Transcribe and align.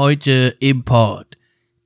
Heute 0.00 0.56
im 0.60 0.82
Pod. 0.82 1.26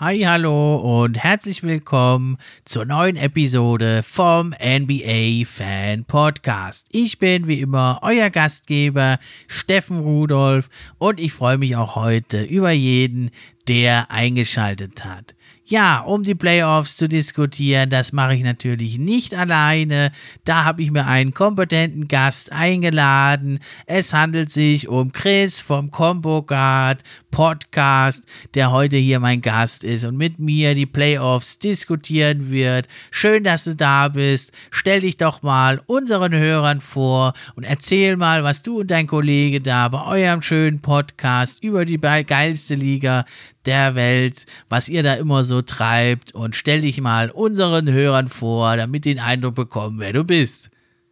Hi, 0.00 0.20
hallo 0.20 0.76
und 0.76 1.18
herzlich 1.18 1.64
willkommen 1.64 2.38
zur 2.64 2.84
neuen 2.84 3.16
Episode 3.16 4.04
vom 4.04 4.50
NBA 4.50 5.44
Fan 5.44 6.04
Podcast. 6.04 6.86
Ich 6.92 7.18
bin 7.18 7.48
wie 7.48 7.58
immer 7.58 7.98
euer 8.02 8.30
Gastgeber 8.30 9.18
Steffen 9.48 9.98
Rudolph 9.98 10.68
und 10.98 11.18
ich 11.18 11.32
freue 11.32 11.58
mich 11.58 11.74
auch 11.74 11.96
heute 11.96 12.44
über 12.44 12.70
jeden, 12.70 13.32
der 13.66 14.12
eingeschaltet 14.12 15.04
hat. 15.04 15.34
Ja, 15.70 16.00
um 16.00 16.22
die 16.22 16.34
Playoffs 16.34 16.96
zu 16.96 17.10
diskutieren, 17.10 17.90
das 17.90 18.12
mache 18.12 18.34
ich 18.34 18.42
natürlich 18.42 18.96
nicht 18.96 19.34
alleine. 19.34 20.12
Da 20.46 20.64
habe 20.64 20.80
ich 20.80 20.90
mir 20.90 21.06
einen 21.06 21.34
kompetenten 21.34 22.08
Gast 22.08 22.50
eingeladen. 22.50 23.58
Es 23.84 24.14
handelt 24.14 24.50
sich 24.50 24.88
um 24.88 25.12
Chris 25.12 25.60
vom 25.60 25.90
Combo 25.90 26.40
Guard 26.40 27.02
Podcast, 27.30 28.24
der 28.54 28.70
heute 28.70 28.96
hier 28.96 29.20
mein 29.20 29.42
Gast 29.42 29.84
ist 29.84 30.06
und 30.06 30.16
mit 30.16 30.38
mir 30.38 30.74
die 30.74 30.86
Playoffs 30.86 31.58
diskutieren 31.58 32.50
wird. 32.50 32.88
Schön, 33.10 33.44
dass 33.44 33.64
du 33.64 33.76
da 33.76 34.08
bist. 34.08 34.52
Stell 34.70 35.02
dich 35.02 35.18
doch 35.18 35.42
mal 35.42 35.82
unseren 35.84 36.32
Hörern 36.32 36.80
vor 36.80 37.34
und 37.56 37.64
erzähl 37.64 38.16
mal, 38.16 38.42
was 38.42 38.62
du 38.62 38.80
und 38.80 38.90
dein 38.90 39.06
Kollege 39.06 39.60
da 39.60 39.88
bei 39.88 40.02
eurem 40.02 40.40
schönen 40.40 40.80
Podcast 40.80 41.62
über 41.62 41.84
die 41.84 42.00
geilste 42.00 42.74
Liga 42.74 43.26
der 43.68 43.94
Welt, 43.94 44.46
was 44.68 44.88
ihr 44.88 45.02
da 45.02 45.14
immer 45.14 45.44
so 45.44 45.62
treibt 45.62 46.34
und 46.34 46.56
stell 46.56 46.80
dich 46.80 47.00
mal 47.00 47.30
unseren 47.30 47.90
Hörern 47.90 48.28
vor, 48.28 48.76
damit 48.76 49.04
die 49.04 49.14
den 49.14 49.22
Eindruck 49.22 49.54
bekommen, 49.54 50.00
wer 50.00 50.12
du 50.12 50.24
bist. 50.24 50.70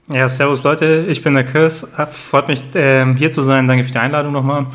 Ja, 0.09 0.29
servus 0.29 0.63
Leute, 0.63 1.05
ich 1.09 1.23
bin 1.23 1.35
der 1.35 1.45
Chris. 1.45 1.87
Freut 2.11 2.49
mich 2.49 2.63
äh, 2.75 3.13
hier 3.15 3.31
zu 3.33 3.43
sein. 3.43 3.67
Danke 3.67 3.85
für 3.85 3.91
die 3.91 3.99
Einladung 3.99 4.33
nochmal. 4.33 4.67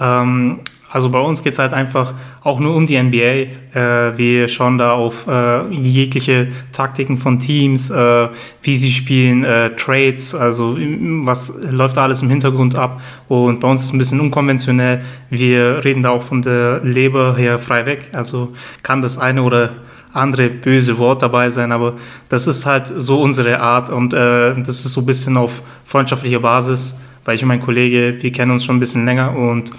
Ähm, 0.00 0.60
also 0.92 1.08
bei 1.08 1.18
uns 1.18 1.42
geht 1.42 1.54
es 1.54 1.58
halt 1.58 1.72
einfach 1.72 2.12
auch 2.42 2.60
nur 2.60 2.74
um 2.74 2.86
die 2.86 3.02
NBA. 3.02 3.16
Äh, 3.16 4.18
wir 4.18 4.46
schauen 4.48 4.76
da 4.76 4.92
auf 4.92 5.26
äh, 5.26 5.66
jegliche 5.70 6.48
Taktiken 6.70 7.16
von 7.16 7.38
Teams, 7.38 7.88
äh, 7.88 8.28
wie 8.62 8.76
sie 8.76 8.90
spielen, 8.90 9.44
Trades, 9.76 10.34
also 10.34 10.76
was 10.78 11.52
läuft 11.70 11.96
da 11.96 12.02
alles 12.02 12.22
im 12.22 12.28
Hintergrund 12.28 12.76
ab. 12.76 13.00
Und 13.28 13.60
bei 13.60 13.68
uns 13.68 13.82
ist 13.82 13.86
es 13.88 13.92
ein 13.94 13.98
bisschen 13.98 14.20
unkonventionell. 14.20 15.02
Wir 15.30 15.82
reden 15.82 16.02
da 16.02 16.10
auch 16.10 16.22
von 16.22 16.42
der 16.42 16.80
Leber 16.84 17.36
her 17.36 17.58
frei 17.58 17.86
weg. 17.86 18.10
Also 18.12 18.52
kann 18.82 19.02
das 19.02 19.18
eine 19.18 19.42
oder 19.42 19.70
andere 20.12 20.48
böse 20.48 20.98
Wort 20.98 21.22
dabei 21.22 21.50
sein, 21.50 21.72
aber 21.72 21.94
das 22.28 22.46
ist 22.46 22.66
halt 22.66 22.92
so 22.94 23.20
unsere 23.22 23.60
Art 23.60 23.90
und 23.90 24.12
äh, 24.12 24.54
das 24.54 24.84
ist 24.84 24.92
so 24.92 25.00
ein 25.00 25.06
bisschen 25.06 25.36
auf 25.36 25.62
freundschaftlicher 25.84 26.40
Basis, 26.40 26.94
weil 27.24 27.36
ich 27.36 27.42
und 27.42 27.48
mein 27.48 27.62
Kollege, 27.62 28.16
wir 28.20 28.32
kennen 28.32 28.50
uns 28.50 28.64
schon 28.64 28.76
ein 28.76 28.80
bisschen 28.80 29.04
länger 29.04 29.34
und 29.34 29.72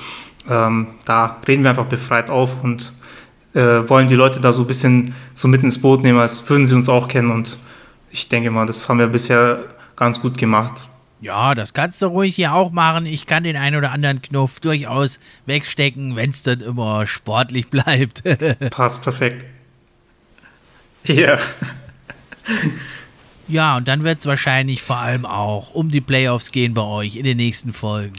ähm, 0.50 0.88
da 1.06 1.38
reden 1.48 1.64
wir 1.64 1.70
einfach 1.70 1.86
befreit 1.86 2.30
auf 2.30 2.64
und 2.64 2.94
äh, 3.54 3.88
wollen 3.88 4.08
die 4.08 4.16
Leute 4.16 4.40
da 4.40 4.52
so 4.52 4.64
ein 4.64 4.68
bisschen 4.68 5.14
so 5.34 5.48
mit 5.48 5.64
ins 5.64 5.82
Boot 5.82 6.04
nehmen, 6.04 6.20
als 6.20 6.48
würden 6.50 6.66
sie 6.66 6.76
uns 6.76 6.90
auch 6.90 7.08
kennen. 7.08 7.32
Und 7.32 7.58
ich 8.10 8.30
denke 8.30 8.52
mal, 8.52 8.66
das 8.66 8.90
haben 8.90 9.00
wir 9.00 9.08
bisher 9.08 9.60
ganz 9.96 10.20
gut 10.22 10.38
gemacht. 10.38 10.74
Ja, 11.22 11.56
das 11.56 11.74
kannst 11.74 12.02
du 12.02 12.08
ruhig 12.08 12.36
hier 12.36 12.54
auch 12.54 12.72
machen. 12.72 13.06
Ich 13.06 13.26
kann 13.26 13.46
den 13.46 13.56
einen 13.56 13.78
oder 13.78 13.92
anderen 13.92 14.22
Knopf 14.22 14.60
durchaus 14.60 15.20
wegstecken, 15.46 16.18
wenn 16.18 16.32
es 16.32 16.44
dann 16.44 16.60
immer 16.60 17.08
sportlich 17.08 17.70
bleibt. 17.70 18.24
Passt 18.72 19.04
perfekt. 19.04 19.46
Ja. 21.06 21.38
Ja, 23.48 23.78
und 23.78 23.88
dann 23.88 24.04
wird 24.04 24.20
es 24.20 24.26
wahrscheinlich 24.26 24.84
vor 24.84 24.98
allem 24.98 25.26
auch 25.26 25.74
um 25.74 25.90
die 25.90 26.02
Playoffs 26.02 26.52
gehen 26.52 26.74
bei 26.74 26.82
euch 26.82 27.16
in 27.16 27.24
den 27.24 27.38
nächsten 27.38 27.72
Folgen. 27.72 28.16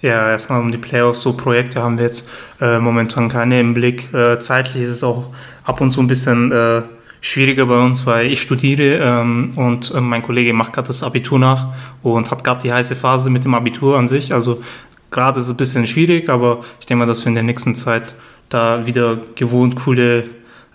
Ja, 0.00 0.30
erstmal 0.30 0.60
um 0.60 0.70
die 0.70 0.78
Playoffs. 0.78 1.22
So 1.22 1.32
Projekte 1.32 1.82
haben 1.82 1.98
wir 1.98 2.04
jetzt 2.04 2.28
äh, 2.60 2.78
momentan 2.78 3.28
keine 3.28 3.58
im 3.58 3.74
Blick. 3.74 4.12
Äh, 4.14 4.38
zeitlich 4.38 4.84
ist 4.84 4.90
es 4.90 5.02
auch 5.02 5.26
ab 5.64 5.80
und 5.80 5.90
zu 5.90 6.00
ein 6.00 6.06
bisschen 6.06 6.52
äh, 6.52 6.82
schwieriger 7.20 7.66
bei 7.66 7.78
uns, 7.78 8.06
weil 8.06 8.26
ich 8.26 8.40
studiere 8.40 8.98
ähm, 9.02 9.50
und 9.56 9.92
äh, 9.92 10.00
mein 10.00 10.22
Kollege 10.22 10.52
macht 10.52 10.72
gerade 10.72 10.86
das 10.86 11.02
Abitur 11.02 11.38
nach 11.38 11.68
und 12.02 12.30
hat 12.30 12.44
gerade 12.44 12.62
die 12.62 12.72
heiße 12.72 12.94
Phase 12.94 13.28
mit 13.28 13.44
dem 13.44 13.54
Abitur 13.54 13.98
an 13.98 14.06
sich. 14.06 14.32
Also 14.32 14.62
gerade 15.10 15.40
ist 15.40 15.46
es 15.46 15.50
ein 15.50 15.56
bisschen 15.56 15.86
schwierig, 15.86 16.28
aber 16.28 16.60
ich 16.78 16.86
denke 16.86 17.00
mal, 17.00 17.06
dass 17.06 17.24
wir 17.24 17.28
in 17.28 17.34
der 17.34 17.42
nächsten 17.42 17.74
Zeit 17.74 18.14
da 18.48 18.86
wieder 18.86 19.18
gewohnt 19.34 19.76
coole 19.76 20.26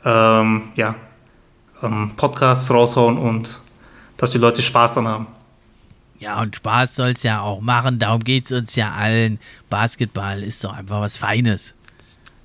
ähm, 0.03 0.63
ja, 0.75 0.95
ähm, 1.81 2.11
Podcasts 2.17 2.69
raushauen 2.71 3.17
und 3.17 3.61
dass 4.17 4.31
die 4.31 4.37
Leute 4.37 4.61
Spaß 4.61 4.95
dran 4.95 5.07
haben. 5.07 5.27
Ja, 6.23 6.41
und 6.41 6.55
Spaß 6.55 6.95
soll 6.95 7.09
es 7.09 7.23
ja 7.23 7.41
auch 7.41 7.59
machen. 7.59 7.99
Darum 7.99 8.23
geht 8.23 8.45
es 8.45 8.53
uns 8.53 8.77
ja 8.77 8.93
allen. 8.93 9.39
Basketball 9.69 10.41
ist 10.41 10.63
doch 10.63 10.71
einfach 10.71 11.01
was 11.01 11.17
Feines. 11.17 11.73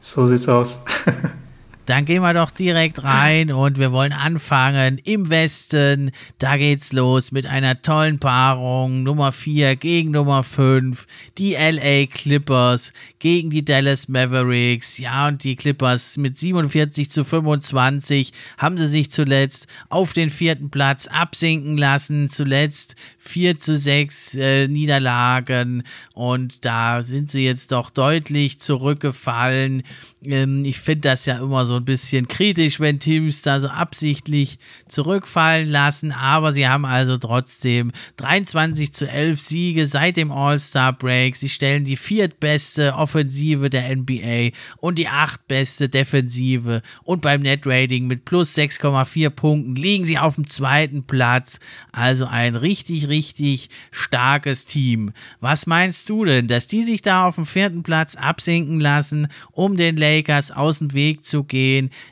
So 0.01 0.27
sieht's 0.27 0.49
aus. 0.49 0.81
Dann 1.89 2.05
gehen 2.05 2.21
wir 2.21 2.35
doch 2.35 2.51
direkt 2.51 3.03
rein 3.03 3.51
und 3.51 3.79
wir 3.79 3.93
wollen 3.93 4.13
anfangen 4.13 4.99
im 5.05 5.31
Westen. 5.31 6.11
Da 6.39 6.59
geht's 6.59 6.93
los 6.93 7.33
mit 7.33 7.47
einer 7.47 7.81
tollen 7.81 8.19
Paarung. 8.19 9.05
Nummer 9.05 9.33
4 9.33 9.75
gegen 9.75 10.11
Nummer 10.11 10.43
5. 10.43 11.07
Die 11.39 11.55
LA 11.55 12.05
Clippers 12.05 12.93
gegen 13.21 13.49
die 13.49 13.65
Dallas 13.65 14.07
Mavericks. 14.07 14.99
Ja, 14.99 15.29
und 15.29 15.43
die 15.45 15.57
Clippers 15.57 16.19
mit 16.19 16.37
47 16.37 17.09
zu 17.09 17.25
25 17.25 18.35
haben 18.59 18.77
sie 18.77 18.87
sich 18.87 19.11
zuletzt 19.11 19.67
auf 19.89 20.13
den 20.13 20.29
vierten 20.29 20.69
Platz 20.69 21.07
absinken 21.07 21.79
lassen. 21.79 22.29
Zuletzt 22.29 22.97
4 23.17 23.57
zu 23.57 23.79
6 23.79 24.35
äh, 24.35 24.69
Niederlagen 24.69 25.85
und 26.13 26.67
da 26.67 27.03
sind 27.03 27.31
sie 27.31 27.45
jetzt 27.45 27.73
doch 27.73 27.89
deutlich 27.89 28.61
zurückgefallen. 28.61 29.85
Ähm, 30.25 30.65
ich 30.65 30.81
finde 30.81 31.09
das 31.09 31.25
ja 31.27 31.39
immer 31.39 31.65
so 31.65 31.78
ein 31.79 31.85
bisschen 31.85 32.29
kritisch, 32.29 32.79
wenn 32.81 33.01
Teams 33.01 33.43
da 33.43 33.61
so 33.61 33.69
absichtlich 33.69 34.59
zurückfallen 34.89 35.69
lassen, 35.69 36.13
aber 36.13 36.53
sie 36.53 36.69
haben 36.69 36.85
also 36.85 37.19
trotzdem 37.19 37.93
23 38.17 38.93
zu 38.93 39.09
11 39.09 39.41
Siege 39.41 39.87
seit 39.87 40.17
dem 40.17 40.31
All-Star 40.31 40.93
Break. 40.93 41.37
Sie 41.37 41.49
stellen 41.49 41.85
die 41.85 41.97
viertbeste 41.97 42.95
Offensive 42.95 43.71
der 43.71 43.97
NBA 43.97 44.51
und 44.79 44.99
die 44.99 45.09
achtbeste 45.09 45.89
Defensive 45.89 46.83
und 47.05 47.23
beim 47.23 47.43
Net 47.43 47.63
Rating 47.67 48.07
mit 48.07 48.25
plus 48.25 48.57
6,4 48.57 49.31
Punkten 49.31 49.77
liegen 49.77 50.05
sie 50.05 50.19
auf 50.19 50.35
dem 50.35 50.47
zweiten 50.47 51.05
Platz. 51.05 51.61
Also 51.93 52.27
ein 52.27 52.55
richtig, 52.55 53.09
richtig 53.09 53.71
starkes 53.91 54.67
Team. 54.67 55.13
Was 55.41 55.67
meinst 55.67 56.09
du 56.09 56.25
denn, 56.25 56.49
dass 56.49 56.67
die 56.67 56.83
sich 56.83 57.03
da 57.03 57.27
auf 57.27 57.37
dem 57.37 57.47
vierten 57.47 57.83
Platz 57.83 58.15
absinken 58.15 58.81
lassen, 58.81 59.29
um 59.53 59.77
den 59.77 59.97
Lakers 59.97 60.51
aus 60.51 60.79
dem 60.79 60.93
Weg 60.93 61.25
zu 61.25 61.45
gehen? 61.45 61.68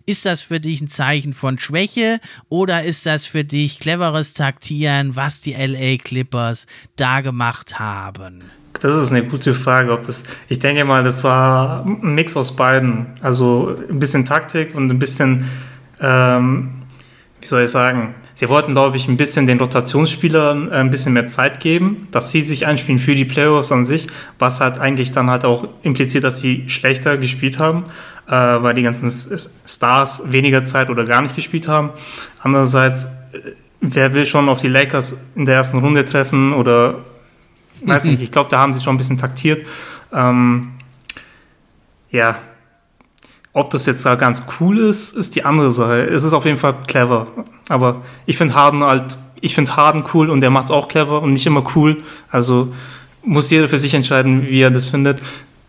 Ist 0.06 0.24
das 0.24 0.40
für 0.40 0.60
dich 0.60 0.80
ein 0.80 0.88
Zeichen 0.88 1.32
von 1.32 1.58
Schwäche 1.58 2.20
oder 2.48 2.84
ist 2.84 3.06
das 3.06 3.26
für 3.26 3.44
dich 3.44 3.78
cleveres 3.78 4.34
Taktieren, 4.34 5.16
was 5.16 5.40
die 5.40 5.54
LA 5.54 5.98
Clippers 5.98 6.66
da 6.96 7.20
gemacht 7.20 7.78
haben? 7.78 8.44
Das 8.80 8.94
ist 8.94 9.10
eine 9.10 9.24
gute 9.24 9.54
Frage. 9.54 9.92
Ob 9.92 10.06
das, 10.06 10.24
ich 10.48 10.58
denke 10.58 10.84
mal, 10.84 11.02
das 11.02 11.24
war 11.24 11.84
ein 11.86 12.14
Mix 12.14 12.36
aus 12.36 12.54
beiden. 12.54 13.06
Also 13.20 13.76
ein 13.88 13.98
bisschen 13.98 14.24
Taktik 14.26 14.74
und 14.74 14.92
ein 14.92 14.98
bisschen, 14.98 15.48
ähm, 16.00 16.82
wie 17.46 17.48
soll 17.48 17.62
ich 17.62 17.70
sagen, 17.70 18.16
sie 18.34 18.48
wollten, 18.48 18.72
glaube 18.72 18.96
ich, 18.96 19.06
ein 19.06 19.16
bisschen 19.16 19.46
den 19.46 19.60
Rotationsspielern 19.60 20.72
äh, 20.72 20.74
ein 20.74 20.90
bisschen 20.90 21.12
mehr 21.12 21.28
Zeit 21.28 21.60
geben, 21.60 22.08
dass 22.10 22.32
sie 22.32 22.42
sich 22.42 22.66
einspielen 22.66 22.98
für 22.98 23.14
die 23.14 23.24
Playoffs 23.24 23.70
an 23.70 23.84
sich, 23.84 24.08
was 24.40 24.60
halt 24.60 24.80
eigentlich 24.80 25.12
dann 25.12 25.30
halt 25.30 25.44
auch 25.44 25.68
impliziert, 25.82 26.24
dass 26.24 26.40
sie 26.40 26.64
schlechter 26.66 27.18
gespielt 27.18 27.60
haben, 27.60 27.84
äh, 28.26 28.32
weil 28.32 28.74
die 28.74 28.82
ganzen 28.82 29.12
Stars 29.64 30.32
weniger 30.32 30.64
Zeit 30.64 30.90
oder 30.90 31.04
gar 31.04 31.22
nicht 31.22 31.36
gespielt 31.36 31.68
haben. 31.68 31.90
Andererseits, 32.40 33.04
äh, 33.04 33.52
wer 33.80 34.12
will 34.12 34.26
schon 34.26 34.48
auf 34.48 34.60
die 34.60 34.66
Lakers 34.66 35.16
in 35.36 35.44
der 35.44 35.54
ersten 35.54 35.78
Runde 35.78 36.04
treffen 36.04 36.52
oder 36.52 37.04
weiß 37.84 38.06
nicht, 38.06 38.22
ich 38.22 38.32
glaube, 38.32 38.50
da 38.50 38.58
haben 38.58 38.72
sie 38.72 38.80
schon 38.80 38.96
ein 38.96 38.98
bisschen 38.98 39.18
taktiert. 39.18 39.64
Ähm, 40.12 40.72
ja, 42.10 42.38
ob 43.56 43.70
das 43.70 43.86
jetzt 43.86 44.04
da 44.04 44.16
ganz 44.16 44.42
cool 44.60 44.76
ist, 44.76 45.16
ist 45.16 45.34
die 45.34 45.46
andere 45.46 45.70
Sache. 45.70 46.02
Es 46.02 46.24
ist 46.24 46.34
auf 46.34 46.44
jeden 46.44 46.58
Fall 46.58 46.74
clever. 46.86 47.26
Aber 47.70 48.02
ich 48.26 48.36
finde 48.36 48.54
Harden 48.54 48.84
halt, 48.84 49.16
ich 49.40 49.54
finde 49.54 49.74
Harden 49.74 50.04
cool 50.12 50.28
und 50.28 50.42
der 50.42 50.50
macht 50.50 50.66
es 50.66 50.70
auch 50.70 50.88
clever 50.88 51.22
und 51.22 51.32
nicht 51.32 51.46
immer 51.46 51.64
cool. 51.74 52.02
Also 52.28 52.74
muss 53.22 53.48
jeder 53.48 53.70
für 53.70 53.78
sich 53.78 53.94
entscheiden, 53.94 54.46
wie 54.46 54.60
er 54.60 54.70
das 54.70 54.90
findet. 54.90 55.22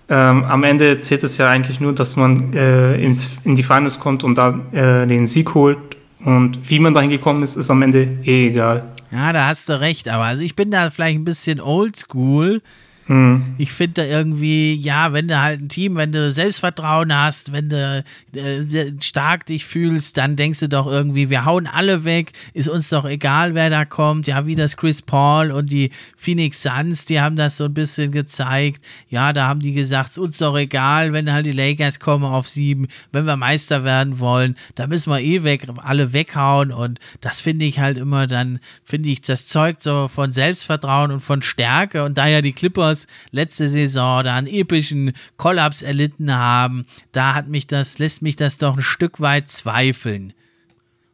Ähm, 0.09 0.43
am 0.43 0.65
Ende 0.65 0.99
zählt 0.99 1.23
es 1.23 1.37
ja 1.37 1.49
eigentlich 1.49 1.79
nur, 1.79 1.93
dass 1.93 2.17
man 2.17 2.51
äh, 2.51 3.01
ins, 3.01 3.37
in 3.45 3.55
die 3.55 3.63
Finals 3.63 4.01
kommt 4.01 4.25
und 4.25 4.37
da 4.37 4.59
äh, 4.73 5.07
den 5.07 5.25
Sieg 5.25 5.53
holt. 5.53 5.77
Und 6.25 6.69
wie 6.69 6.79
man 6.79 6.93
dahin 6.93 7.09
gekommen 7.09 7.41
ist, 7.41 7.55
ist 7.55 7.71
am 7.71 7.81
Ende 7.81 8.17
eh 8.25 8.47
egal. 8.47 8.83
Ja, 9.11 9.31
da 9.31 9.47
hast 9.47 9.69
du 9.69 9.79
recht. 9.79 10.09
Aber 10.09 10.25
also 10.25 10.43
ich 10.43 10.57
bin 10.57 10.71
da 10.71 10.89
vielleicht 10.89 11.17
ein 11.17 11.23
bisschen 11.23 11.61
oldschool. 11.61 12.61
Hm. 13.07 13.55
Ich 13.57 13.71
finde 13.71 14.05
irgendwie, 14.05 14.75
ja, 14.75 15.13
wenn 15.13 15.29
du 15.29 15.41
halt 15.41 15.61
ein 15.61 15.69
Team, 15.69 15.95
wenn 15.95 16.11
du 16.11 16.29
Selbstvertrauen 16.29 17.15
hast, 17.15 17.53
wenn 17.53 17.69
du 17.69 18.03
äh, 18.35 18.91
stark 19.01 19.45
dich 19.45 19.65
fühlst, 19.65 20.17
dann 20.17 20.35
denkst 20.35 20.59
du 20.59 20.69
doch 20.69 20.87
irgendwie, 20.87 21.29
wir 21.29 21.45
hauen 21.45 21.67
alle 21.67 22.03
weg, 22.03 22.33
ist 22.53 22.67
uns 22.67 22.89
doch 22.89 23.05
egal, 23.05 23.55
wer 23.55 23.69
da 23.69 23.85
kommt. 23.85 24.27
Ja, 24.27 24.45
wie 24.45 24.55
das 24.55 24.75
Chris 24.75 25.01
Paul 25.01 25.51
und 25.51 25.71
die 25.71 25.91
Phoenix 26.17 26.61
Suns, 26.61 27.05
die 27.05 27.21
haben 27.21 27.37
das 27.37 27.57
so 27.57 27.65
ein 27.65 27.73
bisschen 27.73 28.11
gezeigt. 28.11 28.83
Ja, 29.09 29.31
da 29.31 29.47
haben 29.47 29.61
die 29.61 29.73
gesagt, 29.73 30.09
ist 30.09 30.17
uns 30.17 30.37
doch 30.37 30.57
egal, 30.57 31.13
wenn 31.13 31.31
halt 31.31 31.45
die 31.45 31.51
Lakers 31.53 32.01
kommen 32.01 32.25
auf 32.25 32.49
sieben, 32.49 32.87
wenn 33.13 33.25
wir 33.25 33.37
Meister 33.37 33.85
werden 33.85 34.19
wollen, 34.19 34.57
da 34.75 34.85
müssen 34.87 35.11
wir 35.11 35.21
eh 35.21 35.43
weg, 35.43 35.65
alle 35.77 36.11
weghauen 36.11 36.73
und 36.73 36.99
das 37.21 37.39
finde 37.39 37.65
ich 37.65 37.79
halt 37.79 37.97
immer 37.97 38.27
dann, 38.27 38.59
finde 38.83 39.09
ich, 39.09 39.21
das 39.21 39.47
zeugt 39.47 39.81
so 39.81 40.09
von 40.09 40.33
Selbstvertrauen 40.33 41.11
und 41.11 41.21
von 41.21 41.41
Stärke 41.41 42.03
und 42.03 42.17
daher 42.17 42.41
die 42.41 42.53
Clippers 42.53 42.96
Lakers 42.97 43.07
letzte 43.31 43.69
Saison 43.69 44.23
da 44.23 44.35
einen 44.35 44.47
epischen 44.47 45.13
Kollaps 45.37 45.81
erlitten 45.81 46.33
haben, 46.33 46.85
da 47.11 47.33
hat 47.35 47.47
mich 47.47 47.67
das, 47.67 47.99
lässt 47.99 48.21
mich 48.21 48.35
das 48.35 48.57
doch 48.57 48.77
ein 48.77 48.81
Stück 48.81 49.19
weit 49.19 49.49
zweifeln. 49.49 50.33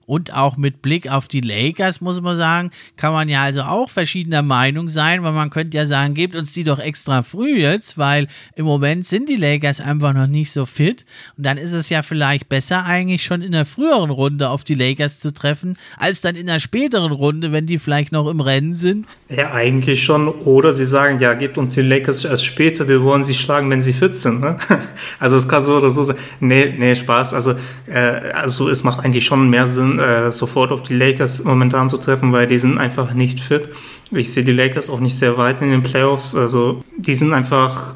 Und 0.05 0.33
auch 0.33 0.57
mit 0.57 0.81
Blick 0.81 1.09
auf 1.09 1.27
die 1.27 1.41
Lakers, 1.41 2.01
muss 2.01 2.19
man 2.21 2.37
sagen, 2.37 2.71
kann 2.97 3.13
man 3.13 3.29
ja 3.29 3.43
also 3.43 3.61
auch 3.61 3.89
verschiedener 3.89 4.41
Meinung 4.41 4.89
sein, 4.89 5.23
weil 5.23 5.31
man 5.31 5.49
könnte 5.49 5.77
ja 5.77 5.87
sagen, 5.87 6.13
gebt 6.13 6.35
uns 6.35 6.53
die 6.53 6.63
doch 6.63 6.79
extra 6.79 7.23
früh 7.23 7.57
jetzt, 7.59 7.97
weil 7.97 8.27
im 8.55 8.65
Moment 8.65 9.05
sind 9.05 9.29
die 9.29 9.35
Lakers 9.35 9.79
einfach 9.79 10.13
noch 10.13 10.27
nicht 10.27 10.51
so 10.51 10.65
fit. 10.65 11.05
Und 11.37 11.45
dann 11.45 11.57
ist 11.57 11.71
es 11.71 11.89
ja 11.89 12.03
vielleicht 12.03 12.49
besser, 12.49 12.85
eigentlich 12.85 13.23
schon 13.23 13.41
in 13.41 13.51
der 13.51 13.65
früheren 13.65 14.09
Runde 14.09 14.49
auf 14.49 14.63
die 14.63 14.75
Lakers 14.75 15.19
zu 15.19 15.33
treffen, 15.33 15.77
als 15.97 16.21
dann 16.21 16.35
in 16.35 16.47
der 16.47 16.59
späteren 16.59 17.11
Runde, 17.11 17.51
wenn 17.51 17.65
die 17.65 17.79
vielleicht 17.79 18.11
noch 18.11 18.29
im 18.29 18.41
Rennen 18.41 18.73
sind. 18.73 19.07
Ja, 19.29 19.51
eigentlich 19.53 20.03
schon. 20.03 20.27
Oder 20.27 20.73
sie 20.73 20.85
sagen, 20.85 21.19
ja, 21.19 21.33
gebt 21.33 21.57
uns 21.57 21.73
die 21.73 21.81
Lakers 21.81 22.25
erst 22.25 22.45
später, 22.45 22.87
wir 22.87 23.01
wollen 23.03 23.23
sie 23.23 23.33
schlagen, 23.33 23.69
wenn 23.69 23.81
sie 23.81 23.93
fit 23.93 24.17
sind. 24.17 24.41
Ne? 24.41 24.57
Also 25.19 25.37
es 25.37 25.47
kann 25.47 25.63
so 25.63 25.77
oder 25.77 25.89
so 25.89 26.03
sein. 26.03 26.17
Nee, 26.39 26.73
nee, 26.77 26.95
Spaß. 26.95 27.33
Also, 27.33 27.55
äh, 27.87 28.31
also 28.33 28.69
es 28.69 28.83
macht 28.83 29.03
eigentlich 29.03 29.25
schon 29.25 29.49
mehr 29.49 29.67
Sinn, 29.67 29.92
äh, 29.99 30.31
sofort 30.31 30.71
auf 30.71 30.83
die 30.83 30.93
Lakers 30.93 31.43
momentan 31.43 31.89
zu 31.89 31.97
treffen, 31.97 32.31
weil 32.31 32.47
die 32.47 32.59
sind 32.59 32.77
einfach 32.77 33.13
nicht 33.13 33.39
fit. 33.39 33.69
Ich 34.11 34.31
sehe 34.31 34.43
die 34.43 34.53
Lakers 34.53 34.89
auch 34.89 34.99
nicht 34.99 35.17
sehr 35.17 35.37
weit 35.37 35.61
in 35.61 35.69
den 35.69 35.83
Playoffs. 35.83 36.35
Also 36.35 36.83
die 36.97 37.15
sind 37.15 37.33
einfach 37.33 37.95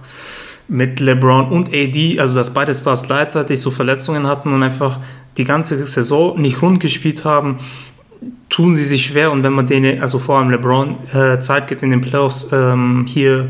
mit 0.67 0.99
LeBron 0.99 1.49
und 1.49 1.69
AD, 1.69 2.19
also 2.19 2.35
dass 2.35 2.53
beide 2.53 2.73
Stars 2.73 3.03
gleichzeitig 3.03 3.59
so 3.59 3.71
Verletzungen 3.71 4.27
hatten 4.27 4.53
und 4.53 4.63
einfach 4.63 4.99
die 5.37 5.43
ganze 5.43 5.85
Saison 5.85 6.39
nicht 6.39 6.61
rund 6.61 6.79
gespielt 6.79 7.23
haben, 7.23 7.57
tun 8.49 8.75
sie 8.75 8.83
sich 8.83 9.05
schwer. 9.05 9.31
Und 9.31 9.43
wenn 9.43 9.53
man 9.53 9.67
denen, 9.67 10.01
also 10.01 10.19
vor 10.19 10.39
allem 10.39 10.49
LeBron, 10.49 10.97
äh, 11.13 11.39
Zeit 11.39 11.67
gibt 11.67 11.83
in 11.83 11.91
den 11.91 12.01
Playoffs 12.01 12.49
ähm, 12.51 13.05
hier 13.07 13.49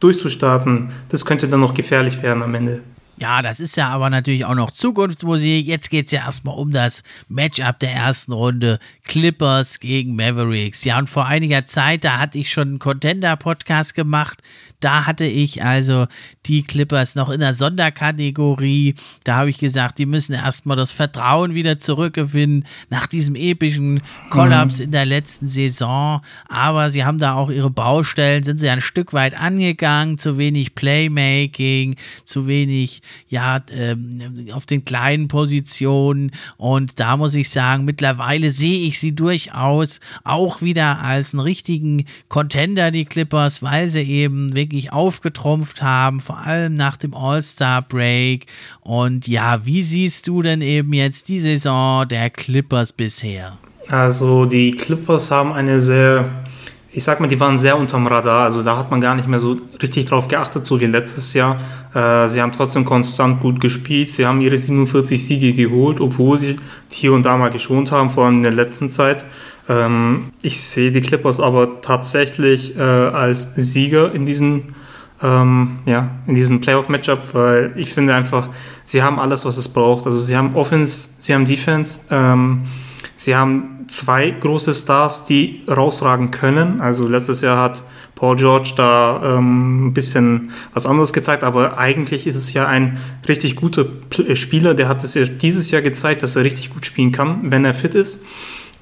durchzustarten, 0.00 0.90
das 1.08 1.24
könnte 1.24 1.48
dann 1.48 1.60
noch 1.60 1.74
gefährlich 1.74 2.22
werden 2.22 2.42
am 2.42 2.54
Ende. 2.54 2.80
Ja, 3.16 3.42
das 3.42 3.60
ist 3.60 3.76
ja 3.76 3.88
aber 3.88 4.10
natürlich 4.10 4.44
auch 4.44 4.56
noch 4.56 4.72
Zukunftsmusik. 4.72 5.66
Jetzt 5.66 5.88
geht 5.88 6.06
es 6.06 6.12
ja 6.12 6.24
erstmal 6.24 6.56
um 6.56 6.72
das 6.72 7.02
Matchup 7.28 7.78
der 7.78 7.92
ersten 7.92 8.32
Runde. 8.32 8.80
Clippers 9.04 9.78
gegen 9.78 10.16
Mavericks. 10.16 10.84
Ja, 10.84 10.98
und 10.98 11.08
vor 11.08 11.26
einiger 11.26 11.64
Zeit, 11.64 12.04
da 12.04 12.18
hatte 12.18 12.38
ich 12.38 12.50
schon 12.50 12.68
einen 12.68 12.78
Contender-Podcast 12.80 13.94
gemacht. 13.94 14.42
Da 14.84 15.06
hatte 15.06 15.24
ich 15.24 15.64
also 15.64 16.08
die 16.44 16.62
Clippers 16.62 17.14
noch 17.14 17.30
in 17.30 17.40
der 17.40 17.54
Sonderkategorie. 17.54 18.96
Da 19.24 19.36
habe 19.36 19.48
ich 19.48 19.56
gesagt, 19.56 19.98
die 19.98 20.04
müssen 20.04 20.34
erstmal 20.34 20.76
das 20.76 20.92
Vertrauen 20.92 21.54
wieder 21.54 21.78
zurückgewinnen 21.78 22.66
nach 22.90 23.06
diesem 23.06 23.34
epischen 23.34 24.02
Kollaps 24.28 24.76
mhm. 24.76 24.84
in 24.84 24.90
der 24.90 25.06
letzten 25.06 25.48
Saison. 25.48 26.20
Aber 26.50 26.90
sie 26.90 27.02
haben 27.02 27.16
da 27.16 27.32
auch 27.32 27.48
ihre 27.48 27.70
Baustellen, 27.70 28.42
sind 28.42 28.60
sie 28.60 28.68
ein 28.68 28.82
Stück 28.82 29.14
weit 29.14 29.40
angegangen. 29.40 30.18
Zu 30.18 30.36
wenig 30.36 30.74
Playmaking, 30.74 31.96
zu 32.26 32.46
wenig, 32.46 33.00
ja, 33.28 33.62
ähm, 33.70 34.50
auf 34.52 34.66
den 34.66 34.84
kleinen 34.84 35.28
Positionen. 35.28 36.30
Und 36.58 37.00
da 37.00 37.16
muss 37.16 37.32
ich 37.32 37.48
sagen, 37.48 37.86
mittlerweile 37.86 38.50
sehe 38.50 38.86
ich 38.86 38.98
sie 38.98 39.14
durchaus 39.14 40.00
auch 40.24 40.60
wieder 40.60 41.00
als 41.00 41.32
einen 41.32 41.40
richtigen 41.40 42.04
Contender, 42.28 42.90
die 42.90 43.06
Clippers, 43.06 43.62
weil 43.62 43.88
sie 43.88 44.02
eben 44.02 44.54
wirklich 44.54 44.73
wirklich 44.74 44.92
aufgetrumpft 44.92 45.82
haben, 45.82 46.18
vor 46.18 46.38
allem 46.38 46.74
nach 46.74 46.96
dem 46.96 47.14
All-Star-Break. 47.14 48.46
Und 48.80 49.28
ja, 49.28 49.64
wie 49.64 49.84
siehst 49.84 50.26
du 50.26 50.42
denn 50.42 50.62
eben 50.62 50.92
jetzt 50.92 51.28
die 51.28 51.38
Saison 51.38 52.08
der 52.08 52.28
Clippers 52.30 52.92
bisher? 52.92 53.56
Also 53.90 54.46
die 54.46 54.72
Clippers 54.72 55.30
haben 55.30 55.52
eine 55.52 55.78
sehr, 55.78 56.28
ich 56.90 57.04
sag 57.04 57.20
mal, 57.20 57.28
die 57.28 57.38
waren 57.38 57.56
sehr 57.56 57.78
unterm 57.78 58.08
Radar. 58.08 58.44
Also 58.44 58.62
da 58.62 58.76
hat 58.76 58.90
man 58.90 59.00
gar 59.00 59.14
nicht 59.14 59.28
mehr 59.28 59.38
so 59.38 59.56
richtig 59.80 60.06
drauf 60.06 60.26
geachtet, 60.26 60.66
so 60.66 60.80
wie 60.80 60.86
letztes 60.86 61.34
Jahr. 61.34 61.60
Äh, 61.94 62.26
sie 62.28 62.42
haben 62.42 62.50
trotzdem 62.50 62.84
konstant 62.84 63.40
gut 63.40 63.60
gespielt. 63.60 64.10
Sie 64.10 64.26
haben 64.26 64.40
ihre 64.40 64.56
47 64.56 65.24
Siege 65.24 65.52
geholt, 65.52 66.00
obwohl 66.00 66.36
sie 66.38 66.56
hier 66.90 67.12
und 67.12 67.24
da 67.24 67.36
mal 67.36 67.50
geschont 67.50 67.92
haben, 67.92 68.10
vor 68.10 68.24
allem 68.24 68.38
in 68.38 68.42
der 68.42 68.52
letzten 68.52 68.90
Zeit. 68.90 69.24
Ähm, 69.68 70.32
ich 70.42 70.60
sehe 70.60 70.92
die 70.92 71.00
Clippers 71.00 71.40
aber 71.40 71.80
tatsächlich 71.80 72.76
äh, 72.76 72.80
als 72.80 73.54
Sieger 73.56 74.12
in 74.12 74.26
diesem, 74.26 74.74
ähm, 75.22 75.78
ja, 75.86 76.10
in 76.26 76.34
diesem 76.34 76.60
Playoff-Matchup, 76.60 77.34
weil 77.34 77.72
ich 77.76 77.92
finde 77.92 78.14
einfach, 78.14 78.48
sie 78.84 79.02
haben 79.02 79.18
alles, 79.18 79.44
was 79.44 79.56
es 79.56 79.68
braucht. 79.68 80.06
Also 80.06 80.18
sie 80.18 80.36
haben 80.36 80.54
Offense, 80.54 81.10
sie 81.18 81.34
haben 81.34 81.46
Defense, 81.46 82.02
ähm, 82.10 82.64
sie 83.16 83.34
haben 83.34 83.86
zwei 83.88 84.30
große 84.30 84.74
Stars, 84.74 85.24
die 85.24 85.62
rausragen 85.68 86.30
können. 86.30 86.80
Also 86.80 87.08
letztes 87.08 87.40
Jahr 87.40 87.62
hat 87.62 87.84
Paul 88.14 88.36
George 88.36 88.72
da 88.76 89.38
ähm, 89.38 89.88
ein 89.88 89.94
bisschen 89.94 90.52
was 90.72 90.86
anderes 90.86 91.12
gezeigt, 91.12 91.42
aber 91.42 91.78
eigentlich 91.78 92.26
ist 92.26 92.36
es 92.36 92.52
ja 92.52 92.66
ein 92.66 92.98
richtig 93.26 93.56
guter 93.56 93.86
Spieler. 94.34 94.74
Der 94.74 94.88
hat 94.88 95.02
es 95.02 95.14
ja 95.14 95.24
dieses 95.24 95.70
Jahr 95.70 95.82
gezeigt, 95.82 96.22
dass 96.22 96.36
er 96.36 96.44
richtig 96.44 96.72
gut 96.72 96.86
spielen 96.86 97.12
kann, 97.12 97.50
wenn 97.50 97.64
er 97.64 97.74
fit 97.74 97.94
ist. 97.94 98.24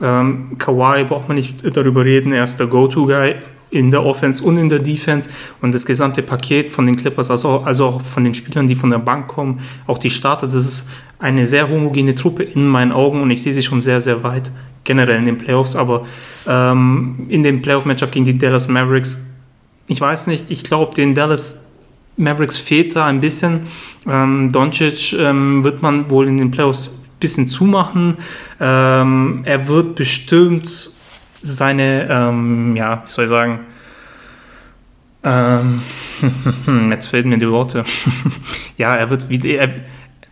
Ähm, 0.03 0.59
Kawhi 0.59 1.05
braucht 1.05 1.29
man 1.29 1.37
nicht 1.37 1.77
darüber 1.77 2.05
reden, 2.05 2.33
er 2.33 2.45
ist 2.45 2.59
der 2.59 2.67
Go-To-Guy 2.67 3.37
in 3.73 3.91
der 3.91 4.05
Offense 4.05 4.45
und 4.45 4.59
in 4.59 4.69
der 4.69 4.79
Defense. 4.79 5.31
Und 5.61 5.75
das 5.75 5.87
gesamte 5.87 6.23
Paket 6.23 6.71
von 6.71 6.87
den 6.87 6.97
Clippers, 6.97 7.31
also, 7.31 7.61
also 7.61 7.87
auch 7.87 8.03
von 8.03 8.25
den 8.25 8.35
Spielern, 8.35 8.67
die 8.67 8.75
von 8.75 8.91
der 8.91 8.99
Bank 8.99 9.29
kommen, 9.29 9.61
auch 9.87 9.99
die 9.99 10.11
Starter, 10.11 10.47
das 10.47 10.57
ist 10.57 10.89
eine 11.19 11.47
sehr 11.47 11.69
homogene 11.69 12.15
Truppe 12.15 12.43
in 12.43 12.69
meinen 12.69 12.93
Augen. 12.93 13.23
Und 13.23 13.31
ich 13.31 13.43
sehe 13.43 13.53
sie 13.53 13.63
schon 13.63 13.81
sehr, 13.81 14.01
sehr 14.01 14.23
weit 14.23 14.53
generell 14.85 15.19
in 15.19 15.25
den 15.25 15.39
Playoffs, 15.39 15.75
aber 15.75 16.05
ähm, 16.47 17.27
in 17.29 17.43
dem 17.43 17.63
Playoff-Matchup 17.63 18.11
gegen 18.11 18.25
die 18.25 18.37
Dallas 18.37 18.69
Mavericks, 18.69 19.19
ich 19.87 20.01
weiß 20.01 20.27
nicht, 20.27 20.51
ich 20.51 20.65
glaube, 20.65 20.95
den 20.95 21.15
Dallas 21.15 21.63
Mavericks 22.17 22.59
fehlt 22.59 22.95
da 22.95 23.07
ein 23.07 23.21
bisschen. 23.21 23.63
Ähm, 24.09 24.51
Doncic 24.53 25.15
ähm, 25.15 25.65
wird 25.65 25.83
man 25.83 26.11
wohl 26.11 26.29
in 26.29 26.37
den 26.37 26.51
Playoffs 26.51 27.02
bisschen 27.23 27.47
zumachen. 27.47 28.19
Ähm, 28.61 29.43
er 29.45 29.69
wird 29.69 29.95
bestimmt 29.95 30.91
seine, 31.41 32.09
ähm, 32.11 32.75
ja, 32.77 33.03
wie 33.05 33.11
soll 33.11 33.25
ich 33.25 33.31
sagen, 33.31 33.61
ähm, 35.25 35.81
jetzt 36.91 37.07
fehlen 37.07 37.29
mir 37.29 37.39
die 37.39 37.49
Worte. 37.49 37.85
ja, 38.77 38.95
er 38.95 39.09
wird 39.09 39.29
wieder, 39.29 39.49
er, 39.49 39.69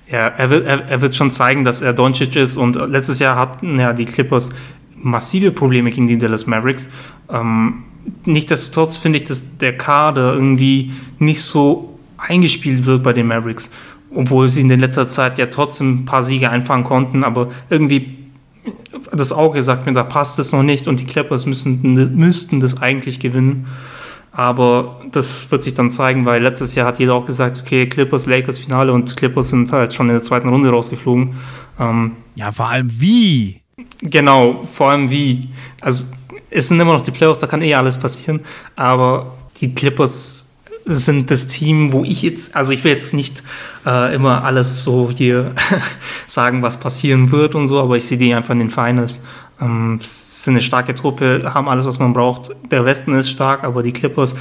ja, 0.09 0.29
er 0.29 0.51
wird, 0.51 0.67
er, 0.67 0.87
er, 0.87 1.01
wird 1.01 1.17
schon 1.17 1.31
zeigen, 1.31 1.65
dass 1.65 1.81
er 1.81 1.93
Doncic 1.93 2.37
ist 2.37 2.57
und 2.57 2.77
letztes 2.89 3.21
Jahr 3.21 3.37
hatten 3.37 3.79
ja 3.79 3.93
die 3.93 4.05
Clippers 4.05 4.51
massive 4.97 5.53
Probleme 5.53 5.91
gegen 5.91 6.07
die 6.07 6.19
Dallas 6.19 6.47
Mavericks. 6.47 6.91
Ähm, 7.31 7.85
Nichtsdestotrotz 8.25 8.97
finde 8.97 9.19
ich, 9.19 9.25
dass 9.25 9.59
der 9.59 9.77
Kader 9.77 10.35
irgendwie 10.35 10.93
nicht 11.19 11.43
so 11.43 11.99
eingespielt 12.17 12.85
wird 12.85 13.03
bei 13.03 13.13
den 13.13 13.27
Mavericks 13.27 13.71
obwohl 14.15 14.49
sie 14.49 14.61
in 14.61 14.69
der 14.69 14.79
letzter 14.79 15.09
Zeit 15.09 15.39
ja 15.39 15.47
trotzdem 15.47 16.01
ein 16.01 16.05
paar 16.05 16.23
Siege 16.23 16.51
einfangen 16.51 16.85
konnten, 16.85 17.25
aber 17.25 17.49
irgendwie 17.69 18.17
das 19.13 19.33
Auge 19.33 19.63
sagt 19.63 19.87
mir, 19.87 19.93
da 19.93 20.03
passt 20.03 20.39
es 20.39 20.53
noch 20.53 20.63
nicht 20.63 20.89
und 20.89 21.01
die 21.01 21.07
Clippers 21.07 21.47
müssen, 21.47 21.81
müssten 22.17 22.61
das 22.61 22.81
eigentlich 22.83 23.21
gewinnen. 23.21 23.67
Aber 24.33 25.01
das 25.11 25.51
wird 25.51 25.63
sich 25.63 25.75
dann 25.75 25.91
zeigen, 25.91 26.25
weil 26.25 26.43
letztes 26.43 26.75
Jahr 26.75 26.87
hat 26.87 26.99
jeder 27.01 27.15
auch 27.15 27.25
gesagt, 27.25 27.61
okay, 27.61 27.89
Clippers, 27.89 28.27
Lakers 28.27 28.61
Finale 28.61 28.93
und 28.93 29.17
Clippers 29.17 29.49
sind 29.49 29.73
halt 29.73 29.93
schon 29.93 30.09
in 30.09 30.15
der 30.15 30.23
zweiten 30.23 30.49
Runde 30.49 30.71
rausgeflogen. 30.71 31.35
Ähm, 31.81 32.13
ja, 32.37 32.53
vor 32.53 32.69
allem 32.69 32.89
wie? 33.01 33.61
Genau, 34.03 34.63
vor 34.65 34.91
allem 34.91 35.11
wie. 35.11 35.49
Also 35.81 36.07
es 36.49 36.69
sind 36.69 36.79
immer 36.79 36.93
noch 36.93 37.03
die 37.03 37.11
Playoffs, 37.11 37.41
da 37.41 37.47
kann 37.47 37.63
eh 37.63 37.75
alles 37.75 37.99
passieren, 37.99 38.41
aber 38.77 39.35
die 39.61 39.75
Clippers 39.75 40.50
sind 40.85 41.31
das 41.31 41.47
Team, 41.47 41.93
wo 41.93 42.05
ich 42.05 42.23
jetzt, 42.23 42.55
also 42.55 42.73
ich 42.73 42.83
will 42.85 42.93
jetzt 42.93 43.15
nicht 43.15 43.43
äh, 43.87 44.15
immer 44.15 44.45
alles 44.45 44.83
so 44.83 45.11
hier 45.15 45.55
sagen, 46.27 46.63
was 46.63 46.79
passieren 46.79 47.31
wird 47.33 47.55
und 47.55 47.67
so, 47.67 47.81
aber 47.81 47.97
ich 47.97 48.05
sehe 48.05 48.19
die 48.19 48.35
einfach 48.35 48.53
in 48.53 48.61
den 48.61 48.71
Finals. 48.71 49.21
Ähm, 49.61 49.99
sind 50.01 50.55
eine 50.55 50.63
starke 50.63 50.95
Truppe, 50.95 51.43
haben 51.45 51.69
alles, 51.69 51.85
was 51.85 51.99
man 51.99 52.15
braucht. 52.15 52.51
Der 52.71 52.85
Westen 52.87 53.15
ist 53.15 53.29
stark, 53.29 53.63
aber 53.63 53.83
die 53.83 53.93
Clippers, 53.93 54.35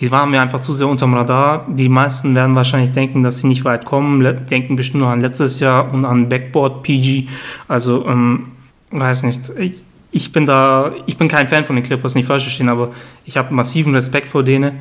die 0.00 0.10
waren 0.10 0.30
mir 0.30 0.42
einfach 0.42 0.60
zu 0.60 0.74
sehr 0.74 0.86
unterm 0.86 1.14
Radar. 1.14 1.66
Die 1.68 1.88
meisten 1.88 2.34
werden 2.34 2.54
wahrscheinlich 2.54 2.92
denken, 2.92 3.22
dass 3.22 3.38
sie 3.38 3.46
nicht 3.46 3.64
weit 3.64 3.86
kommen, 3.86 4.22
denken 4.50 4.76
bestimmt 4.76 5.02
noch 5.02 5.10
an 5.10 5.22
letztes 5.22 5.60
Jahr 5.60 5.92
und 5.92 6.04
an 6.04 6.28
Backboard 6.28 6.82
PG. 6.82 7.28
Also, 7.68 8.06
ähm, 8.06 8.48
weiß 8.90 9.22
nicht. 9.22 9.50
Ich, 9.58 9.76
ich 10.10 10.32
bin 10.32 10.46
da, 10.46 10.92
ich 11.06 11.16
bin 11.16 11.28
kein 11.28 11.48
Fan 11.48 11.64
von 11.64 11.76
den 11.76 11.82
Clippers, 11.84 12.14
nicht 12.14 12.26
falsch 12.26 12.44
verstehen, 12.44 12.68
aber 12.68 12.90
ich 13.24 13.36
habe 13.36 13.54
massiven 13.54 13.94
Respekt 13.94 14.28
vor 14.28 14.42
denen. 14.42 14.80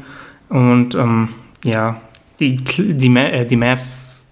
Und 0.55 0.95
ähm, 0.95 1.27
ja, 1.65 1.99
die, 2.39 2.55
die, 2.55 3.13
äh, 3.17 3.45
die 3.45 3.57
Mavs, 3.57 4.25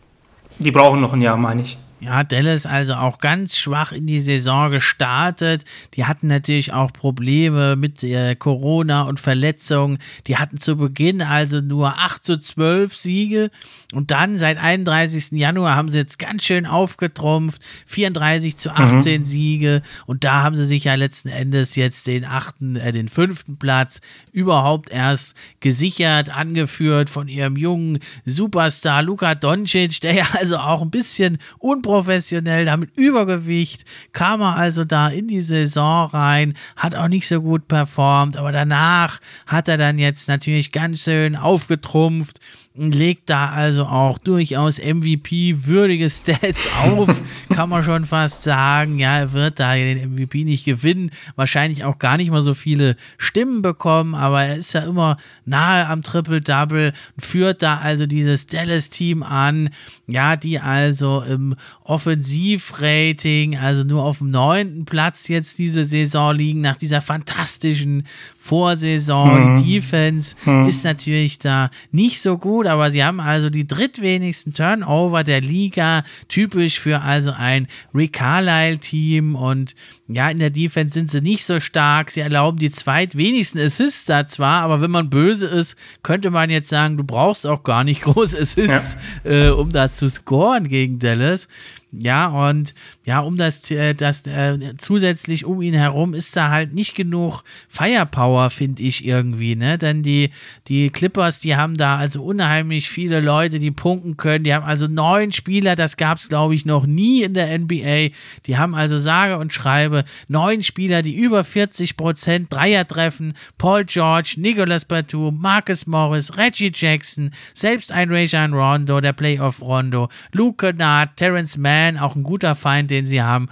die 0.58 0.72
brauchen 0.72 1.02
noch 1.02 1.12
ein 1.12 1.22
Jahr, 1.22 1.36
meine 1.36 1.64
ich. 1.64 1.78
Ja, 2.00 2.24
Dallas 2.24 2.66
also 2.66 2.94
auch 2.94 3.18
ganz 3.18 3.58
schwach 3.58 3.92
in 3.92 4.08
die 4.08 4.22
Saison 4.22 4.72
gestartet. 4.72 5.66
Die 5.96 6.06
hatten 6.06 6.28
natürlich 6.28 6.72
auch 6.72 6.94
Probleme 6.94 7.76
mit 7.76 8.04
äh, 8.04 8.36
Corona 8.36 9.04
und 9.04 9.20
Verletzungen. 9.20 9.98
Die 10.28 10.38
hatten 10.38 10.60
zu 10.60 10.78
Beginn 10.78 11.22
also 11.22 11.60
nur 11.60 11.98
8 11.98 12.24
zu 12.24 12.38
12 12.38 12.96
Siege 12.96 13.52
und 13.94 14.12
dann 14.12 14.38
seit 14.38 14.58
31. 14.58 15.32
Januar 15.32 15.76
haben 15.76 15.90
sie 15.90 15.98
jetzt 15.98 16.20
ganz 16.20 16.44
schön 16.44 16.66
aufgetrumpft. 16.66 17.62
34 17.88 18.58
zu 18.58 18.72
18 18.72 19.22
mhm. 19.22 19.26
Siege 19.26 19.82
und 20.06 20.24
da 20.24 20.44
haben 20.44 20.56
sie 20.56 20.66
sich 20.66 20.86
ja 20.86 20.96
letzten 20.96 21.30
Endes 21.30 21.76
jetzt 21.76 22.08
den 22.08 22.26
achten, 22.26 22.76
äh, 22.76 22.92
den 22.92 23.10
fünften 23.10 23.58
Platz 23.58 24.02
überhaupt 24.32 24.90
erst 24.90 25.36
gesichert, 25.60 26.36
angeführt 26.36 27.10
von 27.10 27.28
ihrem 27.28 27.58
jungen 27.58 28.00
Superstar 28.26 29.04
Luka 29.04 29.36
Doncic, 29.36 30.02
der 30.02 30.14
ja 30.14 30.26
also 30.34 30.58
auch 30.58 30.82
ein 30.82 30.92
bisschen 30.92 31.38
unprofessionell 31.60 32.24
unprofessionell, 32.34 32.66
damit 32.66 32.96
Übergewicht, 32.96 33.86
kam 34.12 34.42
er 34.42 34.56
also 34.56 34.84
da 34.84 35.10
in 35.10 35.28
die 35.28 35.42
Saison 35.42 36.10
rein, 36.10 36.54
hat 36.76 36.96
auch 36.96 37.08
nicht 37.08 37.28
so 37.28 37.42
gut 37.42 37.68
performt, 37.68 38.38
aber 38.38 38.52
danach 38.52 39.20
hat 39.46 39.68
er 39.68 39.78
dann 39.78 40.00
jetzt 40.00 40.28
natürlich 40.28 40.72
ganz 40.72 41.04
schön 41.04 41.36
aufgetrumpft 41.36 42.40
legt 42.76 43.30
da 43.30 43.52
also 43.52 43.86
auch 43.86 44.18
durchaus 44.18 44.80
MVP-würdige 44.80 46.10
Stats 46.10 46.70
auf, 46.84 47.10
kann 47.50 47.70
man 47.70 47.84
schon 47.84 48.06
fast 48.06 48.44
sagen. 48.44 48.98
Ja, 48.98 49.20
er 49.20 49.32
wird 49.32 49.60
da 49.60 49.76
den 49.76 50.14
MVP 50.14 50.44
nicht 50.44 50.66
gewinnen, 50.66 51.12
wahrscheinlich 51.36 51.84
auch 51.84 52.00
gar 52.00 52.18
nicht 52.18 52.32
mal 52.32 52.42
so 52.42 52.56
viele 52.56 52.96
Stimmen 53.18 53.62
bekommen, 53.62 54.16
aber 54.16 54.44
er 54.44 54.58
ist 54.58 54.74
ja 54.74 54.82
immer 54.82 55.18
nahe 55.46 55.88
am 55.88 56.02
Triple-Double, 56.02 56.94
führt 57.20 57.62
da 57.62 57.78
also 57.78 58.08
dieses 58.08 58.48
Dallas-Team 58.48 59.22
an, 59.22 59.70
ja, 60.08 60.36
die 60.36 60.60
also 60.60 61.22
im 61.22 61.56
Offensivrating, 61.84 63.56
also 63.56 63.84
nur 63.84 64.04
auf 64.04 64.18
dem 64.18 64.32
neunten 64.32 64.86
Platz 64.86 65.28
jetzt 65.28 65.60
diese 65.60 65.86
Saison 65.86 66.36
liegen, 66.36 66.62
nach 66.62 66.78
dieser 66.78 67.02
fantastischen 67.02 68.08
Vorsaison. 68.44 69.54
Mhm. 69.54 69.64
Die 69.64 69.76
Defense 69.76 70.36
mhm. 70.44 70.68
ist 70.68 70.84
natürlich 70.84 71.40
da 71.40 71.70
nicht 71.94 72.20
so 72.20 72.38
gut, 72.38 72.68
aber 72.68 72.92
sie 72.92 73.02
haben 73.02 73.22
also 73.22 73.50
die 73.50 73.66
drittwenigsten 73.66 74.52
Turnover 74.52 75.24
der 75.24 75.40
Liga, 75.40 76.04
typisch 76.28 76.82
für 76.82 77.02
also 77.02 77.32
ein 77.32 77.68
Rick 77.96 78.12
Carlisle-Team 78.12 79.38
und 79.38 79.76
ja, 80.10 80.30
in 80.30 80.40
der 80.40 80.50
Defense 80.50 80.94
sind 80.94 81.10
sie 81.10 81.22
nicht 81.22 81.46
so 81.46 81.62
stark. 81.62 82.12
Sie 82.12 82.20
erlauben 82.20 82.60
die 82.60 82.70
zweitwenigsten 82.70 83.62
Assists 83.62 84.04
da 84.04 84.28
zwar, 84.28 84.64
aber 84.64 84.82
wenn 84.82 84.92
man 84.92 85.10
böse 85.10 85.48
ist, 85.48 85.78
könnte 86.04 86.30
man 86.30 86.50
jetzt 86.50 86.68
sagen, 86.68 86.98
du 86.98 87.06
brauchst 87.06 87.48
auch 87.48 87.64
gar 87.64 87.86
nicht 87.86 88.02
große 88.04 88.38
Assists, 88.38 88.98
ja. 89.24 89.32
äh, 89.32 89.50
um 89.52 89.72
das 89.72 89.96
zu 89.96 90.10
scoren 90.10 90.68
gegen 90.68 91.00
Dallas. 91.00 91.48
Ja, 91.96 92.28
und 92.50 92.74
ja, 93.06 93.20
um 93.20 93.38
das, 93.38 93.70
äh, 93.70 93.94
das 93.94 94.26
äh, 94.26 94.58
zusätzlich 94.78 95.46
um 95.46 95.62
ihn 95.62 95.76
herum 95.76 96.16
ist 96.16 96.36
da 96.36 96.50
halt 96.50 96.74
nicht 96.74 96.96
genug 96.96 97.44
Firepower, 97.70 98.50
finde 98.50 98.82
ich 98.82 99.06
irgendwie, 99.06 99.56
ne? 99.56 99.78
Denn 99.78 100.02
die, 100.02 100.32
die 100.68 100.90
Clippers, 100.90 101.40
die 101.40 101.56
haben 101.56 101.78
da 101.78 101.98
also 101.98 102.24
unheimlich 102.24 102.90
viele 102.90 103.20
Leute, 103.20 103.60
die 103.60 103.70
punkten 103.70 104.18
können. 104.18 104.44
Die 104.44 104.56
haben 104.56 104.66
also 104.66 104.88
neun 104.88 105.32
Spieler, 105.32 105.76
das 105.76 105.96
gab 105.96 106.18
es, 106.18 106.30
glaube 106.30 106.56
ich, 106.56 106.66
noch 106.66 106.88
nie 106.88 107.22
in 107.22 107.36
der 107.36 107.56
NBA. 107.60 108.10
Die 108.48 108.58
haben 108.58 108.74
also 108.74 108.98
sage 108.98 109.38
und 109.38 109.54
schreibe 109.54 110.04
neun 110.28 110.64
Spieler, 110.64 111.04
die 111.04 111.16
über 111.16 111.44
40 111.44 111.96
Prozent 111.96 112.52
Dreier 112.52 112.88
treffen. 112.88 113.36
Paul 113.60 113.86
George, 113.86 114.36
Nicolas 114.38 114.86
Batum, 114.86 115.40
Marcus 115.40 115.86
Morris, 115.86 116.36
Reggie 116.38 116.72
Jackson, 116.74 117.32
selbst 117.54 117.92
ein 117.92 118.10
Rajon 118.10 118.54
Rondo, 118.54 119.00
der 119.00 119.14
Playoff 119.14 119.62
Rondo, 119.62 120.10
Luke 120.32 120.66
Kennard, 120.66 121.18
Terrence 121.18 121.56
Mann, 121.58 121.83
Man, 121.84 121.98
auch 121.98 122.16
ein 122.16 122.24
guter 122.24 122.56
Feind, 122.56 122.90
den 122.92 123.08
sie 123.08 123.22
haben. 123.22 123.50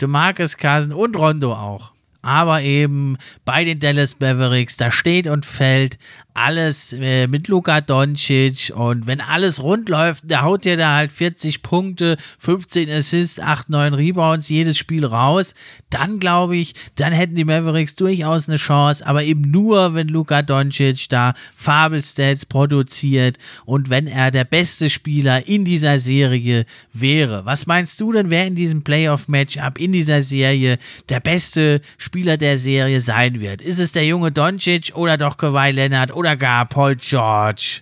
DeMarcus 0.00 0.56
Cousins 0.56 0.94
und 0.94 1.16
Rondo 1.16 1.52
auch. 1.54 1.92
Aber 2.22 2.62
eben 2.62 3.16
bei 3.44 3.64
den 3.64 3.80
Dallas 3.80 4.20
Mavericks, 4.20 4.76
da 4.76 4.90
steht 4.90 5.26
und 5.26 5.46
fällt 5.46 5.98
alles 6.34 6.92
äh, 6.92 7.26
mit 7.26 7.48
Luka 7.48 7.80
Doncic. 7.80 8.72
Und 8.74 9.06
wenn 9.06 9.20
alles 9.20 9.62
rund 9.62 9.88
läuft, 9.88 10.30
der 10.30 10.42
haut 10.42 10.64
dir 10.64 10.76
da 10.76 10.96
halt 10.96 11.12
40 11.12 11.62
Punkte, 11.62 12.16
15 12.38 12.90
Assists, 12.90 13.40
8, 13.40 13.70
9 13.70 13.94
Rebounds 13.94 14.48
jedes 14.48 14.78
Spiel 14.78 15.04
raus, 15.04 15.54
dann 15.90 16.18
glaube 16.20 16.56
ich, 16.56 16.74
dann 16.94 17.12
hätten 17.12 17.34
die 17.34 17.44
Mavericks 17.44 17.96
durchaus 17.96 18.48
eine 18.48 18.58
Chance, 18.58 19.06
aber 19.06 19.24
eben 19.24 19.50
nur, 19.50 19.94
wenn 19.94 20.08
Luka 20.08 20.42
Doncic 20.42 21.08
da 21.08 21.34
Fabelstats 21.56 22.46
produziert 22.46 23.38
und 23.64 23.90
wenn 23.90 24.06
er 24.06 24.30
der 24.30 24.44
beste 24.44 24.88
Spieler 24.88 25.46
in 25.46 25.64
dieser 25.64 25.98
Serie 25.98 26.64
wäre. 26.92 27.44
Was 27.44 27.66
meinst 27.66 28.00
du 28.00 28.12
denn, 28.12 28.30
wer 28.30 28.46
in 28.46 28.54
diesem 28.54 28.82
Playoff-Matchup 28.82 29.78
in 29.78 29.92
dieser 29.92 30.22
Serie 30.22 30.78
der 31.08 31.20
beste 31.20 31.80
Spieler 31.98 32.09
der 32.14 32.58
Serie 32.58 33.00
sein 33.00 33.40
wird? 33.40 33.62
Ist 33.62 33.78
es 33.78 33.92
der 33.92 34.04
junge 34.04 34.32
Doncic 34.32 34.92
oder 34.94 35.16
doch 35.16 35.36
Kawhi 35.36 35.70
Leonard 35.70 36.14
oder 36.14 36.36
gar 36.36 36.66
Paul 36.66 36.96
George? 36.96 37.80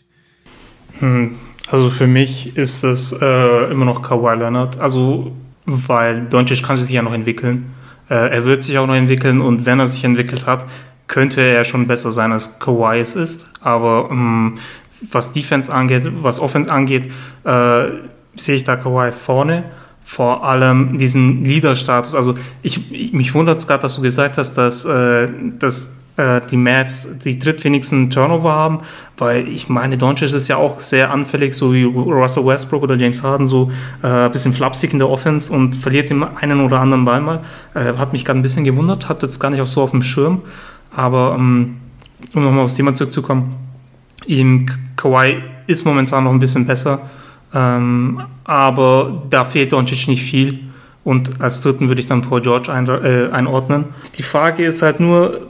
Hm, 0.98 1.36
also 1.70 1.90
für 1.90 2.06
mich 2.06 2.56
ist 2.56 2.84
es 2.84 3.12
äh, 3.12 3.70
immer 3.70 3.84
noch 3.84 4.02
Kawhi 4.02 4.36
Leonard. 4.36 4.78
Also, 4.78 5.32
weil 5.66 6.26
Doncic 6.26 6.62
kann 6.62 6.76
sich 6.76 6.90
ja 6.90 7.02
noch 7.02 7.14
entwickeln. 7.14 7.74
Äh, 8.08 8.14
er 8.14 8.44
wird 8.44 8.62
sich 8.62 8.78
auch 8.78 8.86
noch 8.86 8.94
entwickeln 8.94 9.40
und 9.40 9.66
wenn 9.66 9.80
er 9.80 9.86
sich 9.86 10.04
entwickelt 10.04 10.46
hat, 10.46 10.66
könnte 11.06 11.40
er 11.40 11.64
schon 11.64 11.86
besser 11.86 12.10
sein 12.10 12.32
als 12.32 12.58
Kawhi 12.58 13.00
es 13.00 13.14
ist. 13.14 13.46
Aber 13.60 14.08
ähm, 14.10 14.58
was 15.10 15.32
Defense 15.32 15.72
angeht, 15.72 16.08
was 16.22 16.40
Offense 16.40 16.70
angeht, 16.70 17.10
äh, 17.44 17.84
sehe 18.34 18.56
ich 18.56 18.64
da 18.64 18.76
Kawhi 18.76 19.12
vorne. 19.12 19.64
Vor 20.10 20.42
allem 20.42 20.96
diesen 20.96 21.44
Leader-Status. 21.44 22.14
Also 22.14 22.34
ich, 22.62 23.12
mich 23.12 23.34
wundert 23.34 23.58
es 23.58 23.66
gerade, 23.66 23.82
dass 23.82 23.96
du 23.96 24.00
gesagt 24.00 24.38
hast, 24.38 24.54
dass, 24.54 24.86
äh, 24.86 25.28
dass 25.58 25.96
äh, 26.16 26.40
die 26.50 26.56
Mavs 26.56 27.06
die 27.22 27.38
drittwenigsten 27.38 28.08
Turnover 28.08 28.50
haben, 28.50 28.78
weil 29.18 29.46
ich 29.46 29.68
meine, 29.68 29.98
Doncic 29.98 30.32
ist 30.32 30.48
ja 30.48 30.56
auch 30.56 30.80
sehr 30.80 31.10
anfällig, 31.10 31.52
so 31.52 31.74
wie 31.74 31.84
Russell 31.84 32.46
Westbrook 32.46 32.84
oder 32.84 32.96
James 32.96 33.22
Harden, 33.22 33.46
so 33.46 33.70
äh, 34.02 34.06
ein 34.06 34.32
bisschen 34.32 34.54
flapsig 34.54 34.94
in 34.94 34.98
der 34.98 35.10
Offense 35.10 35.52
und 35.52 35.76
verliert 35.76 36.08
den 36.08 36.24
einen 36.24 36.62
oder 36.62 36.80
anderen 36.80 37.04
Ball 37.04 37.20
mal. 37.20 37.40
Äh, 37.74 37.92
hat 37.98 38.14
mich 38.14 38.24
gerade 38.24 38.40
ein 38.40 38.42
bisschen 38.42 38.64
gewundert, 38.64 39.10
hat 39.10 39.22
jetzt 39.22 39.38
gar 39.38 39.50
nicht 39.50 39.60
auch 39.60 39.66
so 39.66 39.82
auf 39.82 39.90
dem 39.90 40.00
Schirm, 40.00 40.40
aber 40.96 41.36
ähm, 41.38 41.76
um 42.34 42.44
nochmal 42.44 42.64
aufs 42.64 42.76
Thema 42.76 42.94
zurückzukommen, 42.94 43.56
ihm 44.26 44.64
Kawhi 44.96 45.36
ist 45.66 45.84
momentan 45.84 46.24
noch 46.24 46.32
ein 46.32 46.38
bisschen 46.38 46.66
besser, 46.66 47.02
ähm, 47.54 48.22
aber 48.44 49.22
da 49.30 49.44
fehlt 49.44 49.72
Doncic 49.72 50.08
nicht 50.08 50.22
viel. 50.22 50.60
Und 51.04 51.40
als 51.40 51.62
dritten 51.62 51.88
würde 51.88 52.00
ich 52.00 52.06
dann 52.06 52.20
Paul 52.20 52.42
George 52.42 52.72
ein, 52.72 52.86
äh, 52.88 53.30
einordnen. 53.32 53.86
Die 54.16 54.22
Frage 54.22 54.64
ist 54.64 54.82
halt 54.82 55.00
nur, 55.00 55.40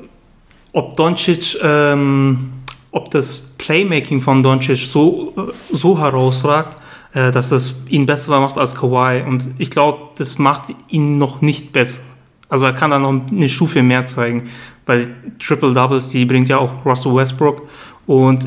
ob 0.72 0.94
Doncic, 0.96 1.58
ähm, 1.62 2.52
ob 2.92 3.10
das 3.10 3.38
Playmaking 3.58 4.20
von 4.20 4.42
Doncic 4.42 4.78
so, 4.78 5.34
so 5.72 5.98
herausragt, 5.98 6.76
äh, 7.14 7.30
dass 7.30 7.50
es 7.50 7.86
ihn 7.88 8.06
besser 8.06 8.38
macht 8.40 8.56
als 8.56 8.74
Kawhi. 8.74 9.22
Und 9.22 9.48
ich 9.58 9.70
glaube, 9.70 10.10
das 10.16 10.38
macht 10.38 10.74
ihn 10.88 11.18
noch 11.18 11.40
nicht 11.40 11.72
besser. 11.72 12.02
Also 12.48 12.64
er 12.64 12.72
kann 12.72 12.90
da 12.90 12.98
noch 12.98 13.20
eine 13.30 13.48
Stufe 13.48 13.82
mehr 13.82 14.04
zeigen, 14.06 14.48
weil 14.86 15.14
Triple 15.38 15.72
Doubles, 15.72 16.08
die 16.08 16.24
bringt 16.24 16.48
ja 16.48 16.58
auch 16.58 16.84
Russell 16.84 17.14
Westbrook 17.14 17.68
und 18.06 18.46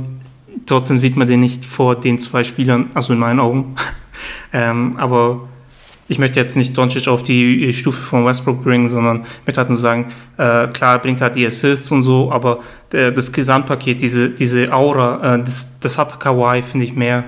trotzdem 0.65 0.99
sieht 0.99 1.17
man 1.17 1.27
den 1.27 1.39
nicht 1.39 1.65
vor 1.65 1.95
den 1.95 2.19
zwei 2.19 2.43
Spielern, 2.43 2.89
also 2.93 3.13
in 3.13 3.19
meinen 3.19 3.39
Augen. 3.39 3.75
ähm, 4.53 4.95
aber 4.97 5.47
ich 6.07 6.19
möchte 6.19 6.39
jetzt 6.39 6.57
nicht 6.57 6.77
Doncic 6.77 7.07
auf 7.07 7.23
die 7.23 7.73
Stufe 7.73 8.01
von 8.01 8.25
Westbrook 8.25 8.63
bringen, 8.63 8.89
sondern 8.89 9.25
möchte 9.45 9.61
halt 9.61 9.69
nur 9.69 9.77
sagen, 9.77 10.11
äh, 10.37 10.67
klar, 10.67 10.99
bringt 10.99 11.21
halt 11.21 11.35
die 11.35 11.45
Assists 11.45 11.89
und 11.91 12.01
so, 12.01 12.31
aber 12.31 12.59
der, 12.91 13.11
das 13.11 13.31
Gesamtpaket, 13.31 14.01
diese, 14.01 14.29
diese 14.29 14.73
Aura, 14.73 15.35
äh, 15.35 15.39
das, 15.39 15.79
das 15.79 15.97
hat 15.97 16.19
Kawhi, 16.19 16.63
finde 16.63 16.85
ich, 16.85 16.95
mehr. 16.95 17.23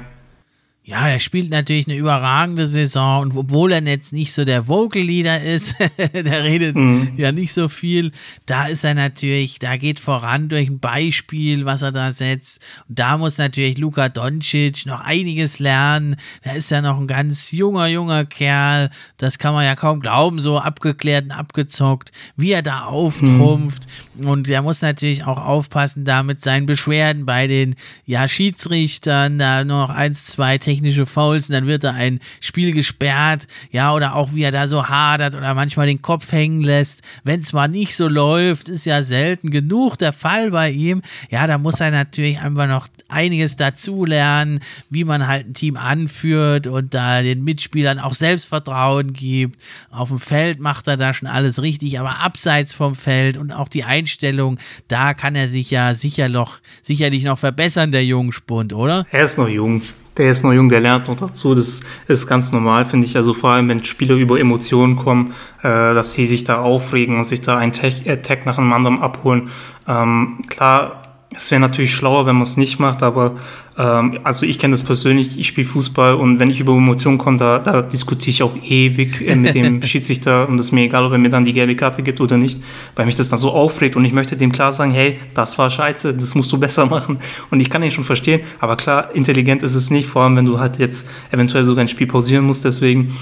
Ja, 0.85 1.07
er 1.07 1.19
spielt 1.19 1.49
natürlich 1.49 1.87
eine 1.87 1.95
überragende 1.95 2.67
Saison 2.67 3.21
und 3.21 3.37
obwohl 3.37 3.71
er 3.71 3.81
jetzt 3.83 4.11
nicht 4.11 4.33
so 4.33 4.43
der 4.43 4.67
Vocal-Leader 4.67 5.41
ist, 5.41 5.75
der 6.13 6.43
redet 6.43 6.75
mhm. 6.75 7.13
ja 7.15 7.31
nicht 7.31 7.53
so 7.53 7.69
viel, 7.69 8.11
da 8.47 8.65
ist 8.65 8.83
er 8.83 8.93
natürlich, 8.93 9.59
da 9.59 9.77
geht 9.77 10.01
voran 10.01 10.49
durch 10.49 10.67
ein 10.67 10.79
Beispiel, 10.79 11.63
was 11.63 11.83
er 11.83 11.93
da 11.93 12.11
setzt. 12.11 12.59
Und 12.89 12.99
da 12.99 13.17
muss 13.17 13.37
natürlich 13.37 13.77
Luka 13.77 14.09
Doncic 14.09 14.85
noch 14.85 14.99
einiges 14.99 15.59
lernen. 15.59 16.17
Er 16.41 16.57
ist 16.57 16.69
ja 16.69 16.81
noch 16.81 16.99
ein 16.99 17.07
ganz 17.07 17.51
junger, 17.51 17.87
junger 17.87 18.25
Kerl. 18.25 18.89
Das 19.15 19.37
kann 19.37 19.53
man 19.53 19.63
ja 19.63 19.77
kaum 19.77 20.01
glauben, 20.01 20.39
so 20.39 20.59
abgeklärt 20.59 21.23
und 21.23 21.31
abgezockt, 21.31 22.11
wie 22.35 22.51
er 22.51 22.61
da 22.61 22.83
auftrumpft. 22.83 23.87
Mhm. 24.15 24.27
Und 24.27 24.49
er 24.49 24.61
muss 24.61 24.81
natürlich 24.81 25.23
auch 25.23 25.37
aufpassen, 25.37 26.03
da 26.03 26.23
mit 26.23 26.41
seinen 26.41 26.65
Beschwerden 26.65 27.25
bei 27.25 27.47
den 27.47 27.75
ja, 28.05 28.27
Schiedsrichtern, 28.27 29.39
da 29.39 29.63
nur 29.63 29.87
noch 29.87 29.89
eins, 29.89 30.25
zwei 30.25 30.57
Techniken 30.57 30.72
technische 30.73 31.05
Fouls 31.05 31.49
und 31.49 31.53
dann 31.53 31.67
wird 31.67 31.83
da 31.83 31.91
ein 31.91 32.19
Spiel 32.39 32.73
gesperrt, 32.73 33.47
ja, 33.71 33.93
oder 33.93 34.15
auch 34.15 34.33
wie 34.33 34.43
er 34.43 34.51
da 34.51 34.67
so 34.67 34.87
hadert 34.87 35.35
oder 35.35 35.53
manchmal 35.53 35.85
den 35.85 36.01
Kopf 36.01 36.31
hängen 36.31 36.61
lässt. 36.61 37.01
Wenn 37.23 37.41
es 37.41 37.53
mal 37.53 37.67
nicht 37.67 37.95
so 37.95 38.07
läuft, 38.07 38.69
ist 38.69 38.85
ja 38.85 39.03
selten 39.03 39.51
genug 39.51 39.97
der 39.97 40.13
Fall 40.13 40.51
bei 40.51 40.71
ihm. 40.71 41.01
Ja, 41.29 41.45
da 41.45 41.57
muss 41.57 41.79
er 41.79 41.91
natürlich 41.91 42.39
einfach 42.39 42.67
noch 42.67 42.87
einiges 43.07 43.55
dazulernen, 43.55 44.61
wie 44.89 45.03
man 45.03 45.27
halt 45.27 45.47
ein 45.47 45.53
Team 45.53 45.77
anführt 45.77 46.65
und 46.65 46.93
da 46.93 47.21
den 47.21 47.43
Mitspielern 47.43 47.99
auch 47.99 48.15
Selbstvertrauen 48.15 49.13
gibt. 49.13 49.59
Auf 49.91 50.09
dem 50.09 50.19
Feld 50.19 50.59
macht 50.59 50.87
er 50.87 50.97
da 50.97 51.13
schon 51.13 51.27
alles 51.27 51.61
richtig, 51.61 51.99
aber 51.99 52.19
abseits 52.19 52.73
vom 52.73 52.95
Feld 52.95 53.37
und 53.37 53.51
auch 53.51 53.67
die 53.67 53.83
Einstellung, 53.83 54.57
da 54.87 55.13
kann 55.13 55.35
er 55.35 55.49
sich 55.49 55.69
ja 55.69 55.93
sicher 55.93 56.29
noch, 56.29 56.59
sicherlich 56.81 57.23
noch 57.23 57.37
verbessern, 57.37 57.91
der 57.91 58.05
Jungspund, 58.05 58.73
oder? 58.73 59.05
Er 59.11 59.25
ist 59.25 59.37
noch 59.37 59.49
jung 59.49 59.83
der 60.17 60.29
ist 60.29 60.43
noch 60.43 60.53
jung, 60.53 60.70
der 60.70 60.79
lernt 60.79 61.08
noch 61.08 61.17
dazu. 61.17 61.55
Das 61.55 61.82
ist 62.08 62.27
ganz 62.27 62.51
normal, 62.51 62.86
finde 62.86 63.08
ich. 63.08 63.15
Also 63.15 63.34
vor 63.34 63.51
allem, 63.51 63.70
wenn 63.70 63.84
Spieler 63.84 64.15
über 64.15 64.39
Emotionen 64.39 64.96
kommen, 64.96 65.34
äh, 65.60 65.93
dass 65.93 66.13
sie 66.13 66.25
sich 66.25 66.43
da 66.43 66.62
aufregen 66.62 67.17
und 67.17 67.25
sich 67.25 67.41
da 67.41 67.58
einen 67.58 67.72
Tag 67.74 68.46
nach 68.46 68.58
einem 68.58 68.74
anderen 68.74 69.00
abholen. 69.00 69.50
Ähm, 69.88 70.39
klar, 70.48 71.02
es 71.35 71.51
wäre 71.51 71.61
natürlich 71.61 71.93
schlauer, 71.93 72.25
wenn 72.25 72.35
man 72.35 72.43
es 72.43 72.57
nicht 72.57 72.79
macht, 72.79 73.03
aber 73.03 73.35
ähm, 73.77 74.19
also 74.23 74.45
ich 74.45 74.59
kenne 74.59 74.73
das 74.73 74.83
persönlich, 74.83 75.37
ich 75.37 75.47
spiele 75.47 75.67
Fußball 75.67 76.15
und 76.15 76.39
wenn 76.39 76.49
ich 76.49 76.59
über 76.59 76.73
Emotionen 76.73 77.17
komme, 77.17 77.37
da, 77.37 77.59
da 77.59 77.81
diskutiere 77.81 78.29
ich 78.29 78.43
auch 78.43 78.55
ewig 78.63 79.27
äh, 79.27 79.35
mit 79.35 79.55
dem 79.55 79.81
Schiedsrichter 79.83 80.47
und 80.47 80.59
es 80.59 80.67
ist 80.67 80.71
mir 80.71 80.83
egal, 80.83 81.05
ob 81.05 81.11
er 81.11 81.17
mir 81.17 81.29
dann 81.29 81.45
die 81.45 81.53
gelbe 81.53 81.75
Karte 81.75 82.03
gibt 82.03 82.21
oder 82.21 82.37
nicht, 82.37 82.61
weil 82.95 83.05
mich 83.05 83.15
das 83.15 83.29
dann 83.29 83.39
so 83.39 83.51
aufregt 83.51 83.95
und 83.95 84.05
ich 84.05 84.13
möchte 84.13 84.37
dem 84.37 84.51
klar 84.51 84.71
sagen, 84.71 84.91
hey, 84.91 85.19
das 85.33 85.57
war 85.57 85.69
scheiße, 85.69 86.13
das 86.13 86.35
musst 86.35 86.51
du 86.51 86.59
besser 86.59 86.85
machen. 86.85 87.19
Und 87.49 87.59
ich 87.59 87.69
kann 87.69 87.83
ihn 87.83 87.91
schon 87.91 88.03
verstehen, 88.03 88.41
aber 88.59 88.75
klar, 88.75 89.09
intelligent 89.13 89.63
ist 89.63 89.75
es 89.75 89.89
nicht, 89.89 90.07
vor 90.07 90.23
allem 90.23 90.35
wenn 90.35 90.45
du 90.45 90.59
halt 90.59 90.77
jetzt 90.77 91.09
eventuell 91.31 91.63
sogar 91.63 91.83
ein 91.83 91.87
Spiel 91.87 92.07
pausieren 92.07 92.45
musst, 92.45 92.65
deswegen 92.65 93.13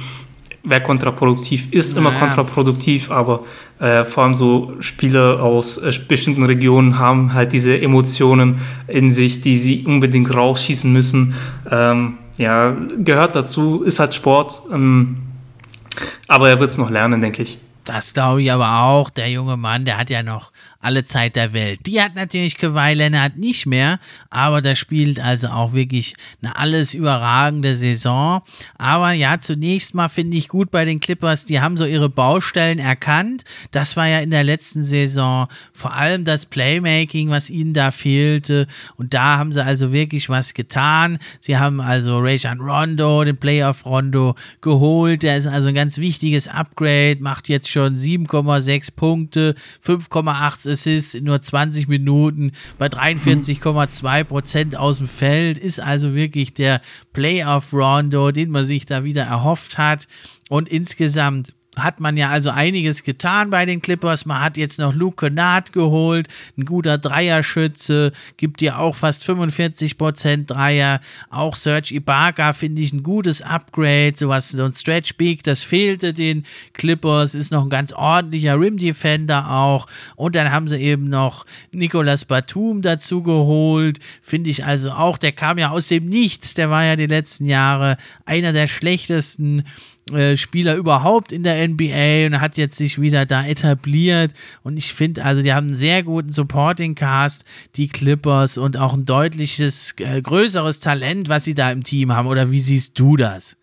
wäre 0.63 0.81
kontraproduktiv, 0.81 1.71
ist 1.71 1.95
naja. 1.95 2.09
immer 2.09 2.19
kontraproduktiv, 2.19 3.09
aber 3.11 3.41
äh, 3.79 4.03
vor 4.03 4.23
allem 4.23 4.35
so 4.35 4.73
Spieler 4.79 5.41
aus 5.41 5.77
äh, 5.77 5.91
bestimmten 6.07 6.43
Regionen 6.43 6.99
haben 6.99 7.33
halt 7.33 7.51
diese 7.51 7.79
Emotionen 7.81 8.61
in 8.87 9.11
sich, 9.11 9.41
die 9.41 9.57
sie 9.57 9.83
unbedingt 9.85 10.33
rausschießen 10.33 10.91
müssen. 10.91 11.33
Ähm, 11.69 12.17
ja, 12.37 12.75
gehört 12.97 13.35
dazu, 13.35 13.83
ist 13.83 13.99
halt 13.99 14.13
Sport, 14.13 14.61
ähm, 14.71 15.17
aber 16.27 16.49
er 16.49 16.59
wird 16.59 16.71
es 16.71 16.77
noch 16.77 16.89
lernen, 16.89 17.21
denke 17.21 17.43
ich. 17.43 17.59
Das 17.83 18.13
glaube 18.13 18.43
ich 18.43 18.51
aber 18.51 18.83
auch. 18.83 19.09
Der 19.09 19.29
junge 19.29 19.57
Mann, 19.57 19.85
der 19.85 19.97
hat 19.97 20.09
ja 20.09 20.21
noch 20.21 20.51
alle 20.81 21.03
Zeit 21.03 21.35
der 21.35 21.53
Welt. 21.53 21.81
Die 21.85 22.01
hat 22.01 22.15
natürlich 22.15 22.57
Kawhi 22.57 22.93
Leonard 22.93 23.37
nicht 23.37 23.65
mehr, 23.65 23.99
aber 24.29 24.61
das 24.61 24.79
spielt 24.79 25.19
also 25.19 25.47
auch 25.47 25.73
wirklich 25.73 26.15
eine 26.41 26.55
alles 26.55 26.93
überragende 26.93 27.77
Saison. 27.77 28.41
Aber 28.77 29.11
ja, 29.11 29.39
zunächst 29.39 29.93
mal 29.93 30.09
finde 30.09 30.37
ich 30.37 30.47
gut 30.47 30.71
bei 30.71 30.85
den 30.85 30.99
Clippers, 30.99 31.45
die 31.45 31.61
haben 31.61 31.77
so 31.77 31.85
ihre 31.85 32.09
Baustellen 32.09 32.79
erkannt. 32.79 33.43
Das 33.71 33.95
war 33.95 34.07
ja 34.07 34.19
in 34.19 34.31
der 34.31 34.43
letzten 34.43 34.83
Saison 34.83 35.47
vor 35.73 35.93
allem 35.93 36.25
das 36.25 36.45
Playmaking, 36.45 37.29
was 37.29 37.49
ihnen 37.49 37.73
da 37.73 37.91
fehlte. 37.91 38.67
Und 38.97 39.13
da 39.13 39.37
haben 39.37 39.51
sie 39.51 39.63
also 39.63 39.93
wirklich 39.93 40.29
was 40.29 40.53
getan. 40.53 41.19
Sie 41.39 41.57
haben 41.57 41.79
also 41.79 42.19
Rajon 42.19 42.59
Rondo, 42.59 43.23
den 43.23 43.37
Playoff 43.37 43.85
Rondo, 43.85 44.35
geholt. 44.61 45.23
Der 45.23 45.37
ist 45.37 45.47
also 45.47 45.69
ein 45.69 45.75
ganz 45.75 45.97
wichtiges 45.97 46.47
Upgrade, 46.47 47.17
macht 47.19 47.49
jetzt 47.49 47.69
schon 47.69 47.95
7,6 47.95 48.95
Punkte, 48.95 49.55
5,8 49.85 50.70
Assists 50.71 51.13
in 51.13 51.25
nur 51.25 51.39
20 51.39 51.87
Minuten 51.87 52.53
bei 52.77 52.87
43,2 52.87 54.23
Prozent 54.23 54.75
aus 54.75 54.97
dem 54.97 55.07
Feld. 55.07 55.57
Ist 55.57 55.79
also 55.79 56.15
wirklich 56.15 56.53
der 56.53 56.81
Playoff 57.13 57.73
Rondo, 57.73 58.31
den 58.31 58.49
man 58.49 58.65
sich 58.65 58.85
da 58.85 59.03
wieder 59.03 59.23
erhofft 59.23 59.77
hat. 59.77 60.07
Und 60.49 60.69
insgesamt 60.69 61.53
hat 61.77 62.01
man 62.01 62.17
ja 62.17 62.29
also 62.29 62.49
einiges 62.49 63.03
getan 63.03 63.49
bei 63.49 63.65
den 63.65 63.81
Clippers. 63.81 64.25
Man 64.25 64.41
hat 64.41 64.57
jetzt 64.57 64.77
noch 64.77 64.93
Luke 64.93 65.25
Kennard 65.25 65.71
geholt, 65.71 66.27
ein 66.57 66.65
guter 66.65 66.97
Dreierschütze, 66.97 68.11
gibt 68.35 68.59
dir 68.59 68.77
auch 68.77 68.95
fast 68.95 69.27
45% 69.27 70.47
Dreier. 70.47 70.99
Auch 71.29 71.55
Serge 71.55 71.95
Ibaka 71.95 72.51
finde 72.51 72.81
ich 72.81 72.91
ein 72.91 73.03
gutes 73.03 73.41
Upgrade, 73.41 74.13
sowas, 74.15 74.49
so 74.49 74.65
ein 74.65 74.73
Stretch 74.73 75.15
Big, 75.15 75.43
das 75.43 75.61
fehlte 75.61 76.13
den 76.13 76.45
Clippers, 76.73 77.35
ist 77.35 77.51
noch 77.51 77.63
ein 77.63 77.69
ganz 77.69 77.93
ordentlicher 77.93 78.59
Rim 78.59 78.75
Defender 78.75 79.49
auch. 79.49 79.87
Und 80.17 80.35
dann 80.35 80.51
haben 80.51 80.67
sie 80.67 80.77
eben 80.77 81.05
noch 81.05 81.45
Nicolas 81.71 82.25
Batum 82.25 82.81
dazu 82.81 83.23
geholt, 83.23 83.99
finde 84.21 84.49
ich 84.49 84.65
also 84.65 84.91
auch, 84.91 85.17
der 85.17 85.31
kam 85.31 85.57
ja 85.57 85.69
aus 85.69 85.87
dem 85.87 86.09
Nichts, 86.09 86.53
der 86.53 86.69
war 86.69 86.83
ja 86.83 86.97
die 86.97 87.07
letzten 87.07 87.45
Jahre 87.45 87.95
einer 88.25 88.51
der 88.51 88.67
schlechtesten 88.67 89.63
äh, 90.11 90.35
Spieler 90.35 90.75
überhaupt 90.75 91.31
in 91.31 91.43
der 91.43 91.67
NBA 91.67 92.25
und 92.25 92.41
hat 92.41 92.57
jetzt 92.57 92.77
sich 92.77 92.99
wieder 92.99 93.25
da 93.25 93.45
etabliert. 93.45 94.31
Und 94.63 94.77
ich 94.77 94.93
finde, 94.93 95.23
also 95.23 95.41
die 95.41 95.53
haben 95.53 95.67
einen 95.67 95.77
sehr 95.77 96.03
guten 96.03 96.31
Supporting 96.31 96.95
Cast, 96.95 97.45
die 97.75 97.87
Clippers, 97.87 98.57
und 98.57 98.77
auch 98.77 98.93
ein 98.93 99.05
deutliches, 99.05 99.93
äh, 99.99 100.21
größeres 100.21 100.79
Talent, 100.79 101.29
was 101.29 101.45
sie 101.45 101.53
da 101.53 101.71
im 101.71 101.83
Team 101.83 102.13
haben. 102.13 102.27
Oder 102.27 102.51
wie 102.51 102.59
siehst 102.59 102.99
du 102.99 103.15
das? 103.15 103.55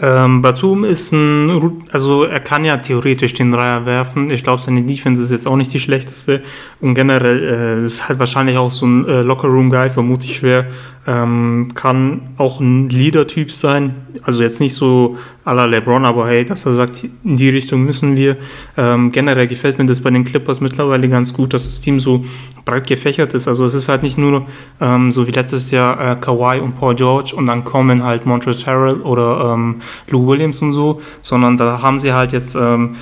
Ähm, 0.00 0.42
Batum 0.42 0.84
ist 0.84 1.12
ein, 1.12 1.80
also 1.90 2.22
er 2.22 2.38
kann 2.38 2.64
ja 2.64 2.76
theoretisch 2.76 3.34
den 3.34 3.50
Dreier 3.50 3.84
werfen. 3.84 4.30
Ich 4.30 4.44
glaube, 4.44 4.62
seine 4.62 4.82
Defense 4.82 5.22
ist 5.22 5.32
jetzt 5.32 5.48
auch 5.48 5.56
nicht 5.56 5.72
die 5.72 5.80
schlechteste. 5.80 6.42
Und 6.80 6.94
generell 6.94 7.80
äh, 7.82 7.84
ist 7.84 8.08
halt 8.08 8.20
wahrscheinlich 8.20 8.56
auch 8.56 8.70
so 8.70 8.86
ein 8.86 9.08
äh, 9.08 9.22
Locker-Room-Guy, 9.22 9.90
vermute 9.90 10.26
ich 10.26 10.36
schwer. 10.36 10.66
Ähm, 11.10 11.68
kann 11.74 12.34
auch 12.36 12.60
ein 12.60 12.90
Leader-Typ 12.90 13.50
sein. 13.50 13.94
Also 14.24 14.42
jetzt 14.42 14.60
nicht 14.60 14.74
so 14.74 15.16
à 15.42 15.54
la 15.54 15.64
LeBron, 15.64 16.04
aber 16.04 16.28
hey, 16.28 16.44
dass 16.44 16.66
er 16.66 16.74
sagt, 16.74 17.02
in 17.24 17.38
die 17.38 17.48
Richtung 17.48 17.82
müssen 17.82 18.14
wir. 18.14 18.36
Ähm, 18.76 19.10
generell 19.10 19.46
gefällt 19.46 19.78
mir 19.78 19.86
das 19.86 20.02
bei 20.02 20.10
den 20.10 20.24
Clippers 20.24 20.60
mittlerweile 20.60 21.08
ganz 21.08 21.32
gut, 21.32 21.54
dass 21.54 21.64
das 21.64 21.80
Team 21.80 21.98
so 21.98 22.26
breit 22.66 22.86
gefächert 22.86 23.32
ist. 23.32 23.48
Also 23.48 23.64
es 23.64 23.72
ist 23.72 23.88
halt 23.88 24.02
nicht 24.02 24.18
nur 24.18 24.46
ähm, 24.82 25.10
so 25.10 25.26
wie 25.26 25.30
letztes 25.30 25.70
Jahr 25.70 25.98
äh, 25.98 26.16
Kawhi 26.16 26.60
und 26.60 26.78
Paul 26.78 26.94
George 26.94 27.32
und 27.34 27.46
dann 27.46 27.64
kommen 27.64 28.02
halt 28.02 28.26
Montrezl 28.26 28.66
Harrell 28.66 29.00
oder 29.00 29.54
ähm, 29.54 29.76
Lou 30.08 30.26
Williams 30.26 30.60
und 30.60 30.72
so, 30.72 31.00
sondern 31.22 31.56
da 31.56 31.80
haben 31.80 31.98
sie 31.98 32.12
halt 32.12 32.32
jetzt 32.32 32.54
ähm, 32.54 32.96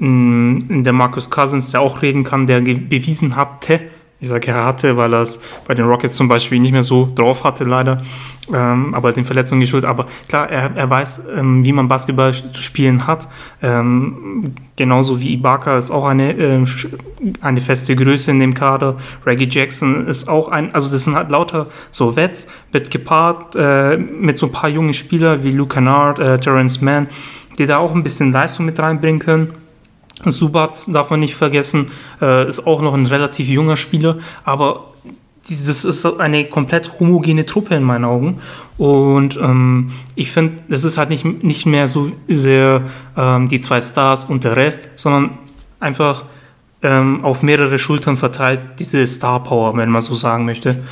der 0.00 0.92
Marcus 0.92 1.30
Cousins, 1.30 1.70
der 1.70 1.80
auch 1.80 2.02
reden 2.02 2.24
kann, 2.24 2.48
der 2.48 2.60
bewiesen 2.60 3.36
hatte, 3.36 3.80
ich 4.22 4.28
sage 4.28 4.52
er 4.52 4.64
hatte, 4.64 4.96
weil 4.96 5.12
er 5.12 5.22
es 5.22 5.40
bei 5.66 5.74
den 5.74 5.84
Rockets 5.84 6.14
zum 6.14 6.28
Beispiel 6.28 6.60
nicht 6.60 6.70
mehr 6.70 6.84
so 6.84 7.10
drauf 7.12 7.42
hatte, 7.42 7.64
leider, 7.64 8.02
ähm, 8.54 8.94
aber 8.94 9.10
den 9.10 9.24
Verletzungen 9.24 9.60
geschuldet. 9.60 9.90
Aber 9.90 10.06
klar, 10.28 10.48
er, 10.48 10.70
er 10.76 10.88
weiß, 10.88 11.22
ähm, 11.36 11.64
wie 11.64 11.72
man 11.72 11.88
Basketball 11.88 12.32
zu 12.32 12.62
spielen 12.62 13.08
hat. 13.08 13.26
Ähm, 13.62 14.54
genauso 14.76 15.20
wie 15.20 15.32
Ibaka 15.32 15.76
ist 15.76 15.90
auch 15.90 16.06
eine, 16.06 16.34
äh, 16.38 16.64
eine 17.40 17.60
feste 17.60 17.96
Größe 17.96 18.30
in 18.30 18.38
dem 18.38 18.54
Kader. 18.54 18.96
Reggie 19.26 19.48
Jackson 19.50 20.06
ist 20.06 20.28
auch 20.28 20.46
ein, 20.46 20.72
also 20.72 20.88
das 20.88 21.02
sind 21.02 21.16
halt 21.16 21.28
lauter 21.30 21.66
so 21.90 22.14
Wets, 22.14 22.46
wird 22.70 22.92
gepaart 22.92 23.56
äh, 23.56 23.96
mit 23.96 24.38
so 24.38 24.46
ein 24.46 24.52
paar 24.52 24.70
jungen 24.70 24.94
Spielern 24.94 25.42
wie 25.42 25.50
Luke 25.50 25.74
Kennard, 25.74 26.20
äh, 26.20 26.38
Terrence 26.38 26.80
Mann, 26.80 27.08
die 27.58 27.66
da 27.66 27.78
auch 27.78 27.92
ein 27.92 28.04
bisschen 28.04 28.30
Leistung 28.30 28.66
mit 28.66 28.78
reinbringen 28.78 29.18
können. 29.18 29.61
Subat 30.30 30.94
darf 30.94 31.10
man 31.10 31.20
nicht 31.20 31.34
vergessen, 31.34 31.90
äh, 32.20 32.46
ist 32.48 32.66
auch 32.66 32.82
noch 32.82 32.94
ein 32.94 33.06
relativ 33.06 33.48
junger 33.48 33.76
Spieler, 33.76 34.18
aber 34.44 34.92
das 35.48 35.84
ist 35.84 36.06
eine 36.06 36.44
komplett 36.44 37.00
homogene 37.00 37.44
Truppe 37.44 37.74
in 37.74 37.82
meinen 37.82 38.04
Augen. 38.04 38.40
Und 38.78 39.36
ähm, 39.36 39.90
ich 40.14 40.30
finde, 40.30 40.62
das 40.68 40.84
ist 40.84 40.98
halt 40.98 41.10
nicht, 41.10 41.24
nicht 41.24 41.66
mehr 41.66 41.88
so 41.88 42.12
sehr 42.28 42.82
ähm, 43.16 43.48
die 43.48 43.60
zwei 43.60 43.80
Stars 43.80 44.24
und 44.24 44.44
der 44.44 44.56
Rest, 44.56 44.90
sondern 44.94 45.38
einfach 45.80 46.24
ähm, 46.82 47.24
auf 47.24 47.42
mehrere 47.42 47.78
Schultern 47.78 48.16
verteilt, 48.16 48.60
diese 48.78 49.06
Star 49.06 49.42
Power, 49.42 49.76
wenn 49.76 49.90
man 49.90 50.02
so 50.02 50.14
sagen 50.14 50.44
möchte. 50.44 50.82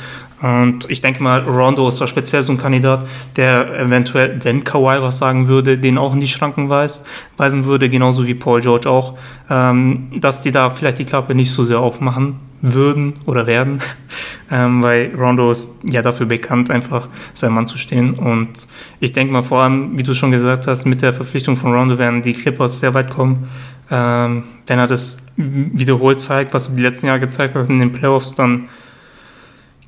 Und 0.41 0.89
ich 0.89 1.01
denke 1.01 1.21
mal, 1.21 1.41
Rondo 1.41 1.87
ist 1.87 2.01
da 2.01 2.07
speziell 2.07 2.41
so 2.41 2.51
ein 2.51 2.57
Kandidat, 2.57 3.05
der 3.35 3.79
eventuell, 3.79 4.39
wenn 4.43 4.63
Kawhi 4.63 5.01
was 5.01 5.19
sagen 5.19 5.47
würde, 5.47 5.77
den 5.77 5.97
auch 5.97 6.13
in 6.13 6.21
die 6.21 6.27
Schranken 6.27 6.69
weist, 6.69 7.05
weisen 7.37 7.65
würde, 7.65 7.89
genauso 7.89 8.25
wie 8.25 8.33
Paul 8.33 8.61
George 8.61 8.89
auch, 8.89 9.17
ähm, 9.49 10.09
dass 10.15 10.41
die 10.41 10.51
da 10.51 10.71
vielleicht 10.71 10.97
die 10.97 11.05
Klappe 11.05 11.35
nicht 11.35 11.51
so 11.51 11.63
sehr 11.63 11.79
aufmachen 11.79 12.37
würden 12.61 13.13
oder 13.25 13.45
werden, 13.45 13.81
ähm, 14.51 14.81
weil 14.81 15.13
Rondo 15.15 15.51
ist 15.51 15.79
ja 15.83 16.01
dafür 16.01 16.25
bekannt, 16.25 16.71
einfach 16.71 17.07
sein 17.33 17.53
Mann 17.53 17.67
zu 17.67 17.77
stehen. 17.77 18.15
Und 18.15 18.67
ich 18.99 19.11
denke 19.11 19.33
mal, 19.33 19.43
vor 19.43 19.61
allem, 19.61 19.97
wie 19.97 20.03
du 20.03 20.15
schon 20.15 20.31
gesagt 20.31 20.65
hast, 20.65 20.85
mit 20.85 21.03
der 21.03 21.13
Verpflichtung 21.13 21.55
von 21.55 21.73
Rondo 21.73 21.99
werden 21.99 22.21
die 22.23 22.33
Clippers 22.33 22.79
sehr 22.79 22.93
weit 22.95 23.11
kommen. 23.11 23.47
Ähm, 23.91 24.43
wenn 24.65 24.79
er 24.79 24.87
das 24.87 25.25
wiederholt 25.35 26.19
zeigt, 26.19 26.53
was 26.53 26.69
er 26.69 26.75
die 26.75 26.81
letzten 26.81 27.07
Jahre 27.07 27.19
gezeigt 27.19 27.55
hat 27.55 27.69
in 27.69 27.79
den 27.79 27.91
Playoffs, 27.91 28.33
dann 28.35 28.69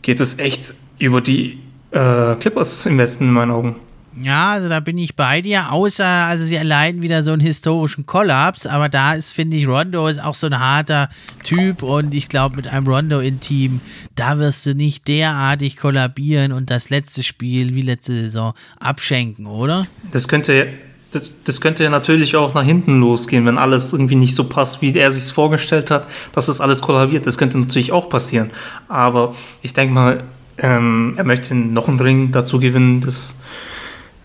geht 0.03 0.19
es 0.19 0.37
echt 0.37 0.75
über 0.99 1.21
die 1.21 1.59
äh, 1.89 2.35
Clippers 2.35 2.85
im 2.85 2.99
Westen 2.99 3.25
in 3.25 3.33
meinen 3.33 3.51
Augen. 3.51 3.75
Ja, 4.21 4.51
also 4.51 4.69
da 4.69 4.79
bin 4.79 4.99
ich 4.99 5.15
bei 5.15 5.41
dir, 5.41 5.71
außer, 5.71 6.05
also 6.05 6.45
sie 6.45 6.55
erleiden 6.55 7.01
wieder 7.01 7.23
so 7.23 7.31
einen 7.31 7.41
historischen 7.41 8.05
Kollaps, 8.05 8.67
aber 8.67 8.87
da 8.87 9.13
ist, 9.13 9.31
finde 9.31 9.57
ich, 9.57 9.67
Rondo 9.67 10.07
ist 10.07 10.23
auch 10.23 10.35
so 10.35 10.45
ein 10.45 10.59
harter 10.59 11.09
Typ 11.43 11.81
und 11.81 12.13
ich 12.13 12.29
glaube, 12.29 12.57
mit 12.57 12.67
einem 12.67 12.87
Rondo 12.87 13.19
in 13.19 13.39
Team, 13.39 13.81
da 14.15 14.37
wirst 14.37 14.67
du 14.67 14.75
nicht 14.75 15.07
derartig 15.07 15.77
kollabieren 15.77 16.51
und 16.51 16.69
das 16.69 16.91
letzte 16.91 17.23
Spiel 17.23 17.73
wie 17.73 17.81
letzte 17.81 18.13
Saison 18.13 18.53
abschenken, 18.79 19.47
oder? 19.47 19.87
Das 20.11 20.27
könnte 20.27 20.67
das, 21.13 21.31
das, 21.43 21.61
könnte 21.61 21.83
ja 21.83 21.89
natürlich 21.89 22.35
auch 22.35 22.53
nach 22.53 22.63
hinten 22.63 22.99
losgehen, 22.99 23.45
wenn 23.45 23.57
alles 23.57 23.93
irgendwie 23.93 24.15
nicht 24.15 24.35
so 24.35 24.45
passt, 24.45 24.81
wie 24.81 24.93
er 24.93 25.11
sich 25.11 25.31
vorgestellt 25.31 25.91
hat, 25.91 26.07
dass 26.33 26.47
das 26.47 26.59
alles 26.59 26.81
kollabiert. 26.81 27.25
Das 27.27 27.37
könnte 27.37 27.57
natürlich 27.57 27.91
auch 27.91 28.09
passieren. 28.09 28.51
Aber 28.87 29.35
ich 29.61 29.73
denke 29.73 29.93
mal, 29.93 30.23
ähm, 30.57 31.13
er 31.17 31.23
möchte 31.23 31.55
noch 31.55 31.87
einen 31.87 31.99
Ring 31.99 32.31
dazu 32.31 32.59
gewinnen. 32.59 33.01
Das 33.01 33.39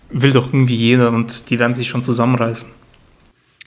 will 0.09 0.31
doch 0.31 0.47
irgendwie 0.47 0.75
jeder 0.75 1.11
und 1.11 1.49
die 1.49 1.59
werden 1.59 1.75
sich 1.75 1.87
schon 1.87 2.03
zusammenreißen. 2.03 2.69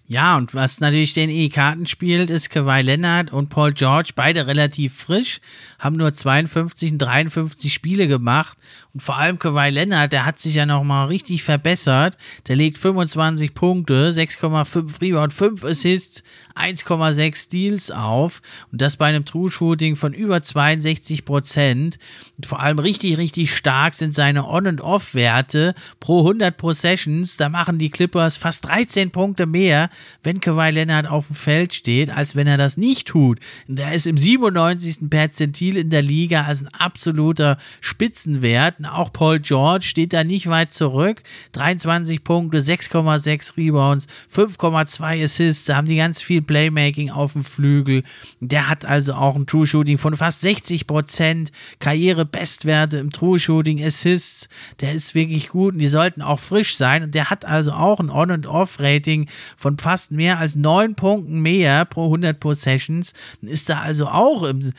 Ja, 0.07 0.37
und 0.37 0.53
was 0.53 0.81
natürlich 0.81 1.15
den 1.15 1.31
E-Karten 1.31 1.87
spielt, 1.87 2.29
ist 2.29 2.51
Kawhi 2.51 2.83
Leonard 2.83 3.33
und 3.33 3.49
Paul 3.49 3.73
George, 3.73 4.11
beide 4.15 4.47
relativ 4.47 4.95
frisch, 4.95 5.41
haben 5.79 5.97
nur 5.97 6.13
52 6.13 6.93
und 6.93 6.99
53 6.99 7.73
Spiele 7.73 8.09
gemacht 8.09 8.59
und 8.95 9.01
vor 9.01 9.17
allem 9.17 9.39
Kawhi 9.39 9.71
Leonard, 9.71 10.13
der 10.13 10.27
hat 10.27 10.39
sich 10.39 10.57
ja 10.57 10.67
nochmal 10.67 11.07
richtig 11.07 11.45
verbessert. 11.45 12.19
Der 12.49 12.57
legt 12.57 12.77
25 12.77 13.55
Punkte, 13.55 14.11
6,5 14.11 15.01
Rebound, 15.01 15.33
5 15.33 15.65
Assists, 15.65 16.23
1,6 16.55 17.37
Steals 17.37 17.91
auf. 17.91 18.41
Und 18.71 18.81
das 18.81 18.97
bei 18.97 19.07
einem 19.07 19.25
True 19.25 19.51
Shooting 19.51 19.97
von 19.97 20.15
über 20.15 20.43
62 20.43 21.25
Prozent. 21.25 21.99
Und 22.37 22.47
vor 22.47 22.61
allem 22.61 22.79
richtig, 22.79 23.19
richtig 23.19 23.57
stark 23.57 23.95
sind 23.95 24.15
seine 24.15 24.47
On- 24.47 24.67
und 24.67 24.81
Off-Werte 24.81 25.75
pro 26.01 26.21
100 26.21 26.57
Possessions. 26.57 27.37
Da 27.37 27.49
machen 27.49 27.79
die 27.79 27.91
Clippers 27.91 28.37
fast 28.37 28.65
13 28.67 29.11
Punkte 29.11 29.47
mehr, 29.47 29.91
wenn 30.23 30.41
Kawhi 30.41 30.71
Leonard 30.71 31.07
auf 31.07 31.27
dem 31.27 31.37
Feld 31.37 31.75
steht, 31.75 32.11
als 32.11 32.37
wenn 32.37 32.47
er 32.47 32.57
das 32.57 32.77
nicht 32.77 33.09
tut. 33.09 33.41
Der 33.67 33.93
ist 33.93 34.07
im 34.07 34.17
97. 34.17 35.11
Perzentil 35.11 35.77
in 35.77 35.91
der 35.91 36.03
Liga 36.03 36.43
als 36.43 36.63
ein 36.63 36.69
absoluter 36.69 37.59
Spitzenwert 37.81 38.77
auch 38.93 39.13
Paul 39.13 39.41
George 39.41 39.85
steht 39.85 40.13
da 40.13 40.25
nicht 40.25 40.49
weit 40.49 40.73
zurück. 40.73 41.23
23 41.53 42.25
Punkte, 42.25 42.59
6,6 42.59 43.57
Rebounds, 43.57 44.07
5,2 44.35 45.25
Assists. 45.25 45.65
Da 45.67 45.77
haben 45.77 45.87
die 45.87 45.97
ganz 45.97 46.23
viel 46.23 46.42
Playmaking 46.45 47.11
auf 47.11 47.33
dem 47.33 47.45
Flügel. 47.45 48.03
Der 48.41 48.69
hat 48.69 48.85
also 48.85 49.15
auch 49.15 49.37
ein 49.37 49.47
True 49.47 49.67
Shooting 49.67 49.99
von 49.99 50.17
fast 50.17 50.41
60 50.41 50.87
Prozent. 50.87 51.53
Karriere-Bestwerte 51.79 52.99
im 52.99 53.11
True 53.11 53.39
Shooting, 53.39 53.83
Assists. 53.85 54.49
Der 54.81 54.93
ist 54.93 55.15
wirklich 55.15 55.49
gut 55.49 55.75
und 55.75 55.79
die 55.79 55.89
sollten 55.89 56.23
auch 56.23 56.41
frisch 56.41 56.77
sein. 56.77 57.05
Und 57.05 57.15
der 57.15 57.31
hat 57.31 57.45
also 57.45 57.73
auch 57.73 58.01
ein 58.01 58.11
On- 58.11 58.31
und 58.31 58.47
Off-Rating 58.47 59.29
von 59.57 59.79
fast 59.79 60.13
mehr 60.13 60.39
als 60.39 60.57
9 60.57 60.95
Punkten 60.95 61.41
mehr 61.41 61.85
pro 61.85 62.07
100 62.07 62.39
Possessions. 62.39 63.13
Dann 63.41 63.51
ist 63.51 63.69
da 63.69 63.81
also 63.81 64.07
auch 64.09 64.43
im 64.45 64.73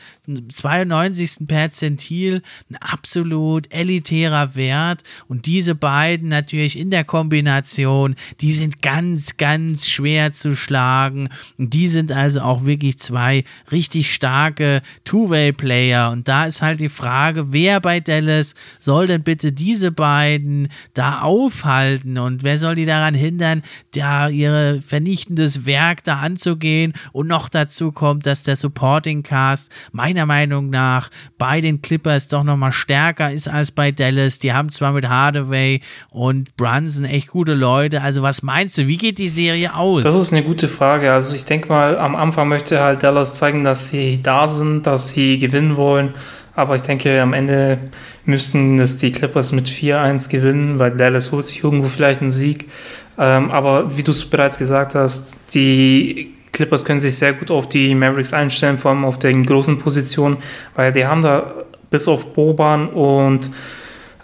92. 0.48 1.46
Perzentil 1.46 2.42
ein 2.70 2.76
absolut 2.76 3.72
elitärer 3.72 4.54
Wert 4.54 5.02
und 5.28 5.46
diese 5.46 5.74
beiden 5.74 6.28
natürlich 6.28 6.78
in 6.78 6.90
der 6.90 7.04
Kombination, 7.04 8.14
die 8.40 8.52
sind 8.52 8.82
ganz, 8.82 9.36
ganz 9.36 9.88
schwer 9.88 10.32
zu 10.32 10.56
schlagen. 10.56 11.28
Die 11.56 11.88
sind 11.88 12.10
also 12.10 12.40
auch 12.40 12.64
wirklich 12.64 12.98
zwei 12.98 13.44
richtig 13.70 14.12
starke 14.12 14.82
Two-Way-Player 15.04 16.10
und 16.10 16.26
da 16.26 16.46
ist 16.46 16.62
halt 16.62 16.80
die 16.80 16.88
Frage, 16.88 17.52
wer 17.52 17.80
bei 17.80 18.00
Dallas 18.00 18.54
soll 18.80 19.06
denn 19.06 19.22
bitte 19.22 19.52
diese 19.52 19.92
beiden 19.92 20.68
da 20.94 21.20
aufhalten 21.20 22.18
und 22.18 22.42
wer 22.42 22.58
soll 22.58 22.74
die 22.74 22.86
daran 22.86 23.14
hindern, 23.14 23.62
da 23.94 24.28
ihre 24.28 24.80
vernichtendes 24.80 25.64
Werk 25.64 26.02
da 26.02 26.16
anzugehen 26.16 26.92
und 27.12 27.28
noch 27.28 27.48
dazu 27.48 27.92
kommt, 27.92 28.26
dass 28.26 28.42
der 28.42 28.56
Supporting 28.56 29.22
Cast 29.22 29.70
meiner 29.92 30.26
Meinung 30.26 30.70
nach 30.70 31.10
bei 31.38 31.60
den 31.60 31.82
Clippers 31.82 32.28
doch 32.28 32.42
nochmal 32.42 32.72
stärker 32.72 33.30
ist 33.30 33.46
als 33.46 33.70
bei 33.70 33.92
Dallas. 33.92 34.40
Die 34.40 34.52
haben 34.52 34.70
zwar 34.70 34.92
mit 34.92 35.08
Hardaway 35.08 35.80
und 36.10 36.56
Brunson 36.56 37.04
echt 37.04 37.28
gute 37.28 37.54
Leute. 37.54 38.02
Also 38.02 38.22
was 38.22 38.42
meinst 38.42 38.76
du, 38.78 38.88
wie 38.88 38.96
geht 38.96 39.18
die 39.18 39.28
Serie 39.28 39.74
aus? 39.74 40.02
Das 40.02 40.16
ist 40.16 40.32
eine 40.32 40.42
gute 40.42 40.66
Frage. 40.66 41.12
Also 41.12 41.34
ich 41.34 41.43
denke 41.44 41.68
mal, 41.68 41.98
am 41.98 42.16
Anfang 42.16 42.48
möchte 42.48 42.80
halt 42.80 43.02
Dallas 43.02 43.38
zeigen, 43.38 43.64
dass 43.64 43.88
sie 43.88 44.20
da 44.22 44.46
sind, 44.46 44.86
dass 44.86 45.10
sie 45.10 45.38
gewinnen 45.38 45.76
wollen. 45.76 46.14
Aber 46.56 46.76
ich 46.76 46.82
denke, 46.82 47.20
am 47.20 47.32
Ende 47.32 47.78
müssten 48.24 48.78
es 48.78 48.96
die 48.96 49.10
Clippers 49.10 49.52
mit 49.52 49.66
4-1 49.66 50.30
gewinnen, 50.30 50.78
weil 50.78 50.92
Dallas 50.92 51.32
holt 51.32 51.44
sich 51.44 51.64
irgendwo 51.64 51.88
vielleicht 51.88 52.20
einen 52.20 52.30
Sieg. 52.30 52.70
Ähm, 53.18 53.50
aber 53.50 53.96
wie 53.96 54.02
du 54.02 54.12
es 54.12 54.24
bereits 54.24 54.58
gesagt 54.58 54.94
hast, 54.94 55.36
die 55.52 56.34
Clippers 56.52 56.84
können 56.84 57.00
sich 57.00 57.16
sehr 57.16 57.32
gut 57.32 57.50
auf 57.50 57.68
die 57.68 57.94
Mavericks 57.94 58.32
einstellen, 58.32 58.78
vor 58.78 58.92
allem 58.92 59.04
auf 59.04 59.18
den 59.18 59.44
großen 59.44 59.78
Positionen, 59.78 60.38
weil 60.76 60.92
die 60.92 61.04
haben 61.06 61.22
da 61.22 61.52
bis 61.90 62.06
auf 62.08 62.32
Boban 62.32 62.88
und 62.88 63.50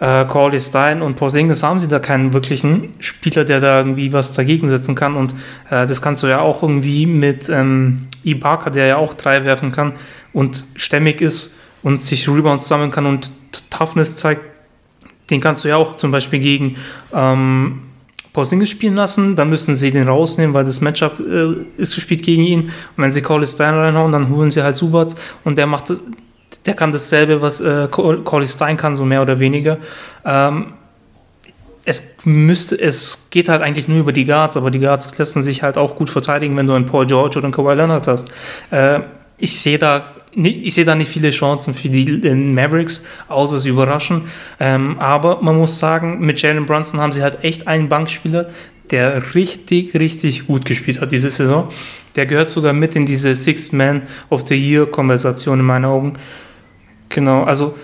äh, 0.00 0.24
Corley 0.24 0.60
Stein 0.60 1.02
und 1.02 1.16
Porzingis 1.16 1.62
haben 1.62 1.78
sie 1.78 1.88
da 1.88 1.98
keinen 1.98 2.32
wirklichen 2.32 2.94
Spieler, 2.98 3.44
der 3.44 3.60
da 3.60 3.78
irgendwie 3.78 4.12
was 4.12 4.32
dagegen 4.32 4.66
setzen 4.66 4.94
kann. 4.94 5.14
Und 5.14 5.34
äh, 5.70 5.86
das 5.86 6.02
kannst 6.02 6.22
du 6.22 6.26
ja 6.26 6.40
auch 6.40 6.62
irgendwie 6.62 7.06
mit 7.06 7.48
ähm, 7.48 8.08
Ibaka, 8.24 8.70
der 8.70 8.86
ja 8.86 8.96
auch 8.96 9.14
drei 9.14 9.44
werfen 9.44 9.72
kann 9.72 9.92
und 10.32 10.64
stämmig 10.76 11.20
ist 11.20 11.54
und 11.82 12.00
sich 12.00 12.28
Rebounds 12.28 12.66
sammeln 12.66 12.90
kann 12.90 13.06
und 13.06 13.30
Toughness 13.70 14.16
zeigt. 14.16 14.42
Den 15.28 15.40
kannst 15.40 15.64
du 15.64 15.68
ja 15.68 15.76
auch 15.76 15.96
zum 15.96 16.10
Beispiel 16.10 16.40
gegen 16.40 16.76
ähm, 17.14 17.82
Porzingis 18.32 18.70
spielen 18.70 18.94
lassen, 18.94 19.36
dann 19.36 19.50
müssen 19.50 19.74
sie 19.74 19.90
den 19.90 20.08
rausnehmen, 20.08 20.54
weil 20.54 20.64
das 20.64 20.80
Matchup 20.80 21.20
äh, 21.20 21.54
ist 21.76 21.94
gespielt 21.94 22.22
gegen 22.22 22.42
ihn. 22.42 22.60
Und 22.96 23.04
wenn 23.04 23.10
sie 23.10 23.22
Corley 23.22 23.46
Stein 23.46 23.74
reinhauen, 23.74 24.12
dann 24.12 24.28
holen 24.28 24.50
sie 24.50 24.62
halt 24.62 24.76
Subats 24.76 25.14
und 25.44 25.58
der 25.58 25.66
macht 25.66 25.92
der 26.66 26.74
kann 26.74 26.92
dasselbe, 26.92 27.42
was 27.42 27.60
äh, 27.60 27.88
Corley 27.90 28.46
Stein 28.46 28.76
kann, 28.76 28.94
so 28.94 29.04
mehr 29.04 29.22
oder 29.22 29.38
weniger. 29.38 29.78
Ähm, 30.24 30.74
es 31.84 32.14
müsste, 32.24 32.78
es 32.80 33.28
geht 33.30 33.48
halt 33.48 33.62
eigentlich 33.62 33.88
nur 33.88 33.98
über 33.98 34.12
die 34.12 34.24
Guards, 34.26 34.56
aber 34.56 34.70
die 34.70 34.78
Guards 34.78 35.16
lassen 35.18 35.42
sich 35.42 35.62
halt 35.62 35.78
auch 35.78 35.96
gut 35.96 36.10
verteidigen, 36.10 36.56
wenn 36.56 36.66
du 36.66 36.74
einen 36.74 36.86
Paul 36.86 37.06
George 37.06 37.38
oder 37.38 37.46
einen 37.46 37.54
Kawhi 37.54 37.74
Leonard 37.74 38.06
hast. 38.06 38.30
Äh, 38.70 39.00
ich 39.38 39.58
sehe 39.58 39.78
da 39.78 40.04
ich 40.32 40.74
sehe 40.74 40.84
da 40.84 40.94
nicht 40.94 41.10
viele 41.10 41.30
Chancen 41.30 41.74
für 41.74 41.88
die 41.88 42.06
Mavericks, 42.06 43.02
außer 43.28 43.58
sie 43.58 43.70
überraschen. 43.70 44.22
Ähm, 44.60 44.98
aber 45.00 45.42
man 45.42 45.56
muss 45.56 45.78
sagen, 45.78 46.20
mit 46.20 46.40
Jalen 46.40 46.66
Brunson 46.66 47.00
haben 47.00 47.10
sie 47.12 47.22
halt 47.22 47.42
echt 47.42 47.66
einen 47.66 47.88
Bankspieler, 47.88 48.48
der 48.90 49.34
richtig, 49.34 49.94
richtig 49.94 50.46
gut 50.46 50.64
gespielt 50.64 51.00
hat 51.00 51.12
diese 51.12 51.30
Saison. 51.30 51.68
Der 52.16 52.26
gehört 52.26 52.48
sogar 52.48 52.72
mit 52.72 52.96
in 52.96 53.06
diese 53.06 53.34
Sixth 53.34 53.72
Man 53.72 54.02
of 54.28 54.46
the 54.46 54.54
Year-Konversation 54.54 55.60
in 55.60 55.66
meinen 55.66 55.84
Augen. 55.84 56.12
Genau, 57.10 57.42
also 57.42 57.74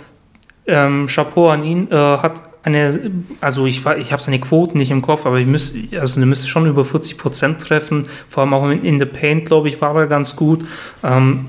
ähm, 0.67 1.07
Chapeau 1.09 1.49
an 1.49 1.63
ihn, 1.63 1.91
äh, 1.91 1.95
hat 1.95 2.43
eine, 2.63 3.13
also 3.41 3.67
ich, 3.67 3.87
ich 3.99 4.13
habe 4.13 4.23
seine 4.23 4.41
Quoten 4.41 4.79
nicht 4.79 4.91
im 4.91 5.03
Kopf, 5.03 5.25
aber 5.25 5.39
ich 5.39 5.47
müsste, 5.47 5.79
also 6.01 6.19
er 6.19 6.27
müsste 6.27 6.49
schon 6.49 6.67
über 6.67 6.85
40 6.85 7.17
Prozent 7.17 7.61
treffen, 7.61 8.09
vor 8.29 8.43
allem 8.43 8.55
auch 8.55 8.69
in, 8.69 8.81
in 8.81 8.99
The 8.99 9.05
Paint, 9.05 9.47
glaube 9.47 9.69
ich, 9.69 9.81
war 9.81 9.95
er 9.95 10.09
ganz 10.09 10.35
gut. 10.35 10.65
Ähm, 11.05 11.47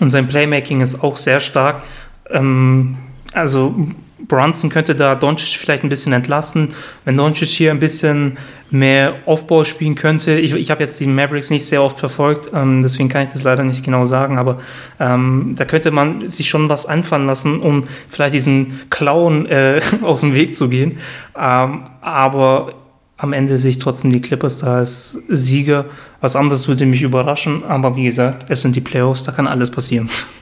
und 0.00 0.10
sein 0.10 0.28
Playmaking 0.28 0.80
ist 0.80 1.02
auch 1.02 1.16
sehr 1.16 1.40
stark. 1.40 1.82
Ähm, 2.30 2.96
also 3.32 3.74
Brunson 4.26 4.70
könnte 4.70 4.94
da 4.94 5.14
Doncic 5.14 5.56
vielleicht 5.58 5.84
ein 5.84 5.88
bisschen 5.88 6.12
entlasten. 6.12 6.68
Wenn 7.04 7.16
Doncic 7.16 7.48
hier 7.48 7.70
ein 7.70 7.78
bisschen 7.78 8.36
mehr 8.70 9.14
Aufbau 9.26 9.64
spielen 9.64 9.94
könnte, 9.94 10.32
ich, 10.32 10.52
ich 10.54 10.70
habe 10.70 10.82
jetzt 10.82 10.98
die 11.00 11.06
Mavericks 11.06 11.50
nicht 11.50 11.64
sehr 11.64 11.82
oft 11.82 11.98
verfolgt, 11.98 12.50
ähm, 12.52 12.82
deswegen 12.82 13.08
kann 13.08 13.22
ich 13.22 13.30
das 13.30 13.42
leider 13.42 13.64
nicht 13.64 13.84
genau 13.84 14.04
sagen, 14.04 14.38
aber 14.38 14.58
ähm, 15.00 15.54
da 15.56 15.64
könnte 15.64 15.90
man 15.90 16.28
sich 16.28 16.48
schon 16.48 16.68
was 16.68 16.84
anfangen 16.86 17.26
lassen, 17.26 17.60
um 17.60 17.84
vielleicht 18.10 18.34
diesen 18.34 18.80
Clown 18.90 19.46
äh, 19.46 19.80
aus 20.02 20.20
dem 20.20 20.34
Weg 20.34 20.54
zu 20.54 20.68
gehen. 20.68 20.98
Ähm, 21.38 21.84
aber 22.00 22.74
am 23.16 23.32
Ende 23.32 23.58
sehe 23.58 23.70
ich 23.70 23.78
trotzdem 23.78 24.12
die 24.12 24.20
Clippers 24.20 24.58
da 24.58 24.76
als 24.76 25.18
Sieger. 25.28 25.86
Was 26.20 26.36
anderes 26.36 26.68
würde 26.68 26.86
mich 26.86 27.02
überraschen, 27.02 27.64
aber 27.64 27.96
wie 27.96 28.04
gesagt, 28.04 28.50
es 28.50 28.62
sind 28.62 28.76
die 28.76 28.80
Playoffs, 28.80 29.24
da 29.24 29.32
kann 29.32 29.46
alles 29.46 29.70
passieren. 29.70 30.08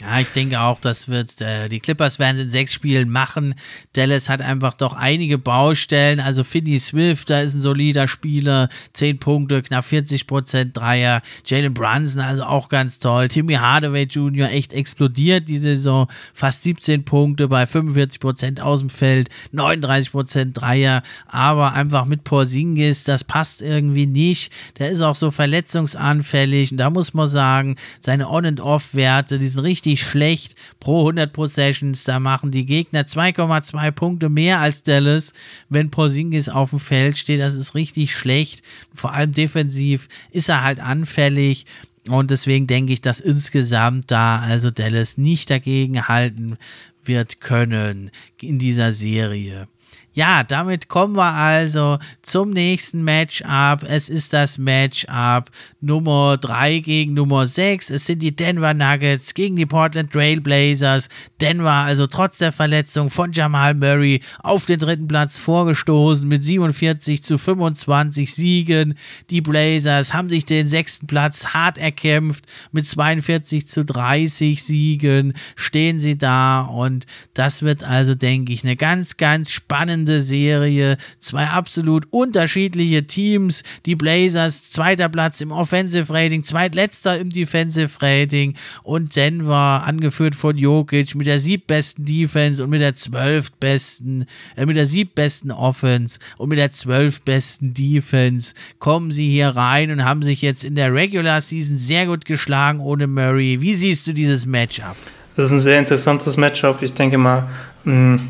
Ja, 0.00 0.18
ich 0.18 0.28
denke 0.28 0.58
auch, 0.60 0.80
das 0.80 1.08
wird, 1.08 1.42
äh, 1.42 1.68
die 1.68 1.78
Clippers 1.78 2.18
werden 2.18 2.36
es 2.36 2.42
in 2.44 2.48
sechs 2.50 2.72
Spielen 2.72 3.10
machen. 3.10 3.54
Dallas 3.92 4.30
hat 4.30 4.40
einfach 4.40 4.72
doch 4.72 4.94
einige 4.94 5.36
Baustellen. 5.36 6.20
Also 6.20 6.42
Finney 6.42 6.78
Swift, 6.78 7.28
da 7.28 7.40
ist 7.42 7.52
ein 7.52 7.60
solider 7.60 8.08
Spieler, 8.08 8.70
zehn 8.94 9.18
Punkte, 9.18 9.60
knapp 9.62 9.84
40 9.84 10.26
Prozent 10.26 10.74
Dreier. 10.74 11.20
Jalen 11.44 11.74
Brunson, 11.74 12.22
also 12.22 12.44
auch 12.44 12.70
ganz 12.70 12.98
toll. 12.98 13.28
Timmy 13.28 13.54
Hardaway 13.54 14.04
Jr. 14.04 14.48
echt 14.50 14.72
explodiert 14.72 15.48
die 15.50 15.58
Saison, 15.58 16.08
fast 16.32 16.62
17 16.62 17.04
Punkte 17.04 17.48
bei 17.48 17.66
45 17.66 18.20
Prozent 18.20 18.60
aus 18.62 18.80
dem 18.80 18.88
Feld, 18.88 19.28
39 19.52 20.12
Prozent 20.12 20.58
Dreier. 20.58 21.02
Aber 21.26 21.74
einfach 21.74 22.06
mit 22.06 22.24
Porzingis, 22.24 23.04
das 23.04 23.22
passt 23.22 23.60
irgendwie 23.60 24.06
nicht. 24.06 24.50
Der 24.78 24.88
ist 24.90 25.02
auch 25.02 25.14
so 25.14 25.30
verletzungsanfällig 25.30 26.70
und 26.72 26.78
da 26.78 26.88
muss 26.88 27.12
man 27.12 27.28
sagen, 27.28 27.76
seine 28.00 28.30
On- 28.30 28.46
and 28.46 28.60
Off-Werte, 28.60 29.38
die 29.38 29.48
sind 29.48 29.60
richtig 29.64 29.89
richtig 29.90 30.08
schlecht 30.08 30.54
pro 30.78 31.00
100 31.00 31.32
Possessions. 31.32 32.04
Da 32.04 32.20
machen 32.20 32.50
die 32.50 32.66
Gegner 32.66 33.02
2,2 33.02 33.90
Punkte 33.90 34.28
mehr 34.28 34.60
als 34.60 34.82
Dallas, 34.82 35.32
wenn 35.68 35.90
Porzingis 35.90 36.48
auf 36.48 36.70
dem 36.70 36.78
Feld 36.78 37.18
steht. 37.18 37.40
Das 37.40 37.54
ist 37.54 37.74
richtig 37.74 38.14
schlecht. 38.14 38.62
Vor 38.94 39.12
allem 39.12 39.32
defensiv 39.32 40.08
ist 40.30 40.48
er 40.48 40.62
halt 40.62 40.80
anfällig. 40.80 41.66
Und 42.08 42.30
deswegen 42.30 42.66
denke 42.66 42.92
ich, 42.92 43.00
dass 43.00 43.20
insgesamt 43.20 44.10
da 44.10 44.40
also 44.40 44.70
Dallas 44.70 45.18
nicht 45.18 45.50
dagegen 45.50 46.08
halten 46.08 46.56
wird 47.04 47.40
können 47.40 48.10
in 48.40 48.58
dieser 48.58 48.92
Serie. 48.92 49.68
Ja, 50.12 50.42
damit 50.42 50.88
kommen 50.88 51.14
wir 51.14 51.32
also 51.34 51.98
zum 52.20 52.50
nächsten 52.50 53.04
Matchup. 53.04 53.84
Es 53.88 54.08
ist 54.08 54.32
das 54.32 54.58
Matchup 54.58 55.52
Nummer 55.80 56.36
3 56.36 56.80
gegen 56.80 57.14
Nummer 57.14 57.46
6. 57.46 57.90
Es 57.90 58.06
sind 58.06 58.20
die 58.20 58.34
Denver 58.34 58.74
Nuggets 58.74 59.34
gegen 59.34 59.54
die 59.54 59.66
Portland 59.66 60.10
Trail 60.10 60.40
Blazers. 60.40 61.08
Denver 61.40 61.70
also 61.70 62.08
trotz 62.08 62.38
der 62.38 62.50
Verletzung 62.50 63.08
von 63.08 63.30
Jamal 63.30 63.74
Murray 63.74 64.20
auf 64.40 64.66
den 64.66 64.80
dritten 64.80 65.06
Platz 65.06 65.38
vorgestoßen 65.38 66.26
mit 66.26 66.42
47 66.42 67.22
zu 67.22 67.38
25 67.38 68.34
Siegen. 68.34 68.94
Die 69.30 69.40
Blazers 69.40 70.12
haben 70.12 70.28
sich 70.28 70.44
den 70.44 70.66
sechsten 70.66 71.06
Platz 71.06 71.54
hart 71.54 71.78
erkämpft 71.78 72.46
mit 72.72 72.84
42 72.84 73.68
zu 73.68 73.84
30 73.84 74.60
Siegen. 74.60 75.34
Stehen 75.54 76.00
sie 76.00 76.18
da 76.18 76.62
und 76.62 77.06
das 77.32 77.62
wird 77.62 77.84
also, 77.84 78.16
denke 78.16 78.52
ich, 78.52 78.64
eine 78.64 78.74
ganz, 78.74 79.16
ganz 79.16 79.52
spannende 79.52 79.99
spannende 80.00 80.22
Serie. 80.22 80.96
Zwei 81.18 81.46
absolut 81.46 82.06
unterschiedliche 82.10 83.06
Teams. 83.06 83.62
Die 83.86 83.96
Blazers, 83.96 84.70
zweiter 84.70 85.08
Platz 85.08 85.40
im 85.40 85.52
Offensive 85.52 86.12
Rating, 86.12 86.42
zweitletzter 86.42 87.18
im 87.18 87.30
Defensive 87.30 88.00
Rating. 88.00 88.54
Und 88.82 89.16
Denver, 89.16 89.82
angeführt 89.84 90.34
von 90.34 90.56
Jokic, 90.56 91.14
mit 91.14 91.26
der 91.26 91.38
siebbesten 91.38 92.04
Defense 92.04 92.62
und 92.62 92.70
mit 92.70 92.80
der 92.80 92.94
zwölfbesten, 92.94 94.26
äh, 94.56 94.66
mit 94.66 94.76
der 94.76 94.86
siebbesten 94.86 95.50
Offense 95.50 96.18
und 96.38 96.48
mit 96.48 96.58
der 96.58 96.70
zwölfbesten 96.70 97.74
Defense 97.74 98.54
kommen 98.78 99.10
sie 99.10 99.28
hier 99.28 99.48
rein 99.48 99.90
und 99.90 100.04
haben 100.04 100.22
sich 100.22 100.40
jetzt 100.42 100.64
in 100.64 100.74
der 100.74 100.94
Regular 100.94 101.42
Season 101.42 101.76
sehr 101.76 102.06
gut 102.06 102.24
geschlagen 102.24 102.80
ohne 102.80 103.06
Murray. 103.06 103.60
Wie 103.60 103.74
siehst 103.74 104.06
du 104.06 104.12
dieses 104.12 104.46
Matchup? 104.46 104.96
Das 105.36 105.46
ist 105.46 105.52
ein 105.52 105.60
sehr 105.60 105.78
interessantes 105.78 106.36
Matchup. 106.36 106.82
Ich 106.82 106.92
denke 106.92 107.18
mal, 107.18 107.48
mh, 107.84 107.94
mm, 107.94 108.20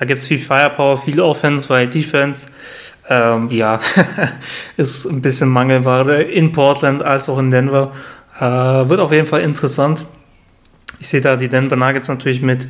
da 0.00 0.06
gibt 0.06 0.20
es 0.20 0.26
viel 0.26 0.38
Firepower, 0.38 0.96
viel 0.96 1.20
Offense, 1.20 1.68
weil 1.68 1.86
Defense, 1.86 2.48
ähm, 3.10 3.50
ja, 3.50 3.78
ist 4.78 5.04
ein 5.04 5.20
bisschen 5.20 5.50
Mangelware 5.50 6.22
in 6.22 6.52
Portland 6.52 7.02
als 7.02 7.28
auch 7.28 7.38
in 7.38 7.50
Denver. 7.50 7.92
Äh, 8.38 8.42
wird 8.88 8.98
auf 8.98 9.12
jeden 9.12 9.26
Fall 9.26 9.42
interessant. 9.42 10.06
Ich 11.00 11.08
sehe 11.08 11.20
da 11.20 11.36
die 11.36 11.48
Denver 11.48 11.76
Nuggets 11.76 12.08
natürlich 12.08 12.40
mit 12.40 12.66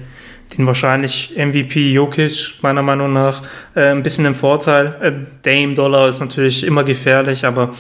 den 0.58 0.66
wahrscheinlich 0.66 1.36
MVP 1.36 1.92
Jokic, 1.92 2.54
meiner 2.62 2.82
Meinung 2.82 3.12
nach, 3.12 3.44
äh, 3.76 3.90
ein 3.90 4.02
bisschen 4.02 4.24
im 4.24 4.34
Vorteil. 4.34 4.96
Äh, 5.00 5.12
Dame 5.42 5.76
Dollar 5.76 6.08
ist 6.08 6.18
natürlich 6.18 6.64
immer 6.64 6.82
gefährlich, 6.82 7.44
aber 7.44 7.76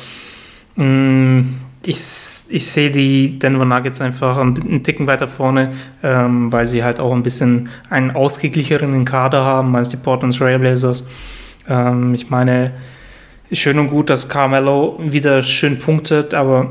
mh, 0.76 0.84
mm, 0.84 1.60
ich, 1.86 1.98
ich 2.48 2.66
sehe 2.66 2.90
die 2.90 3.38
Denver 3.38 3.64
Nuggets 3.64 4.00
einfach 4.00 4.36
einen 4.36 4.82
Ticken 4.82 5.06
weiter 5.06 5.28
vorne, 5.28 5.72
ähm, 6.02 6.52
weil 6.52 6.66
sie 6.66 6.84
halt 6.84 7.00
auch 7.00 7.12
ein 7.12 7.22
bisschen 7.22 7.70
einen 7.88 8.10
ausgeglichenen 8.10 9.04
Kader 9.04 9.44
haben 9.44 9.74
als 9.74 9.88
die 9.88 9.96
Portland 9.96 10.36
Trailblazers. 10.36 11.04
Ähm, 11.68 12.14
ich 12.14 12.28
meine, 12.28 12.72
schön 13.50 13.78
und 13.78 13.88
gut, 13.88 14.10
dass 14.10 14.28
Carmelo 14.28 14.98
wieder 15.02 15.42
schön 15.42 15.78
punktet, 15.78 16.34
aber 16.34 16.70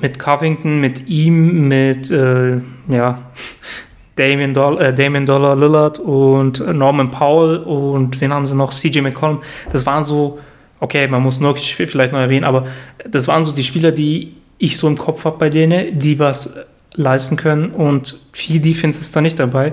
mit 0.00 0.18
Covington, 0.18 0.80
mit 0.80 1.08
ihm, 1.08 1.68
mit 1.68 2.10
äh, 2.10 2.60
ja, 2.88 3.22
Damien, 4.16 4.52
Doll 4.52 4.78
äh, 4.82 4.92
Damien 4.92 5.24
Dollar 5.24 5.56
Lillard 5.56 5.98
und 5.98 6.60
Norman 6.76 7.10
Powell 7.10 7.56
und 7.58 8.20
wen 8.20 8.34
haben 8.34 8.44
sie 8.44 8.54
noch? 8.54 8.70
CJ 8.70 9.00
McCollum. 9.00 9.40
Das 9.72 9.86
waren 9.86 10.02
so, 10.02 10.38
okay, 10.78 11.08
man 11.08 11.22
muss 11.22 11.40
Nurkic 11.40 11.88
vielleicht 11.88 12.12
noch 12.12 12.20
erwähnen, 12.20 12.44
aber 12.44 12.66
das 13.08 13.26
waren 13.28 13.42
so 13.42 13.52
die 13.52 13.62
Spieler, 13.62 13.90
die 13.90 14.34
ich 14.62 14.76
so 14.76 14.86
im 14.86 14.96
Kopf 14.96 15.24
habe 15.24 15.38
bei 15.38 15.50
denen, 15.50 15.98
die 15.98 16.20
was 16.20 16.54
leisten 16.94 17.36
können 17.36 17.70
und 17.72 18.16
viel 18.32 18.60
Defense 18.60 19.00
ist 19.00 19.16
da 19.16 19.20
nicht 19.20 19.38
dabei. 19.38 19.72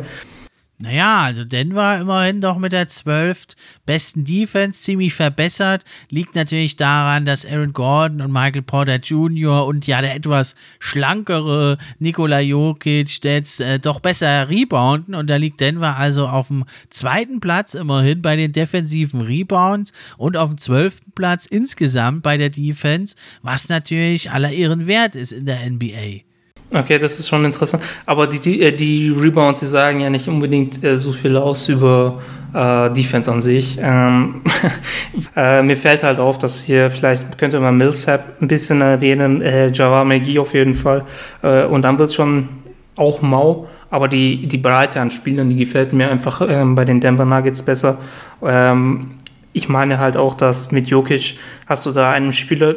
Naja, 0.81 1.23
also 1.23 1.43
Denver 1.43 1.99
immerhin 1.99 2.39
doch 2.39 2.57
mit 2.57 2.71
der 2.71 2.87
12. 2.87 3.47
besten 3.85 4.23
Defense 4.23 4.79
ziemlich 4.79 5.13
verbessert. 5.13 5.83
Liegt 6.09 6.35
natürlich 6.35 6.77
daran, 6.77 7.25
dass 7.25 7.45
Aaron 7.45 7.73
Gordon 7.73 8.21
und 8.21 8.31
Michael 8.31 8.61
Porter 8.61 8.95
Jr. 8.95 9.65
und 9.65 9.87
ja 9.87 9.99
der 9.99 10.15
etwas 10.15 10.55
schlankere 10.79 11.77
Nikola 11.99 12.39
Jokic 12.39 13.25
jetzt 13.25 13.59
äh, 13.59 13.77
doch 13.77 13.99
besser 13.99 14.47
rebounden. 14.47 15.15
Und 15.15 15.29
da 15.29 15.35
liegt 15.35 15.59
Denver 15.59 15.97
also 15.97 16.29
auf 16.29 16.47
dem 16.47 16.63
zweiten 16.89 17.41
Platz 17.41 17.73
immerhin 17.73 18.21
bei 18.21 18.37
den 18.37 18.53
defensiven 18.53 19.19
Rebounds 19.19 19.91
und 20.17 20.37
auf 20.37 20.51
dem 20.51 20.57
zwölften 20.59 21.11
Platz 21.11 21.45
insgesamt 21.45 22.23
bei 22.23 22.37
der 22.37 22.51
Defense, 22.51 23.15
was 23.41 23.67
natürlich 23.67 24.31
aller 24.31 24.53
Ehren 24.53 24.87
wert 24.87 25.15
ist 25.15 25.33
in 25.33 25.45
der 25.45 25.69
NBA. 25.69 26.28
Okay, 26.71 26.99
das 26.99 27.19
ist 27.19 27.27
schon 27.27 27.45
interessant. 27.45 27.81
Aber 28.05 28.27
die, 28.27 28.39
die, 28.39 28.61
äh, 28.61 28.71
die 28.71 29.09
Rebounds, 29.09 29.59
die 29.59 29.65
sagen 29.65 30.01
ja 30.01 30.09
nicht 30.09 30.27
unbedingt 30.27 30.83
äh, 30.83 30.99
so 30.99 31.13
viel 31.13 31.35
aus 31.35 31.67
über 31.67 32.21
äh, 32.53 32.91
Defense 32.91 33.31
an 33.31 33.41
sich. 33.41 33.79
Ähm, 33.81 34.41
äh, 35.35 35.63
mir 35.63 35.75
fällt 35.75 36.03
halt 36.03 36.19
auf, 36.19 36.37
dass 36.37 36.61
hier 36.61 36.91
vielleicht 36.91 37.37
könnte 37.39 37.59
man 37.59 37.75
Millsap 37.77 38.41
ein 38.41 38.47
bisschen 38.47 38.81
erwähnen, 38.81 39.41
äh, 39.41 39.71
Java 39.71 40.03
McGee 40.03 40.37
auf 40.37 40.53
jeden 40.53 40.75
Fall. 40.75 41.05
Äh, 41.41 41.63
und 41.63 41.81
dann 41.81 41.97
wird 41.97 42.09
es 42.09 42.15
schon 42.15 42.49
auch 42.95 43.21
mau. 43.21 43.67
Aber 43.89 44.07
die, 44.07 44.45
die 44.45 44.59
Breite 44.59 45.01
an 45.01 45.09
Spielern, 45.09 45.49
die 45.49 45.55
gefällt 45.55 45.93
mir 45.93 46.11
einfach 46.11 46.41
ähm, 46.47 46.75
bei 46.75 46.85
den 46.85 47.01
Denver 47.01 47.25
Nuggets 47.25 47.63
besser. 47.63 47.97
Ähm, 48.43 49.11
ich 49.53 49.67
meine 49.67 49.97
halt 49.97 50.15
auch, 50.15 50.35
dass 50.35 50.71
mit 50.71 50.87
Jokic 50.87 51.39
hast 51.65 51.87
du 51.87 51.91
da 51.91 52.11
einen 52.11 52.31
Spieler, 52.31 52.75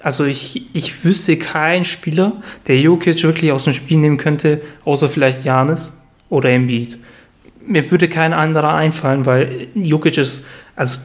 also 0.00 0.24
ich, 0.24 0.66
ich 0.74 1.04
wüsste 1.04 1.36
keinen 1.36 1.84
Spieler, 1.84 2.42
der 2.66 2.78
Jokic 2.80 3.22
wirklich 3.22 3.52
aus 3.52 3.64
dem 3.64 3.72
Spiel 3.72 3.98
nehmen 3.98 4.16
könnte, 4.16 4.60
außer 4.84 5.08
vielleicht 5.08 5.44
Janis 5.44 6.02
oder 6.28 6.50
Embiid. 6.50 6.98
Mir 7.66 7.88
würde 7.90 8.08
kein 8.08 8.32
anderer 8.32 8.74
einfallen, 8.74 9.24
weil 9.26 9.68
Jokic 9.74 10.18
ist, 10.18 10.44
also 10.76 10.98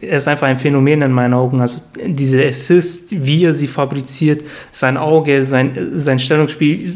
er 0.00 0.16
ist 0.16 0.28
einfach 0.28 0.46
ein 0.46 0.56
Phänomen 0.56 1.02
in 1.02 1.12
meinen 1.12 1.34
Augen. 1.34 1.60
Also 1.60 1.80
diese 2.04 2.44
Assists, 2.44 3.14
wie 3.16 3.44
er 3.44 3.52
sie 3.52 3.68
fabriziert, 3.68 4.44
sein 4.70 4.96
Auge, 4.96 5.44
sein, 5.44 5.90
sein 5.94 6.18
Stellungsspiel, 6.18 6.88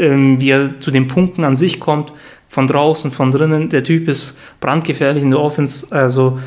ähm, 0.00 0.40
wie 0.40 0.50
er 0.50 0.80
zu 0.80 0.90
den 0.90 1.06
Punkten 1.06 1.44
an 1.44 1.56
sich 1.56 1.80
kommt, 1.80 2.12
von 2.48 2.66
draußen, 2.66 3.10
von 3.10 3.30
drinnen. 3.30 3.68
Der 3.68 3.82
Typ 3.82 4.08
ist 4.08 4.38
brandgefährlich 4.60 5.22
in 5.22 5.30
der 5.30 5.40
Offense. 5.40 5.94
Also 5.94 6.38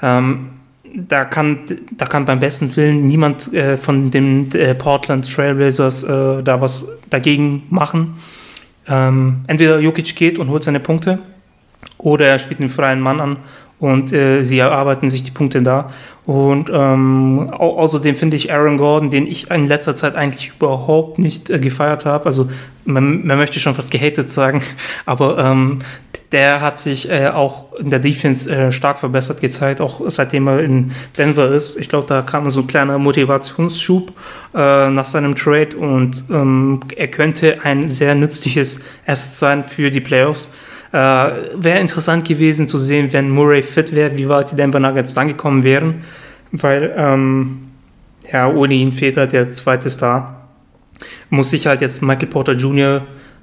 ähm, 0.00 0.50
da 0.94 1.24
kann, 1.24 1.60
da 1.96 2.06
kann 2.06 2.24
beim 2.24 2.40
besten 2.40 2.74
Willen 2.76 3.06
niemand 3.06 3.52
äh, 3.52 3.76
von 3.76 4.10
den 4.10 4.52
äh, 4.52 4.74
Portland 4.74 5.32
Trailblazers 5.32 6.04
äh, 6.04 6.42
da 6.42 6.60
was 6.60 6.88
dagegen 7.10 7.64
machen. 7.70 8.14
Ähm, 8.86 9.42
entweder 9.46 9.78
Jokic 9.78 10.16
geht 10.16 10.38
und 10.38 10.48
holt 10.48 10.62
seine 10.62 10.80
Punkte 10.80 11.18
oder 11.98 12.26
er 12.26 12.38
spielt 12.38 12.60
einen 12.60 12.70
freien 12.70 13.00
Mann 13.00 13.20
an 13.20 13.36
und 13.80 14.12
äh, 14.12 14.42
sie 14.42 14.58
erarbeiten 14.58 15.08
sich 15.08 15.22
die 15.22 15.30
Punkte 15.30 15.62
da. 15.62 15.92
Und 16.26 16.68
ähm, 16.70 17.48
au 17.52 17.78
außerdem 17.78 18.14
finde 18.14 18.36
ich 18.36 18.52
Aaron 18.52 18.76
Gordon, 18.76 19.10
den 19.10 19.26
ich 19.26 19.50
in 19.50 19.66
letzter 19.66 19.96
Zeit 19.96 20.14
eigentlich 20.14 20.52
überhaupt 20.56 21.18
nicht 21.18 21.48
äh, 21.48 21.58
gefeiert 21.58 22.04
habe. 22.04 22.26
Also 22.26 22.50
man, 22.84 23.26
man, 23.26 23.38
möchte 23.38 23.60
schon 23.60 23.74
fast 23.74 23.90
gehatet 23.90 24.28
sagen, 24.28 24.62
aber 25.06 25.38
ähm, 25.38 25.78
der 26.32 26.60
hat 26.60 26.76
sich 26.76 27.10
äh, 27.10 27.28
auch 27.28 27.72
in 27.78 27.90
der 27.90 28.00
Defense 28.00 28.50
äh, 28.50 28.70
stark 28.70 28.98
verbessert 28.98 29.40
gezeigt, 29.40 29.80
auch 29.80 30.02
seitdem 30.08 30.46
er 30.46 30.60
in 30.60 30.92
Denver 31.16 31.48
ist. 31.48 31.78
Ich 31.78 31.88
glaube, 31.88 32.06
da 32.06 32.22
kam 32.22 32.48
so 32.50 32.60
ein 32.60 32.66
kleiner 32.66 32.98
Motivationsschub 32.98 34.12
äh, 34.54 34.90
nach 34.90 35.06
seinem 35.06 35.34
Trade 35.34 35.76
und 35.76 36.24
ähm, 36.30 36.80
er 36.96 37.08
könnte 37.08 37.58
ein 37.62 37.88
sehr 37.88 38.14
nützliches 38.14 38.80
Asset 39.06 39.34
sein 39.34 39.64
für 39.64 39.90
die 39.90 40.00
Playoffs. 40.00 40.50
Äh, 40.92 40.96
wäre 40.96 41.80
interessant 41.80 42.26
gewesen 42.26 42.66
zu 42.66 42.78
sehen, 42.78 43.12
wenn 43.12 43.30
Murray 43.30 43.62
fit 43.62 43.94
wäre, 43.94 44.16
wie 44.18 44.28
weit 44.28 44.52
die 44.52 44.56
Denver 44.56 44.80
Nuggets 44.80 45.14
dann 45.14 45.28
gekommen 45.28 45.62
wären, 45.62 46.04
weil 46.52 46.92
ähm, 46.96 47.68
ja, 48.30 48.48
ohne 48.48 48.74
ihn 48.74 48.92
fehlt 48.92 49.16
halt 49.16 49.32
der 49.32 49.52
zweite 49.52 49.88
Star. 49.88 50.48
Muss 51.30 51.50
sich 51.50 51.66
halt 51.66 51.80
jetzt 51.80 52.02
Michael 52.02 52.28
Porter 52.28 52.52
Jr. 52.52 53.02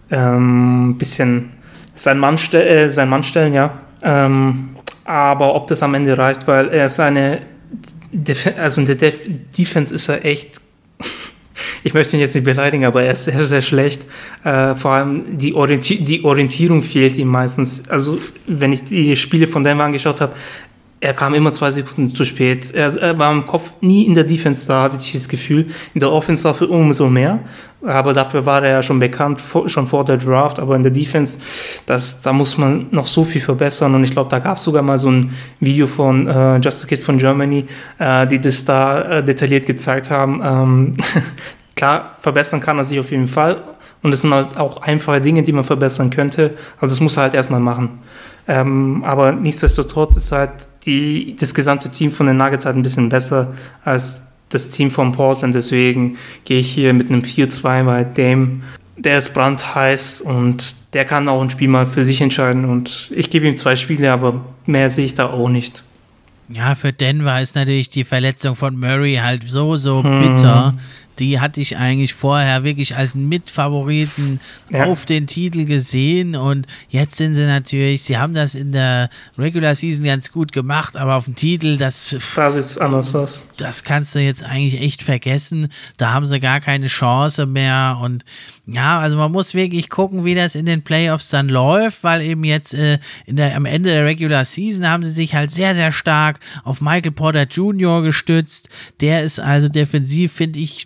ein 0.10 0.20
ähm, 0.20 0.96
bisschen 0.98 1.55
sein 1.96 2.20
Mann, 2.20 2.36
äh, 2.54 2.90
sein 2.90 3.10
Mann 3.10 3.24
stellen, 3.24 3.54
ja. 3.54 3.80
Ähm, 4.04 4.70
aber 5.06 5.56
ob 5.56 5.68
das 5.68 5.82
am 5.82 5.94
Ende 5.94 6.18
reicht, 6.18 6.48
weil 6.48 6.70
er 6.70 6.90
seine, 6.90 7.40
Def 8.12 8.48
also 8.58 8.82
in 8.82 8.88
der 8.88 8.96
Def 8.96 9.22
Defense 9.58 9.94
ist 9.94 10.10
er 10.10 10.26
echt, 10.26 10.62
ich 11.84 11.94
möchte 11.94 12.16
ihn 12.16 12.20
jetzt 12.20 12.36
nicht 12.36 12.44
beleidigen, 12.44 12.86
aber 12.86 13.04
er 13.04 13.14
ist 13.14 13.26
sehr, 13.26 13.46
sehr 13.46 13.62
schlecht. 13.62 14.04
Äh, 14.44 14.76
vor 14.76 14.92
allem 14.92 15.38
die, 15.38 15.54
Orienti 15.54 16.04
die 16.04 16.24
Orientierung 16.24 16.82
fehlt 16.82 17.18
ihm 17.18 17.28
meistens. 17.28 17.88
Also 17.90 18.20
wenn 18.48 18.74
ich 18.74 18.84
die 18.84 19.16
Spiele 19.16 19.48
von 19.48 19.64
Denver 19.64 19.84
angeschaut 19.84 20.22
habe, 20.22 20.34
er 21.06 21.14
kam 21.14 21.36
immer 21.36 21.52
zwei 21.52 21.70
Sekunden 21.70 22.16
zu 22.16 22.24
spät. 22.24 22.72
Er, 22.74 22.88
er, 22.96 23.20
war 23.20 23.32
im 23.32 23.46
Kopf 23.46 23.74
nie 23.80 24.06
in 24.08 24.16
der 24.16 24.24
Defense 24.24 24.68
da, 24.68 24.82
hatte 24.82 24.98
ich 25.00 25.14
das 25.14 25.30
Gefühl. 25.30 25.68
In 25.94 26.00
der 26.00 26.12
Offense 26.12 26.42
dafür 26.42 26.72
umso 26.72 27.08
mehr. 27.10 27.42
Aber 27.86 28.14
dafür 28.14 28.48
war 28.48 28.64
er 28.64 28.72
ja 28.72 28.82
schon 28.82 28.98
bekannt, 28.98 29.40
vor, 29.40 29.70
schon 29.70 29.88
vor 29.88 30.04
der 30.04 30.18
Draft. 30.18 30.58
Aber 30.58 30.76
in 30.76 30.82
der 30.82 30.92
Defense, 30.92 31.38
das, 31.86 32.22
da 32.22 32.34
muss 32.34 32.58
man 32.58 32.88
noch 32.90 33.06
so 33.06 33.24
viel 33.24 33.40
verbessern. 33.40 33.94
Und 33.94 34.04
ich 34.04 34.12
glaube, 34.12 34.32
da 34.32 34.40
gab 34.40 34.58
es 34.58 34.64
sogar 34.64 34.82
mal 34.82 34.98
so 34.98 35.12
ein 35.12 35.36
Video 35.60 35.86
von 35.86 36.26
äh, 36.28 36.58
Just 36.58 36.84
a 36.84 36.88
Kid 36.88 37.02
von 37.02 37.18
Germany, 37.18 37.68
äh, 38.00 38.26
die 38.26 38.42
das 38.42 38.66
da 38.66 39.02
äh, 39.04 39.24
detailliert 39.24 39.68
gezeigt 39.68 40.10
haben. 40.10 40.42
Ähm, 40.44 40.94
klar, 41.76 42.16
verbessern 42.20 42.62
kann 42.62 42.80
er 42.80 42.84
sich 42.84 43.00
auf 43.00 43.12
jeden 43.12 43.28
Fall. 43.28 43.64
Und 44.02 44.12
es 44.12 44.22
sind 44.22 44.34
halt 44.34 44.58
auch 44.58 44.82
einfache 44.82 45.22
Dinge, 45.22 45.44
die 45.44 45.54
man 45.54 45.64
verbessern 45.64 46.10
könnte. 46.10 46.56
Also 46.82 46.96
das 46.96 47.00
muss 47.00 47.16
er 47.18 47.24
halt 47.24 47.36
erstmal 47.36 47.60
machen. 47.60 48.00
Ähm, 48.48 49.04
aber 49.06 49.32
nichtsdestotrotz 49.34 50.18
ist 50.18 50.32
halt 50.32 50.52
die, 50.86 51.36
das 51.40 51.54
gesamte 51.54 51.90
Team 51.90 52.12
von 52.12 52.28
den 52.28 52.38
Nuggets 52.38 52.66
halt 52.66 52.76
ein 52.76 52.82
bisschen 52.82 53.10
besser 53.10 53.54
als 53.84 54.24
das 54.50 54.70
Team 54.70 54.92
von 54.92 55.12
Portland. 55.12 55.56
Deswegen 55.56 56.18
gehe 56.46 56.60
ich 56.60 56.72
hier 56.72 56.94
mit 56.94 57.10
einem 57.10 57.22
4-2, 57.22 57.86
weil 57.86 58.06
Dame, 58.06 58.62
der 58.98 59.18
ist 59.18 59.34
brandheiß 59.34 60.22
und 60.22 60.94
der 60.94 61.06
kann 61.06 61.28
auch 61.28 61.42
ein 61.42 61.50
Spiel 61.50 61.68
mal 61.68 61.88
für 61.88 62.04
sich 62.04 62.22
entscheiden. 62.22 62.66
Und 62.66 63.12
ich 63.16 63.30
gebe 63.30 63.48
ihm 63.48 63.58
zwei 63.58 63.76
Spiele, 63.76 64.12
aber 64.12 64.46
mehr 64.66 64.90
sehe 64.90 65.06
ich 65.06 65.16
da 65.16 65.30
auch 65.30 65.50
nicht. 65.50 65.84
Ja, 66.50 66.76
für 66.76 66.94
Denver 66.94 67.42
ist 67.42 67.56
natürlich 67.56 67.90
die 67.90 68.04
Verletzung 68.04 68.56
von 68.56 68.80
Murray 68.80 69.16
halt 69.16 69.44
so, 69.48 69.78
so 69.78 70.04
hm. 70.04 70.78
Die 71.20 71.40
hatte 71.40 71.62
ich 71.62 71.78
eigentlich 71.78 72.14
vorher 72.14 72.64
wirklich 72.64 72.96
als 72.96 73.16
Mitfavoriten 73.16 74.40
ja. 74.70 74.86
auf 74.86 75.06
den 75.06 75.28
Titel 75.28 75.66
gesehen 75.66 76.36
und 76.36 76.68
jetzt 76.90 77.16
sind 77.16 77.36
sie 77.36 77.46
natürlich, 77.46 78.04
sie 78.04 78.18
haben 78.18 78.34
das 78.34 78.56
in 78.56 78.72
der 78.72 79.10
Regular 79.38 79.76
Season 79.76 80.06
ganz 80.06 80.32
gut 80.32 80.52
gemacht, 80.52 80.96
aber 80.98 81.16
auf 81.16 81.26
dem 81.26 81.36
Titel, 81.36 81.78
das, 81.78 82.16
das 82.36 82.56
ist 82.56 82.78
anders 82.80 83.16
aus. 83.16 83.50
Das 83.58 83.84
kannst 83.84 84.16
du 84.16 84.20
jetzt 84.20 84.44
eigentlich 84.44 84.82
echt 84.82 85.04
vergessen. 85.04 85.70
Da 85.98 86.12
haben 86.12 86.26
sie 86.26 86.40
gar 86.40 86.60
keine 86.60 86.88
Chance 86.88 87.46
mehr 87.46 88.00
und 88.02 88.24
ja, 88.68 89.00
also 89.00 89.18
man 89.18 89.32
muss 89.32 89.54
wirklich 89.54 89.90
gucken, 89.90 90.26
wie 90.26 90.34
das 90.34 90.56
in 90.56 90.66
den 90.66 90.82
Playoffs 90.82 91.30
dann 91.30 91.50
läuft, 91.50 92.04
weil 92.04 92.24
eben 92.24 92.44
jetzt 92.44 92.74
äh, 92.74 92.98
in 93.28 93.36
der, 93.36 93.56
am 93.56 93.66
Ende 93.66 93.92
der 93.92 94.06
Regular 94.06 94.44
Season 94.44 94.90
haben 94.90 95.04
sie 95.04 95.12
sich 95.12 95.36
halt 95.36 95.52
sehr, 95.52 95.76
sehr 95.76 95.92
stark 95.92 96.40
auf 96.64 96.82
Michael 96.82 97.12
Porter 97.12 97.44
Jr. 97.44 98.02
gestützt. 98.02 98.70
Der 99.02 99.24
ist 99.24 99.40
also 99.40 99.70
defensiv, 99.70 100.34
finde 100.34 100.58
ich, 100.58 100.86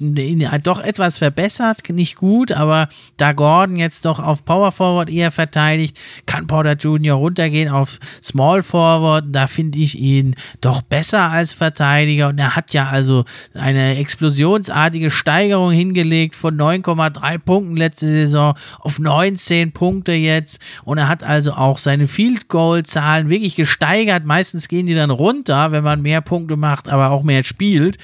doch 0.64 0.82
etwas 0.82 1.18
verbessert, 1.18 1.90
nicht 1.90 2.18
gut, 2.18 2.52
aber 2.52 2.90
da 3.16 3.32
Gordon 3.32 3.78
jetzt 3.78 4.04
doch 4.04 4.20
auf 4.20 4.44
Power 4.44 4.74
Forward 4.74 5.10
eher 5.10 5.32
verteidigt, 5.32 5.98
kann 6.26 6.48
Porter 6.48 6.74
Jr. 6.74 7.16
runtergehen 7.16 7.70
auf 7.70 8.00
Small 8.22 8.62
Forward. 8.62 9.26
Da 9.32 9.48
finde 9.48 9.80
ich 9.80 9.98
ihn 9.98 10.36
doch 10.60 10.82
besser 10.82 11.32
als 11.32 11.54
Verteidiger 11.54 12.28
und 12.28 12.40
er 12.40 12.58
hat 12.58 12.74
ja 12.74 12.90
also 12.90 13.24
eine 13.54 13.98
explosionsartige 13.98 15.12
Steigerung 15.12 15.72
hingelegt 15.72 16.36
von 16.36 16.58
9,3 16.58 17.38
Punkten 17.38 17.69
letzte 17.76 18.08
Saison 18.08 18.56
auf 18.80 19.00
19 19.00 19.72
Punkte 19.72 20.14
jetzt 20.14 20.60
und 20.84 20.98
er 20.98 21.08
hat 21.08 21.24
also 21.24 21.54
auch 21.54 21.78
seine 21.78 22.08
Field 22.08 22.48
Goal 22.48 22.84
Zahlen 22.84 23.30
wirklich 23.30 23.56
gesteigert. 23.56 24.26
Meistens 24.26 24.68
gehen 24.68 24.86
die 24.86 24.96
dann 24.96 25.10
runter, 25.12 25.72
wenn 25.72 25.84
man 25.84 26.02
mehr 26.02 26.22
Punkte 26.22 26.58
macht, 26.58 26.90
aber 26.90 27.12
auch 27.12 27.24
mehr 27.24 27.44
spielt. 27.44 27.98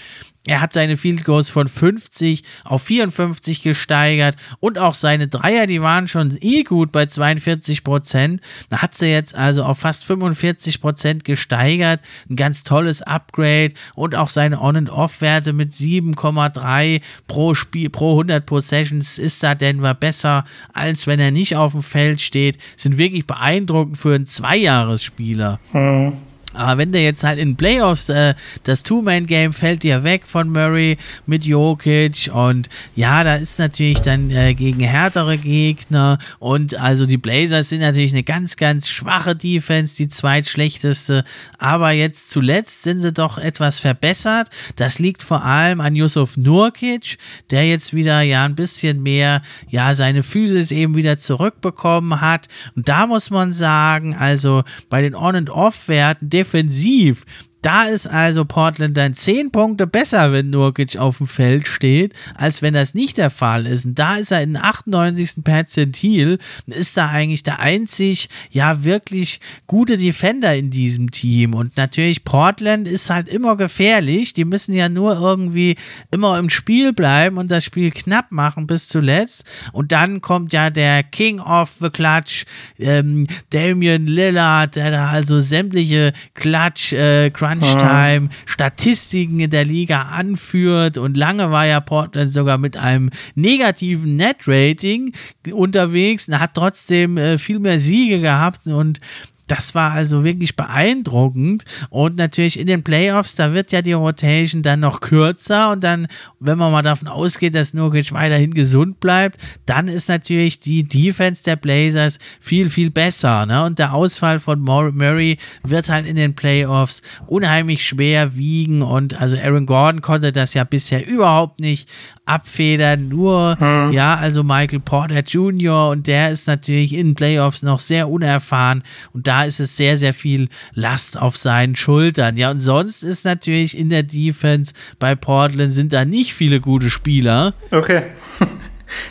Er 0.48 0.62
hat 0.62 0.74
seine 0.74 0.96
Field 0.96 1.26
Goals 1.26 1.50
von 1.50 1.68
50 1.68 2.44
auf 2.64 2.84
54 2.84 3.64
gesteigert 3.64 4.36
und 4.60 4.78
auch 4.78 4.94
seine 4.94 5.28
Dreier, 5.28 5.66
die 5.66 5.82
waren 5.82 6.08
schon 6.08 6.38
eh 6.40 6.64
gut 6.64 6.92
bei 6.92 7.08
42 7.08 7.84
Prozent. 7.84 8.42
Da 8.70 8.82
hat 8.82 8.94
sie 8.94 9.08
jetzt 9.08 9.34
also 9.34 9.64
auf 9.64 9.80
fast 9.80 10.06
45 10.06 10.82
Prozent 10.82 11.26
gesteigert. 11.26 12.00
Ein 12.30 12.36
ganz 12.36 12.64
tolles 12.64 13.02
Upgrade 13.02 13.74
und 13.96 14.16
auch 14.16 14.30
seine 14.30 14.62
On- 14.62 14.76
und 14.76 14.90
Off-Werte 14.90 15.54
mit 15.54 15.72
7,3 15.72 17.02
pro 17.28 17.56
Spiel, 17.56 17.90
pro 17.90 18.12
100 18.12 18.46
Possessions 18.46 19.18
ist 19.18 19.42
da 19.42 19.56
Denver 19.56 19.96
besser, 19.96 20.46
als 20.74 21.08
wenn 21.08 21.20
er 21.20 21.32
nicht 21.32 21.56
auf 21.56 21.72
dem 21.72 21.82
Feld 21.82 22.22
steht. 22.22 22.60
Sind 22.78 22.98
wirklich 22.98 23.26
beeindruckend 23.26 23.98
für 23.98 24.14
einen 24.14 24.26
Zweijahresspieler. 24.28 25.60
Mhm. 25.74 26.18
Aber 26.56 26.78
wenn 26.78 26.92
der 26.92 27.04
jetzt 27.04 27.24
halt 27.24 27.40
in 27.40 27.56
Playoffs, 27.56 28.10
äh, 28.10 28.34
das 28.64 28.84
Two-Man-Game 28.84 29.54
fällt 29.54 29.84
dir 29.84 30.04
weg 30.04 30.24
von 30.26 30.50
Murray 30.50 30.98
mit 31.26 31.44
Jokic 31.44 32.30
und 32.34 32.70
ja, 32.96 33.24
da 33.24 33.36
ist 33.36 33.60
natürlich 33.60 34.02
dann 34.02 34.32
äh, 34.32 34.54
gegen 34.54 34.80
härtere 34.80 35.38
Gegner 35.38 36.18
und 36.40 36.80
also 36.80 37.06
die 37.06 37.18
Blazers 37.18 37.70
sind 37.70 37.82
natürlich 37.82 38.14
eine 38.14 38.24
ganz, 38.24 38.58
ganz 38.58 38.90
schwache 38.90 39.36
Defense, 39.36 39.96
die 39.96 40.10
zweitschlechteste, 40.10 41.24
aber 41.58 41.92
jetzt 41.92 42.30
zuletzt 42.30 42.84
sind 42.84 43.02
sie 43.02 43.14
doch 43.14 43.38
etwas 43.38 43.80
verbessert. 43.80 44.50
Das 44.76 45.00
liegt 45.00 45.24
vor 45.24 45.44
allem 45.44 45.82
an 45.82 45.96
Yusuf 45.96 46.38
Nurkic, 46.38 47.18
der 47.52 47.68
jetzt 47.68 47.94
wieder 47.94 48.22
ja 48.22 48.46
ein 48.46 48.56
bisschen 48.56 49.04
mehr, 49.04 49.42
ja, 49.70 49.96
seine 49.96 50.24
Physis 50.24 50.72
eben 50.72 50.96
wieder 50.96 51.18
zurückbekommen 51.18 52.22
hat 52.22 52.48
und 52.76 52.88
da 52.90 53.08
muss 53.08 53.30
man 53.30 53.52
sagen, 53.52 54.16
also 54.16 54.64
bei 54.90 55.02
den 55.02 55.16
On- 55.16 55.36
und 55.36 55.50
Off-Werten, 55.50 56.30
defensiv 56.46 57.26
da 57.66 57.86
ist 57.86 58.06
also 58.06 58.46
Portland 58.46 58.96
dann 58.96 59.16
10 59.16 59.50
Punkte 59.50 59.88
besser, 59.88 60.32
wenn 60.32 60.52
Nurkic 60.52 60.98
auf 60.98 61.18
dem 61.18 61.26
Feld 61.26 61.68
steht, 61.68 62.14
als 62.36 62.62
wenn 62.62 62.76
das 62.76 62.94
nicht 62.94 63.18
der 63.18 63.32
Fall 63.32 63.66
ist. 63.66 63.86
Und 63.88 63.98
da 63.98 64.18
ist 64.18 64.30
er 64.30 64.44
in 64.44 64.56
98. 64.56 65.44
Perzentil 65.44 66.38
und 66.68 66.76
ist 66.76 66.96
da 66.96 67.10
eigentlich 67.10 67.42
der 67.42 67.60
einzig, 67.60 68.30
ja, 68.52 68.84
wirklich 68.84 69.40
gute 69.66 69.98
Defender 69.98 70.56
in 70.56 70.70
diesem 70.70 71.10
Team. 71.10 71.56
Und 71.56 71.76
natürlich 71.76 72.24
Portland 72.24 72.88
ist 72.88 73.10
halt 73.10 73.28
immer 73.28 73.56
gefährlich. 73.56 74.34
Die 74.34 74.46
müssen 74.46 74.74
ja 74.74 74.88
nur 74.88 75.20
irgendwie 75.20 75.76
immer 76.12 76.38
im 76.38 76.52
Spiel 76.52 76.94
bleiben 76.94 77.38
und 77.38 77.50
das 77.50 77.64
Spiel 77.64 77.90
knapp 77.90 78.32
machen 78.32 78.68
bis 78.68 78.90
zuletzt. 78.90 79.44
Und 79.72 79.92
dann 79.92 80.22
kommt 80.22 80.54
ja 80.54 80.70
der 80.70 81.02
King 81.02 81.40
of 81.40 81.72
the 81.80 81.90
Clutch, 81.90 82.46
ähm, 82.78 83.26
Damian 83.50 84.06
Lillard, 84.06 84.76
der 84.76 84.92
da 84.92 85.08
also 85.08 85.40
sämtliche 85.40 86.14
Clutch, 86.36 86.94
äh, 86.94 87.32
Crunch-Time 87.60 88.30
Statistiken 88.46 89.40
in 89.40 89.50
der 89.50 89.66
Liga 89.66 90.04
anführt. 90.04 90.98
Und 90.98 91.18
lange 91.18 91.52
war 91.52 91.66
ja 91.66 91.80
Portland 91.80 92.32
sogar 92.32 92.58
mit 92.58 92.78
einem 92.78 93.10
negativen 93.36 94.16
Net-Rating 94.16 95.14
unterwegs 95.52 96.28
und 96.28 96.40
hat 96.40 96.54
trotzdem 96.54 97.18
äh, 97.18 97.38
viel 97.38 97.60
mehr 97.60 97.80
Siege 97.80 98.20
gehabt. 98.20 98.68
Und 98.68 99.00
das 99.48 99.76
war 99.76 99.92
also 99.92 100.24
wirklich 100.24 100.56
beeindruckend. 100.56 101.66
Und 101.90 102.16
natürlich 102.16 102.60
in 102.60 102.68
den 102.68 102.84
Playoffs, 102.84 103.36
da 103.36 103.54
wird 103.54 103.72
ja 103.72 103.82
die 103.82 103.94
Rotation 103.94 104.64
dann 104.64 104.80
noch 104.80 105.02
kürzer. 105.02 105.72
Und 105.72 105.84
dann, 105.84 106.08
wenn 106.40 106.58
man 106.58 106.72
mal 106.72 106.82
davon 106.82 107.08
ausgeht, 107.08 107.56
dass 107.56 107.74
Nurkic 107.74 108.12
weiterhin 108.12 108.54
gesund 108.54 109.00
bleibt, 109.00 109.40
dann 109.66 109.88
ist 109.88 110.10
natürlich 110.10 110.60
die 110.60 110.84
Defense 110.88 111.44
der 111.44 111.56
Blazers 111.56 112.20
viel, 112.40 112.70
viel 112.70 112.92
besser. 112.92 113.46
Ne? 113.46 113.64
Und 113.64 113.80
der 113.80 113.94
Ausfall 113.94 114.40
von 114.40 114.60
Murray 114.60 115.38
wird 115.64 115.90
halt 115.90 116.06
in 116.06 116.16
den 116.16 116.36
Playoffs 116.36 117.02
unheimlich 117.28 117.86
schwer 117.86 118.36
wiegen. 118.36 118.82
Und 118.82 119.20
also 119.20 119.38
Aaron 119.38 119.66
Gordon 119.66 120.02
konnte 120.02 120.32
das 120.32 120.54
ja 120.54 120.64
bisher 120.64 121.06
überhaupt 121.06 121.60
nicht 121.60 121.90
abfedern. 122.26 123.08
Nur, 123.08 123.58
hm. 123.60 123.92
ja, 123.92 124.16
also 124.16 124.44
Michael 124.44 124.80
Porter 124.80 125.22
Jr. 125.22 125.90
und 125.90 126.08
der 126.08 126.32
ist 126.32 126.48
natürlich 126.48 126.94
in 126.94 127.16
Playoffs 127.16 127.64
noch 127.64 127.80
sehr 127.80 128.10
unerfahren 128.10 128.84
und 129.14 129.28
da 129.28 129.44
ist 129.44 129.60
es 129.60 129.78
sehr, 129.78 129.98
sehr 129.98 130.14
viel 130.14 130.50
Last 130.74 131.20
auf 131.20 131.38
seinen 131.38 131.76
Schultern. 131.76 132.38
Ja, 132.38 132.52
und 132.52 132.60
sonst 132.60 133.04
ist 133.04 133.26
natürlich 133.26 133.78
in 133.78 133.90
der 133.90 134.04
Defense 134.04 134.74
bei 135.00 135.16
Portland 135.16 135.74
sind 135.74 135.94
da 135.94 136.06
nicht 136.06 136.34
viele 136.34 136.60
gute 136.60 136.90
Spieler. 136.90 137.54
Okay. 137.72 138.04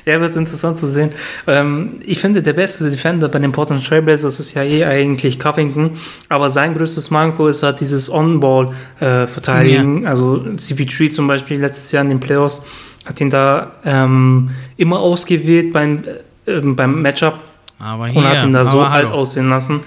Ja, 0.05 0.21
wird 0.21 0.37
interessant 0.37 0.79
zu 0.79 0.87
sehen. 0.87 1.11
Ähm, 1.47 2.01
ich 2.05 2.21
finde, 2.21 2.43
der 2.43 2.53
beste 2.53 2.89
Defender 2.89 3.29
bei 3.29 3.39
den 3.39 3.53
Portland 3.53 3.85
Trailblazers 3.85 4.39
ist 4.39 4.55
ja 4.55 4.62
eh 4.62 4.85
eigentlich 4.85 5.39
Covington, 5.39 5.93
aber 6.29 6.51
sein 6.51 6.75
größtes 6.75 7.11
Manko 7.11 7.49
ist 7.49 7.62
halt 7.62 7.81
dieses 7.81 8.11
On-Ball-Verteidigen. 8.11 10.03
Äh, 10.03 10.05
ja. 10.05 10.11
Also 10.11 10.45
CP3 10.57 11.12
zum 11.12 11.27
Beispiel 11.27 11.61
letztes 11.61 11.91
Jahr 11.93 12.05
in 12.05 12.11
den 12.11 12.21
Playoffs 12.21 12.62
hat 13.05 13.21
ihn 13.21 13.31
da 13.31 13.73
ähm, 13.85 14.51
immer 14.77 15.01
ausgewählt 15.01 15.73
beim, 15.73 16.05
äh, 16.47 16.61
beim 16.61 17.03
Matchup 17.03 17.41
aber 17.79 18.07
hier, 18.07 18.21
und 18.21 18.29
hat 18.29 18.45
ihn 18.45 18.53
da 18.53 18.65
so 18.65 18.83
alt 18.83 19.11
aussehen 19.11 19.51
lassen. 19.51 19.81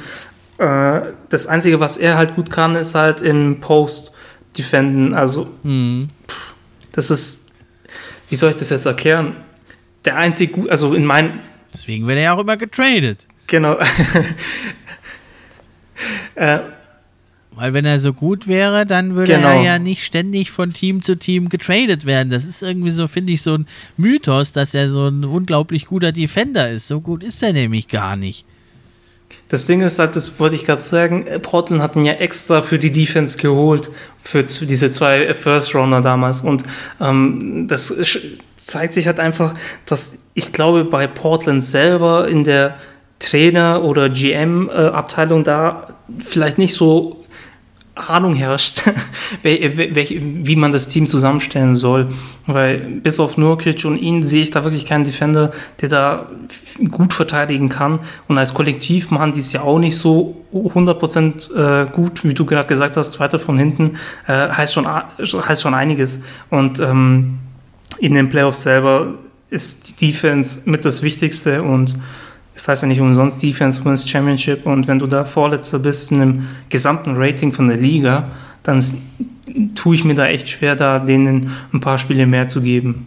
Äh, 0.58 1.14
das 1.30 1.48
Einzige, 1.48 1.80
was 1.80 1.98
er 1.98 2.18
halt 2.18 2.36
gut 2.36 2.50
kann, 2.50 2.76
ist 2.76 2.96
halt 2.96 3.22
im 3.22 3.60
Post 3.60 4.12
defenden. 4.58 5.16
Also, 5.16 5.48
mhm. 5.64 6.10
das 6.92 7.12
ist, 7.12 7.52
wie 8.30 8.36
soll 8.36 8.52
ich 8.52 8.58
das 8.58 8.70
jetzt 8.70 8.86
erklären? 8.86 9.36
Der 10.06 10.18
einzige, 10.18 10.70
also 10.70 10.94
in 10.94 11.06
meinen. 11.06 11.40
Deswegen 11.74 12.08
wird 12.08 12.18
er 12.18 12.24
ja 12.24 12.34
auch 12.34 12.40
immer 12.40 12.58
getradet. 12.58 13.26
Genau. 13.48 13.78
äh, 16.36 16.60
weil 17.58 17.74
wenn 17.74 17.86
er 17.86 18.00
so 18.00 18.14
gut 18.14 18.48
wäre, 18.48 18.86
dann 18.86 19.16
würde 19.16 19.34
genau. 19.34 19.50
er 19.50 19.62
ja 19.62 19.80
nicht 19.80 20.04
ständig 20.04 20.52
von 20.52 20.74
Team 20.74 21.02
zu 21.02 21.18
Team 21.18 21.50
getradet 21.50 22.06
werden. 22.06 22.30
Das 22.30 22.46
ist 22.46 22.62
irgendwie 22.62 22.92
so, 22.92 23.08
finde 23.08 23.34
ich, 23.34 23.42
so 23.42 23.56
ein 23.56 23.68
Mythos, 23.98 24.52
dass 24.52 24.74
er 24.74 24.90
so 24.90 25.08
ein 25.08 25.26
unglaublich 25.26 25.88
guter 25.88 26.12
Defender 26.12 26.70
ist. 26.70 26.88
So 26.88 27.02
gut 27.02 27.24
ist 27.24 27.42
er 27.44 27.54
nämlich 27.54 27.88
gar 27.88 28.16
nicht. 28.16 28.46
Das 29.50 29.66
Ding 29.66 29.82
ist 29.82 29.98
halt, 30.00 30.16
das 30.16 30.40
wollte 30.40 30.56
ich 30.56 30.66
gerade 30.66 30.82
sagen, 30.82 31.26
Portland 31.42 31.82
hat 31.82 31.96
ihn 31.96 32.06
ja 32.06 32.14
extra 32.14 32.62
für 32.62 32.80
die 32.80 32.92
Defense 32.92 33.38
geholt, 33.38 33.90
für 34.22 34.44
diese 34.44 34.92
zwei 34.92 35.34
First-Rounder 35.34 36.02
damals. 36.02 36.42
Und 36.42 36.64
ähm, 37.00 37.68
das 37.68 37.94
zeigt 38.56 38.94
sich 38.94 39.08
halt 39.08 39.20
einfach, 39.20 39.54
dass 39.86 40.20
ich 40.34 40.52
glaube, 40.52 40.84
bei 40.84 41.08
Portland 41.08 41.64
selber 41.64 42.28
in 42.28 42.44
der 42.44 42.78
Trainer- 43.20 43.84
oder 43.84 44.10
GM-Abteilung 44.10 45.44
da 45.44 45.96
vielleicht 46.20 46.58
nicht 46.58 46.74
so 46.74 47.17
Ahnung 47.98 48.36
herrscht, 48.36 48.82
wie 49.44 50.56
man 50.56 50.72
das 50.72 50.88
Team 50.88 51.08
zusammenstellen 51.08 51.76
soll. 51.76 52.08
Weil 52.46 52.78
bis 52.78 53.20
auf 53.20 53.38
Nurkic 53.38 53.84
und 53.86 53.98
ihn 53.98 54.24
sehe 54.24 54.44
ich 54.44 54.52
da 54.52 54.64
wirklich 54.64 54.86
keinen 54.86 55.04
Defender, 55.04 55.52
der 55.82 55.90
da 55.90 56.30
gut 56.92 57.14
verteidigen 57.14 57.70
kann. 57.70 58.00
Und 58.28 58.38
als 58.38 58.54
Kollektiv 58.54 59.12
machen 59.12 59.32
die 59.32 59.40
es 59.40 59.52
ja 59.54 59.62
auch 59.62 59.80
nicht 59.80 59.98
so 59.98 60.38
100% 60.54 61.54
äh, 61.54 61.88
gut, 61.92 62.24
wie 62.24 62.34
du 62.34 62.46
gerade 62.46 62.68
gesagt 62.68 62.98
hast, 62.98 63.12
zweiter 63.12 63.40
von 63.40 63.58
hinten, 63.58 63.98
äh, 64.28 64.50
heißt, 64.50 64.74
schon, 64.74 64.88
heißt 64.88 65.62
schon 65.62 65.74
einiges. 65.74 66.22
Und 66.50 66.80
ähm, 66.80 67.40
in 68.00 68.14
den 68.14 68.30
Playoffs 68.30 68.64
selber 68.64 69.16
ist 69.50 69.90
die 70.02 70.08
Defense 70.08 70.70
mit 70.70 70.86
das 70.86 71.04
Wichtigste 71.04 71.64
und 71.64 71.96
das 72.58 72.68
heißt 72.68 72.82
ja 72.82 72.88
nicht 72.88 73.00
umsonst 73.00 73.44
Defense 73.44 73.86
Wins 73.86 74.10
Championship 74.10 74.66
und 74.66 74.88
wenn 74.88 74.98
du 74.98 75.06
da 75.06 75.24
Vorletzter 75.24 75.78
bist 75.78 76.12
in 76.12 76.22
einem 76.22 76.48
gesamten 76.70 77.16
Rating 77.16 77.52
von 77.52 77.68
der 77.68 77.78
Liga, 77.78 78.32
dann 78.64 78.84
tue 79.76 79.94
ich 79.94 80.04
mir 80.04 80.16
da 80.16 80.26
echt 80.26 80.50
schwer, 80.50 80.76
da 80.76 80.98
denen 80.98 81.52
ein 81.72 81.80
paar 81.80 82.00
Spiele 82.00 82.26
mehr 82.26 82.48
zu 82.48 82.62
geben. 82.62 83.06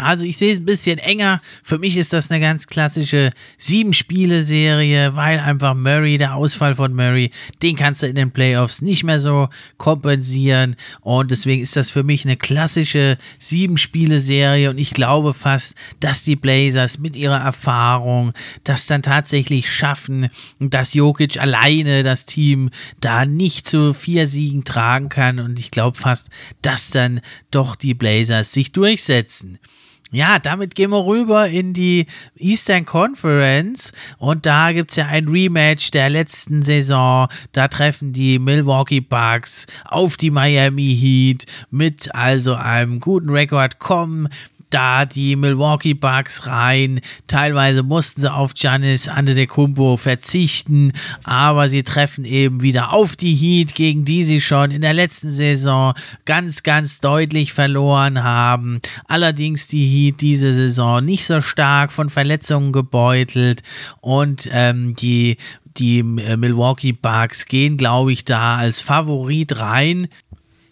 Also 0.00 0.24
ich 0.24 0.36
sehe 0.36 0.52
es 0.52 0.58
ein 0.58 0.64
bisschen 0.64 0.98
enger. 0.98 1.40
Für 1.62 1.78
mich 1.78 1.96
ist 1.96 2.12
das 2.12 2.30
eine 2.30 2.40
ganz 2.40 2.66
klassische 2.66 3.30
Sieben-Spiele-Serie, 3.58 5.14
weil 5.16 5.38
einfach 5.38 5.74
Murray, 5.74 6.18
der 6.18 6.34
Ausfall 6.34 6.74
von 6.74 6.94
Murray, 6.94 7.30
den 7.62 7.76
kannst 7.76 8.02
du 8.02 8.06
in 8.06 8.14
den 8.14 8.30
Playoffs 8.30 8.82
nicht 8.82 9.04
mehr 9.04 9.20
so 9.20 9.48
kompensieren. 9.76 10.76
Und 11.00 11.30
deswegen 11.30 11.62
ist 11.62 11.76
das 11.76 11.90
für 11.90 12.02
mich 12.02 12.24
eine 12.24 12.36
klassische 12.36 13.18
Sieben-Spiele-Serie. 13.38 14.70
Und 14.70 14.78
ich 14.78 14.92
glaube 14.92 15.34
fast, 15.34 15.74
dass 16.00 16.24
die 16.24 16.36
Blazers 16.36 16.98
mit 16.98 17.16
ihrer 17.16 17.40
Erfahrung 17.40 18.32
das 18.64 18.86
dann 18.86 19.02
tatsächlich 19.02 19.72
schaffen, 19.72 20.28
dass 20.58 20.94
Jokic 20.94 21.38
alleine 21.38 22.02
das 22.02 22.26
Team 22.26 22.70
da 23.00 23.26
nicht 23.26 23.66
zu 23.66 23.92
vier 23.94 24.26
Siegen 24.26 24.64
tragen 24.64 25.08
kann. 25.08 25.38
Und 25.38 25.58
ich 25.58 25.70
glaube 25.70 25.98
fast, 25.98 26.30
dass 26.62 26.90
dann 26.90 27.20
doch 27.50 27.76
die 27.76 27.94
Blazers 27.94 28.52
sich 28.52 28.72
durchsetzen. 28.72 29.58
Ja, 30.12 30.40
damit 30.40 30.74
gehen 30.74 30.90
wir 30.90 31.06
rüber 31.06 31.46
in 31.46 31.72
die 31.72 32.06
Eastern 32.36 32.84
Conference 32.84 33.92
und 34.18 34.44
da 34.44 34.72
gibt 34.72 34.90
es 34.90 34.96
ja 34.96 35.06
ein 35.06 35.28
Rematch 35.28 35.92
der 35.92 36.10
letzten 36.10 36.62
Saison. 36.62 37.28
Da 37.52 37.68
treffen 37.68 38.12
die 38.12 38.40
Milwaukee 38.40 39.00
Bucks 39.00 39.66
auf 39.84 40.16
die 40.16 40.32
Miami 40.32 40.96
Heat 41.00 41.46
mit 41.70 42.12
also 42.12 42.54
einem 42.54 42.98
guten 42.98 43.30
Rekord 43.30 43.78
kommen 43.78 44.28
da 44.70 45.04
die 45.04 45.36
Milwaukee 45.36 45.94
Bucks 45.94 46.46
rein. 46.46 47.00
Teilweise 47.26 47.82
mussten 47.82 48.22
sie 48.22 48.32
auf 48.32 48.54
Giannis 48.54 49.08
Antetokounmpo 49.08 49.96
verzichten, 49.96 50.92
aber 51.24 51.68
sie 51.68 51.82
treffen 51.82 52.24
eben 52.24 52.62
wieder 52.62 52.92
auf 52.92 53.16
die 53.16 53.34
Heat, 53.34 53.74
gegen 53.74 54.04
die 54.04 54.24
sie 54.24 54.40
schon 54.40 54.70
in 54.70 54.80
der 54.80 54.94
letzten 54.94 55.30
Saison 55.30 55.94
ganz, 56.24 56.62
ganz 56.62 57.00
deutlich 57.00 57.52
verloren 57.52 58.22
haben. 58.22 58.80
Allerdings 59.06 59.68
die 59.68 59.86
Heat 59.86 60.20
diese 60.20 60.54
Saison 60.54 61.04
nicht 61.04 61.26
so 61.26 61.40
stark 61.40 61.92
von 61.92 62.10
Verletzungen 62.10 62.72
gebeutelt 62.72 63.62
und 64.00 64.48
ähm, 64.52 64.94
die 64.96 65.36
die 65.76 66.02
Milwaukee 66.02 66.92
Bucks 66.92 67.46
gehen, 67.46 67.76
glaube 67.76 68.12
ich, 68.12 68.24
da 68.24 68.56
als 68.56 68.80
Favorit 68.80 69.56
rein. 69.58 70.08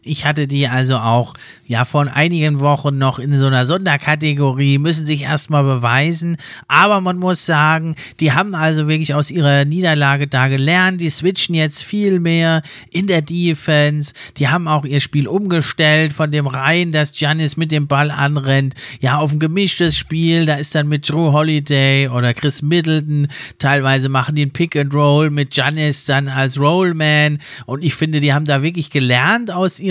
Ich 0.02 0.24
hatte 0.24 0.46
die 0.46 0.68
also 0.68 0.96
auch 0.96 1.34
ja 1.66 1.84
vor 1.84 2.06
einigen 2.06 2.60
Wochen 2.60 2.96
noch 2.98 3.18
in 3.18 3.36
so 3.38 3.46
einer 3.46 3.66
Sonderkategorie, 3.66 4.78
müssen 4.78 5.04
sich 5.04 5.22
erstmal 5.22 5.64
beweisen. 5.64 6.36
Aber 6.68 7.00
man 7.00 7.18
muss 7.18 7.44
sagen, 7.44 7.96
die 8.20 8.32
haben 8.32 8.54
also 8.54 8.86
wirklich 8.86 9.12
aus 9.14 9.30
ihrer 9.30 9.64
Niederlage 9.64 10.28
da 10.28 10.48
gelernt. 10.48 11.00
Die 11.00 11.10
switchen 11.10 11.54
jetzt 11.54 11.82
viel 11.82 12.20
mehr 12.20 12.62
in 12.90 13.06
der 13.08 13.22
Defense. 13.22 14.12
Die 14.36 14.48
haben 14.48 14.68
auch 14.68 14.84
ihr 14.84 15.00
Spiel 15.00 15.26
umgestellt 15.26 16.12
von 16.12 16.30
dem 16.30 16.46
Reihen, 16.46 16.92
dass 16.92 17.12
Giannis 17.12 17.56
mit 17.56 17.72
dem 17.72 17.86
Ball 17.86 18.10
anrennt, 18.10 18.74
ja, 19.00 19.18
auf 19.18 19.32
ein 19.32 19.40
gemischtes 19.40 19.96
Spiel. 19.96 20.46
Da 20.46 20.54
ist 20.54 20.74
dann 20.74 20.88
mit 20.88 21.08
Drew 21.08 21.32
Holiday 21.32 22.08
oder 22.08 22.32
Chris 22.34 22.62
Middleton. 22.62 23.26
Teilweise 23.58 24.08
machen 24.08 24.36
die 24.36 24.46
ein 24.46 24.52
Pick 24.52 24.76
and 24.76 24.94
Roll 24.94 25.30
mit 25.30 25.50
Giannis 25.50 26.06
dann 26.06 26.28
als 26.28 26.58
Rollman. 26.58 27.40
Und 27.66 27.84
ich 27.84 27.94
finde, 27.94 28.20
die 28.20 28.32
haben 28.32 28.46
da 28.46 28.62
wirklich 28.62 28.90
gelernt 28.90 29.50
aus 29.50 29.80
ihrer 29.80 29.87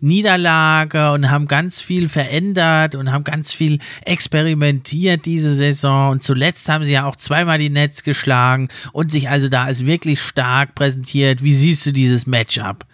Niederlage 0.00 1.12
und 1.12 1.30
haben 1.30 1.46
ganz 1.46 1.80
viel 1.80 2.08
verändert 2.08 2.94
und 2.94 3.12
haben 3.12 3.24
ganz 3.24 3.52
viel 3.52 3.78
experimentiert 4.04 5.24
diese 5.26 5.54
Saison. 5.54 6.10
Und 6.12 6.22
zuletzt 6.22 6.68
haben 6.68 6.84
sie 6.84 6.92
ja 6.92 7.06
auch 7.06 7.16
zweimal 7.16 7.58
die 7.58 7.70
Nets 7.70 8.02
geschlagen 8.02 8.68
und 8.92 9.10
sich 9.10 9.28
also 9.28 9.48
da 9.48 9.64
als 9.64 9.86
wirklich 9.86 10.20
stark 10.20 10.74
präsentiert. 10.74 11.42
Wie 11.42 11.54
siehst 11.54 11.86
du 11.86 11.92
dieses 11.92 12.26
Matchup? 12.26 12.84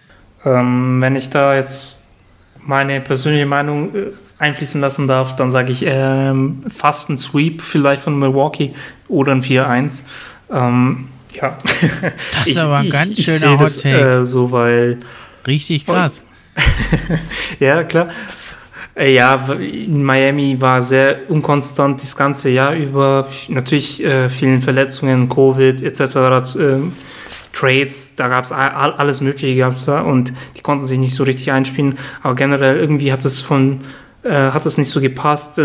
Ähm, 0.44 1.00
wenn 1.00 1.16
ich 1.16 1.30
da 1.30 1.54
jetzt 1.54 2.04
meine 2.60 3.00
persönliche 3.00 3.46
Meinung 3.46 3.94
äh, 3.94 4.06
einfließen 4.38 4.80
lassen 4.80 5.06
darf, 5.06 5.36
dann 5.36 5.50
sage 5.50 5.72
ich 5.72 5.84
ähm, 5.86 6.62
fast 6.74 7.08
ein 7.08 7.18
Sweep 7.18 7.62
vielleicht 7.62 8.02
von 8.02 8.18
Milwaukee 8.18 8.74
oder 9.08 9.32
ein 9.32 9.42
4-1. 9.42 10.02
Ähm, 10.52 11.08
ja. 11.34 11.58
Das 12.32 12.48
ist 12.48 12.56
aber 12.58 12.78
ein 12.78 12.90
ganz 12.90 13.18
ich, 13.18 13.24
schöner 13.24 13.54
ich 13.54 13.60
Hot 13.60 13.80
Take. 13.80 14.20
Äh, 14.20 14.24
so, 14.24 14.50
weil 14.52 14.98
Richtig 15.46 15.86
krass. 15.86 16.22
ja, 17.60 17.84
klar. 17.84 18.08
Äh, 18.96 19.14
ja, 19.14 19.34
in 19.60 20.02
Miami 20.02 20.60
war 20.60 20.80
sehr 20.80 21.30
unkonstant 21.30 22.00
das 22.02 22.16
ganze 22.16 22.50
Jahr 22.50 22.74
über. 22.74 23.28
Natürlich 23.48 24.02
äh, 24.02 24.28
vielen 24.28 24.62
Verletzungen, 24.62 25.28
Covid 25.28 25.82
etc. 25.82 26.00
Äh, 26.00 26.78
Trades, 27.52 28.14
da 28.16 28.28
gab 28.28 28.44
es 28.44 28.52
alles 28.52 29.22
Mögliche 29.22 29.56
gab's 29.56 29.86
da 29.86 30.02
und 30.02 30.32
die 30.56 30.60
konnten 30.60 30.84
sich 30.84 30.98
nicht 30.98 31.14
so 31.14 31.24
richtig 31.24 31.52
einspielen. 31.52 31.94
Aber 32.22 32.34
generell 32.34 32.76
irgendwie 32.78 33.12
hat 33.12 33.24
es 33.24 33.40
von 33.40 33.80
äh, 34.22 34.50
hat 34.50 34.66
es 34.66 34.76
nicht 34.76 34.90
so 34.90 35.00
gepasst. 35.00 35.58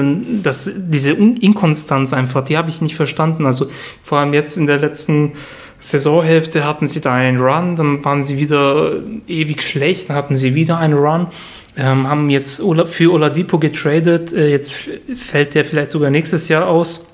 dass 0.44 0.72
diese 0.74 1.12
Inkonstanz 1.12 2.14
einfach, 2.14 2.44
die 2.44 2.58
habe 2.58 2.70
ich 2.70 2.82
nicht 2.82 2.96
verstanden. 2.96 3.46
Also 3.46 3.68
vor 4.04 4.20
allem 4.20 4.34
jetzt 4.34 4.56
in 4.56 4.68
der 4.68 4.78
letzten 4.78 5.34
Saisonhälfte 5.82 6.64
hatten 6.64 6.88
sie 6.88 7.02
da 7.02 7.16
einen 7.16 7.40
Run, 7.40 7.76
dann 7.76 8.06
waren 8.06 8.22
sie 8.22 8.38
wieder 8.38 9.02
ewig 9.28 9.64
schlecht, 9.64 10.10
dann 10.10 10.16
hatten 10.16 10.36
sie 10.36 10.56
wieder 10.56 10.78
einen 10.78 10.94
Run, 10.94 11.28
ähm, 11.76 12.08
haben 12.08 12.30
jetzt 12.30 12.62
für 12.86 13.12
Oladipo 13.12 13.58
getradet, 13.60 14.32
äh, 14.32 14.50
jetzt 14.50 14.72
fällt 15.16 15.56
der 15.56 15.66
vielleicht 15.66 15.90
sogar 15.92 16.12
nächstes 16.12 16.48
Jahr 16.48 16.68
aus. 16.68 17.08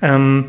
Ähm, 0.00 0.46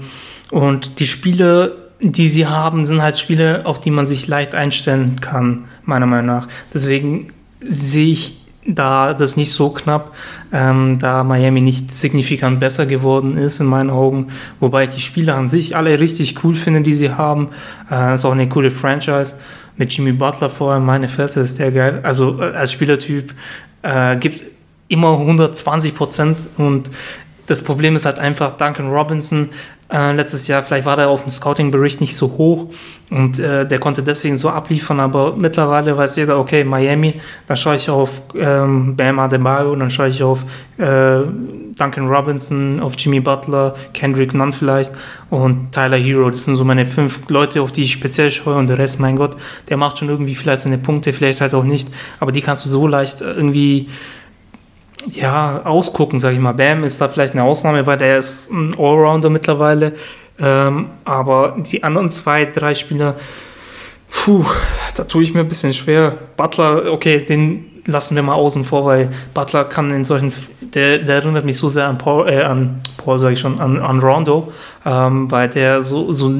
und 0.51 0.99
die 0.99 1.07
Spiele, 1.07 1.75
die 1.99 2.29
sie 2.29 2.47
haben, 2.47 2.85
sind 2.85 3.01
halt 3.01 3.19
Spiele, 3.19 3.65
auf 3.65 3.79
die 3.81 3.91
man 3.91 4.05
sich 4.05 4.27
leicht 4.27 4.55
einstellen 4.55 5.19
kann, 5.19 5.65
meiner 5.83 6.05
Meinung 6.05 6.27
nach. 6.27 6.47
Deswegen 6.73 7.33
sehe 7.59 8.13
ich 8.13 8.37
da 8.67 9.13
das 9.13 9.37
nicht 9.37 9.51
so 9.51 9.69
knapp, 9.69 10.13
ähm, 10.51 10.99
da 10.99 11.23
Miami 11.23 11.61
nicht 11.61 11.93
signifikant 11.93 12.59
besser 12.59 12.85
geworden 12.85 13.37
ist 13.37 13.59
in 13.59 13.65
meinen 13.65 13.89
Augen, 13.89 14.27
wobei 14.59 14.83
ich 14.83 14.89
die 14.89 15.01
Spieler 15.01 15.35
an 15.35 15.47
sich 15.47 15.75
alle 15.75 15.99
richtig 15.99 16.43
cool 16.43 16.53
finde, 16.53 16.81
die 16.81 16.93
sie 16.93 17.11
haben. 17.11 17.49
Äh, 17.89 18.13
ist 18.15 18.25
auch 18.25 18.33
eine 18.33 18.49
coole 18.49 18.71
Franchise 18.71 19.35
mit 19.77 19.93
Jimmy 19.93 20.11
Butler 20.11 20.49
vor 20.49 20.73
allem. 20.73 20.85
Meine 20.85 21.07
Fresse 21.07 21.39
ist 21.39 21.59
der 21.59 21.71
geil. 21.71 22.01
Also 22.03 22.41
äh, 22.41 22.55
als 22.55 22.73
Spielertyp 22.73 23.33
äh, 23.83 24.17
gibt 24.17 24.43
immer 24.89 25.13
120 25.13 25.95
Prozent 25.95 26.37
und 26.57 26.91
das 27.47 27.63
Problem 27.63 27.95
ist 27.95 28.05
halt 28.05 28.19
einfach, 28.19 28.51
Duncan 28.51 28.89
Robinson 28.91 29.49
äh, 29.91 30.11
letztes 30.11 30.47
Jahr, 30.47 30.63
vielleicht 30.63 30.85
war 30.85 30.97
der 30.97 31.07
auf 31.07 31.21
dem 31.23 31.29
Scouting-Bericht 31.29 32.01
nicht 32.01 32.15
so 32.15 32.27
hoch 32.37 32.67
und 33.09 33.39
äh, 33.39 33.65
der 33.65 33.79
konnte 33.79 34.03
deswegen 34.03 34.35
so 34.35 34.49
abliefern, 34.49 34.99
aber 34.99 35.35
mittlerweile 35.37 35.95
weiß 35.95 36.17
jeder, 36.17 36.39
okay, 36.39 36.65
Miami, 36.65 37.13
dann 37.47 37.55
schaue 37.55 37.77
ich 37.77 37.89
auf 37.89 38.21
ähm, 38.35 38.97
Bam 38.97 39.17
Adebayo, 39.19 39.73
dann 39.77 39.89
schaue 39.89 40.09
ich 40.09 40.21
auf 40.21 40.43
äh, 40.77 41.19
Duncan 41.77 42.07
Robinson, 42.07 42.81
auf 42.81 42.95
Jimmy 42.97 43.21
Butler, 43.21 43.75
Kendrick 43.93 44.33
Nunn 44.33 44.51
vielleicht 44.51 44.91
und 45.29 45.71
Tyler 45.71 45.97
Hero. 45.97 46.29
Das 46.29 46.43
sind 46.43 46.55
so 46.55 46.65
meine 46.65 46.85
fünf 46.85 47.21
Leute, 47.29 47.61
auf 47.61 47.71
die 47.71 47.83
ich 47.83 47.93
speziell 47.93 48.29
schaue 48.29 48.55
und 48.55 48.67
der 48.67 48.79
Rest, 48.79 48.99
mein 48.99 49.15
Gott, 49.15 49.37
der 49.69 49.77
macht 49.77 49.99
schon 49.99 50.09
irgendwie 50.09 50.35
vielleicht 50.35 50.63
seine 50.63 50.77
Punkte, 50.77 51.13
vielleicht 51.13 51.39
halt 51.39 51.53
auch 51.53 51.63
nicht, 51.63 51.87
aber 52.19 52.33
die 52.33 52.41
kannst 52.41 52.65
du 52.65 52.69
so 52.69 52.87
leicht 52.87 53.21
irgendwie 53.21 53.87
ja, 55.05 55.61
ausgucken, 55.63 56.19
sage 56.19 56.35
ich 56.35 56.41
mal. 56.41 56.53
Bam 56.53 56.83
ist 56.83 56.99
da 56.99 57.07
vielleicht 57.07 57.33
eine 57.33 57.43
Ausnahme, 57.43 57.85
weil 57.85 57.97
der 57.97 58.17
ist 58.17 58.51
ein 58.51 58.75
Allrounder 58.77 59.29
mittlerweile. 59.29 59.93
Ähm, 60.39 60.89
aber 61.05 61.55
die 61.59 61.83
anderen 61.83 62.09
zwei, 62.09 62.45
drei 62.45 62.73
Spieler, 62.73 63.15
puh, 64.09 64.45
da 64.95 65.03
tue 65.03 65.23
ich 65.23 65.33
mir 65.33 65.41
ein 65.41 65.47
bisschen 65.47 65.73
schwer. 65.73 66.17
Butler, 66.35 66.91
okay, 66.91 67.19
den 67.19 67.81
lassen 67.85 68.15
wir 68.15 68.23
mal 68.23 68.33
außen 68.33 68.63
vor, 68.63 68.85
weil 68.85 69.09
Butler 69.33 69.63
kann 69.65 69.89
in 69.91 70.05
solchen, 70.05 70.31
der, 70.61 70.99
der 70.99 71.15
erinnert 71.15 71.45
mich 71.45 71.57
so 71.57 71.69
sehr 71.69 71.87
an 71.87 71.97
Paul, 71.97 72.29
äh, 72.29 72.43
an 72.43 72.81
Paul 72.97 73.17
sage 73.17 73.33
ich 73.33 73.39
schon, 73.39 73.59
an, 73.59 73.79
an 73.79 73.99
Rondo, 73.99 74.51
ähm, 74.85 75.31
weil 75.31 75.49
der 75.49 75.81
so, 75.83 76.11
so 76.11 76.33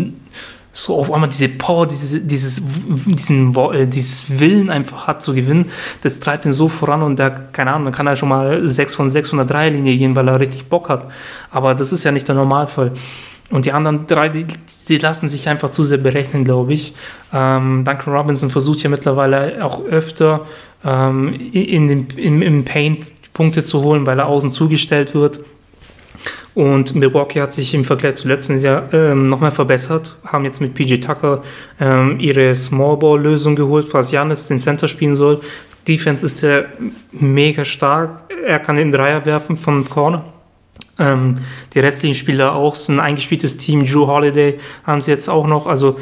so 0.78 0.96
auf 1.00 1.12
einmal 1.12 1.30
diese 1.30 1.50
Power, 1.50 1.88
diese, 1.88 2.22
dieses, 2.22 2.62
diesen, 2.88 3.56
äh, 3.56 3.88
dieses 3.88 4.40
Willen 4.40 4.70
einfach 4.70 5.08
hat 5.08 5.22
zu 5.24 5.34
gewinnen, 5.34 5.72
das 6.04 6.20
treibt 6.20 6.46
ihn 6.46 6.52
so 6.52 6.70
voran 6.70 7.02
und 7.02 7.18
da, 7.18 7.30
keine 7.30 7.72
Ahnung, 7.72 7.86
dann 7.86 7.94
kann 7.94 8.06
er 8.06 8.16
schon 8.16 8.30
mal 8.30 8.68
6 8.68 8.94
von 8.94 9.10
6 9.10 9.30
von 9.30 9.38
der 9.38 9.48
Dreierlinie 9.48 9.98
gehen, 9.98 10.16
weil 10.16 10.28
er 10.28 10.40
richtig 10.40 10.66
Bock 10.66 10.90
hat. 10.90 11.08
Aber 11.50 11.74
das 11.74 11.92
ist 11.92 12.04
ja 12.04 12.12
nicht 12.12 12.28
der 12.28 12.36
Normalfall. 12.36 12.92
Und 13.50 13.66
die 13.66 13.72
anderen 13.72 14.06
drei, 14.08 14.30
die, 14.30 14.46
die 14.88 14.98
lassen 14.98 15.28
sich 15.28 15.50
einfach 15.50 15.70
zu 15.70 15.84
sehr 15.84 15.98
berechnen, 15.98 16.44
glaube 16.44 16.74
ich. 16.74 16.94
Ähm, 17.34 17.84
Duncan 17.84 18.14
Robinson 18.14 18.52
versucht 18.52 18.84
ja 18.84 18.90
mittlerweile 18.90 19.66
auch 19.66 19.84
öfter 19.86 20.46
ähm, 20.86 21.34
in 21.54 21.88
den, 21.88 22.08
im, 22.18 22.42
im 22.42 22.66
Paint 22.66 23.14
Punkte 23.34 23.64
zu 23.64 23.84
holen, 23.84 24.06
weil 24.06 24.20
er 24.20 24.28
außen 24.28 24.52
zugestellt 24.52 25.16
wird. 25.16 25.40
Und 26.58 26.96
Milwaukee 26.96 27.40
hat 27.40 27.54
sich 27.54 27.76
im 27.76 27.84
Vergleich 27.84 28.16
zu 28.16 28.28
letzten 28.28 28.58
Jahr 28.58 28.92
ähm, 28.92 29.28
nochmal 29.28 29.52
verbessert, 29.52 30.18
haben 30.26 30.44
jetzt 30.44 30.60
mit 30.60 30.74
PJ 30.74 30.96
Tucker 30.96 31.44
ähm, 31.80 32.20
ihre 32.20 32.56
Smallball-Lösung 32.56 33.56
geholt, 33.56 33.88
falls 33.88 34.10
Janis 34.10 34.48
den 34.48 34.58
Center 34.58 34.88
spielen 34.88 35.14
soll. 35.14 35.40
Defense 35.88 36.26
ist 36.26 36.42
ja 36.42 36.64
mega 37.12 37.64
stark. 37.64 38.24
Er 38.44 38.58
kann 38.58 38.76
den 38.76 38.92
Dreier 38.92 39.24
werfen 39.28 39.56
vom 39.56 39.88
Corner. 39.88 40.26
Ähm, 40.98 41.36
die 41.76 41.80
restlichen 41.80 42.16
Spieler 42.16 42.56
auch 42.56 42.74
sind 42.74 42.96
ein 42.96 43.06
eingespieltes 43.06 43.58
Team. 43.58 43.86
Drew 43.86 44.08
Holiday 44.08 44.58
haben 44.84 45.02
sie 45.02 45.12
jetzt 45.12 45.30
auch 45.30 45.46
noch. 45.46 45.68
Also 45.68 46.00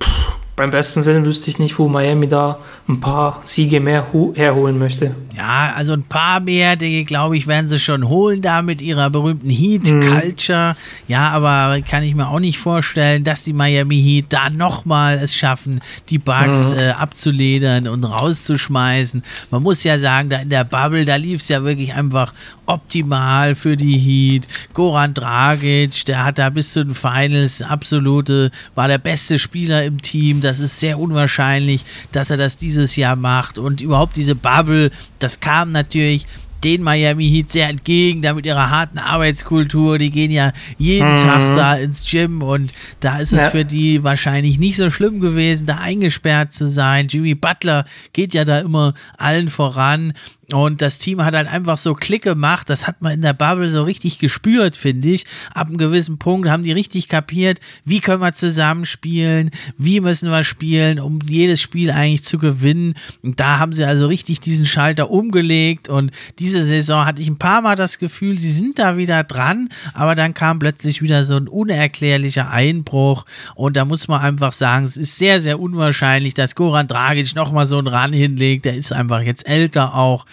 pff, 0.00 0.38
beim 0.56 0.70
besten 0.70 1.04
Willen 1.04 1.24
wüsste 1.24 1.50
ich 1.50 1.58
nicht, 1.58 1.78
wo 1.78 1.88
Miami 1.88 2.28
da 2.28 2.58
ein 2.88 3.00
paar 3.00 3.40
Siege 3.44 3.80
mehr 3.80 4.06
herholen 4.34 4.78
möchte. 4.78 5.14
Ja, 5.36 5.72
also 5.74 5.94
ein 5.94 6.04
paar 6.04 6.38
mehr, 6.38 6.76
die 6.76 7.04
glaube 7.04 7.36
ich, 7.36 7.48
werden 7.48 7.68
sie 7.68 7.80
schon 7.80 8.08
holen 8.08 8.40
da 8.40 8.62
mit 8.62 8.80
ihrer 8.80 9.10
berühmten 9.10 9.50
Heat-Culture. 9.50 10.74
Mhm. 10.74 11.12
Ja, 11.12 11.30
aber 11.30 11.80
kann 11.80 12.04
ich 12.04 12.14
mir 12.14 12.28
auch 12.28 12.38
nicht 12.38 12.58
vorstellen, 12.58 13.24
dass 13.24 13.42
die 13.42 13.52
Miami 13.52 14.00
Heat 14.00 14.26
da 14.28 14.48
nochmal 14.48 15.18
es 15.20 15.34
schaffen, 15.34 15.80
die 16.08 16.18
Bugs 16.18 16.72
mhm. 16.72 16.78
äh, 16.78 16.90
abzuledern 16.90 17.88
und 17.88 18.04
rauszuschmeißen. 18.04 19.24
Man 19.50 19.62
muss 19.62 19.82
ja 19.82 19.98
sagen, 19.98 20.28
da 20.28 20.38
in 20.38 20.50
der 20.50 20.64
Bubble, 20.64 21.04
da 21.04 21.16
lief 21.16 21.40
es 21.40 21.48
ja 21.48 21.64
wirklich 21.64 21.94
einfach 21.94 22.32
optimal 22.66 23.54
für 23.54 23.76
die 23.76 23.98
Heat. 23.98 24.46
Goran 24.72 25.14
Dragic, 25.14 26.04
der 26.06 26.24
hat 26.24 26.38
da 26.38 26.50
bis 26.50 26.72
zu 26.72 26.84
den 26.84 26.94
Finals 26.94 27.62
absolute, 27.62 28.50
war 28.74 28.88
der 28.88 28.98
beste 28.98 29.38
Spieler 29.38 29.84
im 29.84 30.00
Team. 30.00 30.40
Das 30.40 30.60
ist 30.60 30.80
sehr 30.80 30.98
unwahrscheinlich, 30.98 31.84
dass 32.12 32.30
er 32.30 32.36
das 32.36 32.56
dieses 32.56 32.96
Jahr 32.96 33.16
macht. 33.16 33.58
Und 33.58 33.80
überhaupt 33.80 34.16
diese 34.16 34.34
Bubble, 34.34 34.90
das 35.18 35.40
kam 35.40 35.70
natürlich 35.70 36.26
den 36.64 36.82
Miami 36.82 37.28
Heat 37.28 37.50
sehr 37.50 37.68
entgegen, 37.68 38.22
da 38.22 38.32
mit 38.32 38.46
ihrer 38.46 38.70
harten 38.70 38.98
Arbeitskultur. 38.98 39.98
Die 39.98 40.10
gehen 40.10 40.30
ja 40.30 40.52
jeden 40.78 41.12
mhm. 41.12 41.18
Tag 41.18 41.54
da 41.54 41.74
ins 41.76 42.10
Gym 42.10 42.42
und 42.42 42.72
da 43.00 43.18
ist 43.18 43.32
es 43.32 43.42
ja. 43.42 43.50
für 43.50 43.64
die 43.64 44.02
wahrscheinlich 44.02 44.58
nicht 44.58 44.76
so 44.76 44.88
schlimm 44.90 45.20
gewesen, 45.20 45.66
da 45.66 45.76
eingesperrt 45.76 46.52
zu 46.52 46.66
sein. 46.66 47.08
Jimmy 47.08 47.34
Butler 47.34 47.84
geht 48.14 48.32
ja 48.32 48.44
da 48.44 48.60
immer 48.60 48.94
allen 49.18 49.50
voran 49.50 50.14
und 50.52 50.82
das 50.82 50.98
Team 50.98 51.24
hat 51.24 51.34
halt 51.34 51.48
einfach 51.48 51.78
so 51.78 51.94
Klick 51.94 52.22
gemacht. 52.22 52.68
Das 52.68 52.86
hat 52.86 53.00
man 53.00 53.12
in 53.12 53.22
der 53.22 53.32
Bubble 53.32 53.68
so 53.68 53.82
richtig 53.84 54.18
gespürt, 54.18 54.76
finde 54.76 55.08
ich. 55.08 55.24
Ab 55.54 55.68
einem 55.68 55.78
gewissen 55.78 56.18
Punkt 56.18 56.48
haben 56.50 56.62
die 56.62 56.72
richtig 56.72 57.08
kapiert, 57.08 57.60
wie 57.84 58.00
können 58.00 58.20
wir 58.20 58.32
zusammenspielen, 58.34 59.50
wie 59.78 60.00
müssen 60.00 60.30
wir 60.30 60.44
spielen, 60.44 61.00
um 61.00 61.20
jedes 61.24 61.62
Spiel 61.62 61.90
eigentlich 61.90 62.24
zu 62.24 62.38
gewinnen. 62.38 62.94
Und 63.22 63.40
da 63.40 63.58
haben 63.58 63.72
sie 63.72 63.84
also 63.84 64.06
richtig 64.06 64.40
diesen 64.40 64.66
Schalter 64.66 65.10
umgelegt. 65.10 65.88
Und 65.88 66.10
diese 66.38 66.64
Saison 66.64 67.06
hatte 67.06 67.22
ich 67.22 67.28
ein 67.28 67.38
paar 67.38 67.62
Mal 67.62 67.76
das 67.76 67.98
Gefühl, 67.98 68.38
sie 68.38 68.52
sind 68.52 68.78
da 68.78 68.98
wieder 68.98 69.24
dran. 69.24 69.70
Aber 69.94 70.14
dann 70.14 70.34
kam 70.34 70.58
plötzlich 70.58 71.00
wieder 71.00 71.24
so 71.24 71.36
ein 71.36 71.48
unerklärlicher 71.48 72.50
Einbruch. 72.50 73.24
Und 73.54 73.76
da 73.76 73.84
muss 73.84 74.08
man 74.08 74.20
einfach 74.20 74.52
sagen, 74.52 74.84
es 74.84 74.96
ist 74.96 75.16
sehr, 75.16 75.40
sehr 75.40 75.58
unwahrscheinlich, 75.58 76.34
dass 76.34 76.54
Goran 76.54 76.88
Dragic 76.88 77.34
nochmal 77.34 77.66
so 77.66 77.78
einen 77.78 77.86
Ran 77.86 78.12
hinlegt. 78.12 78.66
Der 78.66 78.76
ist 78.76 78.92
einfach 78.92 79.22
jetzt 79.22 79.48
älter 79.48 79.94
auch. 79.94 80.26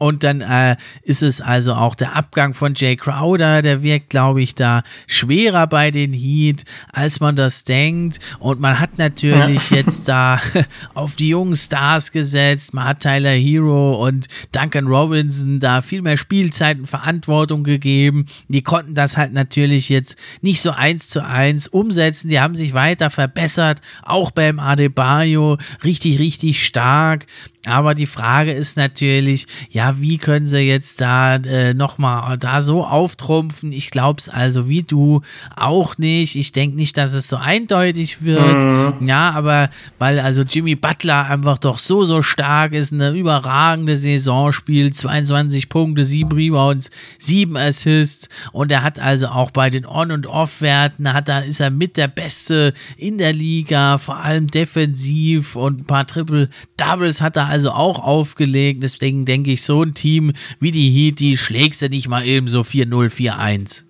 Und 0.00 0.24
dann 0.24 0.40
äh, 0.40 0.76
ist 1.02 1.22
es 1.22 1.42
also 1.42 1.74
auch 1.74 1.94
der 1.94 2.16
Abgang 2.16 2.54
von 2.54 2.72
Jay 2.74 2.96
Crowder, 2.96 3.60
der 3.60 3.82
wirkt, 3.82 4.08
glaube 4.08 4.40
ich, 4.40 4.54
da 4.54 4.82
schwerer 5.06 5.66
bei 5.66 5.90
den 5.90 6.14
Heat, 6.14 6.64
als 6.90 7.20
man 7.20 7.36
das 7.36 7.64
denkt. 7.64 8.18
Und 8.38 8.60
man 8.60 8.80
hat 8.80 8.96
natürlich 8.96 9.68
ja. 9.68 9.76
jetzt 9.76 10.08
da 10.08 10.40
auf 10.94 11.16
die 11.16 11.28
jungen 11.28 11.54
Stars 11.54 12.12
gesetzt. 12.12 12.72
Man 12.72 12.86
hat 12.86 13.00
Tyler 13.00 13.32
Hero 13.32 14.02
und 14.02 14.28
Duncan 14.52 14.86
Robinson 14.86 15.60
da 15.60 15.82
viel 15.82 16.00
mehr 16.00 16.16
Spielzeit 16.16 16.78
und 16.78 16.86
Verantwortung 16.86 17.62
gegeben. 17.62 18.24
Die 18.48 18.62
konnten 18.62 18.94
das 18.94 19.18
halt 19.18 19.34
natürlich 19.34 19.90
jetzt 19.90 20.16
nicht 20.40 20.62
so 20.62 20.70
eins 20.70 21.10
zu 21.10 21.22
eins 21.22 21.68
umsetzen. 21.68 22.30
Die 22.30 22.40
haben 22.40 22.54
sich 22.54 22.72
weiter 22.72 23.10
verbessert, 23.10 23.82
auch 24.02 24.30
beim 24.30 24.60
Adebayo 24.60 25.58
richtig, 25.84 26.18
richtig 26.18 26.64
stark. 26.64 27.26
Aber 27.66 27.94
die 27.94 28.06
Frage 28.06 28.52
ist 28.52 28.78
natürlich, 28.78 29.46
ja, 29.68 30.00
wie 30.00 30.16
können 30.16 30.46
sie 30.46 30.60
jetzt 30.60 31.02
da 31.02 31.36
äh, 31.36 31.74
nochmal 31.74 32.38
da 32.38 32.62
so 32.62 32.86
auftrumpfen? 32.86 33.70
Ich 33.70 33.90
glaube 33.90 34.18
es 34.18 34.30
also 34.30 34.66
wie 34.66 34.82
du 34.82 35.20
auch 35.56 35.98
nicht. 35.98 36.36
Ich 36.36 36.52
denke 36.52 36.76
nicht, 36.76 36.96
dass 36.96 37.12
es 37.12 37.28
so 37.28 37.36
eindeutig 37.36 38.22
wird. 38.22 38.64
Mhm. 38.64 39.06
Ja, 39.06 39.32
aber 39.32 39.68
weil 39.98 40.20
also 40.20 40.42
Jimmy 40.42 40.74
Butler 40.74 41.28
einfach 41.28 41.58
doch 41.58 41.76
so, 41.76 42.04
so 42.04 42.22
stark 42.22 42.72
ist, 42.72 42.94
eine 42.94 43.10
überragende 43.10 43.98
Saison 43.98 44.52
spielt, 44.52 44.94
22 44.94 45.68
Punkte, 45.68 46.02
7 46.04 46.32
Rebounds, 46.32 46.90
7 47.18 47.58
Assists 47.58 48.30
und 48.52 48.72
er 48.72 48.82
hat 48.82 48.98
also 48.98 49.28
auch 49.28 49.50
bei 49.50 49.68
den 49.68 49.84
On- 49.84 50.12
und 50.12 50.26
Off-Werten, 50.26 51.12
hat 51.12 51.28
da 51.28 51.40
ist 51.40 51.60
er 51.60 51.70
mit 51.70 51.98
der 51.98 52.08
Beste 52.08 52.72
in 52.96 53.18
der 53.18 53.34
Liga, 53.34 53.98
vor 53.98 54.16
allem 54.16 54.46
defensiv 54.46 55.56
und 55.56 55.82
ein 55.82 55.84
paar 55.84 56.06
Triple-Doubles 56.06 57.20
hat 57.20 57.36
er 57.36 57.49
also 57.50 57.72
auch 57.72 57.98
aufgelegt. 57.98 58.82
Deswegen 58.82 59.24
denke 59.24 59.52
ich, 59.52 59.62
so 59.62 59.82
ein 59.82 59.94
Team 59.94 60.32
wie 60.60 60.70
die 60.70 60.90
Heat, 60.90 61.18
die 61.18 61.36
schlägst 61.36 61.82
du 61.82 61.88
nicht 61.88 62.08
mal 62.08 62.24
eben 62.24 62.48
so 62.48 62.62
4-0, 62.62 63.10
4-1. 63.10 63.84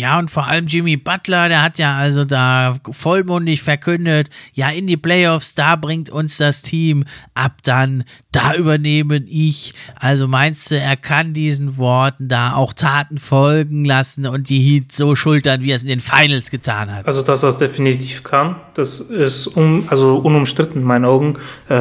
Ja, 0.00 0.18
und 0.18 0.30
vor 0.30 0.46
allem 0.46 0.66
Jimmy 0.66 0.96
Butler, 0.96 1.48
der 1.48 1.62
hat 1.62 1.78
ja 1.78 1.96
also 1.96 2.24
da 2.24 2.76
vollmundig 2.90 3.62
verkündet, 3.62 4.30
ja, 4.54 4.70
in 4.70 4.86
die 4.86 4.96
Playoffs, 4.96 5.54
da 5.54 5.76
bringt 5.76 6.08
uns 6.08 6.38
das 6.38 6.62
Team 6.62 7.04
ab 7.34 7.58
dann, 7.64 8.04
da 8.30 8.54
übernehme 8.54 9.16
ich. 9.26 9.74
Also 9.96 10.28
meinst 10.28 10.70
du, 10.70 10.78
er 10.78 10.96
kann 10.96 11.34
diesen 11.34 11.76
Worten 11.76 12.28
da 12.28 12.54
auch 12.54 12.72
Taten 12.72 13.18
folgen 13.18 13.84
lassen 13.84 14.26
und 14.26 14.48
die 14.48 14.60
Heat 14.60 14.92
so 14.92 15.14
schultern, 15.14 15.60
wie 15.60 15.72
er 15.72 15.76
es 15.76 15.82
in 15.82 15.88
den 15.88 16.00
Finals 16.00 16.50
getan 16.50 16.94
hat? 16.94 17.06
Also, 17.06 17.22
dass 17.22 17.42
er 17.42 17.50
es 17.50 17.58
definitiv 17.58 18.22
kann, 18.22 18.56
das 18.74 19.00
ist 19.00 19.46
un, 19.56 19.84
also 19.88 20.16
unumstritten 20.16 20.80
in 20.80 20.86
meinen 20.86 21.04
Augen. 21.04 21.34
Äh, 21.68 21.74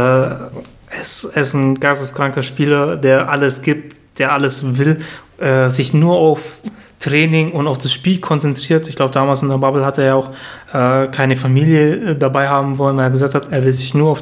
es, 0.99 1.23
er 1.23 1.41
ist 1.41 1.53
ein 1.53 1.79
geisteskranker 1.79 2.43
Spieler, 2.43 2.97
der 2.97 3.29
alles 3.29 3.61
gibt, 3.61 3.99
der 4.17 4.33
alles 4.33 4.77
will, 4.77 4.99
äh, 5.39 5.69
sich 5.69 5.93
nur 5.93 6.15
auf 6.15 6.59
Training 6.99 7.51
und 7.51 7.67
auf 7.67 7.77
das 7.77 7.91
Spiel 7.91 8.19
konzentriert. 8.19 8.87
Ich 8.87 8.95
glaube, 8.95 9.13
damals 9.13 9.41
in 9.41 9.49
der 9.49 9.57
Bubble 9.57 9.85
hat 9.85 9.97
er 9.97 10.05
ja 10.05 10.15
auch 10.15 10.31
äh, 10.73 11.07
keine 11.07 11.35
Familie 11.35 11.95
äh, 11.95 12.15
dabei 12.15 12.47
haben 12.47 12.77
wollen, 12.77 12.95
weil 12.97 13.05
er 13.05 13.09
gesagt 13.09 13.35
hat, 13.35 13.51
er 13.51 13.65
will 13.65 13.73
sich 13.73 13.93
nur 13.93 14.11
auf 14.11 14.21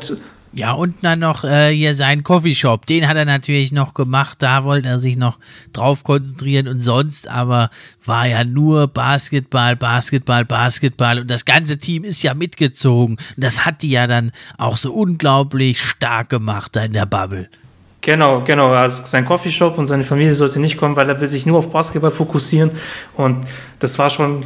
ja, 0.52 0.72
und 0.72 0.96
dann 1.04 1.20
noch 1.20 1.44
äh, 1.44 1.72
hier 1.72 1.94
seinen 1.94 2.24
Coffeeshop. 2.24 2.88
Den 2.88 3.08
hat 3.08 3.16
er 3.16 3.26
natürlich 3.26 3.72
noch 3.72 3.94
gemacht. 3.94 4.38
Da 4.42 4.64
wollte 4.64 4.90
er 4.90 5.00
sich 5.00 5.16
noch 5.16 5.38
drauf 5.74 6.04
konzentrieren 6.04 6.68
und 6.68 6.80
sonst 6.80 7.28
aber 7.28 7.70
war 8.04 8.26
ja 8.26 8.44
nur 8.44 8.88
Basketball, 8.88 9.76
Basketball, 9.76 10.46
Basketball. 10.46 11.20
Und 11.20 11.30
das 11.30 11.46
ganze 11.46 11.78
Team 11.78 12.04
ist 12.04 12.24
ja 12.24 12.34
mitgezogen. 12.34 13.18
Das 13.38 13.66
hat 13.66 13.84
die 13.84 13.92
ja 13.92 14.08
dann 14.08 14.32
auch 14.58 14.78
so 14.78 14.92
unglaublich 14.92 15.82
stark 15.82 16.30
gemacht 16.30 16.76
da 16.76 16.82
in 16.82 16.94
der 16.94 17.06
Bubble. 17.06 17.48
Genau, 18.02 18.44
genau. 18.44 18.72
Also 18.72 19.04
sein 19.06 19.26
Coffeeshop 19.26 19.78
und 19.78 19.86
seine 19.86 20.04
Familie 20.04 20.34
sollte 20.34 20.60
nicht 20.60 20.78
kommen, 20.78 20.96
weil 20.96 21.10
er 21.10 21.20
will 21.22 21.28
sich 21.28 21.46
nur 21.46 21.60
auf 21.60 21.70
Basketball 21.70 22.12
fokussieren. 22.12 22.72
Und 23.14 23.46
das 23.80 24.00
war 24.00 24.10
schon 24.10 24.46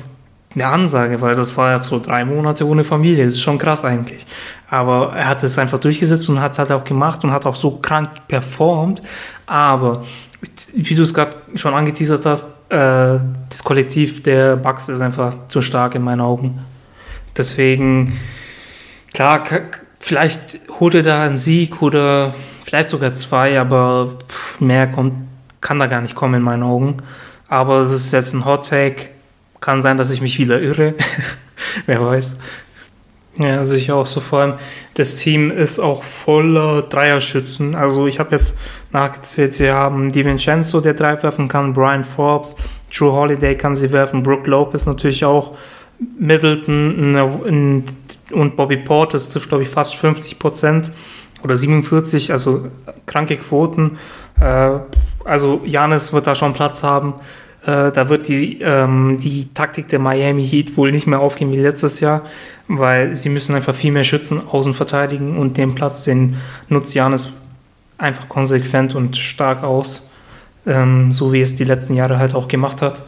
eine 0.56 0.68
Ansage, 0.68 1.22
weil 1.22 1.36
das 1.36 1.56
war 1.58 1.72
ja 1.72 1.78
so 1.80 1.99
drei 1.99 2.26
Monate 2.26 2.68
ohne 2.68 2.84
Familie. 2.84 3.26
Das 3.26 3.36
ist 3.36 3.41
schon 3.41 3.58
krass 3.58 3.84
eigentlich. 3.86 4.26
Aber 4.70 5.14
er 5.16 5.28
hat 5.28 5.43
es 5.43 5.58
einfach 5.58 5.80
durchgesetzt 5.80 6.30
und 6.30 6.41
hat 6.41 6.54
es 6.54 6.60
halt 6.60 6.72
auch 6.72 6.84
gemacht 6.84 7.24
und 7.24 7.32
hat 7.32 7.45
auch 7.45 7.56
so 7.56 7.78
krank 7.78 8.10
performt. 8.28 9.01
Aber 9.45 10.04
wie 10.74 10.95
du 10.95 11.04
es 11.04 11.14
gerade 11.14 11.38
schon 11.56 11.74
angeteasert 11.74 12.26
hast, 12.26 12.72
äh, 12.72 13.20
das 13.49 13.64
Kollektiv 13.64 14.24
der 14.24 14.56
Bucks 14.56 14.89
ist 14.89 15.01
einfach 15.01 15.47
zu 15.47 15.62
stark 15.62 15.95
in 15.95 16.01
meinen 16.01 16.22
Augen. 16.22 16.60
Deswegen, 17.38 18.20
klar, 19.14 19.43
vielleicht 19.99 20.60
holt 20.80 20.95
er 20.95 21.04
da 21.04 21.24
einen 21.24 21.38
Sieg 21.38 21.82
oder 21.82 22.34
vielleicht 22.64 22.89
sogar 22.89 23.16
zwei, 23.16 23.60
aber 23.60 24.18
mehr 24.60 24.88
kommt, 24.88 25.14
kann 25.62 25.80
da 25.80 25.88
gar 25.88 26.01
nicht 26.01 26.16
kommen 26.16 26.36
in 26.36 26.41
meinen 26.41 26.64
Augen. 26.64 26.97
Aber 27.47 27.80
es 27.80 27.91
ist 27.91 28.12
jetzt 28.12 28.34
ein 28.34 28.45
Hot 28.45 28.70
Take. 28.70 29.12
Kann 29.64 29.82
sein, 29.82 29.95
dass 29.95 30.11
ich 30.11 30.20
mich 30.20 30.39
wieder 30.39 30.61
irre. 30.61 30.93
Wer 31.86 32.05
weiß. 32.05 32.36
Ja, 33.38 33.59
also 33.59 33.76
ich 33.76 33.93
auch 33.93 34.05
so 34.05 34.20
vor 34.20 34.39
allem, 34.41 34.53
das 34.95 35.16
Team 35.16 35.51
ist 35.51 35.80
auch 35.80 36.03
voller 36.03 36.82
Dreierschützen. 36.82 37.74
Also 37.74 38.05
ich 38.05 38.20
habe 38.20 38.36
jetzt 38.36 38.59
nachgezählt, 38.91 39.55
sie 39.55 39.72
haben 39.72 40.11
DiVincenzo, 40.11 40.82
der 40.82 40.95
drei 40.95 41.24
werfen 41.24 41.47
kann, 41.47 41.72
Brian 41.72 42.03
Forbes, 42.03 42.57
Drew 42.93 43.14
Holiday 43.14 43.55
kann 43.55 43.74
sie 43.74 43.93
werfen, 43.93 44.22
Brooke 44.22 44.49
Lopez 44.49 44.86
natürlich 44.86 45.24
auch, 45.24 45.53
Middleton 46.20 47.16
und 48.32 48.55
Bobby 48.57 48.76
Porter, 48.76 49.14
das 49.14 49.30
trifft 49.30 49.47
glaube 49.47 49.64
ich 49.64 49.70
fast 49.70 49.95
50 49.95 50.39
Prozent 50.39 50.91
oder 51.41 51.55
47, 51.55 52.34
also 52.34 52.68
kranke 53.05 53.38
Quoten. 53.38 53.97
Äh, 54.41 54.72
also 55.24 55.61
Janis 55.64 56.11
wird 56.11 56.28
da 56.28 56.36
schon 56.36 56.51
Platz 56.51 56.84
haben. 56.84 57.14
Äh, 57.66 57.91
da 57.91 58.09
wird 58.09 58.28
die, 58.28 58.59
ähm, 58.61 59.18
die 59.22 59.47
Taktik 59.53 59.88
der 59.88 59.99
Miami 59.99 60.45
Heat 60.45 60.76
wohl 60.76 60.91
nicht 60.91 61.07
mehr 61.07 61.20
aufgehen 61.20 61.51
wie 61.51 61.57
letztes 61.57 62.01
Jahr, 62.01 62.24
weil 62.68 63.16
sie 63.16 63.30
müssen 63.30 63.55
einfach 63.55 63.74
viel 63.74 63.93
mehr 63.93 64.03
Schützen 64.03 64.41
außen 64.45 64.74
verteidigen 64.74 65.38
und 65.38 65.57
den 65.57 65.74
Platz, 65.74 66.03
den 66.03 66.38
nutzt 66.68 66.93
Janis 66.93 67.30
einfach 67.97 68.28
konsequent 68.28 68.95
und 68.95 69.16
stark 69.16 69.64
aus, 69.64 70.11
ähm, 70.66 71.14
so 71.14 71.32
wie 71.32 71.39
es 71.39 71.55
die 71.55 71.64
letzten 71.64 71.93
Jahre 71.93 72.20
halt 72.20 72.36
auch 72.36 72.49
gemacht 72.49 72.82
hat. 72.82 73.03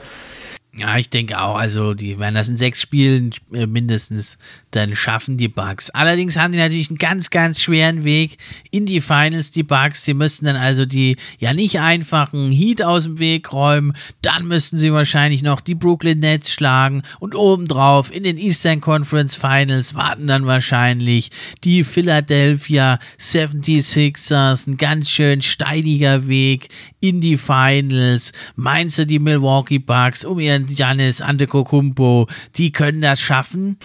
Ja, 0.78 0.98
ich 0.98 1.10
denke 1.10 1.40
auch. 1.40 1.56
Also, 1.56 1.94
die 1.94 2.20
werden 2.20 2.36
das 2.36 2.50
in 2.50 2.58
sechs 2.58 2.82
Spielen 2.82 3.32
äh, 3.54 3.66
mindestens 3.66 4.38
dann 4.72 4.94
schaffen, 4.94 5.38
die 5.38 5.48
Bugs. 5.48 5.90
Allerdings 5.90 6.36
haben 6.38 6.52
die 6.52 6.60
natürlich 6.60 6.90
einen 6.90 6.98
ganz, 6.98 7.30
ganz 7.30 7.62
schweren 7.62 8.04
Weg 8.04 8.38
in 8.72 8.86
die 8.86 9.00
Finals, 9.00 9.52
die 9.52 9.64
Bugs. 9.64 10.04
Sie 10.04 10.14
müssen 10.14 10.46
dann 10.46 10.58
also 10.58 10.86
die 10.86 11.16
ja 11.40 11.54
nicht 11.54 11.80
einfachen 11.80 12.52
Heat 12.52 12.84
aus 12.84 13.06
dem 13.06 13.20
Weg 13.20 13.54
räumen. 13.54 13.94
Dann 14.22 14.48
müssten 14.48 14.78
sie 14.78 14.92
wahrscheinlich 14.92 15.44
noch 15.44 15.62
die 15.62 15.76
Brooklyn 15.76 16.20
Nets 16.20 16.52
schlagen. 16.52 17.04
Und 17.20 17.36
obendrauf 17.36 18.14
in 18.14 18.24
den 18.24 18.38
Eastern 18.38 18.82
Conference 18.82 19.36
Finals 19.36 19.96
warten 19.96 20.28
dann 20.28 20.46
wahrscheinlich 20.46 21.32
die 21.64 21.86
Philadelphia 21.86 23.00
76ers. 23.18 24.68
Ein 24.68 24.78
ganz 24.78 25.10
schön 25.10 25.42
steiniger 25.42 26.28
Weg 26.28 26.68
in 27.00 27.22
die 27.22 27.38
Finals. 27.38 28.34
Meinst 28.56 28.98
du 28.98 29.06
die 29.06 29.20
Milwaukee 29.20 29.80
Bucks 29.80 30.26
um 30.26 30.40
ihren 30.40 30.65
Janis 30.72 31.22
Antetokounmpo, 31.22 32.28
die 32.56 32.72
können 32.72 33.02
das 33.02 33.20
schaffen? 33.20 33.78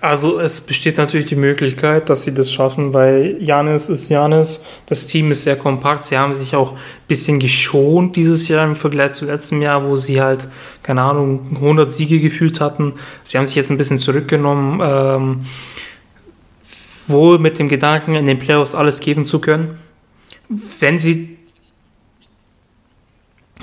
Also 0.00 0.38
es 0.38 0.60
besteht 0.60 0.96
natürlich 0.96 1.26
die 1.26 1.34
Möglichkeit, 1.34 2.08
dass 2.08 2.22
sie 2.22 2.32
das 2.32 2.52
schaffen, 2.52 2.94
weil 2.94 3.36
Janis 3.40 3.88
ist 3.88 4.08
Janis, 4.08 4.60
das 4.86 5.08
Team 5.08 5.32
ist 5.32 5.42
sehr 5.42 5.56
kompakt, 5.56 6.06
sie 6.06 6.16
haben 6.16 6.32
sich 6.34 6.54
auch 6.54 6.72
ein 6.72 6.78
bisschen 7.08 7.40
geschont 7.40 8.14
dieses 8.14 8.46
Jahr 8.46 8.64
im 8.64 8.76
Vergleich 8.76 9.12
zu 9.12 9.24
letztem 9.24 9.60
Jahr, 9.60 9.84
wo 9.84 9.96
sie 9.96 10.20
halt, 10.20 10.46
keine 10.84 11.02
Ahnung, 11.02 11.48
100 11.56 11.92
Siege 11.92 12.20
gefühlt 12.20 12.60
hatten. 12.60 12.94
Sie 13.24 13.38
haben 13.38 13.46
sich 13.46 13.56
jetzt 13.56 13.72
ein 13.72 13.78
bisschen 13.78 13.98
zurückgenommen, 13.98 14.80
ähm, 14.80 15.40
wohl 17.08 17.40
mit 17.40 17.58
dem 17.58 17.68
Gedanken, 17.68 18.14
in 18.14 18.26
den 18.26 18.38
Playoffs 18.38 18.76
alles 18.76 19.00
geben 19.00 19.26
zu 19.26 19.40
können. 19.40 19.78
Wenn 20.78 21.00
sie 21.00 21.38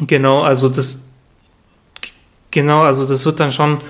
Genau, 0.01 0.41
also 0.41 0.69
das 0.69 1.05
genau, 2.56 2.82
also 2.82 3.06
das 3.06 3.24
wird 3.26 3.39
dann 3.39 3.51
schon 3.51 3.82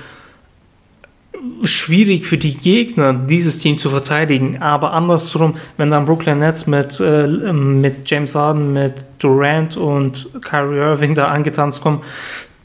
schwierig 1.64 2.26
für 2.26 2.38
die 2.38 2.56
Gegner, 2.58 3.14
dieses 3.14 3.60
Team 3.60 3.78
zu 3.78 3.90
verteidigen. 3.90 4.62
Aber 4.62 4.94
andersrum, 4.94 5.56
wenn 5.78 5.92
dann 5.92 6.06
Brooklyn 6.06 6.40
Nets 6.40 6.68
mit, 6.68 7.00
äh, 7.00 7.28
mit 7.54 8.10
James 8.10 8.36
Harden, 8.36 8.74
mit 8.74 9.06
Durant 9.20 9.78
und 9.78 10.28
Kyrie 10.42 10.78
Irving 10.78 11.16
da 11.16 11.28
angetanzt 11.28 11.82
kommen, 11.82 12.02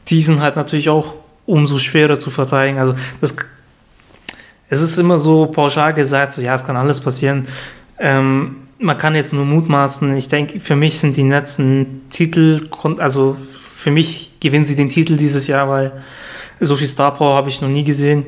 die 0.08 0.22
sind 0.22 0.40
halt 0.40 0.56
natürlich 0.56 0.88
auch 0.88 1.14
umso 1.46 1.78
schwerer 1.78 2.16
zu 2.16 2.30
verteidigen. 2.30 2.78
Also 2.78 2.94
das, 3.20 3.36
es 4.68 4.80
ist 4.80 4.98
immer 4.98 5.18
so 5.18 5.46
pauschal 5.46 5.94
gesagt, 5.94 6.32
so 6.32 6.42
ja, 6.42 6.54
es 6.54 6.64
kann 6.64 6.76
alles 6.76 7.00
passieren. 7.00 7.46
Ähm, 7.98 8.56
man 8.78 8.96
kann 8.96 9.14
jetzt 9.14 9.34
nur 9.34 9.44
mutmaßen. 9.44 10.16
Ich 10.16 10.28
denke, 10.28 10.58
für 10.58 10.76
mich 10.76 10.98
sind 10.98 11.16
die 11.16 11.24
Nets 11.24 11.58
ein 11.58 12.02
Titel, 12.08 12.68
also 12.98 13.36
für 13.74 13.90
mich 13.90 14.29
gewinnen 14.40 14.64
sie 14.64 14.76
den 14.76 14.88
Titel 14.88 15.16
dieses 15.16 15.46
Jahr, 15.46 15.68
weil 15.68 15.92
so 16.60 16.76
viel 16.76 16.88
Star 16.88 17.14
Power 17.14 17.36
habe 17.36 17.48
ich 17.48 17.60
noch 17.60 17.68
nie 17.68 17.84
gesehen. 17.84 18.26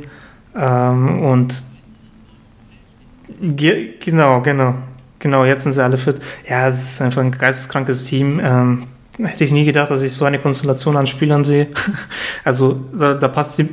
Ähm, 0.54 1.22
und 1.22 1.64
ge 3.40 3.94
genau, 3.98 4.40
genau. 4.40 4.74
Genau, 5.18 5.44
jetzt 5.44 5.62
sind 5.62 5.72
sie 5.72 5.84
alle 5.84 5.98
fit. 5.98 6.20
Ja, 6.48 6.68
es 6.68 6.82
ist 6.82 7.02
einfach 7.02 7.22
ein 7.22 7.30
geisteskrankes 7.30 8.06
Team. 8.06 8.40
Ähm, 8.42 8.86
hätte 9.18 9.44
ich 9.44 9.52
nie 9.52 9.64
gedacht, 9.64 9.90
dass 9.90 10.02
ich 10.02 10.12
so 10.12 10.24
eine 10.24 10.38
Konstellation 10.38 10.96
an 10.96 11.06
Spielern 11.06 11.44
sehe. 11.44 11.68
also 12.44 12.80
da, 12.92 13.14
da, 13.14 13.28
passt 13.28 13.58
die, 13.58 13.68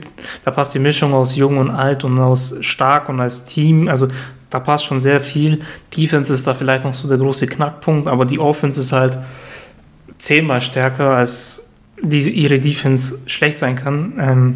da 0.46 0.52
passt 0.52 0.76
die 0.76 0.80
Mischung 0.80 1.14
aus 1.14 1.36
jung 1.36 1.58
und 1.58 1.72
alt 1.72 2.04
und 2.04 2.20
aus 2.20 2.58
stark 2.62 3.10
und 3.10 3.20
als 3.20 3.46
Team. 3.46 3.88
Also 3.88 4.10
da 4.50 4.60
passt 4.60 4.86
schon 4.86 5.00
sehr 5.00 5.20
viel. 5.20 5.62
Defense 5.96 6.32
ist 6.32 6.46
da 6.46 6.54
vielleicht 6.54 6.84
noch 6.84 6.94
so 6.94 7.08
der 7.08 7.18
große 7.18 7.48
Knackpunkt, 7.48 8.08
aber 8.08 8.26
die 8.26 8.40
Offense 8.40 8.82
ist 8.82 8.92
halt 8.92 9.18
zehnmal 10.20 10.62
stärker, 10.62 11.12
als 11.16 11.69
die, 12.02 12.30
ihre 12.30 12.60
Defense 12.60 13.20
schlecht 13.26 13.58
sein 13.58 13.76
kann. 13.76 14.14
Ähm, 14.20 14.56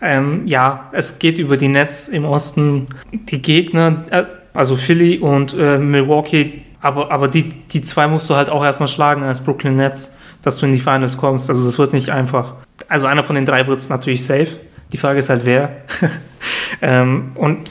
ähm, 0.00 0.42
ja, 0.46 0.90
es 0.92 1.18
geht 1.18 1.38
über 1.38 1.56
die 1.56 1.68
Nets 1.68 2.08
im 2.08 2.24
Osten. 2.24 2.88
Die 3.12 3.40
Gegner, 3.40 4.04
äh, 4.10 4.24
also 4.52 4.76
Philly 4.76 5.18
und 5.18 5.54
äh, 5.58 5.78
Milwaukee, 5.78 6.62
aber, 6.80 7.10
aber 7.10 7.28
die, 7.28 7.48
die 7.48 7.82
zwei 7.82 8.06
musst 8.06 8.28
du 8.30 8.34
halt 8.36 8.50
auch 8.50 8.62
erstmal 8.62 8.88
schlagen 8.88 9.22
als 9.22 9.40
Brooklyn 9.40 9.76
Nets, 9.76 10.16
dass 10.42 10.58
du 10.58 10.66
in 10.66 10.72
die 10.72 10.80
Finals 10.80 11.16
kommst. 11.16 11.50
Also 11.50 11.64
das 11.64 11.78
wird 11.78 11.92
nicht 11.92 12.10
einfach. 12.10 12.54
Also 12.88 13.06
einer 13.06 13.24
von 13.24 13.34
den 13.34 13.46
drei 13.46 13.66
wird 13.66 13.78
es 13.78 13.88
natürlich 13.88 14.24
safe. 14.24 14.60
Die 14.92 14.96
Frage 14.96 15.18
ist 15.18 15.28
halt 15.28 15.44
wer. 15.44 15.76
ähm, 16.82 17.32
und 17.34 17.70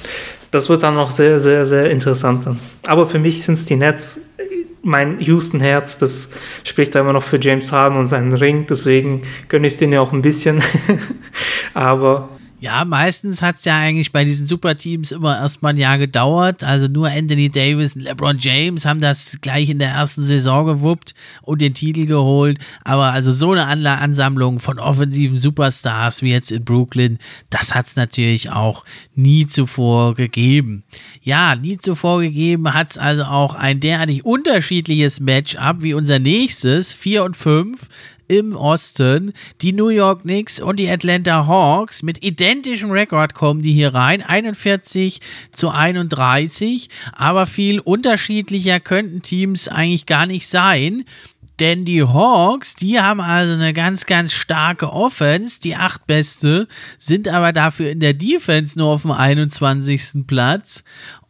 das 0.51 0.69
wird 0.69 0.84
dann 0.84 0.95
noch 0.95 1.11
sehr, 1.11 1.39
sehr, 1.39 1.65
sehr 1.65 1.89
interessant. 1.91 2.47
Aber 2.88 3.05
für 3.05 3.19
mich 3.19 3.41
sind 3.43 3.53
es 3.53 3.65
die 3.65 3.76
Nets. 3.76 4.21
Mein 4.88 5.19
Houston-Herz, 5.19 5.97
das 5.97 6.29
spricht 6.63 6.93
da 6.93 6.99
immer 6.99 7.13
noch 7.13 7.23
für 7.23 7.39
James 7.41 7.71
Harden 7.71 7.97
und 7.97 8.05
seinen 8.05 8.33
Ring. 8.33 8.67
Deswegen 8.69 9.23
gönne 9.49 9.65
ich 9.65 9.73
es 9.73 9.79
denen 9.79 9.93
ja 9.93 10.01
auch 10.01 10.13
ein 10.13 10.21
bisschen. 10.21 10.61
Aber 11.73 12.29
ja, 12.61 12.85
meistens 12.85 13.41
hat 13.41 13.57
es 13.57 13.65
ja 13.65 13.77
eigentlich 13.77 14.11
bei 14.11 14.23
diesen 14.23 14.47
Superteams 14.47 15.11
immer 15.11 15.37
erstmal 15.37 15.73
ein 15.73 15.77
Jahr 15.77 15.97
gedauert. 15.97 16.63
Also 16.63 16.87
nur 16.87 17.09
Anthony 17.09 17.49
Davis 17.49 17.95
und 17.95 18.03
LeBron 18.03 18.37
James 18.39 18.85
haben 18.85 19.01
das 19.01 19.37
gleich 19.41 19.69
in 19.69 19.79
der 19.79 19.89
ersten 19.89 20.23
Saison 20.23 20.65
gewuppt 20.65 21.13
und 21.41 21.61
den 21.61 21.73
Titel 21.73 22.05
geholt. 22.05 22.57
Aber 22.83 23.11
also 23.11 23.33
so 23.33 23.51
eine 23.51 23.99
Ansammlung 23.99 24.59
von 24.59 24.79
offensiven 24.79 25.37
Superstars 25.37 26.21
wie 26.21 26.31
jetzt 26.31 26.51
in 26.51 26.63
Brooklyn, 26.63 27.19
das 27.49 27.75
hat 27.75 27.87
es 27.87 27.97
natürlich 27.97 28.49
auch 28.49 28.85
nie 29.13 29.45
zuvor 29.45 30.15
gegeben. 30.15 30.85
Ja, 31.21 31.55
nie 31.55 31.77
zuvor 31.77 32.21
gegeben 32.21 32.73
hat 32.73 32.91
es 32.91 32.97
also 32.97 33.25
auch 33.25 33.55
ein 33.55 33.81
derartig 33.81 34.25
unterschiedliches 34.25 35.19
Matchup 35.19 35.83
wie 35.83 35.93
unser 35.93 36.19
nächstes, 36.19 36.93
4 36.93 37.25
und 37.25 37.35
5 37.35 37.89
im 38.28 38.55
Osten. 38.55 39.34
Die 39.61 39.73
New 39.73 39.89
York 39.89 40.21
Knicks 40.21 40.59
und 40.59 40.80
die 40.80 40.89
Atlanta 40.89 41.47
Hawks 41.47 42.03
mit 42.03 42.23
identischem 42.23 42.91
Rekord 42.91 43.34
kommen 43.34 43.61
die 43.61 43.73
hier 43.73 43.93
rein. 43.93 44.21
41 44.21 45.19
zu 45.51 45.69
31. 45.69 46.89
Aber 47.13 47.45
viel 47.45 47.80
unterschiedlicher 47.80 48.80
könnten 48.80 49.21
Teams 49.21 49.67
eigentlich 49.67 50.05
gar 50.05 50.26
nicht 50.26 50.47
sein. 50.47 51.05
Denn 51.59 51.86
die 51.86 52.03
Hawks, 52.03 52.76
die 52.76 52.99
haben 52.99 53.21
also 53.21 53.53
eine 53.53 53.71
ganz, 53.71 54.05
ganz 54.05 54.34
starke 54.34 54.91
Offense, 54.91 55.61
die 55.61 55.76
acht 55.76 56.05
beste, 56.05 56.67
sind 56.97 57.30
aber 57.30 57.53
dafür 57.53 57.91
in 57.91 58.01
der 58.01 58.13
Defense 58.13 58.78
nur 58.78 58.89
auf 58.89 59.03
dem 59.03 59.11
21. 59.11 60.28
Platz. 60.28 60.84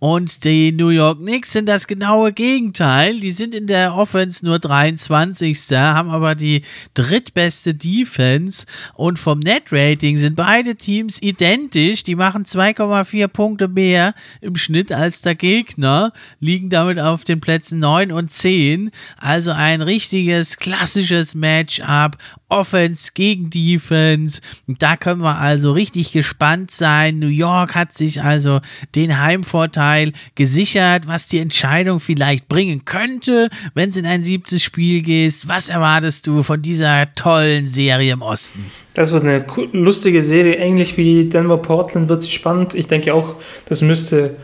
Und 0.06 0.44
die 0.44 0.72
New 0.72 0.90
York 0.90 1.18
Knicks 1.18 1.54
sind 1.54 1.68
das 1.68 1.88
genaue 1.88 2.32
Gegenteil. 2.32 3.20
Die 3.20 3.32
sind 3.32 3.56
in 3.56 3.66
der 3.66 3.96
Offense 3.96 4.46
nur 4.46 4.60
23. 4.60 5.58
haben 5.72 6.12
aber 6.12 6.36
die 6.36 6.62
drittbeste 6.94 7.74
Defense. 7.74 8.68
Und 8.94 9.18
vom 9.18 9.40
Net-Rating 9.40 10.20
sind 10.20 10.36
beide 10.36 10.76
Teams 10.76 11.20
identisch. 11.24 12.04
Die 12.04 12.14
machen 12.14 12.44
2,4 12.44 13.28
Punkte 13.30 13.68
mehr 13.68 14.14
im 14.42 14.56
Schnitt 14.58 14.92
als 14.92 15.22
der 15.22 15.34
Gegner, 15.34 16.14
liegen 16.40 16.70
damit 16.70 17.00
auf 17.00 17.24
den 17.24 17.42
Plätzen 17.42 17.80
9 17.80 18.12
und 18.12 18.30
10. 18.30 18.92
Also 19.18 19.54
ein 19.54 19.82
richtiges 19.82 20.58
klassisches 20.58 21.34
Matchup. 21.34 22.20
Offense 22.50 23.12
gegen 23.14 23.50
Defense. 23.50 24.42
Da 24.68 24.98
können 24.98 25.22
wir 25.22 25.38
also 25.38 25.72
richtig 25.72 26.12
gespannt 26.12 26.72
sein. 26.72 27.20
New 27.20 27.28
York 27.28 27.76
hat 27.76 27.94
sich 27.94 28.22
also 28.22 28.62
den 28.96 29.20
Heimvorteil 29.20 30.14
gesichert, 30.36 31.08
was 31.08 31.28
die 31.28 31.40
Entscheidung 31.40 32.00
vielleicht 32.00 32.48
bringen 32.48 32.86
könnte, 32.86 33.50
wenn 33.74 33.90
es 33.90 33.98
in 33.98 34.06
ein 34.06 34.22
siebtes 34.22 34.64
Spiel 34.64 35.02
geht. 35.02 35.48
Was 35.48 35.70
erwartest 35.70 36.28
du 36.28 36.44
von 36.44 36.62
dieser 36.62 37.14
tollen 37.16 37.68
Serie 37.68 38.14
im 38.14 38.22
Osten? 38.22 38.72
Das 38.94 39.12
wird 39.12 39.24
eine 39.24 39.46
lustige 39.74 40.22
Serie, 40.22 40.56
ähnlich 40.56 40.98
wie 40.98 41.26
Denver 41.26 41.58
Portland 41.58 42.10
wird 42.10 42.22
sie 42.22 42.32
spannend. 42.32 42.76
Ich 42.76 42.88
denke 42.88 43.14
auch, 43.14 43.36
das 43.68 43.82
müsste 43.82 44.38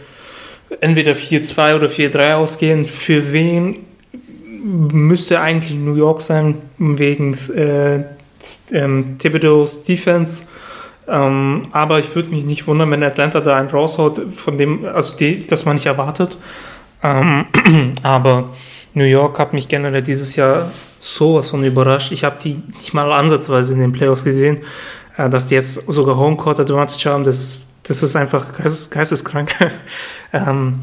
entweder 0.79 1.13
4-2 1.13 1.75
oder 1.75 1.87
4-3 1.87 2.33
ausgehen. 2.35 2.85
Für 2.85 3.31
wen 3.33 3.79
müsste 4.63 5.39
eigentlich 5.39 5.77
New 5.77 5.95
York 5.95 6.21
sein, 6.21 6.57
wegen 6.77 7.37
äh, 7.55 8.05
ähm, 8.71 9.17
Thibodeau's 9.17 9.83
Defense. 9.83 10.45
Ähm, 11.07 11.63
aber 11.71 11.99
ich 11.99 12.13
würde 12.15 12.29
mich 12.29 12.45
nicht 12.45 12.67
wundern, 12.67 12.91
wenn 12.91 13.03
Atlanta 13.03 13.41
da 13.41 13.57
einen 13.57 13.69
raushaut, 13.69 14.33
von 14.33 14.57
dem, 14.57 14.85
also 14.85 15.17
die, 15.17 15.45
das 15.45 15.65
man 15.65 15.75
nicht 15.75 15.87
erwartet. 15.87 16.37
Ähm, 17.03 17.45
aber 18.03 18.49
New 18.93 19.03
York 19.03 19.39
hat 19.39 19.53
mich 19.53 19.67
generell 19.67 20.01
dieses 20.01 20.35
Jahr 20.35 20.71
sowas 20.99 21.49
von 21.49 21.63
überrascht. 21.63 22.11
Ich 22.11 22.23
habe 22.23 22.37
die 22.41 22.61
nicht 22.75 22.93
mal 22.93 23.11
ansatzweise 23.11 23.73
in 23.73 23.79
den 23.79 23.91
Playoffs 23.91 24.23
gesehen. 24.23 24.61
Äh, 25.17 25.29
dass 25.29 25.47
die 25.47 25.55
jetzt 25.55 25.85
sogar 25.87 26.17
Homecourt 26.17 26.59
Advantage 26.59 27.09
haben, 27.09 27.23
das, 27.23 27.59
das 27.83 28.03
ist 28.03 28.15
einfach 28.15 28.57
geistes, 28.57 28.89
geisteskrank. 28.89 29.53
ähm, 30.33 30.75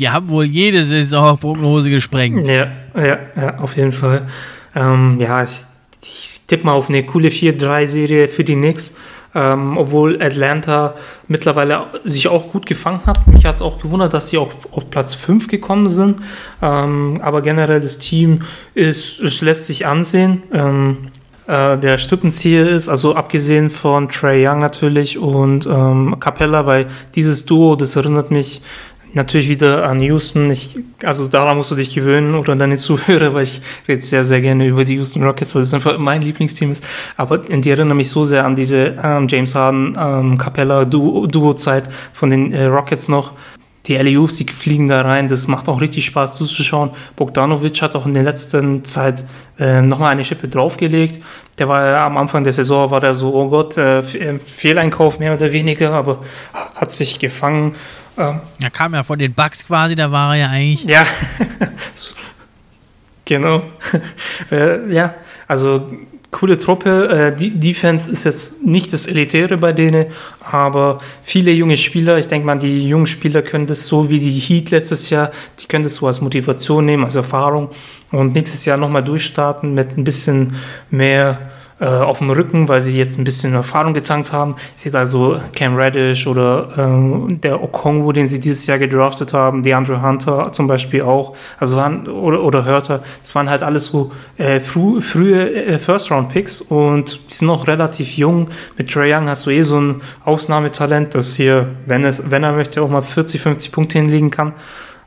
die 0.00 0.08
haben 0.08 0.30
wohl 0.30 0.46
jede 0.46 0.82
Saison 0.82 1.38
Prognose 1.38 1.90
gesprengt. 1.90 2.46
Ja, 2.46 2.68
ja, 2.96 3.18
ja 3.36 3.58
auf 3.58 3.76
jeden 3.76 3.92
Fall. 3.92 4.26
Ähm, 4.74 5.18
ja, 5.20 5.44
ich, 5.44 5.60
ich 6.02 6.40
tippe 6.46 6.64
mal 6.64 6.72
auf 6.72 6.88
eine 6.88 7.04
coole 7.04 7.28
4-3-Serie 7.28 8.26
für 8.28 8.42
die 8.42 8.54
Knicks. 8.54 8.94
Ähm, 9.32 9.78
obwohl 9.78 10.20
Atlanta 10.20 10.94
mittlerweile 11.28 11.86
sich 12.02 12.26
auch 12.26 12.50
gut 12.50 12.66
gefangen 12.66 13.00
hat. 13.06 13.28
Mich 13.28 13.44
hat 13.44 13.54
es 13.54 13.62
auch 13.62 13.78
gewundert, 13.78 14.12
dass 14.12 14.30
sie 14.30 14.38
auch 14.38 14.50
auf 14.72 14.90
Platz 14.90 15.14
5 15.14 15.46
gekommen 15.46 15.88
sind. 15.88 16.18
Ähm, 16.60 17.20
aber 17.22 17.40
generell 17.40 17.80
das 17.80 17.98
Team 17.98 18.40
ist, 18.74 19.20
es 19.20 19.40
lässt 19.40 19.66
sich 19.66 19.86
ansehen. 19.86 20.42
Ähm, 20.52 20.96
äh, 21.50 21.78
der 21.78 21.98
Strippenzieher 21.98 22.68
ist, 22.68 22.88
also 22.88 23.16
abgesehen 23.16 23.70
von 23.70 24.08
Trey 24.08 24.46
Young 24.46 24.60
natürlich 24.60 25.18
und 25.18 25.66
ähm, 25.66 26.16
Capella, 26.20 26.64
weil 26.64 26.86
dieses 27.16 27.44
Duo, 27.44 27.74
das 27.74 27.96
erinnert 27.96 28.30
mich 28.30 28.62
natürlich 29.14 29.48
wieder 29.48 29.88
an 29.88 30.00
Houston. 30.00 30.50
Ich, 30.50 30.78
also 31.04 31.28
daran 31.28 31.56
musst 31.56 31.70
du 31.70 31.74
dich 31.74 31.94
gewöhnen 31.94 32.34
oder 32.34 32.52
an 32.52 32.58
deine 32.58 32.76
Zuhörer, 32.76 33.34
weil 33.34 33.44
ich 33.44 33.60
rede 33.88 34.02
sehr, 34.02 34.24
sehr 34.24 34.40
gerne 34.40 34.66
über 34.66 34.84
die 34.84 34.94
Houston 34.94 35.22
Rockets, 35.22 35.54
weil 35.54 35.62
das 35.62 35.74
einfach 35.74 35.98
mein 35.98 36.22
Lieblingsteam 36.22 36.70
ist. 36.70 36.84
Aber 37.16 37.38
die 37.38 37.70
erinnern 37.70 37.96
mich 37.96 38.10
so 38.10 38.24
sehr 38.24 38.44
an 38.44 38.56
diese 38.56 38.96
ähm, 39.02 39.26
James 39.28 39.54
Harden, 39.54 39.96
ähm, 39.98 40.38
Capella 40.38 40.84
Duo-Zeit 40.84 41.88
von 42.12 42.30
den 42.30 42.52
äh, 42.52 42.64
Rockets 42.64 43.08
noch. 43.08 43.32
Die 43.86 43.96
LEUs, 43.96 44.36
die 44.36 44.44
fliegen 44.44 44.88
da 44.88 45.00
rein, 45.00 45.28
das 45.28 45.48
macht 45.48 45.66
auch 45.66 45.80
richtig 45.80 46.04
Spaß 46.04 46.36
zuzuschauen. 46.36 46.90
Bogdanovic 47.16 47.80
hat 47.80 47.96
auch 47.96 48.04
in 48.04 48.12
der 48.12 48.24
letzten 48.24 48.84
Zeit 48.84 49.24
äh, 49.58 49.80
nochmal 49.80 50.12
eine 50.12 50.22
Schippe 50.22 50.48
draufgelegt. 50.48 51.22
Der 51.58 51.66
war 51.66 51.86
ja 51.86 52.06
am 52.06 52.18
Anfang 52.18 52.44
der 52.44 52.52
Saison, 52.52 52.90
war 52.90 53.00
der 53.00 53.14
so, 53.14 53.34
oh 53.34 53.48
Gott, 53.48 53.78
äh, 53.78 54.00
äh 54.00 54.38
Fehleinkauf 54.38 55.18
mehr 55.18 55.32
oder 55.32 55.50
weniger, 55.50 55.92
aber 55.92 56.18
hat 56.74 56.92
sich 56.92 57.18
gefangen 57.18 57.74
ähm, 58.20 58.40
er 58.60 58.70
kam 58.70 58.94
ja 58.94 59.02
von 59.02 59.18
den 59.18 59.32
Bugs 59.32 59.66
quasi, 59.66 59.96
da 59.96 60.10
war 60.10 60.34
er 60.34 60.40
ja 60.40 60.48
eigentlich. 60.48 60.84
Ja, 60.84 61.04
genau. 63.24 63.62
Äh, 64.50 64.92
ja, 64.92 65.14
also 65.46 65.86
coole 66.30 66.58
Truppe. 66.58 67.08
Äh, 67.08 67.36
die 67.36 67.50
Defense 67.50 68.10
ist 68.10 68.24
jetzt 68.24 68.64
nicht 68.64 68.92
das 68.92 69.06
Elitäre 69.06 69.56
bei 69.58 69.72
denen, 69.72 70.06
aber 70.40 70.98
viele 71.22 71.52
junge 71.52 71.76
Spieler, 71.76 72.18
ich 72.18 72.26
denke 72.26 72.46
mal, 72.46 72.58
die 72.58 72.88
jungen 72.88 73.06
Spieler 73.06 73.42
können 73.42 73.66
das 73.66 73.86
so 73.86 74.10
wie 74.10 74.18
die 74.18 74.30
Heat 74.30 74.70
letztes 74.70 75.10
Jahr, 75.10 75.30
die 75.60 75.66
können 75.66 75.84
das 75.84 75.96
so 75.96 76.06
als 76.06 76.20
Motivation 76.20 76.84
nehmen, 76.84 77.04
als 77.04 77.14
Erfahrung 77.14 77.70
und 78.10 78.34
nächstes 78.34 78.64
Jahr 78.64 78.76
nochmal 78.76 79.04
durchstarten 79.04 79.74
mit 79.74 79.96
ein 79.96 80.04
bisschen 80.04 80.56
mehr 80.90 81.50
äh, 81.80 81.86
auf 81.86 82.18
dem 82.18 82.30
Rücken, 82.30 82.68
weil 82.68 82.82
sie 82.82 82.96
jetzt 82.98 83.18
ein 83.18 83.24
bisschen 83.24 83.54
Erfahrung 83.54 83.94
getankt 83.94 84.32
haben. 84.32 84.56
Sehe 84.76 84.92
also 84.94 85.40
Cam 85.56 85.76
Reddish 85.76 86.26
oder 86.26 86.68
ähm, 86.76 87.40
der 87.40 87.62
Okongwu, 87.62 88.12
den 88.12 88.26
sie 88.26 88.38
dieses 88.38 88.66
Jahr 88.66 88.78
gedraftet 88.78 89.32
haben, 89.32 89.62
die 89.62 89.72
Andrew 89.72 90.02
Hunter 90.02 90.52
zum 90.52 90.66
Beispiel 90.66 91.02
auch, 91.02 91.34
also 91.58 91.78
waren, 91.78 92.06
oder, 92.06 92.42
oder 92.42 92.66
Hörter, 92.66 93.02
das 93.22 93.34
waren 93.34 93.48
halt 93.48 93.62
alles 93.62 93.86
so 93.86 94.12
äh, 94.36 94.60
früh, 94.60 95.00
frühe 95.00 95.50
äh, 95.54 95.78
First-Round-Picks 95.78 96.60
und 96.60 97.18
die 97.30 97.34
sind 97.34 97.48
noch 97.48 97.66
relativ 97.66 98.16
jung. 98.16 98.48
Mit 98.76 98.90
Trey 98.90 99.14
Young 99.14 99.28
hast 99.28 99.46
du 99.46 99.50
eh 99.50 99.62
so 99.62 99.80
ein 99.80 100.02
Ausnahmetalent, 100.24 101.14
das 101.14 101.36
hier, 101.36 101.70
wenn, 101.86 102.04
es, 102.04 102.22
wenn 102.30 102.44
er 102.44 102.52
möchte, 102.52 102.82
auch 102.82 102.90
mal 102.90 103.02
40, 103.02 103.40
50 103.40 103.72
Punkte 103.72 103.98
hinlegen 103.98 104.30
kann. 104.30 104.52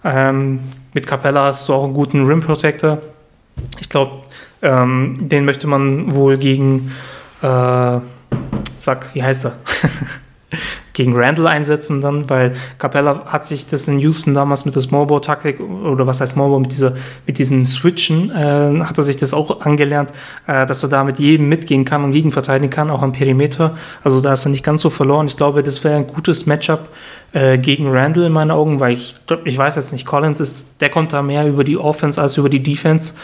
Ähm, 0.03 0.59
mit 0.93 1.05
Capella 1.07 1.45
hast 1.45 1.69
du 1.69 1.74
auch 1.74 1.84
einen 1.84 1.93
guten 1.93 2.26
Rim 2.26 2.41
Protector. 2.41 2.97
Ich 3.80 3.89
glaube, 3.89 4.22
ähm, 4.64 5.16
den 5.20 5.45
möchte 5.45 5.68
man 5.68 6.16
wohl 6.16 6.38
gegen, 6.38 6.91
äh, 7.41 7.99
sag, 8.80 9.14
wie 9.14 9.22
heißt 9.22 9.45
er? 9.45 9.53
gegen 10.93 11.16
Randall 11.16 11.47
einsetzen 11.47 12.01
dann, 12.01 12.30
weil 12.30 12.53
Capella 12.78 13.26
hat 13.26 13.45
sich 13.45 13.66
das 13.66 13.88
in 13.88 13.99
Houston 13.99 14.34
damals 14.34 14.66
mit 14.66 14.76
der 14.76 14.82
Smallball-Taktik 14.82 15.59
oder 15.59 16.07
was 16.07 16.22
heißt 16.22 16.34
Smallball, 16.34 16.59
mit, 16.59 16.72
dieser, 16.72 16.93
mit 17.26 17.39
diesen 17.39 17.66
Switchen, 17.66 18.30
äh, 18.30 18.84
hat 18.84 18.97
er 18.97 19.03
sich 19.03 19.18
das 19.18 19.34
auch 19.34 19.61
angelernt, 19.61 20.11
äh, 20.47 20.66
dass 20.66 20.84
er 20.84 20.89
da 20.89 21.03
mit 21.03 21.20
jedem 21.20 21.49
mitgehen 21.49 21.84
kann 21.84 22.03
und 22.03 22.11
gegenverteidigen 22.11 22.70
kann, 22.70 22.91
auch 22.91 23.01
am 23.01 23.11
Perimeter. 23.11 23.76
Also 24.03 24.22
da 24.22 24.34
ist 24.34 24.45
er 24.45 24.49
nicht 24.51 24.64
ganz 24.64 24.82
so 24.82 24.89
verloren. 24.89 25.26
Ich 25.26 25.36
glaube, 25.36 25.64
das 25.64 25.84
wäre 25.84 25.95
ein 25.95 26.07
gutes 26.07 26.45
Matchup 26.45 26.89
äh, 27.34 27.57
gegen 27.57 27.89
Randall 27.89 28.26
in 28.26 28.32
meinen 28.32 28.51
Augen, 28.51 28.80
weil 28.80 28.93
ich, 28.93 29.16
ich 29.45 29.57
weiß 29.57 29.76
jetzt 29.76 29.91
nicht, 29.91 30.05
Collins 30.05 30.39
ist, 30.39 30.80
der 30.80 30.89
kommt 30.89 31.11
da 31.11 31.24
mehr 31.24 31.47
über 31.47 31.64
die 31.64 31.78
Offense 31.78 32.22
als 32.22 32.38
über 32.38 32.49
die 32.49 32.61
Defense. 32.61 33.16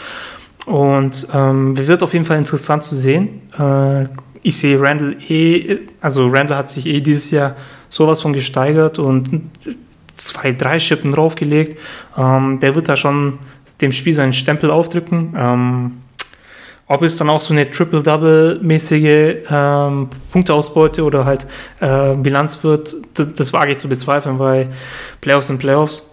Und 0.66 1.26
ähm, 1.34 1.76
wird 1.76 2.02
auf 2.02 2.12
jeden 2.12 2.24
Fall 2.24 2.38
interessant 2.38 2.84
zu 2.84 2.94
sehen. 2.94 3.42
Äh, 3.58 4.04
ich 4.42 4.56
sehe 4.56 4.80
Randall 4.80 5.16
eh, 5.28 5.80
also 6.00 6.28
Randall 6.28 6.58
hat 6.58 6.68
sich 6.68 6.86
eh 6.86 7.00
dieses 7.00 7.30
Jahr 7.30 7.56
sowas 7.88 8.20
von 8.20 8.32
gesteigert 8.32 8.98
und 8.98 9.42
zwei, 10.14 10.52
drei 10.52 10.78
Schippen 10.78 11.12
draufgelegt. 11.12 11.78
Ähm, 12.16 12.60
der 12.60 12.74
wird 12.74 12.88
da 12.88 12.96
schon 12.96 13.38
dem 13.80 13.92
Spiel 13.92 14.14
seinen 14.14 14.32
Stempel 14.32 14.70
aufdrücken. 14.70 15.34
Ähm, 15.36 15.92
ob 16.86 17.02
es 17.02 17.16
dann 17.16 17.30
auch 17.30 17.40
so 17.40 17.54
eine 17.54 17.70
Triple-Double-mäßige 17.70 19.46
ähm, 19.48 20.08
Punkteausbeute 20.32 21.04
oder 21.04 21.24
halt 21.24 21.46
äh, 21.78 22.16
Bilanz 22.16 22.64
wird, 22.64 22.96
das, 23.14 23.32
das 23.34 23.52
wage 23.52 23.72
ich 23.72 23.78
zu 23.78 23.88
bezweifeln, 23.88 24.40
weil 24.40 24.70
Playoffs 25.20 25.46
sind 25.46 25.58
Playoffs. 25.58 26.04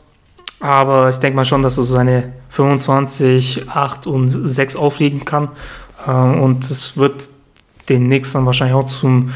Aber 0.60 1.10
ich 1.10 1.18
denke 1.18 1.36
mal 1.36 1.46
schon, 1.46 1.62
dass 1.62 1.78
er 1.78 1.84
so 1.84 1.96
seine 1.96 2.34
25, 2.50 3.70
8 3.70 4.08
und 4.08 4.30
6 4.30 4.76
auflegen 4.76 5.26
kann. 5.26 5.50
Ähm, 6.08 6.42
und 6.42 6.64
es 6.64 6.98
wird 6.98 7.30
den 7.90 8.08
nächsten 8.08 8.46
wahrscheinlich 8.46 8.76
auch 8.76 8.86
zum, 8.86 9.32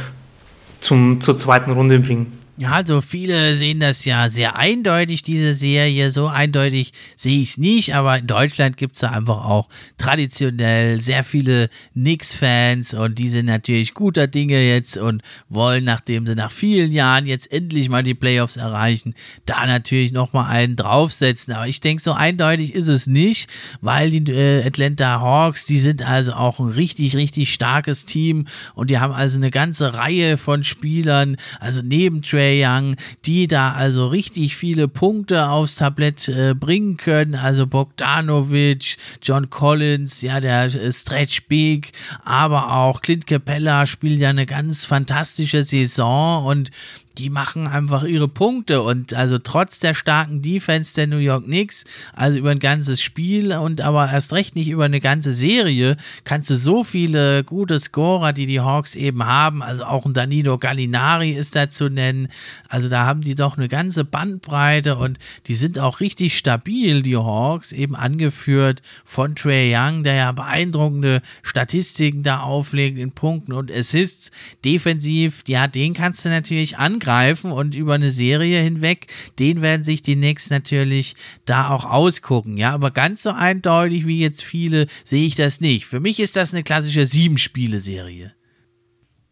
zum, 0.80 1.22
zur 1.22 1.38
zweiten 1.38 1.72
Runde 1.72 2.00
bringen. 2.00 2.41
Ja, 2.58 2.74
also 2.74 3.00
viele 3.00 3.56
sehen 3.56 3.80
das 3.80 4.04
ja 4.04 4.30
sehr 4.30 4.58
eindeutig, 4.58 5.24
diese 5.24 5.56
Serie. 5.56 6.12
So 6.12 6.28
eindeutig 6.28 6.92
sehe 7.16 7.42
ich 7.42 7.52
es 7.52 7.58
nicht, 7.58 7.96
aber 7.96 8.18
in 8.20 8.28
Deutschland 8.28 8.76
gibt 8.76 8.98
es 8.98 9.02
ja 9.02 9.12
einfach 9.12 9.46
auch 9.46 9.70
traditionell 9.98 11.00
sehr 11.00 11.24
viele 11.24 11.70
Knicks-Fans 11.94 12.94
und 12.94 13.18
die 13.18 13.30
sind 13.30 13.46
natürlich 13.46 13.94
guter 13.94 14.28
Dinge 14.28 14.62
jetzt 14.62 14.98
und 14.98 15.24
wollen, 15.48 15.86
nachdem 15.86 16.28
sie 16.28 16.36
nach 16.36 16.52
vielen 16.52 16.92
Jahren 16.92 17.26
jetzt 17.26 17.50
endlich 17.52 17.88
mal 17.88 18.04
die 18.04 18.16
Playoffs 18.16 18.58
erreichen, 18.58 19.16
da 19.46 19.66
natürlich 19.66 20.12
nochmal 20.12 20.52
einen 20.52 20.76
draufsetzen. 20.76 21.54
Aber 21.54 21.68
ich 21.68 21.80
denke, 21.80 22.04
so 22.04 22.12
eindeutig 22.12 22.76
ist 22.76 22.90
es 22.90 23.08
nicht, 23.08 23.50
weil 23.80 24.12
die 24.12 24.30
äh, 24.30 24.68
Atlanta 24.68 25.22
Hawks, 25.22 25.66
die 25.66 25.80
sind 25.80 26.06
also 26.06 26.34
auch 26.34 26.60
ein 26.60 26.70
richtig, 26.70 27.16
richtig 27.16 27.54
starkes 27.54 28.06
Team 28.06 28.46
und 28.76 28.90
die 28.90 29.00
haben 29.00 29.14
also 29.14 29.38
eine 29.38 29.52
ganze 29.52 29.94
Reihe 29.94 30.38
von 30.38 30.66
Spielern, 30.66 31.38
also 31.62 31.82
neben 31.82 32.22
Trey 32.22 32.41
Trey 32.42 32.66
Young, 32.66 32.96
die 33.26 33.48
da 33.48 33.74
also 33.74 34.08
richtig 34.08 34.56
viele 34.56 34.88
Punkte 34.88 35.50
aufs 35.50 35.76
Tablett 35.76 36.28
äh, 36.28 36.56
bringen 36.56 36.98
können. 36.98 37.36
Also 37.36 37.68
Bogdanovic, 37.68 38.98
John 39.22 39.52
Collins, 39.52 40.24
ja, 40.24 40.40
der 40.40 40.64
äh, 40.64 40.92
Stretch 40.92 41.48
Big, 41.48 41.92
aber 42.26 42.76
auch 42.76 43.04
Clint 43.04 43.28
Capella 43.28 43.86
spielt 43.86 44.20
ja 44.20 44.30
eine 44.30 44.48
ganz 44.48 44.86
fantastische 44.86 45.64
Saison 45.64 46.44
und 46.48 46.72
die 47.18 47.30
machen 47.30 47.68
einfach 47.68 48.04
ihre 48.04 48.28
Punkte 48.28 48.82
und 48.82 49.14
also 49.14 49.38
trotz 49.38 49.80
der 49.80 49.94
starken 49.94 50.42
Defense 50.42 50.96
der 50.96 51.08
New 51.08 51.18
York 51.18 51.46
Knicks, 51.46 51.84
also 52.14 52.38
über 52.38 52.52
ein 52.52 52.60
ganzes 52.60 53.02
Spiel 53.02 53.54
und 53.54 53.82
aber 53.82 54.10
erst 54.10 54.34
recht 54.34 54.56
nicht 54.56 54.70
über 54.70 54.86
eine 54.86 55.02
ganze 55.02 55.34
Serie, 55.34 55.98
kannst 56.24 56.50
du 56.50 56.56
so 56.56 56.84
viele 56.84 57.44
gute 57.44 57.80
Scorer, 57.80 58.32
die 58.32 58.46
die 58.46 58.62
Hawks 58.62 58.96
eben 58.96 59.26
haben, 59.26 59.62
also 59.62 59.84
auch 59.84 60.06
ein 60.06 60.14
Danilo 60.14 60.58
Gallinari 60.58 61.32
ist 61.32 61.56
da 61.56 61.70
zu 61.70 61.90
nennen, 61.90 62.30
also 62.70 62.88
da 62.88 63.06
haben 63.06 63.22
die 63.22 63.36
doch 63.36 63.58
eine 63.58 63.68
ganze 63.68 64.06
Bandbreite 64.06 64.96
und 64.96 65.20
die 65.48 65.56
sind 65.56 65.80
auch 65.80 66.00
richtig 66.00 66.38
stabil, 66.38 67.02
die 67.02 67.18
Hawks, 67.18 67.74
eben 67.74 67.96
angeführt 67.96 68.82
von 69.04 69.36
Trey 69.36 69.76
Young, 69.76 70.04
der 70.04 70.16
ja 70.16 70.32
beeindruckende 70.32 71.22
Statistiken 71.44 72.24
da 72.24 72.40
auflegt 72.40 72.98
in 72.98 73.12
Punkten 73.12 73.52
und 73.52 73.70
Assists, 73.70 74.32
defensiv, 74.64 75.44
ja, 75.48 75.68
den 75.68 75.94
kannst 75.94 76.24
du 76.24 76.30
natürlich 76.30 76.78
angreifen 76.78 77.02
angreifen 77.12 77.52
und 77.52 77.76
über 77.76 77.94
eine 77.94 78.12
Serie 78.12 78.62
hinweg, 78.62 79.08
den 79.40 79.62
werden 79.62 79.84
sich 79.84 80.02
die 80.02 80.16
Knicks 80.16 80.50
natürlich 80.50 81.16
da 81.46 81.70
auch 81.70 81.86
ausgucken. 81.86 82.58
Ja, 82.58 82.72
aber 82.72 82.92
ganz 82.92 83.24
so 83.24 83.32
eindeutig 83.32 84.08
wie 84.08 84.20
jetzt 84.20 84.44
viele 84.44 84.88
sehe 85.04 85.26
ich 85.26 85.36
das 85.36 85.62
nicht. 85.62 85.86
Für 85.86 86.00
mich 86.00 86.20
ist 86.20 86.36
das 86.36 86.54
eine 86.54 86.64
klassische 86.64 87.06
Sieben-Spiele-Serie. 87.06 88.34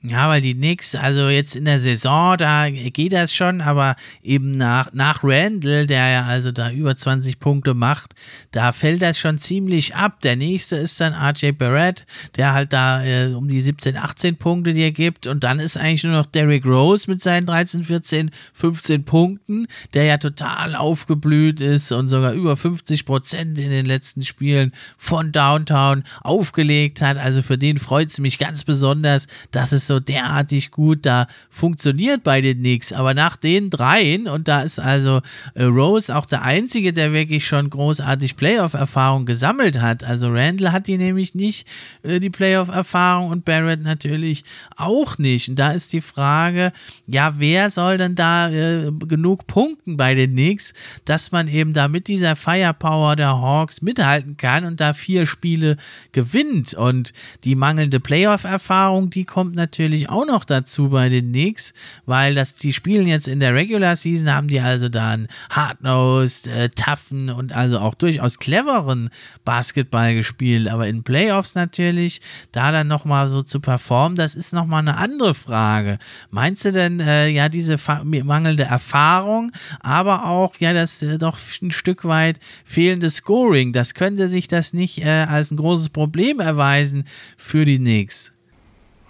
Ja, 0.02 0.30
weil 0.30 0.42
die 0.42 0.54
Knicks, 0.56 0.96
also 0.96 1.28
jetzt 1.28 1.58
in 1.58 1.66
der 1.66 1.78
Saison, 1.78 2.38
da 2.38 2.70
geht 2.70 3.12
das 3.12 3.34
schon, 3.34 3.60
aber 3.60 3.98
eben 4.24 4.52
nach, 4.52 4.94
nach 4.94 5.26
Randall, 5.26 5.88
der 5.88 6.10
ja 6.10 6.24
also 6.24 6.54
da 6.54 6.72
über 6.72 6.96
20 6.96 7.42
Punkte 7.42 7.74
macht, 7.74 8.14
da 8.52 8.72
fällt 8.72 9.02
das 9.02 9.20
schon 9.20 9.38
ziemlich 9.38 9.96
ab. 9.96 10.22
Der 10.22 10.38
nächste 10.38 10.78
ist 10.78 11.02
dann 11.02 11.14
RJ 11.14 11.52
Barrett, 11.52 12.06
der 12.38 12.54
halt 12.54 12.72
da 12.72 13.04
äh, 13.04 13.34
um 13.34 13.50
die 13.50 13.60
17, 13.60 13.98
18 13.98 14.38
Punkte 14.38 14.72
dir 14.72 14.94
gibt 14.94 15.28
und 15.28 15.44
dann 15.44 15.60
ist 15.60 15.76
eigentlich 15.76 16.06
nur 16.06 16.14
noch 16.14 16.28
Derrick 16.28 16.66
Rose 16.66 17.12
mit 17.12 17.22
seinen 17.22 17.46
13, 17.46 17.84
14, 17.84 18.32
15 18.54 19.04
Punkten, 19.04 19.68
der 19.94 20.06
ja 20.06 20.18
total 20.18 20.78
aufgeblüht 20.78 21.60
ist 21.60 21.92
und 21.92 22.08
sogar 22.08 22.32
über 22.32 22.56
50 22.56 23.06
Prozent 23.06 23.60
in 23.60 23.70
den 23.70 23.86
letzten 23.86 24.22
Spielen 24.22 24.72
von 24.98 25.34
Downtown 25.34 26.06
aufgelegt 26.22 27.02
hat. 27.02 27.18
Also 27.18 27.42
für 27.42 27.58
den 27.58 27.78
freut 27.78 28.08
es 28.08 28.20
mich 28.20 28.40
ganz 28.40 28.64
besonders, 28.64 29.28
dass 29.52 29.74
es 29.74 29.89
so 29.90 30.00
derartig 30.00 30.72
gut 30.72 31.06
da 31.06 31.28
funktioniert 31.50 32.24
bei 32.24 32.40
den 32.40 32.60
Knicks. 32.60 32.94
Aber 32.94 33.14
nach 33.14 33.36
den 33.36 33.70
dreien, 33.70 34.28
und 34.28 34.48
da 34.48 34.62
ist 34.62 34.80
also 34.80 35.22
äh, 35.56 35.64
Rose 35.64 36.16
auch 36.16 36.26
der 36.26 36.44
Einzige, 36.44 36.94
der 36.94 37.12
wirklich 37.12 37.46
schon 37.46 37.70
großartig 37.70 38.38
Playoff-Erfahrung 38.38 39.26
gesammelt 39.26 39.82
hat. 39.82 40.06
Also 40.06 40.30
Randall 40.30 40.72
hat 40.72 40.88
die 40.88 40.98
nämlich 40.98 41.36
nicht, 41.36 41.68
äh, 42.04 42.20
die 42.20 42.30
Playoff-Erfahrung 42.30 43.32
und 43.32 43.44
Barrett 43.44 43.82
natürlich 43.82 44.44
auch 44.78 45.18
nicht. 45.18 45.50
Und 45.50 45.58
da 45.58 45.72
ist 45.72 45.92
die 45.92 46.02
Frage, 46.02 46.72
ja, 47.08 47.34
wer 47.38 47.72
soll 47.72 47.98
denn 47.98 48.16
da 48.16 48.50
äh, 48.50 48.92
genug 49.08 49.48
punkten 49.48 49.98
bei 49.98 50.14
den 50.14 50.32
Knicks, 50.32 50.74
dass 51.06 51.32
man 51.32 51.48
eben 51.48 51.74
da 51.74 51.88
mit 51.88 52.08
dieser 52.08 52.36
Firepower 52.36 53.16
der 53.16 53.42
Hawks 53.42 53.82
mithalten 53.82 54.38
kann 54.38 54.66
und 54.66 54.80
da 54.80 54.94
vier 54.94 55.26
Spiele 55.26 55.78
gewinnt. 56.12 56.76
Und 56.76 57.14
die 57.44 57.56
mangelnde 57.56 58.00
Playoff-Erfahrung, 58.00 59.10
die 59.10 59.26
kommt 59.26 59.56
natürlich 59.56 59.79
natürlich 59.80 60.10
auch 60.10 60.26
noch 60.26 60.44
dazu 60.44 60.90
bei 60.90 61.08
den 61.08 61.32
Knicks, 61.32 61.74
weil 62.06 62.36
das, 62.36 62.56
die 62.56 62.74
spielen 62.74 63.08
jetzt 63.08 63.30
in 63.30 63.40
der 63.40 63.56
Regular 63.56 63.96
Season, 63.96 64.34
haben 64.34 64.50
die 64.50 64.60
also 64.60 64.90
dann 64.90 65.28
Hardnosed, 65.50 66.48
äh, 66.48 66.68
toughen 66.70 67.30
und 67.30 67.54
also 67.54 67.80
auch 67.80 67.96
durchaus 67.96 68.40
cleveren 68.40 69.10
Basketball 69.46 70.16
gespielt, 70.16 70.68
aber 70.68 70.88
in 70.88 71.04
Playoffs 71.04 71.56
natürlich, 71.56 72.20
da 72.52 72.74
dann 72.74 72.88
nochmal 72.88 73.30
so 73.30 73.42
zu 73.42 73.62
performen, 73.62 74.18
das 74.18 74.36
ist 74.36 74.54
nochmal 74.54 74.82
eine 74.82 74.98
andere 74.98 75.34
Frage. 75.34 75.98
Meinst 76.30 76.66
du 76.66 76.74
denn, 76.74 77.00
äh, 77.00 77.30
ja, 77.30 77.48
diese 77.48 77.78
mangelnde 78.04 78.64
Erfahrung, 78.64 79.54
aber 79.80 80.26
auch, 80.26 80.58
ja, 80.60 80.74
das 80.74 81.02
äh, 81.02 81.18
doch 81.18 81.38
ein 81.62 81.72
Stück 81.72 82.04
weit 82.04 82.38
fehlende 82.66 83.10
Scoring, 83.10 83.72
das 83.72 83.94
könnte 83.94 84.28
sich 84.28 84.50
das 84.50 84.74
nicht 84.74 85.06
äh, 85.06 85.26
als 85.30 85.52
ein 85.52 85.58
großes 85.58 85.88
Problem 85.88 86.42
erweisen 86.42 87.06
für 87.38 87.64
die 87.64 87.78
Knicks? 87.78 88.34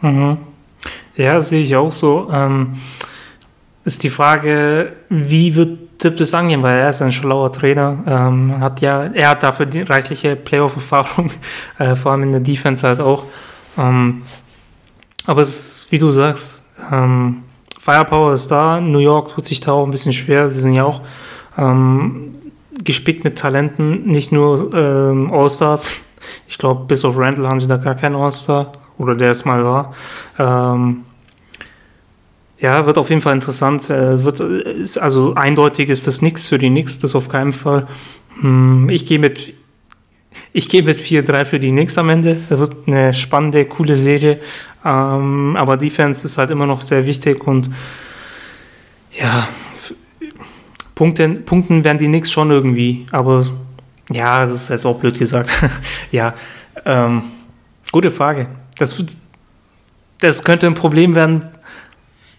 Mhm. 0.02 0.38
Ja, 1.16 1.42
sehe 1.42 1.62
ich 1.64 1.76
auch 1.76 1.92
so. 1.92 2.30
Ähm, 2.32 2.78
ist 3.84 4.04
die 4.04 4.10
Frage, 4.10 4.94
wie 5.10 5.56
wird 5.56 6.00
Tipp 6.00 6.16
das 6.16 6.34
angehen, 6.34 6.64
weil 6.64 6.80
er 6.80 6.90
ist 6.90 7.02
ein 7.02 7.12
schlauer 7.12 7.52
Trainer, 7.52 7.98
ähm, 8.08 8.60
hat 8.62 8.80
ja, 8.80 9.04
er 9.04 9.30
hat 9.30 9.44
dafür 9.44 9.66
die 9.66 9.82
reichliche 9.82 10.38
Playoff-Erfahrung, 10.38 11.30
äh, 11.78 11.96
vor 11.96 12.14
allem 12.14 12.24
in 12.24 12.32
der 12.32 12.42
Defense 12.42 12.88
halt 12.88 13.02
auch. 13.02 13.26
Ähm, 13.78 14.22
aber 15.26 15.42
es 15.42 15.50
ist, 15.50 15.92
wie 15.92 16.00
du 16.00 16.10
sagst, 16.10 16.64
ähm, 16.92 17.44
Firepower 17.80 18.34
ist 18.34 18.50
da, 18.50 18.80
New 18.80 19.00
York 19.00 19.34
tut 19.34 19.46
sich 19.46 19.60
da 19.60 19.74
auch 19.74 19.84
ein 19.84 19.92
bisschen 19.92 20.14
schwer, 20.14 20.50
sie 20.50 20.62
sind 20.62 20.74
ja 20.74 20.86
auch 20.86 21.02
ähm, 21.58 22.36
gespickt 22.84 23.26
mit 23.26 23.38
Talenten, 23.38 24.06
nicht 24.06 24.32
nur 24.32 24.74
ähm, 24.74 25.32
All-Stars. 25.34 25.90
Ich 26.48 26.58
glaube, 26.58 26.86
bis 26.86 27.04
auf 27.04 27.18
Randall 27.18 27.48
haben 27.48 27.60
sie 27.60 27.68
da 27.68 27.78
gar 27.78 27.96
keinen 27.96 28.16
All-Star 28.16 28.72
oder 29.00 29.16
der 29.16 29.32
es 29.32 29.45
mal 29.45 29.64
war. 29.64 29.95
Ähm, 30.38 31.06
ja, 32.60 32.86
wird 32.86 32.97
auf 32.97 33.10
jeden 33.10 33.22
Fall 33.22 33.34
interessant. 33.34 33.89
Äh, 33.89 34.24
wird, 34.24 34.39
ist, 34.39 34.97
also 34.97 35.34
eindeutig 35.34 35.89
ist 35.89 36.06
das 36.06 36.22
nichts 36.22 36.47
für 36.47 36.60
die 36.60 36.70
Knicks, 36.70 37.00
das 37.00 37.16
auf 37.16 37.30
keinen 37.30 37.54
Fall. 37.54 37.88
Hm, 38.41 38.89
ich 38.89 39.06
gehe 39.06 39.18
mit 39.18 39.56
ich 40.52 40.68
gehe 40.68 40.84
mit 40.84 41.00
4-3 41.00 41.45
für 41.45 41.60
die 41.60 41.70
Knicks 41.70 41.97
am 41.97 42.10
Ende. 42.10 42.38
Das 42.50 42.60
wird 42.60 42.88
eine 42.88 43.14
spannende, 43.14 43.66
coole 43.66 43.95
Serie. 43.95 44.39
Ähm, 44.84 45.56
aber 45.58 45.78
Defense 45.78 46.26
ist 46.26 46.38
halt 46.38 46.50
immer 46.50 46.66
noch 46.66 46.82
sehr 46.82 47.06
wichtig 47.06 47.45
und 47.45 47.70
ja, 49.12 49.47
Punkte, 50.95 51.30
Punkten 51.30 51.84
werden 51.84 51.97
die 51.97 52.08
Knicks 52.08 52.32
schon 52.32 52.52
irgendwie. 52.52 53.06
Aber 53.12 53.45
ja, 54.12 54.45
das 54.45 54.64
ist 54.64 54.70
jetzt 54.70 54.86
auch 54.86 55.00
blöd 55.00 55.18
gesagt. 55.18 55.50
ja, 56.12 56.34
ähm, 56.86 57.24
gute 57.91 58.12
Frage. 58.12 58.47
Das, 58.80 58.96
das 60.20 60.44
könnte 60.44 60.66
ein 60.66 60.74
Problem 60.74 61.14
werden, 61.14 61.50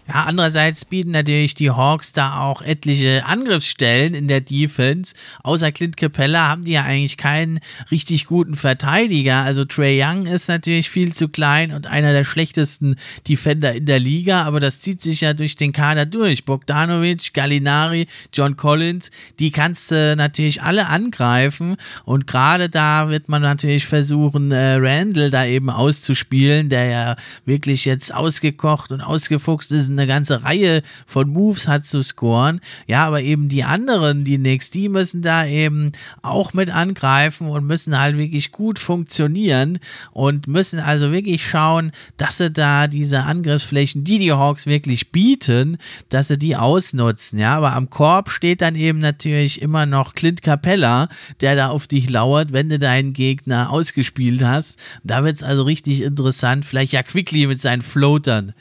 ja, 0.07 0.23
andererseits 0.23 0.83
bieten 0.83 1.11
natürlich 1.11 1.53
die 1.53 1.69
Hawks 1.69 2.11
da 2.11 2.41
auch 2.41 2.61
etliche 2.61 3.23
Angriffsstellen 3.25 4.13
in 4.13 4.27
der 4.27 4.41
Defense. 4.41 5.13
Außer 5.43 5.71
Clint 5.71 5.95
Capella 5.95 6.49
haben 6.49 6.63
die 6.63 6.71
ja 6.71 6.83
eigentlich 6.83 7.17
keinen 7.17 7.59
richtig 7.91 8.25
guten 8.25 8.55
Verteidiger. 8.55 9.43
Also 9.43 9.63
Trey 9.63 10.03
Young 10.03 10.25
ist 10.25 10.49
natürlich 10.49 10.89
viel 10.89 11.13
zu 11.13 11.29
klein 11.29 11.71
und 11.71 11.85
einer 11.85 12.13
der 12.13 12.23
schlechtesten 12.23 12.95
Defender 13.27 13.73
in 13.73 13.85
der 13.85 13.99
Liga, 13.99 14.41
aber 14.41 14.59
das 14.59 14.81
zieht 14.81 15.01
sich 15.01 15.21
ja 15.21 15.33
durch 15.33 15.55
den 15.55 15.71
Kader 15.71 16.05
durch. 16.05 16.45
Bogdanovic, 16.45 17.33
Gallinari, 17.33 18.07
John 18.33 18.57
Collins, 18.57 19.11
die 19.39 19.51
kannst 19.51 19.91
du 19.91 20.15
natürlich 20.15 20.63
alle 20.63 20.87
angreifen 20.87 21.77
und 22.05 22.25
gerade 22.25 22.69
da 22.69 23.09
wird 23.09 23.29
man 23.29 23.43
natürlich 23.43 23.85
versuchen, 23.85 24.51
äh, 24.51 24.75
Randall 24.75 25.29
da 25.29 25.45
eben 25.45 25.69
auszuspielen, 25.69 26.69
der 26.69 26.85
ja 26.85 27.15
wirklich 27.45 27.85
jetzt 27.85 28.13
ausgekocht 28.13 28.91
und 28.91 29.01
ausgefuchst 29.01 29.71
ist 29.71 29.90
eine 29.93 30.07
ganze 30.07 30.43
Reihe 30.43 30.81
von 31.05 31.29
Moves 31.29 31.67
hat 31.67 31.85
zu 31.85 32.03
scoren. 32.03 32.61
Ja, 32.87 33.05
aber 33.05 33.21
eben 33.21 33.49
die 33.49 33.63
anderen, 33.63 34.23
die 34.23 34.37
Knicks, 34.37 34.69
die 34.69 34.89
müssen 34.89 35.21
da 35.21 35.45
eben 35.45 35.91
auch 36.21 36.53
mit 36.53 36.69
angreifen 36.69 37.47
und 37.47 37.65
müssen 37.65 37.99
halt 37.99 38.17
wirklich 38.17 38.51
gut 38.51 38.79
funktionieren 38.79 39.79
und 40.11 40.47
müssen 40.47 40.79
also 40.79 41.11
wirklich 41.11 41.47
schauen, 41.47 41.91
dass 42.17 42.37
sie 42.37 42.51
da 42.51 42.87
diese 42.87 43.23
Angriffsflächen, 43.23 44.03
die 44.03 44.19
die 44.19 44.31
Hawks 44.31 44.65
wirklich 44.65 45.11
bieten, 45.11 45.77
dass 46.09 46.27
sie 46.27 46.37
die 46.37 46.55
ausnutzen. 46.55 47.39
Ja, 47.39 47.55
aber 47.57 47.73
am 47.73 47.89
Korb 47.89 48.29
steht 48.29 48.61
dann 48.61 48.75
eben 48.75 48.99
natürlich 48.99 49.61
immer 49.61 49.85
noch 49.85 50.15
Clint 50.15 50.41
Capella, 50.41 51.09
der 51.41 51.55
da 51.55 51.69
auf 51.69 51.87
dich 51.87 52.09
lauert, 52.09 52.53
wenn 52.53 52.69
du 52.69 52.79
deinen 52.79 53.13
Gegner 53.13 53.69
ausgespielt 53.69 54.43
hast. 54.43 54.79
Da 55.03 55.23
wird 55.23 55.37
es 55.37 55.43
also 55.43 55.63
richtig 55.63 56.01
interessant. 56.01 56.65
Vielleicht 56.65 56.93
ja 56.93 57.03
Quickly 57.03 57.47
mit 57.47 57.59
seinen 57.59 57.81
Floatern. 57.81 58.53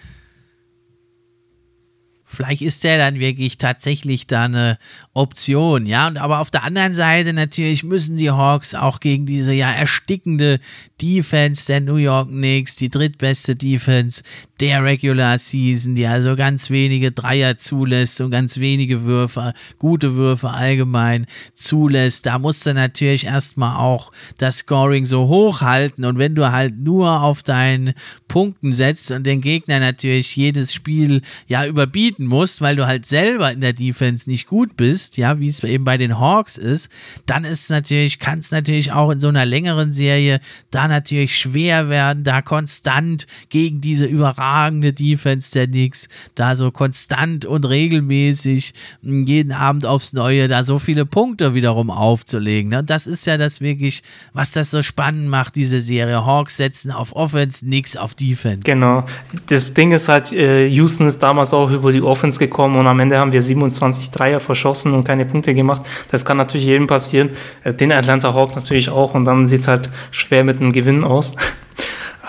Vielleicht 2.33 2.62
ist 2.62 2.85
der 2.85 2.97
dann 2.97 3.18
wirklich 3.18 3.59
tatsächlich 3.59 4.28
da 4.28 4.45
eine 4.45 4.78
Option, 5.14 5.85
ja. 5.85 6.07
Und 6.07 6.16
aber 6.16 6.39
auf 6.39 6.53
der 6.53 6.62
anderen 6.62 6.95
Seite 6.95 7.33
natürlich 7.33 7.83
müssen 7.83 8.14
die 8.14 8.31
Hawks 8.31 8.76
auch 8.76 9.01
gegen 9.01 9.26
diese 9.26 9.53
ja 9.53 9.72
erstickende 9.72 10.61
Defense 11.03 11.66
der 11.66 11.81
New 11.81 11.97
York 11.97 12.28
Knicks, 12.28 12.76
die 12.76 12.89
drittbeste 12.89 13.57
Defense 13.57 14.22
der 14.61 14.85
Regular 14.85 15.39
Season, 15.39 15.97
die 15.97 16.07
also 16.07 16.37
ganz 16.37 16.70
wenige 16.70 17.11
Dreier 17.11 17.57
zulässt 17.57 18.20
und 18.20 18.31
ganz 18.31 18.59
wenige 18.59 19.05
Würfe, 19.05 19.53
gute 19.78 20.14
Würfe 20.14 20.51
allgemein 20.51 21.26
zulässt. 21.55 22.26
Da 22.26 22.39
musst 22.39 22.64
du 22.64 22.74
natürlich 22.74 23.24
erstmal 23.24 23.76
auch 23.76 24.12
das 24.39 24.59
Scoring 24.59 25.05
so 25.05 25.26
hoch 25.26 25.62
halten 25.62 26.05
und 26.05 26.18
wenn 26.18 26.37
du 26.37 26.53
halt 26.53 26.78
nur 26.78 27.22
auf 27.22 27.43
deinen 27.43 27.95
Punkten 28.31 28.72
setzt 28.72 29.11
und 29.11 29.26
den 29.26 29.41
Gegner 29.41 29.81
natürlich 29.81 30.37
jedes 30.37 30.72
Spiel 30.72 31.20
ja 31.49 31.66
überbieten 31.66 32.26
musst, 32.26 32.61
weil 32.61 32.76
du 32.76 32.87
halt 32.87 33.05
selber 33.05 33.51
in 33.51 33.61
der 33.61 33.72
Defense 33.72 34.31
nicht 34.31 34.47
gut 34.47 34.76
bist, 34.76 35.16
ja, 35.16 35.41
wie 35.41 35.49
es 35.49 35.64
eben 35.64 35.85
bei 35.85 35.99
den 35.99 36.16
Hawks 36.16 36.57
ist, 36.57 36.89
dann 37.26 37.43
ist 37.43 37.68
natürlich, 37.70 38.20
kann 38.20 38.39
es 38.39 38.53
natürlich 38.53 38.93
auch 38.93 39.11
in 39.11 39.18
so 39.18 39.26
einer 39.26 39.45
längeren 39.45 39.93
Serie 39.93 40.39
da 40.70 40.87
natürlich 40.87 41.37
schwer 41.37 41.89
werden, 41.89 42.22
da 42.22 42.41
konstant 42.41 43.26
gegen 43.49 43.81
diese 43.81 44.07
überragende 44.07 44.93
Defense 44.93 45.51
der 45.51 45.66
Knicks, 45.66 46.07
da 46.37 46.55
so 46.55 46.70
konstant 46.70 47.47
und 47.47 47.64
regelmäßig 47.64 48.74
hm, 49.03 49.26
jeden 49.26 49.51
Abend 49.51 49.85
aufs 49.85 50.12
Neue 50.12 50.47
da 50.47 50.62
so 50.62 50.78
viele 50.78 51.05
Punkte 51.05 51.55
wiederum 51.55 51.91
aufzulegen. 51.91 52.70
Ne? 52.70 52.78
Und 52.78 52.91
das 52.91 53.09
ist 53.09 53.26
ja 53.26 53.37
das 53.37 53.61
wirklich, 53.61 54.05
was 54.33 54.53
das 54.53 54.70
so 54.70 54.83
spannend 54.83 55.28
macht, 55.28 55.57
diese 55.57 55.81
Serie. 55.81 56.24
Hawks 56.24 56.59
setzen 56.59 56.93
auf 56.93 57.16
Offense, 57.16 57.64
Knicks 57.64 57.97
auf 57.97 58.14
Defense. 58.21 58.61
Genau. 58.64 59.05
Das 59.47 59.73
Ding 59.73 59.93
ist 59.93 60.09
halt, 60.09 60.33
äh, 60.33 60.66
Houston 60.66 61.07
ist 61.07 61.23
damals 61.23 61.53
auch 61.53 61.71
über 61.71 61.93
die 61.93 62.03
Offense 62.03 62.39
gekommen 62.39 62.77
und 62.77 62.87
am 62.87 63.01
Ende 63.01 63.18
haben 63.18 63.33
wir 63.33 63.43
27 63.43 64.11
Dreier 64.11 64.41
verschossen 64.41 64.93
und 64.95 65.05
keine 65.05 65.25
Punkte 65.25 65.55
gemacht. 65.55 65.83
Das 66.11 66.25
kann 66.25 66.37
natürlich 66.37 66.66
jedem 66.66 66.87
passieren. 66.87 67.31
Äh, 67.64 67.75
den 67.75 67.93
Atlanta 67.93 68.35
Hawks 68.35 68.55
natürlich 68.57 68.91
auch 68.91 69.14
und 69.14 69.25
dann 69.25 69.47
sieht 69.47 69.61
es 69.61 69.68
halt 69.68 69.91
schwer 70.11 70.45
mit 70.45 70.61
einem 70.61 70.73
Gewinn 70.73 71.05
aus. 71.05 71.35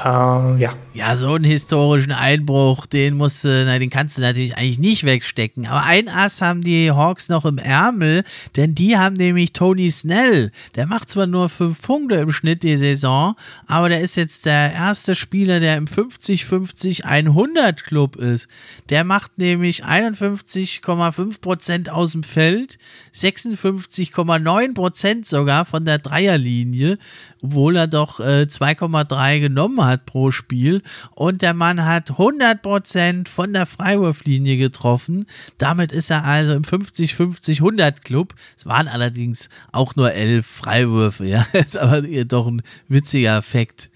Ähm, 0.04 0.58
ja. 0.58 0.74
Ja, 0.93 1.16
so 1.16 1.34
einen 1.34 1.45
historischen 1.45 2.12
Einbruch, 2.12 2.86
den 2.86 3.16
musst 3.16 3.45
du, 3.45 3.64
na, 3.66 3.80
den 3.80 3.89
kannst 3.89 4.18
du 4.18 4.22
natürlich 4.22 4.58
eigentlich 4.58 4.78
nicht 4.78 5.06
wegstecken. 5.06 5.66
Aber 5.66 5.86
ein 5.86 6.10
Ass 6.10 6.41
haben 6.41 6.62
die 6.62 6.91
Hawks 6.91 7.30
noch 7.30 7.45
im 7.45 7.58
Ärmel, 7.58 8.26
denn 8.58 8.76
die 8.76 8.97
haben 8.97 9.16
nämlich 9.16 9.54
Tony 9.54 9.89
Snell. 9.89 10.52
Der 10.76 10.88
macht 10.88 11.08
zwar 11.08 11.28
nur 11.28 11.47
fünf 11.47 11.82
Punkte 11.82 12.16
im 12.16 12.34
Schnitt 12.34 12.64
die 12.64 12.76
Saison, 12.76 13.36
aber 13.68 13.88
der 13.88 14.02
ist 14.02 14.18
jetzt 14.18 14.45
der 14.45 14.74
erste 14.74 15.16
Spieler, 15.16 15.62
der 15.62 15.78
im 15.78 15.86
50-50-100 15.86 17.84
Club 17.84 18.18
ist. 18.18 18.49
Der 18.89 19.06
macht 19.06 19.38
nämlich 19.38 19.86
51,5% 19.86 21.88
aus 21.88 22.12
dem 22.12 22.24
Feld, 22.24 22.80
56,9% 23.14 25.28
sogar 25.28 25.66
von 25.66 25.86
der 25.86 25.99
Dreierlinie, 25.99 26.97
obwohl 27.41 27.76
er 27.76 27.88
doch 27.88 28.20
äh, 28.20 28.47
2,3 28.49 29.39
genommen 29.39 29.84
hat 29.84 30.05
pro 30.05 30.32
Spiel. 30.32 30.82
Und 31.14 31.41
der 31.41 31.53
Mann 31.53 31.86
hat 31.86 32.12
100% 32.12 33.28
von 33.28 33.53
der 33.53 33.66
Freiwurflinie 33.66 34.57
getroffen. 34.57 35.26
Damit 35.57 35.91
ist 35.91 36.09
er 36.09 36.24
also 36.24 36.53
im 36.53 36.64
50-50-100 36.64 38.03
Club. 38.03 38.34
Es 38.57 38.66
waren 38.66 38.88
allerdings 38.88 39.49
auch 39.72 39.95
nur 39.95 40.14
elf 40.14 40.45
Freiwürfe, 40.45 41.26
ja. 41.26 41.45
ist 41.53 41.78
aber 41.78 42.01
doch 42.01 42.47
ein 42.47 42.62
witziger 42.88 43.38
Effekt. 43.38 43.91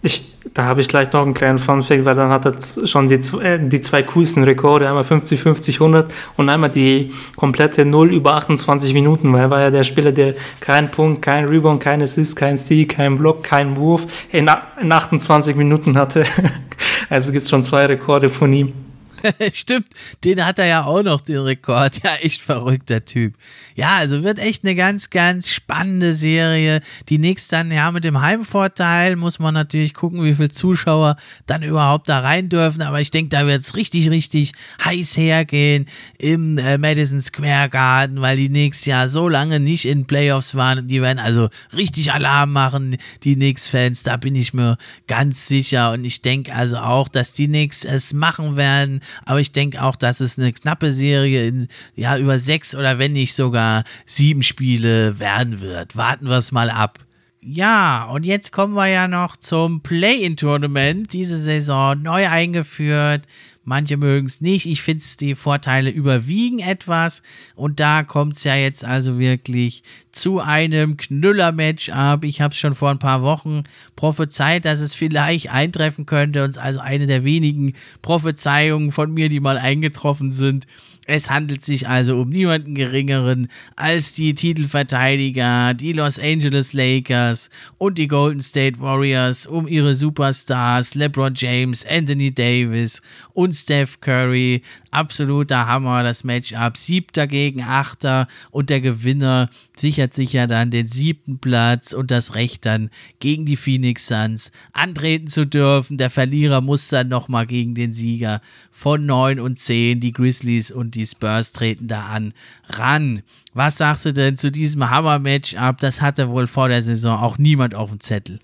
Ich, 0.00 0.32
da 0.54 0.64
habe 0.64 0.80
ich 0.80 0.88
gleich 0.88 1.12
noch 1.12 1.22
einen 1.22 1.34
kleinen 1.34 1.58
Funfact, 1.58 2.04
weil 2.04 2.14
dann 2.14 2.30
hat 2.30 2.46
er 2.46 2.86
schon 2.86 3.08
die, 3.08 3.16
äh, 3.16 3.58
die 3.60 3.80
zwei 3.80 4.04
coolsten 4.04 4.44
Rekorde, 4.44 4.88
einmal 4.88 5.02
50, 5.02 5.40
50, 5.40 5.80
100 5.80 6.12
und 6.36 6.48
einmal 6.48 6.70
die 6.70 7.10
komplette 7.34 7.84
0 7.84 8.12
über 8.12 8.34
28 8.34 8.94
Minuten, 8.94 9.32
weil 9.32 9.42
er 9.42 9.50
war 9.50 9.60
ja 9.60 9.70
der 9.70 9.82
Spieler, 9.82 10.12
der 10.12 10.34
keinen 10.60 10.90
Punkt, 10.90 11.22
kein 11.22 11.46
Rebound, 11.46 11.82
kein 11.82 12.00
Assist, 12.00 12.36
kein 12.36 12.58
Steal, 12.58 12.86
kein 12.86 13.18
Block, 13.18 13.42
kein 13.42 13.76
Wurf 13.76 14.06
in, 14.30 14.48
in 14.80 14.92
28 14.92 15.56
Minuten 15.56 15.98
hatte. 15.98 16.24
also 17.10 17.32
gibt 17.32 17.42
es 17.42 17.50
schon 17.50 17.64
zwei 17.64 17.86
Rekorde 17.86 18.28
von 18.28 18.52
ihm. 18.52 18.87
Stimmt, 19.52 19.88
den 20.24 20.44
hat 20.44 20.58
er 20.58 20.66
ja 20.66 20.84
auch 20.84 21.02
noch, 21.02 21.20
den 21.20 21.38
Rekord. 21.38 22.02
Ja, 22.02 22.14
echt 22.16 22.40
verrückter 22.40 23.04
Typ. 23.04 23.34
Ja, 23.74 23.96
also 23.96 24.22
wird 24.22 24.38
echt 24.38 24.64
eine 24.64 24.74
ganz, 24.74 25.10
ganz 25.10 25.50
spannende 25.50 26.14
Serie. 26.14 26.80
Die 27.08 27.18
nächste 27.18 27.56
dann, 27.56 27.72
ja, 27.72 27.90
mit 27.90 28.04
dem 28.04 28.20
Heimvorteil 28.20 29.16
muss 29.16 29.38
man 29.38 29.54
natürlich 29.54 29.94
gucken, 29.94 30.22
wie 30.22 30.34
viele 30.34 30.48
Zuschauer 30.48 31.16
dann 31.46 31.62
überhaupt 31.62 32.08
da 32.08 32.20
rein 32.20 32.48
dürfen. 32.48 32.82
Aber 32.82 33.00
ich 33.00 33.10
denke, 33.10 33.30
da 33.30 33.46
wird 33.46 33.62
es 33.62 33.76
richtig, 33.76 34.10
richtig 34.10 34.52
heiß 34.84 35.16
hergehen 35.16 35.86
im 36.18 36.58
äh, 36.58 36.78
Madison 36.78 37.20
Square 37.20 37.68
Garden, 37.68 38.20
weil 38.20 38.36
die 38.36 38.48
Knicks 38.48 38.84
ja 38.84 39.08
so 39.08 39.28
lange 39.28 39.60
nicht 39.60 39.84
in 39.84 40.06
Playoffs 40.06 40.54
waren. 40.54 40.86
Die 40.86 41.02
werden 41.02 41.18
also 41.18 41.48
richtig 41.76 42.12
Alarm 42.12 42.52
machen, 42.52 42.96
die 43.24 43.34
Knicks-Fans. 43.34 44.02
Da 44.02 44.16
bin 44.16 44.34
ich 44.34 44.54
mir 44.54 44.78
ganz 45.06 45.46
sicher. 45.48 45.92
Und 45.92 46.04
ich 46.04 46.22
denke 46.22 46.54
also 46.54 46.78
auch, 46.78 47.08
dass 47.08 47.32
die 47.32 47.46
Knicks 47.46 47.84
es 47.84 48.12
machen 48.12 48.56
werden. 48.56 49.00
Aber 49.24 49.40
ich 49.40 49.52
denke 49.52 49.82
auch, 49.82 49.96
dass 49.96 50.20
es 50.20 50.38
eine 50.38 50.52
knappe 50.52 50.92
Serie 50.92 51.46
in, 51.46 51.68
ja, 51.94 52.18
über 52.18 52.38
sechs 52.38 52.74
oder 52.74 52.98
wenn 52.98 53.12
nicht 53.12 53.34
sogar 53.34 53.84
sieben 54.06 54.42
Spiele 54.42 55.18
werden 55.18 55.60
wird. 55.60 55.96
Warten 55.96 56.26
wir 56.26 56.38
es 56.38 56.52
mal 56.52 56.70
ab. 56.70 56.98
Ja, 57.40 58.04
und 58.04 58.26
jetzt 58.26 58.50
kommen 58.52 58.74
wir 58.74 58.88
ja 58.88 59.06
noch 59.06 59.36
zum 59.36 59.80
Play-in-Tournament. 59.80 61.12
Diese 61.12 61.38
Saison 61.38 62.02
neu 62.02 62.28
eingeführt. 62.28 63.22
Manche 63.68 63.98
mögen 63.98 64.26
es 64.26 64.40
nicht. 64.40 64.64
Ich 64.64 64.80
finde, 64.80 65.04
die 65.20 65.34
Vorteile 65.34 65.90
überwiegen 65.90 66.58
etwas. 66.58 67.22
Und 67.54 67.80
da 67.80 68.02
kommt 68.02 68.32
es 68.32 68.44
ja 68.44 68.56
jetzt 68.56 68.82
also 68.82 69.18
wirklich 69.18 69.82
zu 70.10 70.40
einem 70.40 70.96
Knüller-Match-up. 70.96 72.24
Ich 72.24 72.40
habe 72.40 72.52
es 72.52 72.58
schon 72.58 72.74
vor 72.74 72.90
ein 72.90 72.98
paar 72.98 73.20
Wochen 73.20 73.64
prophezeit, 73.94 74.64
dass 74.64 74.80
es 74.80 74.94
vielleicht 74.94 75.52
eintreffen 75.52 76.06
könnte. 76.06 76.44
Und 76.44 76.56
also 76.56 76.80
eine 76.80 77.06
der 77.06 77.24
wenigen 77.24 77.74
Prophezeiungen 78.00 78.90
von 78.90 79.12
mir, 79.12 79.28
die 79.28 79.38
mal 79.38 79.58
eingetroffen 79.58 80.32
sind. 80.32 80.66
Es 81.10 81.30
handelt 81.30 81.64
sich 81.64 81.88
also 81.88 82.20
um 82.20 82.28
niemanden 82.28 82.74
geringeren 82.74 83.48
als 83.76 84.12
die 84.12 84.34
Titelverteidiger, 84.34 85.72
die 85.72 85.94
Los 85.94 86.18
Angeles 86.18 86.74
Lakers 86.74 87.48
und 87.78 87.96
die 87.96 88.08
Golden 88.08 88.42
State 88.42 88.78
Warriors 88.78 89.46
um 89.46 89.66
ihre 89.66 89.94
Superstars 89.94 90.94
LeBron 90.94 91.32
James, 91.34 91.86
Anthony 91.86 92.34
Davis 92.34 93.00
und 93.32 93.54
Steph 93.54 93.98
Curry. 94.02 94.60
Absoluter 94.90 95.66
Hammer, 95.66 96.02
das 96.02 96.24
Matchup. 96.24 96.76
Siebter 96.76 97.26
gegen 97.26 97.62
Achter 97.62 98.26
und 98.50 98.70
der 98.70 98.80
Gewinner 98.80 99.50
sichert 99.76 100.14
sich 100.14 100.32
ja 100.32 100.46
dann 100.46 100.70
den 100.70 100.86
siebten 100.86 101.38
Platz 101.38 101.92
und 101.92 102.10
das 102.10 102.34
Recht 102.34 102.64
dann 102.66 102.90
gegen 103.20 103.46
die 103.46 103.56
Phoenix 103.56 104.06
Suns 104.06 104.50
antreten 104.72 105.28
zu 105.28 105.46
dürfen. 105.46 105.98
Der 105.98 106.10
Verlierer 106.10 106.60
muss 106.60 106.88
dann 106.88 107.08
nochmal 107.08 107.46
gegen 107.46 107.74
den 107.74 107.92
Sieger 107.92 108.40
von 108.70 109.04
9 109.06 109.40
und 109.40 109.58
10. 109.58 110.00
Die 110.00 110.12
Grizzlies 110.12 110.70
und 110.70 110.94
die 110.94 111.06
Spurs 111.06 111.52
treten 111.52 111.88
da 111.88 112.06
an. 112.06 112.32
Ran. 112.68 113.22
Was 113.54 113.78
sagst 113.78 114.04
du 114.04 114.12
denn 114.12 114.36
zu 114.36 114.50
diesem 114.50 114.88
Hammer-Matchup? 114.88 115.78
Das 115.78 116.00
hatte 116.00 116.28
wohl 116.30 116.46
vor 116.46 116.68
der 116.68 116.82
Saison 116.82 117.18
auch 117.18 117.38
niemand 117.38 117.74
auf 117.74 117.90
dem 117.90 118.00
Zettel. 118.00 118.38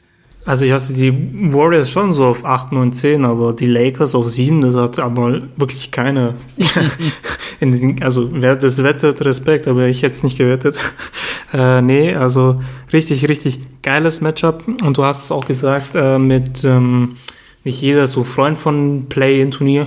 Also 0.47 0.67
ich 0.67 0.73
hatte 0.73 0.93
die 0.93 1.13
Warriors 1.53 1.91
schon 1.91 2.13
so 2.13 2.27
auf 2.27 2.45
8, 2.45 2.73
9, 2.73 2.93
10, 2.93 3.25
aber 3.25 3.55
die 3.55 3.67
Lakers 3.67 4.15
auf 4.15 4.29
7, 4.29 4.61
das 4.61 4.77
hat 4.77 4.99
aber 4.99 5.41
wirklich 5.57 5.91
keine. 5.91 6.35
den, 7.61 8.03
also 8.03 8.29
wer 8.31 8.55
das 8.57 8.83
wettet, 8.83 9.25
Respekt, 9.25 9.67
aber 9.67 9.87
ich 9.87 10.03
hätte 10.03 10.15
es 10.15 10.23
nicht 10.23 10.39
gewettet. 10.39 10.79
Äh, 11.53 11.83
nee, 11.83 12.13
also 12.13 12.61
richtig, 12.93 13.29
richtig 13.29 13.61
geiles 13.81 14.21
Matchup. 14.21 14.65
Und 14.83 14.97
du 14.97 15.05
hast 15.05 15.23
es 15.23 15.31
auch 15.31 15.45
gesagt, 15.45 15.95
äh, 15.95 16.19
mit 16.19 16.65
ähm, 16.65 17.15
nicht 17.63 17.81
jeder 17.81 18.09
so 18.09 18.25
Freund 18.25 18.59
von 18.59 19.07
Play-in-Turnier. 19.09 19.87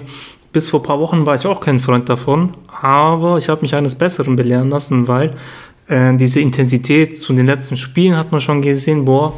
Bis 0.53 0.69
vor 0.69 0.79
ein 0.79 0.83
paar 0.83 0.99
Wochen 1.01 1.25
war 1.25 1.35
ich 1.35 1.45
auch 1.45 1.59
kein 1.59 1.81
Freund 1.81 2.07
davon, 2.07 2.51
aber 2.81 3.37
ich 3.37 3.49
habe 3.49 3.63
mich 3.63 3.75
eines 3.75 3.95
Besseren 3.95 4.37
belehren 4.37 4.69
lassen, 4.69 5.09
weil 5.09 5.33
äh, 5.87 6.15
diese 6.15 6.39
Intensität 6.39 7.17
zu 7.17 7.33
den 7.33 7.47
letzten 7.47 7.75
Spielen 7.75 8.15
hat 8.15 8.31
man 8.31 8.39
schon 8.39 8.61
gesehen, 8.61 9.03
boah, 9.03 9.33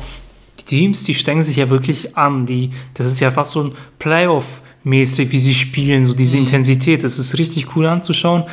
Teams, 0.69 1.03
die 1.03 1.15
strengen 1.15 1.41
sich 1.41 1.55
ja 1.55 1.69
wirklich 1.69 2.15
an. 2.15 2.45
Die, 2.45 2.69
das 2.93 3.07
ist 3.07 3.19
ja 3.19 3.31
fast 3.31 3.51
so 3.51 3.63
ein 3.63 3.73
Playoff-mäßig, 3.97 5.31
wie 5.31 5.39
sie 5.39 5.55
spielen, 5.55 6.05
so 6.05 6.13
diese 6.13 6.35
mhm. 6.35 6.43
Intensität. 6.43 7.03
Das 7.03 7.17
ist 7.17 7.37
richtig 7.39 7.75
cool 7.75 7.87
anzuschauen. 7.87 8.43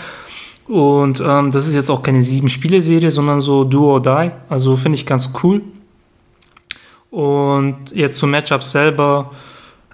Und 0.66 1.22
ähm, 1.24 1.50
das 1.50 1.68
ist 1.68 1.74
jetzt 1.74 1.90
auch 1.90 2.02
keine 2.02 2.22
sieben-Spiele-Serie, 2.22 3.10
sondern 3.10 3.42
so 3.42 3.64
Do 3.64 3.84
or 3.84 4.02
Die. 4.02 4.30
Also 4.48 4.76
finde 4.76 4.96
ich 4.96 5.04
ganz 5.04 5.30
cool. 5.42 5.60
Und 7.10 7.76
jetzt 7.92 8.16
zum 8.16 8.30
Matchup 8.30 8.64
selber, 8.64 9.32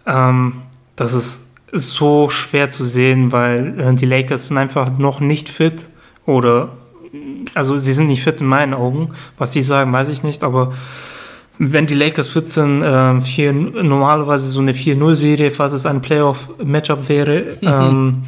ähm, 0.07 0.63
das 0.95 1.15
ist 1.15 1.51
so 1.73 2.29
schwer 2.29 2.71
zu 2.71 2.85
sehen, 2.85 3.33
weil 3.33 3.79
äh, 3.81 3.95
die 3.95 4.07
Lakers 4.07 4.49
sind 4.49 4.59
einfach 4.59 4.97
noch 4.97 5.19
nicht 5.19 5.49
fit. 5.49 5.89
Oder, 6.25 6.71
also 7.55 7.77
sie 7.79 7.93
sind 7.93 8.07
nicht 8.07 8.23
fit 8.23 8.41
in 8.41 8.47
meinen 8.47 8.75
Augen. 8.75 9.11
Was 9.39 9.53
sie 9.53 9.61
sagen, 9.61 9.93
weiß 9.93 10.09
ich 10.09 10.23
nicht, 10.23 10.45
aber 10.45 10.73
wenn 11.65 11.87
die 11.87 11.95
Lakers 11.95 12.31
14 12.31 12.83
äh, 12.83 13.21
vier, 13.21 13.53
normalerweise 13.53 14.49
so 14.49 14.61
eine 14.61 14.73
4-0-Serie, 14.73 15.53
falls 15.53 15.73
es 15.73 15.87
ein 15.87 16.03
Playoff-Matchup 16.03 17.09
wäre, 17.09 17.57
mhm. 17.61 17.69
ähm, 17.69 18.23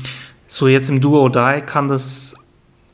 so 0.47 0.69
jetzt 0.69 0.89
im 0.89 1.01
Duo 1.01 1.29
Die 1.29 1.63
kann 1.67 1.89
das 1.89 2.37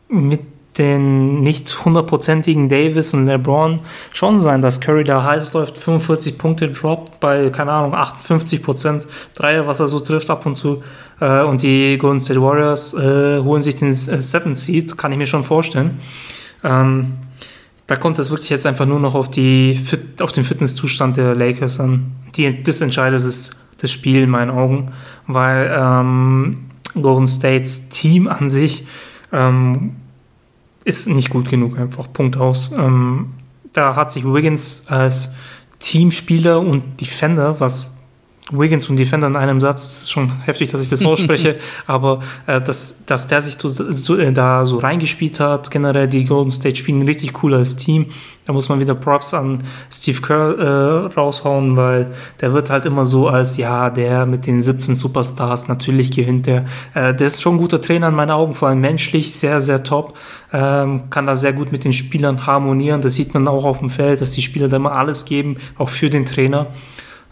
mit 0.09 0.41
den 0.79 1.43
nicht 1.43 1.85
hundertprozentigen 1.85 2.71
Davis 2.71 3.13
und 3.13 3.27
LeBron 3.27 3.83
schon 4.15 4.39
sein, 4.39 4.63
dass 4.63 4.81
Curry 4.81 5.05
da 5.05 5.23
heiß 5.23 5.53
läuft, 5.53 5.77
45 5.77 6.39
Punkte 6.39 6.69
droppt 6.69 7.21
bei, 7.21 7.51
keine 7.51 7.73
Ahnung, 7.73 7.95
58 7.95 8.63
Prozent 8.63 9.09
Dreier, 9.35 9.67
was 9.67 9.81
er 9.81 9.89
so 9.89 10.01
trifft 10.01 10.31
ab 10.31 10.47
und 10.47 10.55
zu. 10.55 10.83
Äh, 11.21 11.43
und 11.43 11.63
die 11.63 11.99
Golden 11.99 12.21
State 12.21 12.41
Warriors 12.41 12.95
äh, 12.95 13.43
holen 13.43 13.61
sich 13.61 13.75
den 13.75 13.93
Seventh 13.93 14.57
Seed, 14.57 14.97
kann 14.97 15.13
ich 15.13 15.19
mir 15.19 15.27
schon 15.27 15.45
vorstellen. 15.45 16.01
Ähm, 16.65 17.19
da 17.91 17.97
kommt 17.97 18.21
es 18.21 18.31
wirklich 18.31 18.51
jetzt 18.51 18.67
einfach 18.67 18.87
nur 18.87 19.01
noch 19.01 19.17
auf, 19.17 19.29
die, 19.29 19.81
auf 20.21 20.31
den 20.31 20.45
Fitnesszustand 20.45 21.17
der 21.17 21.35
Lakers 21.35 21.81
an. 21.81 22.13
Die, 22.37 22.63
das 22.63 22.81
entscheidet 22.81 23.27
das 23.27 23.51
das 23.81 23.91
Spiel 23.91 24.23
in 24.23 24.31
meinen 24.31 24.51
Augen, 24.51 24.93
weil 25.27 25.75
ähm, 25.77 26.71
Golden 26.95 27.27
States 27.27 27.89
Team 27.89 28.29
an 28.29 28.51
sich 28.51 28.87
ähm, 29.33 29.97
ist 30.85 31.09
nicht 31.09 31.31
gut 31.31 31.49
genug, 31.49 31.79
einfach 31.79 32.13
Punkt 32.13 32.37
aus. 32.37 32.71
Ähm, 32.77 33.31
da 33.73 33.97
hat 33.97 34.13
sich 34.13 34.25
Wiggins 34.25 34.85
als 34.87 35.31
Teamspieler 35.79 36.61
und 36.61 37.01
Defender, 37.01 37.59
was 37.59 37.91
Wiggins 38.51 38.89
und 38.89 38.97
Defender 38.97 39.27
in 39.27 39.37
einem 39.37 39.61
Satz, 39.61 39.89
das 39.89 40.03
ist 40.03 40.11
schon 40.11 40.43
heftig, 40.43 40.71
dass 40.71 40.83
ich 40.83 40.89
das 40.89 41.05
ausspreche, 41.05 41.59
aber 41.87 42.21
äh, 42.47 42.61
dass, 42.61 43.05
dass 43.07 43.27
der 43.27 43.43
sich 43.43 43.57
so, 43.59 44.17
äh, 44.17 44.33
da 44.33 44.65
so 44.67 44.79
reingespielt 44.79 45.41
hat, 45.41 45.71
generell 45.71 46.09
die 46.09 46.25
Golden 46.25 46.51
State 46.51 46.77
spielen 46.77 47.03
richtig 47.03 47.43
cool 47.43 47.55
als 47.55 47.77
Team. 47.77 48.07
Da 48.47 48.53
muss 48.53 48.69
man 48.69 48.81
wieder 48.81 48.95
Props 48.95 49.33
an 49.33 49.63
Steve 49.93 50.21
Kerr 50.21 50.59
äh, 50.59 51.15
raushauen, 51.15 51.77
weil 51.77 52.13
der 52.41 52.53
wird 52.53 52.71
halt 52.71 52.85
immer 52.87 53.07
so 53.07 53.29
als, 53.29 53.57
ja, 53.57 53.91
der 53.91 54.27
mit 54.27 54.47
den 54.47 54.61
17 54.61 54.97
Superstars, 54.97 55.69
natürlich 55.69 56.11
gewinnt 56.11 56.47
der. 56.47 56.65
Äh, 56.95 57.15
der 57.15 57.29
ist 57.29 57.43
schon 57.43 57.55
ein 57.55 57.59
guter 57.59 57.81
Trainer 57.81 58.09
in 58.09 58.15
meinen 58.15 58.31
Augen, 58.31 58.55
vor 58.55 58.69
allem 58.69 58.81
menschlich, 58.81 59.35
sehr, 59.35 59.61
sehr 59.61 59.85
top. 59.85 60.15
Ähm, 60.53 61.11
kann 61.11 61.27
da 61.27 61.37
sehr 61.37 61.53
gut 61.53 61.71
mit 61.71 61.85
den 61.85 61.93
Spielern 61.93 62.47
harmonieren. 62.47 63.01
Das 63.01 63.15
sieht 63.15 63.35
man 63.35 63.47
auch 63.47 63.65
auf 63.65 63.79
dem 63.79 63.91
Feld, 63.91 64.21
dass 64.21 64.33
die 64.33 64.43
Spieler 64.43 64.69
da 64.69 64.77
immer 64.77 64.93
alles 64.93 65.25
geben, 65.25 65.59
auch 65.79 65.89
für 65.89 66.11
den 66.11 66.27
Trainer. 66.27 66.67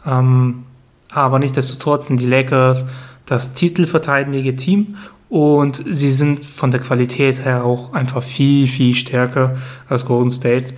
Ähm, 0.07 0.65
aber 1.11 1.39
nichtsdestotrotz 1.39 2.09
sind 2.09 2.21
die 2.21 2.27
Lakers 2.27 2.85
das 3.27 3.53
titelverteidigende 3.53 4.57
Team 4.57 4.97
und 5.29 5.77
sie 5.77 6.11
sind 6.11 6.45
von 6.45 6.71
der 6.71 6.81
Qualität 6.81 7.45
her 7.45 7.65
auch 7.65 7.93
einfach 7.93 8.23
viel, 8.23 8.67
viel 8.67 8.95
stärker 8.95 9.57
als 9.89 10.07
Golden 10.07 10.31
State. 10.31 10.75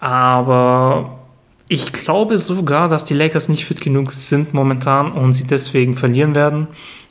Aber 0.00 1.20
ich 1.68 1.92
glaube 1.92 2.38
sogar, 2.38 2.88
dass 2.88 3.04
die 3.04 3.14
Lakers 3.14 3.48
nicht 3.48 3.64
fit 3.64 3.80
genug 3.80 4.12
sind 4.12 4.52
momentan 4.52 5.12
und 5.12 5.32
sie 5.32 5.46
deswegen 5.46 5.94
verlieren 5.96 6.34
werden. 6.34 6.66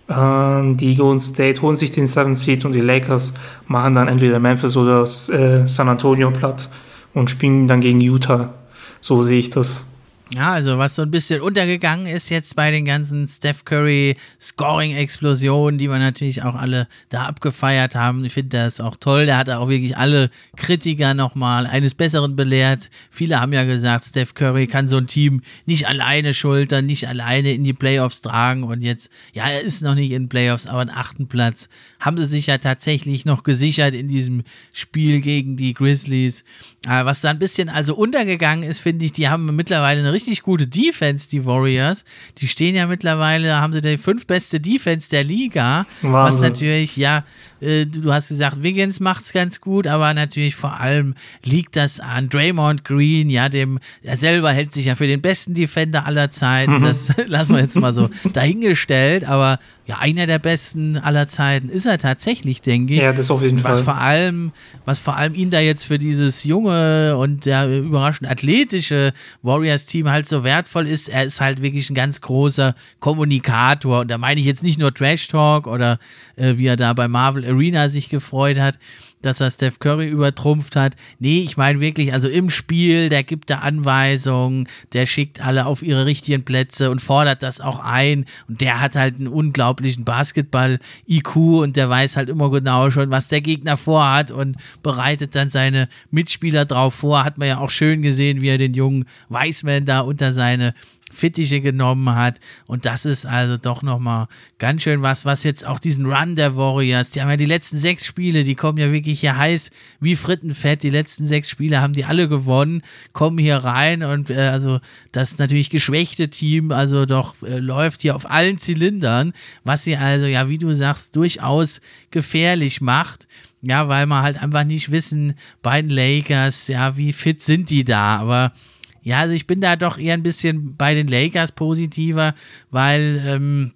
Ähm, 0.09 0.75
die 0.75 0.97
Golden 0.97 1.19
State 1.19 1.61
holen 1.61 1.77
sich 1.77 1.91
den 1.91 2.07
7 2.07 2.36
Seed 2.36 2.65
und 2.65 2.73
die 2.73 2.82
Lakers 2.82 3.34
machen 3.67 3.93
dann 3.93 4.09
entweder 4.09 4.39
Memphis 4.39 4.75
oder 4.75 5.03
äh, 5.03 5.67
San 5.67 5.88
Antonio 5.88 6.32
platt 6.32 6.69
und 7.13 7.29
spielen 7.29 7.67
dann 7.67 7.79
gegen 7.79 8.01
Utah. 8.01 8.53
So 8.99 9.21
sehe 9.21 9.39
ich 9.39 9.49
das. 9.49 9.86
Ja, 10.34 10.53
also 10.53 10.77
was 10.77 10.95
so 10.95 11.01
ein 11.01 11.11
bisschen 11.11 11.41
untergegangen 11.41 12.05
ist 12.05 12.29
jetzt 12.29 12.55
bei 12.55 12.71
den 12.71 12.86
ganzen 12.86 13.27
Steph 13.27 13.65
Curry 13.65 14.15
Scoring-Explosionen, 14.39 15.77
die 15.77 15.89
wir 15.89 15.99
natürlich 15.99 16.41
auch 16.43 16.55
alle 16.55 16.88
da 17.09 17.23
abgefeiert 17.23 17.95
haben. 17.95 18.23
Ich 18.23 18.34
finde 18.34 18.57
das 18.57 18.79
auch 18.79 18.95
toll. 18.95 19.25
Der 19.25 19.38
hat 19.38 19.49
auch 19.49 19.67
wirklich 19.67 19.97
alle 19.97 20.29
Kritiker 20.55 21.13
nochmal 21.15 21.67
eines 21.67 21.95
Besseren 21.95 22.38
belehrt. 22.38 22.89
Viele 23.09 23.41
haben 23.41 23.51
ja 23.51 23.65
gesagt, 23.65 24.05
Steph 24.05 24.34
Curry 24.34 24.67
kann 24.67 24.88
so 24.88 24.97
ein 24.97 25.07
Team 25.07 25.41
nicht 25.65 25.89
alleine 25.89 26.34
schultern, 26.34 26.86
nicht 26.86 27.09
alleine 27.09 27.51
in 27.51 27.65
die 27.65 27.73
Playoffs 27.73 28.21
tragen. 28.21 28.63
Und 28.63 28.84
jetzt, 28.84 29.09
ja, 29.34 29.49
er 29.49 29.59
ist 29.59 29.82
noch 29.82 29.95
nicht 29.95 30.11
in 30.11 30.29
Playoffs, 30.29 30.65
aber 30.65 30.79
einen 30.79 30.91
achten 30.91 31.27
Platz 31.27 31.67
haben 32.01 32.17
sie 32.17 32.25
sich 32.25 32.47
ja 32.47 32.57
tatsächlich 32.57 33.25
noch 33.25 33.43
gesichert 33.43 33.93
in 33.93 34.07
diesem 34.07 34.43
Spiel 34.73 35.21
gegen 35.21 35.55
die 35.55 35.73
Grizzlies. 35.73 36.43
Was 36.85 37.21
da 37.21 37.29
ein 37.29 37.39
bisschen 37.39 37.69
also 37.69 37.95
untergegangen 37.95 38.67
ist, 38.67 38.79
finde 38.79 39.05
ich, 39.05 39.11
die 39.11 39.29
haben 39.29 39.55
mittlerweile 39.55 39.99
eine 39.99 40.11
richtig 40.11 40.41
gute 40.41 40.67
Defense, 40.67 41.29
die 41.29 41.45
Warriors. 41.45 42.03
Die 42.39 42.47
stehen 42.47 42.75
ja 42.75 42.87
mittlerweile, 42.87 43.55
haben 43.55 43.71
sie 43.71 43.81
die 43.81 43.99
fünf 43.99 44.25
beste 44.25 44.59
Defense 44.59 45.09
der 45.11 45.23
Liga. 45.23 45.85
Wahnsinn. 46.01 46.11
Was 46.11 46.41
natürlich, 46.41 46.97
ja, 46.97 47.23
äh, 47.62 47.86
du 47.86 48.12
hast 48.12 48.30
gesagt, 48.30 48.64
Wiggins 48.64 48.99
macht 48.99 49.24
es 49.24 49.34
ganz 49.34 49.62
gut, 49.62 49.88
aber 49.88 50.14
natürlich 50.14 50.55
vor 50.55 50.80
allem 50.80 51.16
liegt 51.43 51.76
das 51.76 51.99
an 51.99 52.30
Draymond 52.30 52.84
Green, 52.84 53.30
ja, 53.30 53.49
dem, 53.49 53.80
er 54.03 54.18
selber 54.18 54.51
hält 54.51 54.74
sich 54.74 54.86
ja 54.86 54.95
für 54.95 55.07
den 55.07 55.22
besten 55.22 55.53
Defender 55.53 56.05
aller 56.05 56.30
Zeiten. 56.30 56.80
Mhm. 56.80 56.84
Das 56.84 57.12
lassen 57.28 57.55
wir 57.55 57.62
jetzt 57.62 57.78
mal 57.78 57.93
so 57.93 58.09
dahingestellt, 58.34 59.24
aber 59.24 59.59
ja, 59.88 59.97
einer 59.97 60.28
der 60.28 60.39
besten 60.39 60.95
aller 60.97 61.28
Zeiten 61.28 61.68
ist 61.68 61.86
er 61.86 61.97
tatsächlich, 61.97 62.62
denke 62.62 62.93
ich. 62.93 62.99
Ja, 62.99 63.14
das 63.14 63.30
auf 63.30 63.41
jeden 63.41 63.64
was 63.64 63.82
Fall. 63.82 63.95
Vor 63.95 64.01
allem, 64.01 64.51
was 64.86 64.99
vor 64.99 65.18
allem 65.18 65.34
ihn 65.36 65.49
da 65.49 65.59
jetzt 65.59 65.84
für 65.84 65.97
dieses 65.97 66.43
junge 66.43 67.18
und 67.18 67.45
ja, 67.45 67.68
überraschend 67.68 68.30
athletische 68.30 69.12
Warriors-Team 69.41 70.09
halt 70.09 70.30
so 70.30 70.43
wertvoll 70.43 70.88
ist, 70.88 71.09
er 71.09 71.26
ist 71.26 71.41
halt 71.41 71.62
wirklich 71.62 71.89
ein 71.89 71.95
ganz 71.95 72.22
großer 72.22 72.76
Kommunikator. 72.99 74.01
Und 74.01 74.12
da 74.12 74.18
meine 74.18 74.39
ich 74.39 74.45
jetzt 74.45 74.64
nicht 74.64 74.80
nur 74.80 74.93
Trash 74.93 75.28
Talk 75.28 75.68
oder 75.68 75.99
äh, 76.38 76.57
wie 76.57 76.68
er 76.68 76.78
da 76.78 76.93
bei 76.93 77.07
Marvel 77.07 77.43
Arena 77.51 77.89
sich 77.89 78.09
gefreut 78.09 78.57
hat, 78.57 78.79
dass 79.21 79.39
er 79.39 79.51
Steph 79.51 79.79
Curry 79.79 80.07
übertrumpft 80.07 80.75
hat. 80.75 80.95
Nee, 81.19 81.41
ich 81.41 81.57
meine 81.57 81.79
wirklich, 81.79 82.13
also 82.13 82.27
im 82.27 82.49
Spiel, 82.49 83.09
der 83.09 83.23
gibt 83.23 83.49
da 83.49 83.59
Anweisungen, 83.59 84.67
der 84.93 85.05
schickt 85.05 85.45
alle 85.45 85.65
auf 85.65 85.83
ihre 85.83 86.05
richtigen 86.05 86.43
Plätze 86.43 86.89
und 86.89 87.01
fordert 87.01 87.43
das 87.43 87.61
auch 87.61 87.79
ein. 87.79 88.25
Und 88.47 88.61
der 88.61 88.81
hat 88.81 88.95
halt 88.95 89.15
einen 89.17 89.27
unglaublichen 89.27 90.03
Basketball-IQ 90.03 91.35
und 91.35 91.75
der 91.75 91.89
weiß 91.89 92.17
halt 92.17 92.29
immer 92.29 92.49
genau 92.49 92.89
schon, 92.89 93.11
was 93.11 93.27
der 93.27 93.41
Gegner 93.41 93.77
vorhat 93.77 94.31
und 94.31 94.57
bereitet 94.83 95.35
dann 95.35 95.49
seine 95.49 95.87
Mitspieler 96.09 96.65
drauf 96.65 96.95
vor. 96.95 97.23
Hat 97.23 97.37
man 97.37 97.47
ja 97.47 97.59
auch 97.59 97.69
schön 97.69 98.01
gesehen, 98.01 98.41
wie 98.41 98.49
er 98.49 98.57
den 98.57 98.73
jungen 98.73 99.05
Weißmann 99.29 99.85
da 99.85 100.01
unter 100.01 100.33
seine 100.33 100.73
Fittiche 101.12 101.62
genommen 101.62 102.16
hat. 102.16 102.39
Und 102.68 102.86
das 102.86 103.05
ist 103.05 103.26
also 103.26 103.57
doch 103.57 103.82
nochmal 103.82 104.28
ganz 104.57 104.84
schön 104.84 105.01
was, 105.01 105.26
was 105.26 105.43
jetzt 105.43 105.66
auch 105.66 105.80
diesen 105.80 106.05
Run 106.05 106.36
der 106.36 106.55
Warriors, 106.55 107.12
die 107.12 107.22
haben 107.22 107.30
ja 107.30 107.38
die 107.38 107.45
letzten 107.45 107.78
sechs 107.78 108.05
Spiele, 108.05 108.43
die 108.43 108.55
kommen 108.55 108.78
ja 108.78 108.91
wirklich 108.91 109.20
hier 109.20 109.38
heiß 109.38 109.72
wie 109.99 110.16
Frittenfett. 110.16 110.84
Die 110.84 110.89
letzten 110.89 111.26
sechs 111.26 111.49
Spiele 111.49 111.82
haben 111.82 111.93
die 111.93 112.05
alle 112.05 112.28
gewonnen, 112.28 112.82
kommen 113.14 113.38
hier 113.38 113.57
rein 113.57 114.03
und 114.03 114.30
äh, 114.30 114.49
also 114.49 114.80
das 115.12 115.38
natürlich 115.38 115.70
geschwächte 115.70 116.30
Team, 116.30 116.72
also 116.72 117.05
doch 117.05 117.36
äh, 117.43 117.59
läuft 117.59 118.01
hier 118.01 118.16
auf 118.16 118.30
allen 118.30 118.57
Zylindern, 118.57 119.34
was 119.64 119.84
sie 119.84 119.97
also, 119.97 120.26
ja, 120.26 120.49
wie 120.49 120.57
du 120.57 120.74
sagst, 120.74 121.16
durchaus 121.16 121.82
gefährlich 122.12 122.82
macht. 122.82 123.28
Ja, 123.64 123.88
weil 123.88 124.07
man 124.07 124.24
halt 124.24 124.41
einfach 124.41 124.64
nicht 124.64 124.91
wissen, 124.91 125.36
bei 125.62 125.82
den 125.84 125.91
Lakers, 125.91 126.68
ja, 126.68 126.97
wie 126.97 127.14
fit 127.14 127.41
sind 127.41 127.70
die 127.70 127.84
da, 127.84 128.18
aber 128.18 128.53
ja, 129.01 129.19
also 129.19 129.33
ich 129.33 129.47
bin 129.47 129.61
da 129.61 129.75
doch 129.75 129.97
eher 129.97 130.13
ein 130.13 130.23
bisschen 130.23 130.75
bei 130.75 130.93
den 130.93 131.07
Lakers 131.07 131.51
positiver, 131.51 132.35
weil 132.69 133.21
ähm, 133.25 133.73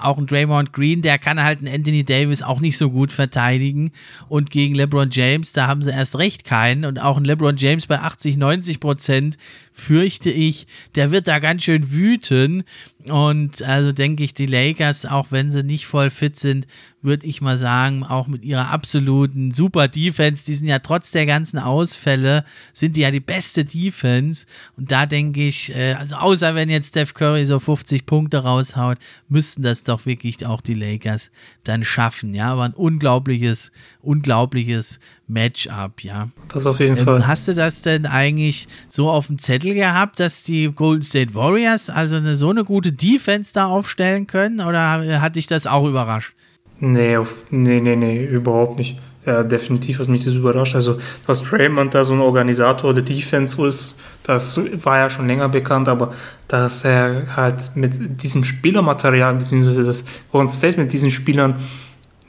auch 0.00 0.18
ein 0.18 0.26
Draymond 0.26 0.72
Green, 0.72 1.02
der 1.02 1.18
kann 1.18 1.42
halt 1.42 1.58
einen 1.58 1.74
Anthony 1.74 2.04
Davis 2.04 2.42
auch 2.42 2.60
nicht 2.60 2.78
so 2.78 2.90
gut 2.90 3.12
verteidigen. 3.12 3.90
Und 4.28 4.50
gegen 4.50 4.74
LeBron 4.74 5.10
James, 5.10 5.52
da 5.52 5.66
haben 5.66 5.82
sie 5.82 5.90
erst 5.90 6.18
recht 6.18 6.44
keinen. 6.44 6.84
Und 6.84 6.98
auch 6.98 7.16
ein 7.16 7.24
LeBron 7.24 7.56
James 7.56 7.86
bei 7.86 7.98
80, 7.98 8.36
90 8.36 8.80
Prozent, 8.80 9.36
fürchte 9.76 10.30
ich, 10.30 10.66
der 10.94 11.10
wird 11.10 11.26
da 11.26 11.40
ganz 11.40 11.64
schön 11.64 11.90
wüten. 11.90 12.62
Und 13.08 13.60
also 13.62 13.92
denke 13.92 14.24
ich, 14.24 14.32
die 14.32 14.46
Lakers, 14.46 15.04
auch 15.04 15.26
wenn 15.30 15.50
sie 15.50 15.62
nicht 15.62 15.86
voll 15.86 16.08
fit 16.08 16.38
sind, 16.38 16.66
würde 17.02 17.26
ich 17.26 17.42
mal 17.42 17.58
sagen, 17.58 18.02
auch 18.02 18.26
mit 18.28 18.44
ihrer 18.46 18.70
absoluten 18.70 19.52
super 19.52 19.88
Defense, 19.88 20.46
die 20.46 20.54
sind 20.54 20.68
ja 20.68 20.78
trotz 20.78 21.10
der 21.10 21.26
ganzen 21.26 21.58
Ausfälle, 21.58 22.44
sind 22.72 22.96
die 22.96 23.02
ja 23.02 23.10
die 23.10 23.20
beste 23.20 23.66
Defense. 23.66 24.46
Und 24.78 24.90
da 24.90 25.04
denke 25.04 25.46
ich, 25.46 25.74
äh, 25.76 25.94
also 25.94 26.14
außer 26.14 26.54
wenn 26.54 26.70
jetzt 26.70 26.90
Steph 26.90 27.12
Curry 27.12 27.44
so 27.44 27.60
50 27.60 28.06
Punkte 28.06 28.38
raushaut, 28.38 28.96
müssten 29.28 29.62
das 29.62 29.82
doch 29.82 30.06
wirklich 30.06 30.46
auch 30.46 30.62
die 30.62 30.74
Lakers 30.74 31.30
dann 31.64 31.84
schaffen. 31.84 32.32
Ja, 32.32 32.52
aber 32.52 32.62
ein 32.62 32.74
unglaubliches, 32.74 33.70
unglaubliches 34.00 34.98
Matchup, 35.34 36.02
ja. 36.02 36.28
Das 36.48 36.66
auf 36.66 36.80
jeden 36.80 36.96
ähm, 36.96 37.04
Fall. 37.04 37.26
Hast 37.26 37.48
du 37.48 37.54
das 37.54 37.82
denn 37.82 38.06
eigentlich 38.06 38.68
so 38.88 39.10
auf 39.10 39.26
dem 39.26 39.38
Zettel 39.38 39.74
gehabt, 39.74 40.18
dass 40.18 40.44
die 40.44 40.72
Golden 40.72 41.02
State 41.02 41.34
Warriors 41.34 41.90
also 41.90 42.16
eine, 42.16 42.36
so 42.36 42.48
eine 42.48 42.64
gute 42.64 42.92
Defense 42.92 43.52
da 43.52 43.66
aufstellen 43.66 44.26
können 44.26 44.60
oder 44.60 45.20
hat 45.20 45.36
dich 45.36 45.46
das 45.46 45.66
auch 45.66 45.86
überrascht? 45.86 46.34
Nee, 46.80 47.16
auf, 47.16 47.42
nee, 47.50 47.80
nee, 47.80 47.96
nee, 47.96 48.24
überhaupt 48.24 48.78
nicht. 48.78 48.98
Ja, 49.26 49.42
definitiv 49.42 50.00
hat 50.00 50.08
mich 50.08 50.24
das 50.24 50.34
überrascht. 50.34 50.74
Also, 50.74 50.98
dass 51.26 51.42
Draymond 51.42 51.94
da 51.94 52.04
so 52.04 52.12
ein 52.12 52.20
Organisator 52.20 52.92
der 52.92 53.04
Defense 53.04 53.66
ist, 53.66 53.98
das 54.22 54.60
war 54.84 54.98
ja 54.98 55.08
schon 55.08 55.26
länger 55.26 55.48
bekannt, 55.48 55.88
aber 55.88 56.12
dass 56.46 56.84
er 56.84 57.34
halt 57.34 57.74
mit 57.74 58.22
diesem 58.22 58.44
Spielermaterial, 58.44 59.34
beziehungsweise 59.34 59.82
das 59.84 60.04
Golden 60.30 60.50
State 60.50 60.78
mit 60.78 60.92
diesen 60.92 61.10
Spielern 61.10 61.56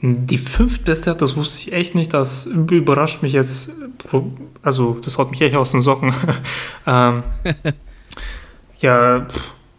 die 0.06 0.38
fünftbeste 0.38 1.10
hat, 1.10 1.22
das 1.22 1.36
wusste 1.36 1.68
ich 1.68 1.72
echt 1.72 1.94
nicht. 1.94 2.14
Das 2.14 2.46
überrascht 2.46 3.22
mich 3.22 3.32
jetzt. 3.32 3.72
Also, 4.62 4.98
das 5.04 5.18
haut 5.18 5.30
mich 5.30 5.40
echt 5.40 5.56
aus 5.56 5.72
den 5.72 5.80
Socken. 5.80 6.12
ähm, 6.86 7.22
ja, 8.80 9.26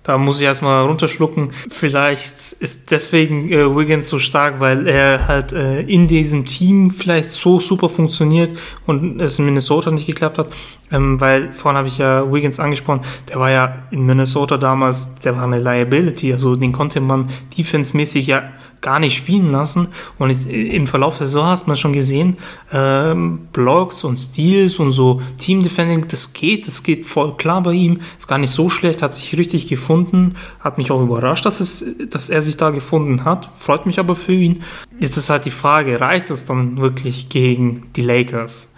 da 0.07 0.17
muss 0.17 0.39
ich 0.39 0.45
erstmal 0.45 0.85
runterschlucken. 0.85 1.51
Vielleicht 1.67 2.53
ist 2.59 2.91
deswegen 2.91 3.51
äh, 3.51 3.75
Wiggins 3.75 4.07
so 4.07 4.19
stark, 4.19 4.61
weil 4.61 4.87
er 4.87 5.27
halt 5.27 5.51
äh, 5.51 5.81
in 5.81 6.07
diesem 6.07 6.45
Team 6.45 6.91
vielleicht 6.91 7.29
so 7.29 7.59
super 7.59 7.89
funktioniert 7.89 8.57
und 8.85 9.19
es 9.19 9.37
in 9.37 9.45
Minnesota 9.45 9.91
nicht 9.91 10.07
geklappt 10.07 10.37
hat. 10.37 10.47
Ähm, 10.91 11.19
weil 11.19 11.51
vorhin 11.51 11.77
habe 11.77 11.87
ich 11.87 11.97
ja 11.97 12.31
Wiggins 12.31 12.59
angesprochen, 12.59 13.01
der 13.29 13.39
war 13.39 13.51
ja 13.51 13.75
in 13.91 14.05
Minnesota 14.05 14.57
damals, 14.57 15.15
der 15.15 15.35
war 15.35 15.43
eine 15.43 15.59
Liability, 15.59 16.31
also 16.31 16.55
den 16.55 16.71
konnte 16.71 17.01
man 17.01 17.27
defensemäßig 17.57 18.27
ja 18.27 18.43
gar 18.81 18.99
nicht 18.99 19.15
spielen 19.15 19.51
lassen. 19.51 19.89
Und 20.17 20.29
im 20.49 20.87
Verlauf 20.87 21.17
der 21.17 21.27
Saison 21.27 21.47
hast 21.47 21.67
man 21.67 21.77
schon 21.77 21.93
gesehen, 21.93 22.37
ähm, 22.71 23.47
Blocks 23.51 24.03
und 24.03 24.15
Steals 24.15 24.79
und 24.79 24.91
so 24.91 25.21
Team 25.37 25.63
Defending, 25.63 26.07
das 26.07 26.33
geht, 26.33 26.67
das 26.67 26.83
geht 26.83 27.05
voll 27.05 27.35
klar 27.37 27.61
bei 27.63 27.73
ihm, 27.73 27.99
ist 28.17 28.27
gar 28.27 28.37
nicht 28.37 28.51
so 28.51 28.69
schlecht, 28.69 29.01
hat 29.01 29.15
sich 29.15 29.37
richtig 29.37 29.67
gefunden, 29.67 30.35
hat 30.59 30.77
mich 30.77 30.91
auch 30.91 31.01
überrascht, 31.01 31.45
dass, 31.45 31.59
es, 31.59 31.85
dass 32.09 32.29
er 32.29 32.41
sich 32.41 32.57
da 32.57 32.69
gefunden 32.69 33.25
hat, 33.25 33.49
freut 33.57 33.85
mich 33.85 33.99
aber 33.99 34.15
für 34.15 34.33
ihn. 34.33 34.63
Jetzt 34.99 35.17
ist 35.17 35.29
halt 35.29 35.45
die 35.45 35.51
Frage, 35.51 35.99
reicht 35.99 36.29
es 36.29 36.45
dann 36.45 36.77
wirklich 36.77 37.29
gegen 37.29 37.89
die 37.95 38.01
Lakers? 38.01 38.69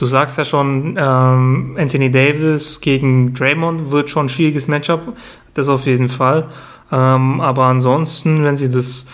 Du 0.00 0.06
sagst 0.06 0.38
ja 0.38 0.46
schon, 0.46 0.96
ähm, 0.98 1.76
Anthony 1.78 2.10
Davis 2.10 2.80
gegen 2.80 3.34
Draymond 3.34 3.90
wird 3.90 4.08
schon 4.08 4.26
ein 4.26 4.28
schwieriges 4.30 4.66
Matchup, 4.66 5.14
das 5.52 5.68
auf 5.68 5.84
jeden 5.84 6.08
Fall. 6.08 6.48
Ähm, 6.90 7.42
aber 7.42 7.64
ansonsten, 7.64 8.42
wenn 8.42 8.56
sie 8.56 8.70
das, 8.70 9.08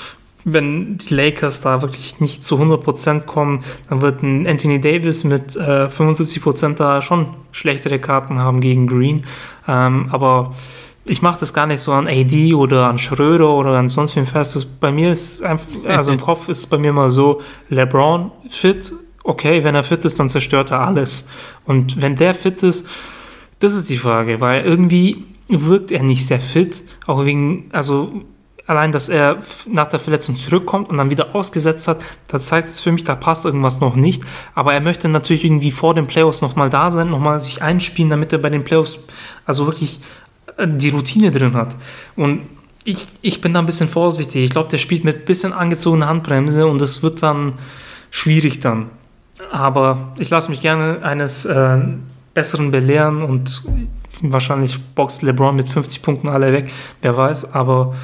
wenn 0.44 0.96
die 0.96 1.12
Lakers 1.12 1.60
da 1.60 1.82
wirklich 1.82 2.20
nicht 2.20 2.44
zu 2.44 2.54
100% 2.54 3.22
kommen, 3.22 3.64
dann 3.88 4.00
wird 4.00 4.22
ein 4.22 4.46
Anthony 4.46 4.80
Davis 4.80 5.24
mit 5.24 5.56
äh, 5.56 5.88
75% 5.88 6.76
da 6.76 7.02
schon 7.02 7.30
schlechtere 7.50 7.98
Karten 7.98 8.38
haben 8.38 8.60
gegen 8.60 8.86
Green. 8.86 9.26
Ähm, 9.66 10.06
aber 10.12 10.54
ich 11.04 11.20
mache 11.20 11.40
das 11.40 11.52
gar 11.52 11.66
nicht 11.66 11.80
so 11.80 11.90
an 11.94 12.06
AD 12.06 12.54
oder 12.54 12.88
an 12.88 12.98
Schröder 12.98 13.50
oder 13.50 13.76
an 13.76 13.88
sonst 13.88 14.14
wem 14.14 14.26
fest. 14.26 14.54
Das 14.54 14.64
bei 14.64 14.92
mir 14.92 15.10
ist 15.10 15.42
einfach, 15.42 15.66
also 15.88 16.12
im 16.12 16.20
Kopf 16.20 16.48
ist 16.48 16.66
bei 16.66 16.78
mir 16.78 16.92
mal 16.92 17.10
so, 17.10 17.40
LeBron 17.70 18.30
fit, 18.48 18.92
okay, 19.26 19.64
wenn 19.64 19.74
er 19.74 19.84
fit 19.84 20.04
ist, 20.04 20.18
dann 20.18 20.28
zerstört 20.28 20.70
er 20.70 20.80
alles. 20.80 21.26
Und 21.64 22.00
wenn 22.00 22.16
der 22.16 22.34
fit 22.34 22.62
ist, 22.62 22.88
das 23.58 23.74
ist 23.74 23.90
die 23.90 23.98
Frage, 23.98 24.40
weil 24.40 24.64
irgendwie 24.64 25.24
wirkt 25.48 25.90
er 25.90 26.02
nicht 26.02 26.26
sehr 26.26 26.40
fit, 26.40 26.82
auch 27.06 27.24
wegen, 27.24 27.68
also 27.72 28.24
allein, 28.66 28.92
dass 28.92 29.08
er 29.08 29.38
nach 29.68 29.86
der 29.86 30.00
Verletzung 30.00 30.36
zurückkommt 30.36 30.90
und 30.90 30.96
dann 30.96 31.10
wieder 31.10 31.34
ausgesetzt 31.34 31.88
hat, 31.88 31.98
da 32.28 32.40
zeigt 32.40 32.68
es 32.68 32.80
für 32.80 32.92
mich, 32.92 33.04
da 33.04 33.14
passt 33.14 33.44
irgendwas 33.44 33.80
noch 33.80 33.96
nicht. 33.96 34.22
Aber 34.54 34.74
er 34.74 34.80
möchte 34.80 35.08
natürlich 35.08 35.44
irgendwie 35.44 35.70
vor 35.70 35.94
den 35.94 36.06
Playoffs 36.06 36.42
nochmal 36.42 36.70
da 36.70 36.90
sein, 36.90 37.10
nochmal 37.10 37.40
sich 37.40 37.62
einspielen, 37.62 38.10
damit 38.10 38.32
er 38.32 38.38
bei 38.38 38.50
den 38.50 38.64
Playoffs 38.64 38.98
also 39.44 39.66
wirklich 39.66 40.00
äh, 40.56 40.66
die 40.68 40.90
Routine 40.90 41.30
drin 41.30 41.54
hat. 41.54 41.76
Und 42.16 42.42
ich, 42.84 43.06
ich 43.22 43.40
bin 43.40 43.54
da 43.54 43.60
ein 43.60 43.66
bisschen 43.66 43.88
vorsichtig. 43.88 44.44
Ich 44.44 44.50
glaube, 44.50 44.70
der 44.70 44.78
spielt 44.78 45.04
mit 45.04 45.16
ein 45.16 45.24
bisschen 45.24 45.52
angezogener 45.52 46.08
Handbremse 46.08 46.66
und 46.66 46.80
das 46.80 47.02
wird 47.02 47.22
dann 47.22 47.54
schwierig 48.10 48.60
dann. 48.60 48.90
Aber 49.50 50.12
ich 50.18 50.30
lasse 50.30 50.50
mich 50.50 50.60
gerne 50.60 51.02
eines 51.02 51.44
äh, 51.44 51.78
Besseren 52.34 52.70
belehren 52.70 53.22
und 53.22 53.62
wahrscheinlich 54.20 54.80
boxt 54.94 55.22
LeBron 55.22 55.56
mit 55.56 55.68
50 55.68 56.02
Punkten 56.02 56.28
alle 56.28 56.52
weg, 56.52 56.70
wer 57.02 57.16
weiß, 57.16 57.54
aber. 57.54 57.94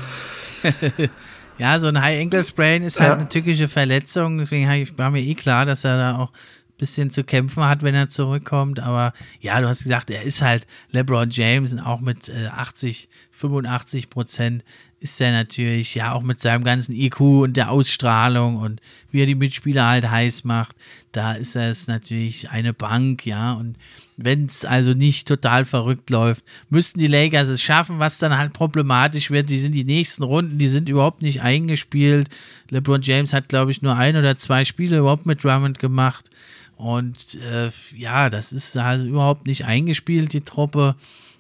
ja, 1.59 1.81
so 1.81 1.89
ein 1.89 2.01
High 2.01 2.21
Ankle 2.23 2.45
Sprain 2.45 2.83
ist 2.83 3.01
halt 3.01 3.11
ja. 3.11 3.17
eine 3.17 3.29
tückische 3.29 3.69
Verletzung, 3.69 4.39
deswegen 4.39 4.67
war 4.97 5.11
mir 5.11 5.21
eh 5.21 5.35
klar, 5.35 5.67
dass 5.67 5.85
er 5.85 5.99
da 5.99 6.19
auch 6.19 6.31
ein 6.31 6.79
bisschen 6.79 7.11
zu 7.11 7.25
kämpfen 7.25 7.65
hat, 7.65 7.83
wenn 7.83 7.95
er 7.95 8.09
zurückkommt. 8.09 8.81
Aber 8.81 9.13
ja, 9.41 9.61
du 9.61 9.69
hast 9.69 9.83
gesagt, 9.83 10.11
er 10.11 10.23
ist 10.23 10.43
halt 10.43 10.67
LeBron 10.91 11.31
James 11.31 11.73
und 11.73 11.81
auch 11.81 12.01
mit 12.01 12.29
äh, 12.29 12.47
80, 12.47 13.09
85 13.33 14.11
Prozent 14.11 14.65
ist 15.03 15.21
er 15.21 15.33
natürlich, 15.33 15.97
ja, 15.97 16.13
auch 16.13 16.23
mit 16.23 16.39
seinem 16.39 16.63
ganzen 16.63 16.95
IQ 16.95 17.21
und 17.21 17.57
der 17.57 17.71
Ausstrahlung 17.71 18.57
und 18.57 18.81
wie 19.11 19.21
er 19.21 19.27
die 19.27 19.35
Mitspieler 19.35 19.89
halt 19.89 20.09
heiß 20.09 20.45
macht, 20.45 20.77
da 21.11 21.33
ist 21.33 21.57
er 21.57 21.71
es 21.71 21.89
natürlich 21.89 22.51
eine 22.51 22.73
Bank, 22.73 23.27
ja. 23.27 23.53
Und 23.53 23.77
wenn 24.17 24.47
es 24.47 24.65
also 24.65 24.93
nicht 24.93 25.27
total 25.27 25.65
verrückt 25.65 26.09
läuft, 26.11 26.45
müssten 26.71 27.01
die 27.01 27.09
Lakers 27.09 27.49
es 27.49 27.61
schaffen, 27.61 27.99
was 27.99 28.19
dann 28.19 28.39
halt 28.39 28.53
problematisch 28.53 29.31
wird. 29.31 29.51
Die 29.51 29.59
sind 29.59 29.73
die 29.73 29.85
nächsten 29.85 30.23
Runden, 30.23 30.59
die 30.59 30.69
sind 30.69 30.89
überhaupt 30.89 31.21
nicht 31.21 31.43
eingespielt. 31.43 32.29
LeBron 32.71 33.03
James 33.03 33.33
hat, 33.33 33.49
glaube 33.49 33.73
ich, 33.73 33.83
nur 33.83 33.97
ein 33.97 34.17
oder 34.17 34.37
zwei 34.37 34.65
Spiele 34.65 34.99
überhaupt 34.99 35.27
mit 35.27 35.43
Drummond 35.43 35.81
gemacht. 35.81 36.31
Und 36.77 37.35
äh, 37.35 37.71
ja, 37.97 38.31
das 38.31 38.53
ist 38.53 38.77
also 38.77 39.05
überhaupt 39.05 39.47
nicht 39.47 39.65
eingespielt, 39.65 40.33
die 40.33 40.43
Truppe. 40.43 40.95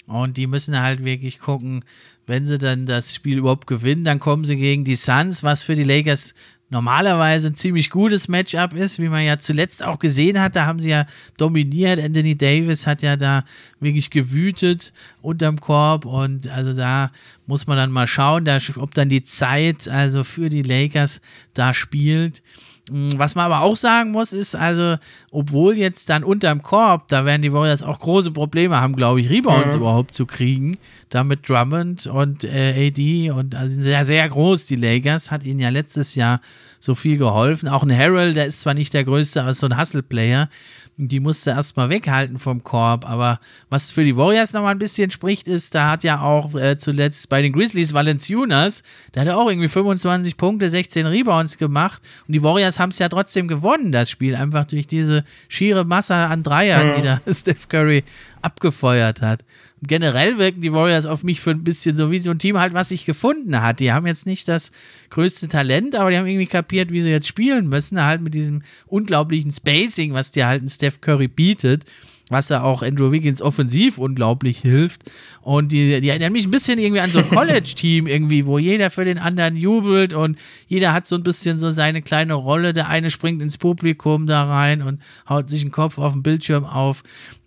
Und 0.06 0.36
die 0.36 0.47
müssen 0.47 0.78
halt 0.78 1.05
wirklich 1.05 1.39
gucken, 1.39 1.84
wenn 2.27 2.44
sie 2.44 2.59
dann 2.59 2.86
das 2.86 3.15
Spiel 3.15 3.39
überhaupt 3.39 3.66
gewinnen, 3.66 4.05
dann 4.05 4.20
kommen 4.20 4.44
sie 4.44 4.57
gegen 4.57 4.85
die 4.85 4.97
Suns, 4.97 5.43
was 5.43 5.65
für 5.65 5.74
die 5.74 5.85
Lakers 5.85 6.35
normalerweise 6.73 7.49
ein 7.49 7.55
ziemlich 7.55 7.90
gutes 7.90 8.28
Matchup 8.28 8.73
ist, 8.73 8.99
wie 8.99 9.11
man 9.11 9.24
ja 9.24 9.39
zuletzt 9.39 9.85
auch 9.85 9.99
gesehen 9.99 10.40
hat. 10.40 10.57
Da 10.57 10.65
haben 10.65 10.78
sie 10.78 10.89
ja 10.89 11.07
dominiert. 11.36 12.03
Anthony 12.03 12.35
Davis 12.35 12.86
hat 12.86 13.03
ja 13.03 13.16
da 13.16 13.44
wirklich 13.78 14.09
gewütet 14.09 14.94
unterm 15.20 15.61
Korb 15.61 16.07
und 16.07 16.49
also 16.49 16.73
da 16.73 17.12
muss 17.47 17.66
man 17.66 17.77
dann 17.77 17.93
mal 17.93 18.07
schauen, 18.07 18.49
ob 18.77 18.94
dann 18.94 19.11
die 19.11 19.23
Zeit 19.23 19.86
also 19.86 20.24
für 20.24 20.49
die 20.49 20.62
Lakers 20.62 21.20
da 21.53 21.74
spielt. 21.74 22.43
Mm, 22.91 23.13
was 23.17 23.35
man 23.35 23.45
aber 23.45 23.61
auch 23.61 23.77
sagen 23.77 24.11
muss, 24.11 24.33
ist 24.33 24.57
also, 24.57 24.97
obwohl 25.31 25.79
jetzt 25.79 26.09
dann 26.09 26.25
unterm 26.25 26.63
Korb, 26.63 27.09
da 27.09 27.25
werden 27.25 27.43
die 27.43 27.53
Warriors 27.53 27.83
auch 27.83 28.01
große 28.01 28.33
Probleme 28.33 28.81
haben, 28.81 28.97
glaube 28.97 29.21
ich, 29.21 29.31
Rebounds 29.31 29.75
mhm. 29.75 29.81
überhaupt 29.81 30.15
zu 30.15 30.27
kriegen. 30.27 30.77
Da 31.09 31.23
mit 31.23 31.49
Drummond 31.49 32.07
und 32.07 32.45
äh, 32.45 32.89
AD 32.89 33.31
und 33.31 33.55
also 33.55 33.83
sehr, 33.83 34.05
sehr 34.05 34.29
groß, 34.29 34.67
die 34.67 34.77
Lakers, 34.77 35.31
hat 35.31 35.45
ihnen 35.45 35.61
ja 35.61 35.69
letztes 35.69 36.15
Jahr 36.15 36.41
so 36.81 36.97
viel 36.97 37.19
geholfen. 37.19 37.69
Auch 37.69 37.85
ein 37.85 37.97
Harrell, 37.97 38.35
der 38.35 38.47
ist 38.47 38.61
zwar 38.61 38.75
nicht 38.75 38.93
der 38.95 39.05
größte, 39.05 39.43
aber 39.43 39.55
so 39.55 39.67
ein 39.67 39.79
Hustle-Player 39.79 40.49
die 40.97 41.20
musste 41.20 41.51
erstmal 41.51 41.89
weghalten 41.89 42.39
vom 42.39 42.62
Korb. 42.62 43.09
Aber 43.09 43.40
was 43.70 43.90
für 43.90 44.05
die 44.05 44.16
Warriors 44.16 44.52
nochmal 44.52 44.73
ein 44.73 44.78
bisschen 44.78 45.10
spricht, 45.10 45.48
ist, 45.48 45.74
da 45.74 45.90
hat 45.90 46.05
ja 46.05 46.20
auch 46.20 46.55
äh, 46.55 46.77
zuletzt 46.78 47.28
bei 47.28 47.43
den 47.43 47.52
Grizzlies 47.52 47.94
Valenciunas, 47.94 48.82
der 49.14 49.23
hat 49.23 49.28
auch 49.31 49.48
irgendwie 49.48 49.69
25 49.69 50.36
Punkte, 50.36 50.69
16 50.69 51.06
Rebounds 51.06 51.59
gemacht. 51.59 52.02
Und 52.27 52.35
die 52.35 52.43
Warriors 52.43 52.78
haben 52.78 52.90
es 52.90 52.98
ja 52.98 53.09
trotzdem 53.09 53.48
gewonnen, 53.48 53.93
das 53.93 54.10
Spiel, 54.10 54.36
einfach 54.36 54.66
durch 54.66 54.86
diese 54.86 55.24
schiere 55.48 55.85
Masse 55.85 56.14
an 56.14 56.43
Dreiern, 56.43 56.89
ja. 56.89 56.97
die 56.97 57.02
da 57.02 57.20
Steph 57.32 57.69
Curry 57.69 58.05
abgefeuert 58.43 59.23
hat 59.23 59.44
generell 59.83 60.39
wirken 60.39 60.61
die 60.61 60.73
Warriors 60.73 61.07
auf 61.07 61.25
mich 61.25 61.41
für 61.41 61.51
ein 61.51 61.65
bisschen 61.65 61.97
so 61.97 62.11
wie 62.11 62.19
so 62.19 62.31
ein 62.31 62.39
Team 62.39 62.59
halt, 62.59 62.73
was 62.73 62.91
sich 62.91 63.05
gefunden 63.05 63.61
hat. 63.61 63.81
Die 63.81 63.93
haben 63.93 64.07
jetzt 64.07 64.27
nicht 64.27 64.49
das 64.49 64.71
größte 65.11 65.49
Talent, 65.49 65.97
aber 65.97 66.11
die 66.11 66.19
haben 66.19 66.27
irgendwie 66.27 66.47
kapiert, 66.47 66.93
wie 66.93 67.03
sie 67.03 67.11
jetzt 67.11 67.29
spielen 67.29 67.69
müssen. 67.69 68.03
Halt 68.03 68.21
mit 68.21 68.35
diesem 68.35 68.63
unglaublichen 68.87 69.51
Spacing, 69.51 70.13
was 70.13 70.31
dir 70.31 70.47
halt 70.47 70.63
ein 70.63 70.69
Steph 70.69 71.01
Curry 71.01 71.29
bietet 71.29 71.85
was 72.33 72.49
ja 72.49 72.63
auch 72.63 72.83
Andrew 72.83 73.13
Wiggins 73.13 73.43
offensiv 73.43 73.99
unglaublich 73.99 74.59
hilft. 74.59 75.11
Und 75.43 75.71
die, 75.71 76.01
die 76.01 76.09
erinnern 76.09 76.33
mich 76.33 76.45
ein 76.45 76.51
bisschen 76.51 76.79
irgendwie 76.79 77.01
an 77.01 77.11
so 77.11 77.21
ein 77.21 77.29
College-Team 77.31 78.07
irgendwie, 78.07 78.47
wo 78.47 78.59
jeder 78.59 78.91
für 78.91 79.05
den 79.05 79.19
anderen 79.19 79.55
jubelt 79.55 80.15
und 80.15 80.39
jeder 80.67 80.93
hat 80.93 81.07
so 81.07 81.17
ein 81.17 81.23
bisschen 81.23 81.59
so 81.59 81.71
seine 81.71 82.03
kleine 82.03 82.35
Rolle. 82.35 82.73
Der 82.73 82.89
eine 82.89 83.11
springt 83.11 83.43
ins 83.43 83.59
Publikum 83.59 84.27
da 84.27 84.45
rein 84.45 84.83
und 84.83 85.01
haut 85.29 85.49
sich 85.49 85.61
den 85.61 85.71
Kopf 85.71 85.99
auf 85.99 86.15
den 86.15 86.23
Bildschirm 86.23 86.65
auf. 86.65 87.05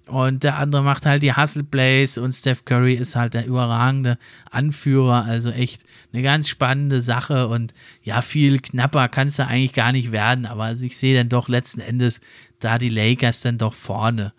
Und 0.07 0.43
der 0.43 0.57
andere 0.57 0.83
macht 0.83 1.05
halt 1.05 1.23
die 1.23 1.35
Hustle 1.35 1.63
Plays 1.63 2.17
und 2.17 2.31
Steph 2.31 2.63
Curry 2.65 2.93
ist 2.93 3.15
halt 3.15 3.33
der 3.33 3.47
überragende 3.47 4.19
Anführer. 4.51 5.25
Also 5.25 5.49
echt 5.49 5.83
eine 6.13 6.21
ganz 6.21 6.47
spannende 6.47 7.01
Sache 7.01 7.47
und 7.47 7.73
ja, 8.03 8.21
viel 8.21 8.59
knapper 8.59 9.09
kann 9.09 9.29
es 9.29 9.37
da 9.37 9.47
eigentlich 9.47 9.73
gar 9.73 9.91
nicht 9.91 10.11
werden. 10.11 10.45
Aber 10.45 10.65
also 10.65 10.85
ich 10.85 10.97
sehe 10.97 11.17
dann 11.17 11.29
doch 11.29 11.49
letzten 11.49 11.81
Endes 11.81 12.21
da 12.59 12.77
die 12.77 12.89
Lakers 12.89 13.41
dann 13.41 13.57
doch 13.57 13.73
vorne. 13.73 14.33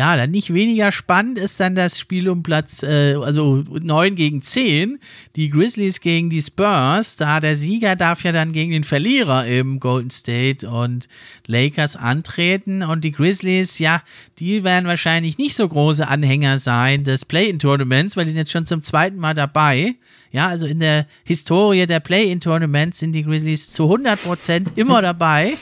Ja, 0.00 0.16
dann 0.16 0.30
nicht 0.30 0.54
weniger 0.54 0.92
spannend 0.92 1.36
ist 1.36 1.60
dann 1.60 1.74
das 1.74 2.00
Spiel 2.00 2.30
um 2.30 2.42
Platz, 2.42 2.82
äh, 2.82 3.16
also 3.16 3.62
9 3.68 4.14
gegen 4.14 4.40
10. 4.40 4.98
Die 5.36 5.50
Grizzlies 5.50 6.00
gegen 6.00 6.30
die 6.30 6.40
Spurs. 6.40 7.18
Da 7.18 7.38
der 7.38 7.54
Sieger 7.54 7.96
darf 7.96 8.24
ja 8.24 8.32
dann 8.32 8.52
gegen 8.52 8.72
den 8.72 8.84
Verlierer 8.84 9.46
im 9.46 9.78
Golden 9.78 10.08
State 10.08 10.66
und 10.66 11.06
Lakers 11.46 11.96
antreten. 11.96 12.82
Und 12.82 13.04
die 13.04 13.12
Grizzlies, 13.12 13.78
ja, 13.78 14.00
die 14.38 14.64
werden 14.64 14.86
wahrscheinlich 14.86 15.36
nicht 15.36 15.54
so 15.54 15.68
große 15.68 16.08
Anhänger 16.08 16.58
sein 16.58 17.04
des 17.04 17.26
Play-In-Tournaments, 17.26 18.16
weil 18.16 18.24
die 18.24 18.30
sind 18.30 18.38
jetzt 18.38 18.52
schon 18.52 18.64
zum 18.64 18.80
zweiten 18.80 19.18
Mal 19.18 19.34
dabei. 19.34 19.96
Ja, 20.32 20.48
also 20.48 20.64
in 20.64 20.80
der 20.80 21.06
Historie 21.24 21.84
der 21.84 22.00
Play-In-Tournaments 22.00 23.00
sind 23.00 23.12
die 23.12 23.22
Grizzlies 23.22 23.70
zu 23.70 23.82
100% 23.94 24.78
immer 24.78 25.02
dabei. 25.02 25.58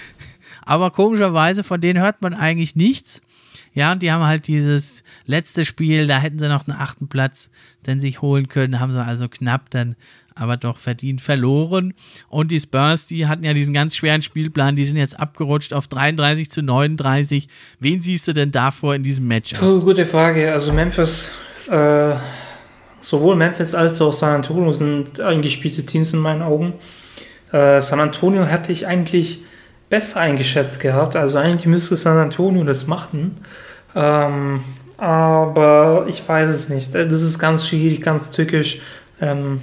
Aber 0.62 0.90
komischerweise, 0.90 1.62
von 1.62 1.80
denen 1.80 2.02
hört 2.02 2.22
man 2.22 2.34
eigentlich 2.34 2.74
nichts. 2.74 3.22
Ja, 3.78 3.92
und 3.92 4.02
die 4.02 4.10
haben 4.10 4.24
halt 4.24 4.48
dieses 4.48 5.04
letzte 5.24 5.64
Spiel, 5.64 6.08
da 6.08 6.18
hätten 6.18 6.40
sie 6.40 6.48
noch 6.48 6.66
einen 6.66 6.76
achten 6.76 7.06
Platz 7.06 7.48
denn 7.86 8.00
sich 8.00 8.20
holen 8.20 8.48
können, 8.48 8.80
haben 8.80 8.92
sie 8.92 9.00
also 9.00 9.28
knapp 9.28 9.70
dann 9.70 9.94
aber 10.34 10.56
doch 10.56 10.78
verdient 10.78 11.20
verloren. 11.20 11.94
Und 12.28 12.50
die 12.50 12.58
Spurs, 12.58 13.06
die 13.06 13.28
hatten 13.28 13.44
ja 13.44 13.54
diesen 13.54 13.74
ganz 13.74 13.94
schweren 13.94 14.20
Spielplan, 14.20 14.74
die 14.74 14.84
sind 14.84 14.96
jetzt 14.96 15.20
abgerutscht 15.20 15.72
auf 15.72 15.86
33 15.86 16.50
zu 16.50 16.60
39. 16.60 17.46
Wen 17.78 18.00
siehst 18.00 18.26
du 18.26 18.32
denn 18.32 18.50
davor 18.50 18.96
in 18.96 19.04
diesem 19.04 19.28
Match? 19.28 19.52
Oh, 19.62 19.78
gute 19.78 20.06
Frage. 20.06 20.52
Also 20.52 20.72
Memphis, 20.72 21.30
äh, 21.70 22.16
sowohl 23.00 23.36
Memphis 23.36 23.76
als 23.76 24.02
auch 24.02 24.12
San 24.12 24.34
Antonio 24.34 24.72
sind 24.72 25.20
eingespielte 25.20 25.86
Teams 25.86 26.12
in 26.12 26.18
meinen 26.18 26.42
Augen. 26.42 26.72
Äh, 27.52 27.80
San 27.80 28.00
Antonio 28.00 28.44
hätte 28.44 28.72
ich 28.72 28.88
eigentlich 28.88 29.38
besser 29.88 30.18
eingeschätzt 30.18 30.80
gehabt. 30.80 31.14
Also 31.14 31.38
eigentlich 31.38 31.66
müsste 31.66 31.94
San 31.94 32.18
Antonio 32.18 32.64
das 32.64 32.88
machen. 32.88 33.36
Ähm, 33.94 34.60
aber 34.96 36.06
ich 36.08 36.28
weiß 36.28 36.48
es 36.48 36.68
nicht. 36.68 36.94
Das 36.94 37.22
ist 37.22 37.38
ganz 37.38 37.68
schwierig, 37.68 38.02
ganz 38.02 38.30
tückisch. 38.30 38.80
Ähm, 39.20 39.60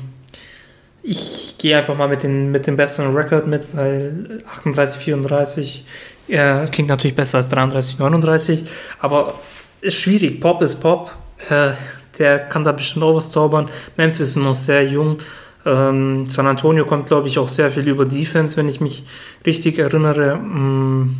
ich 1.04 1.56
gehe 1.58 1.78
einfach 1.78 1.96
mal 1.96 2.08
mit, 2.08 2.24
den, 2.24 2.52
mit 2.52 2.66
dem 2.66 2.76
besseren 2.76 3.16
Rekord 3.16 3.46
mit, 3.46 3.68
weil 3.76 4.40
38, 4.52 5.02
34 5.02 5.86
äh, 6.30 6.66
klingt 6.68 6.90
natürlich 6.90 7.16
besser 7.16 7.38
als 7.38 7.50
33, 7.50 8.00
39. 8.00 8.64
Aber 9.00 9.36
ist 9.82 10.00
schwierig. 10.00 10.42
Pop 10.42 10.62
ist 10.62 10.78
Pop. 10.78 11.16
Äh, 11.50 11.72
der 12.18 12.40
kann 12.40 12.64
da 12.64 12.72
bestimmt 12.72 13.04
auch 13.04 13.16
was 13.16 13.30
zaubern. 13.30 13.70
Memphis 13.98 14.30
ist 14.30 14.38
noch 14.38 14.56
sehr 14.56 14.84
jung. 14.88 15.18
Ähm, 15.66 16.26
San 16.28 16.48
Antonio 16.48 16.86
kommt, 16.86 17.08
glaube 17.08 17.28
ich, 17.28 17.40
auch 17.40 17.50
sehr 17.50 17.72
viel 17.72 17.88
über 17.88 18.06
Defense, 18.06 18.56
wenn 18.58 18.70
ich 18.70 18.80
mich 18.82 19.04
richtig 19.46 19.80
erinnere. 19.80 20.38
Mm, 20.38 21.16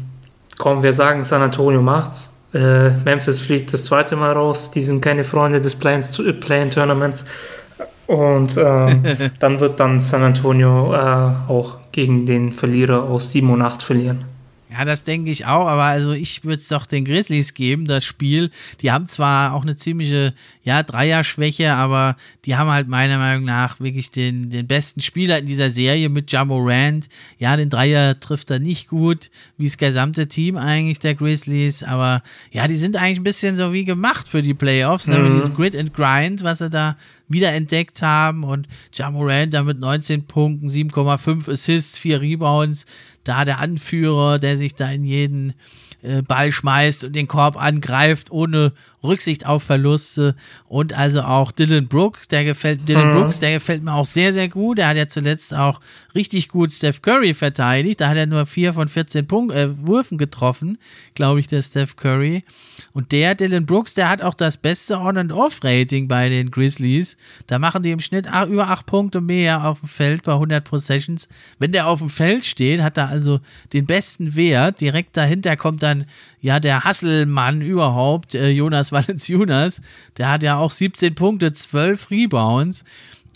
kaum 0.58 0.84
wir 0.84 0.94
sagen, 0.94 1.24
San 1.24 1.42
Antonio 1.42 1.82
macht's. 1.82 2.35
Äh, 2.54 2.92
Memphis 3.04 3.40
fliegt 3.40 3.74
das 3.74 3.86
zweite 3.86 4.16
Mal 4.16 4.34
raus. 4.34 4.72
Die 4.72 4.82
sind 4.82 5.02
keine 5.02 5.24
Freunde 5.24 5.62
des 5.62 5.76
Play-in-Tournaments. 5.76 7.26
Und 8.08 8.58
ähm, 8.58 9.04
dann 9.40 9.60
wird 9.60 9.80
dann 9.80 10.00
San 10.00 10.24
Antonio 10.24 10.94
äh, 10.94 10.98
auch 11.48 11.78
gegen 11.92 12.26
den 12.26 12.54
Verlierer 12.54 13.04
aus 13.04 13.32
7 13.32 13.50
und 13.50 13.62
8 13.62 13.82
verlieren. 13.82 14.35
Ja, 14.78 14.84
das 14.84 15.06
denke 15.06 15.32
ich 15.32 15.46
auch, 15.46 15.68
aber 15.68 15.84
also 15.84 16.12
ich 16.12 16.44
würde 16.44 16.58
es 16.62 16.68
doch 16.68 16.86
den 16.86 17.06
Grizzlies 17.06 17.54
geben, 17.54 17.86
das 17.86 18.04
Spiel. 18.04 18.52
Die 18.82 18.92
haben 18.92 19.06
zwar 19.08 19.54
auch 19.54 19.62
eine 19.62 19.78
ziemliche, 19.78 20.34
ja, 20.64 20.84
Dreier-Schwäche, 20.84 21.74
aber 21.74 22.18
die 22.44 22.58
haben 22.58 22.70
halt 22.70 22.90
meiner 22.90 23.18
Meinung 23.18 23.46
nach 23.46 23.80
wirklich 23.80 24.12
den, 24.12 24.50
den 24.50 24.68
besten 24.68 25.00
Spieler 25.00 25.40
in 25.40 25.46
dieser 25.46 25.70
Serie 25.70 26.10
mit 26.10 26.30
Jamorant. 26.30 27.08
Ja, 27.38 27.56
den 27.56 27.70
Dreier 27.70 28.20
trifft 28.20 28.52
er 28.52 28.60
nicht 28.60 28.90
gut, 28.90 29.30
wie 29.58 29.66
das 29.66 29.78
gesamte 29.78 30.28
Team 30.28 30.58
eigentlich 30.58 31.00
der 31.00 31.16
Grizzlies, 31.16 31.82
aber 31.82 32.22
ja, 32.52 32.68
die 32.68 32.76
sind 32.76 32.98
eigentlich 32.98 33.20
ein 33.20 33.24
bisschen 33.24 33.56
so 33.56 33.72
wie 33.72 33.86
gemacht 33.86 34.28
für 34.28 34.42
die 34.42 34.54
Playoffs, 34.54 35.08
ne, 35.08 35.20
mhm. 35.20 35.28
mit 35.30 35.38
diesem 35.38 35.56
Grid 35.56 35.76
and 35.76 35.94
Grind, 35.94 36.44
was 36.44 36.58
sie 36.58 36.70
da 36.70 36.98
wiederentdeckt 37.28 38.02
haben 38.02 38.44
und 38.44 38.68
Jamorant 38.94 39.54
da 39.54 39.64
mit 39.64 39.80
19 39.80 40.26
Punkten, 40.26 40.68
7,5 40.68 41.50
Assists, 41.52 41.98
4 41.98 42.22
Rebounds, 42.22 42.86
da 43.26 43.44
der 43.44 43.60
Anführer, 43.60 44.40
der 44.40 44.58
sich 44.58 44.76
da 44.76 44.90
in 44.90 45.04
jeden 45.04 45.54
äh, 46.02 46.22
Ball 46.22 46.52
schmeißt 46.52 47.04
und 47.04 47.14
den 47.16 47.28
Korb 47.28 47.62
angreift, 47.62 48.32
ohne 48.32 48.72
Rücksicht 49.06 49.46
auf 49.46 49.64
Verluste. 49.64 50.36
Und 50.68 50.94
also 50.94 51.22
auch 51.22 51.52
Dylan 51.52 51.88
Brooks, 51.88 52.28
der 52.28 52.44
gefällt, 52.44 52.88
Dylan 52.88 53.10
mhm. 53.10 53.14
Brooks, 53.14 53.40
der 53.40 53.54
gefällt 53.54 53.84
mir 53.84 53.94
auch 53.94 54.06
sehr, 54.06 54.34
sehr 54.34 54.50
gut. 54.50 54.78
Der 54.78 54.88
hat 54.88 54.98
ja 54.98 55.08
zuletzt 55.08 55.54
auch 55.54 55.80
richtig 56.14 56.50
gut 56.50 56.72
Steph 56.72 57.02
Curry 57.02 57.34
verteidigt. 57.34 58.02
Da 58.02 58.10
hat 58.10 58.18
er 58.18 58.26
nur 58.26 58.46
4 58.46 58.74
von 58.74 58.88
14 58.88 59.28
Punkt, 59.28 59.54
äh, 59.54 59.70
Würfen 59.86 60.18
getroffen, 60.18 60.78
glaube 61.14 61.40
ich, 61.40 61.48
der 61.48 61.62
Steph 61.62 61.96
Curry. 61.96 62.44
Und 62.94 63.12
der, 63.12 63.36
Dylan 63.36 63.66
Brooks, 63.66 63.94
der 63.94 64.10
hat 64.10 64.22
auch 64.22 64.34
das 64.34 64.58
beste 64.58 65.00
On- 65.00 65.18
and 65.18 65.32
Off-Rating 65.32 66.08
bei 66.08 66.30
den 66.30 66.52
Grizzlies. 66.52 67.18
Da 67.48 67.60
machen 67.60 67.84
die 67.84 67.92
im 67.92 68.00
Schnitt 68.00 68.28
über 68.48 68.70
8 68.70 68.86
Punkte 68.86 69.22
mehr 69.22 69.66
auf 69.66 69.82
dem 69.82 69.90
Feld 69.90 70.24
bei 70.24 70.34
100 70.34 70.64
Possessions. 70.64 71.28
Wenn 71.60 71.72
der 71.72 71.88
auf 71.88 72.00
dem 72.00 72.10
Feld 72.10 72.46
steht, 72.46 72.82
hat 72.82 72.98
er 72.98 73.10
also 73.10 73.40
den 73.74 73.86
besten 73.86 74.36
Wert. 74.36 74.82
Direkt 74.82 75.18
dahinter 75.18 75.58
kommt 75.58 75.84
dann 75.84 76.06
ja 76.46 76.60
der 76.60 76.84
Hasselmann 76.84 77.62
überhaupt, 77.62 78.36
äh, 78.36 78.50
Jonas 78.50 78.92
Valenciunas. 78.92 79.82
Der 80.18 80.30
hat 80.30 80.44
ja 80.44 80.58
auch 80.58 80.70
17 80.70 81.16
Punkte, 81.16 81.52
12 81.52 82.12
Rebounds. 82.12 82.84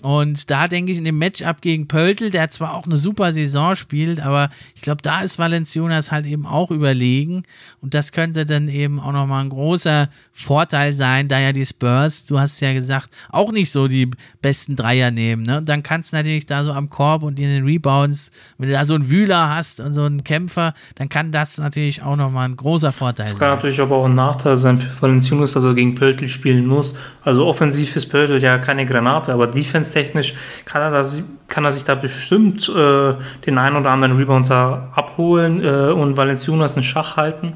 Und 0.01 0.49
da 0.49 0.67
denke 0.67 0.91
ich 0.91 0.97
in 0.97 1.03
dem 1.03 1.17
Matchup 1.17 1.61
gegen 1.61 1.87
Pöltl, 1.87 2.31
der 2.31 2.49
zwar 2.49 2.73
auch 2.73 2.85
eine 2.85 2.95
super 2.95 3.33
Saison 3.33 3.75
spielt, 3.75 4.21
aber 4.21 4.49
ich 4.75 4.81
glaube, 4.81 5.01
da 5.01 5.21
ist 5.21 5.39
Valenciunas 5.39 6.11
halt 6.11 6.25
eben 6.25 6.45
auch 6.45 6.71
überlegen. 6.71 7.43
Und 7.81 7.93
das 7.93 8.13
könnte 8.13 8.45
dann 8.45 8.69
eben 8.69 8.99
auch 8.99 9.11
nochmal 9.11 9.43
ein 9.43 9.49
großer 9.49 10.09
Vorteil 10.31 10.93
sein, 10.93 11.27
da 11.27 11.39
ja 11.39 11.51
die 11.51 11.65
Spurs, 11.65 12.25
du 12.25 12.39
hast 12.39 12.61
ja 12.61 12.71
gesagt, 12.73 13.09
auch 13.29 13.51
nicht 13.51 13.71
so 13.71 13.87
die 13.87 14.09
besten 14.41 14.77
Dreier 14.77 15.11
nehmen. 15.11 15.43
Ne? 15.43 15.57
Und 15.57 15.67
dann 15.67 15.83
kannst 15.83 16.13
du 16.13 16.17
natürlich 16.17 16.45
da 16.45 16.63
so 16.63 16.71
am 16.71 16.89
Korb 16.89 17.23
und 17.23 17.37
in 17.37 17.49
den 17.49 17.65
Rebounds, 17.65 18.31
wenn 18.57 18.69
du 18.69 18.75
da 18.75 18.85
so 18.85 18.93
einen 18.93 19.09
Wühler 19.09 19.53
hast 19.53 19.81
und 19.81 19.91
so 19.93 20.03
einen 20.03 20.23
Kämpfer, 20.23 20.73
dann 20.95 21.09
kann 21.09 21.33
das 21.33 21.57
natürlich 21.57 22.03
auch 22.03 22.15
nochmal 22.15 22.47
ein 22.47 22.55
großer 22.55 22.93
Vorteil 22.93 23.27
sein. 23.27 23.35
Das 23.35 23.39
kann 23.39 23.55
natürlich 23.55 23.81
aber 23.81 23.97
auch 23.97 24.05
ein 24.05 24.15
Nachteil 24.15 24.55
sein 24.55 24.77
für 24.77 25.01
Valenciunas, 25.01 25.51
dass 25.53 25.65
er 25.65 25.73
gegen 25.73 25.95
Pöltl 25.95 26.29
spielen 26.29 26.65
muss. 26.65 26.95
Also 27.21 27.45
offensiv 27.45 27.95
ist 27.97 28.07
Pöltl 28.07 28.41
ja 28.41 28.57
keine 28.59 28.85
Granate, 28.85 29.33
aber 29.33 29.47
Defense 29.47 29.88
defense 29.93 30.33
kann 30.65 30.81
er, 30.81 31.05
kann 31.47 31.65
er 31.65 31.71
sich 31.71 31.83
da 31.83 31.95
bestimmt 31.95 32.69
äh, 32.69 33.13
den 33.45 33.57
einen 33.57 33.75
oder 33.75 33.91
anderen 33.91 34.17
Rebounder 34.17 34.89
abholen 34.93 35.63
äh, 35.63 35.91
und 35.91 36.17
Valenciunas 36.17 36.75
in 36.75 36.83
Schach 36.83 37.17
halten. 37.17 37.53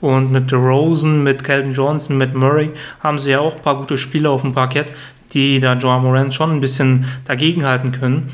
Und 0.00 0.30
mit 0.30 0.50
DeRozan, 0.50 1.22
mit 1.22 1.44
Calvin 1.44 1.72
Johnson, 1.72 2.18
mit 2.18 2.34
Murray 2.34 2.72
haben 3.00 3.18
sie 3.18 3.32
ja 3.32 3.40
auch 3.40 3.56
ein 3.56 3.62
paar 3.62 3.76
gute 3.76 3.98
Spieler 3.98 4.30
auf 4.30 4.42
dem 4.42 4.52
Parkett, 4.52 4.92
die 5.32 5.60
da 5.60 5.74
Joao 5.74 6.00
Morant 6.00 6.34
schon 6.34 6.52
ein 6.52 6.60
bisschen 6.60 7.06
dagegenhalten 7.24 7.92
können. 7.92 8.30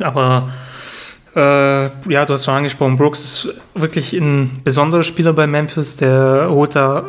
Aber 0.00 0.50
äh, 1.34 1.84
ja, 2.10 2.24
du 2.24 2.32
hast 2.32 2.46
schon 2.46 2.54
angesprochen, 2.54 2.96
Brooks 2.96 3.24
ist 3.24 3.54
wirklich 3.74 4.12
ein 4.14 4.62
besonderer 4.64 5.02
Spieler 5.02 5.32
bei 5.32 5.46
Memphis. 5.46 5.96
Der 5.96 6.48
holt 6.50 6.74
da 6.74 7.04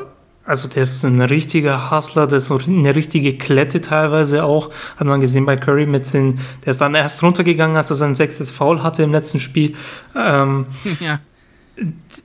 also 0.48 0.70
der 0.70 0.84
ist 0.84 1.04
ein 1.04 1.22
richtiger 1.22 1.92
Hustler, 1.92 2.26
der 2.26 2.38
ist 2.38 2.50
eine 2.50 2.96
richtige 2.96 3.38
Klette 3.38 3.82
teilweise 3.82 4.46
auch. 4.46 4.72
Hat 4.96 5.06
man 5.06 5.20
gesehen 5.20 5.46
bei 5.46 5.58
Curry 5.58 5.86
mit 5.86 6.12
den, 6.14 6.40
der 6.66 6.72
ist 6.72 6.80
dann 6.80 6.96
erst 6.96 7.22
runtergegangen, 7.22 7.76
als 7.76 7.90
er 7.90 7.98
sein 7.98 8.16
sechstes 8.16 8.54
Foul 8.54 8.82
hatte 8.82 9.04
im 9.04 9.12
letzten 9.12 9.42
Spiel. 9.42 9.76
Ähm, 10.16 10.68
ja. 11.02 11.20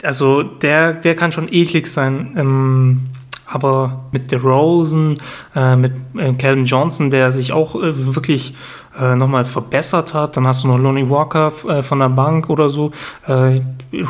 Also 0.05 0.45
der, 0.45 0.95
der 0.95 1.17
kann 1.17 1.33
schon 1.33 1.53
eklig 1.53 1.89
sein. 1.89 2.35
Ähm, 2.37 3.01
aber 3.45 4.05
mit 4.13 4.31
DeRozan, 4.31 5.19
äh, 5.57 5.75
mit 5.75 5.93
äh, 6.17 6.33
Calvin 6.35 6.65
Johnson, 6.65 7.11
der 7.11 7.33
sich 7.33 7.53
auch 7.53 7.75
äh, 7.75 8.15
wirklich 8.15 8.55
äh, 8.99 9.17
nochmal 9.17 9.45
verbessert 9.45 10.15
hat. 10.15 10.37
Dann 10.37 10.47
hast 10.47 10.63
du 10.63 10.69
noch 10.69 10.79
Lonnie 10.79 11.11
Walker 11.11 11.53
äh, 11.69 11.83
von 11.83 11.99
der 11.99 12.09
Bank 12.09 12.49
oder 12.49 12.71
so. 12.71 12.93
Äh, 13.27 13.61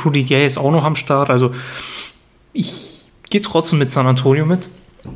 Rudy 0.05 0.25
Gay 0.25 0.47
ist 0.47 0.59
auch 0.59 0.71
noch 0.71 0.85
am 0.85 0.97
Start. 0.97 1.31
Also 1.31 1.51
ich 2.53 2.92
gehe 3.33 3.41
trotzdem 3.41 3.79
mit 3.79 3.91
San 3.91 4.07
Antonio 4.07 4.45
mit, 4.45 4.69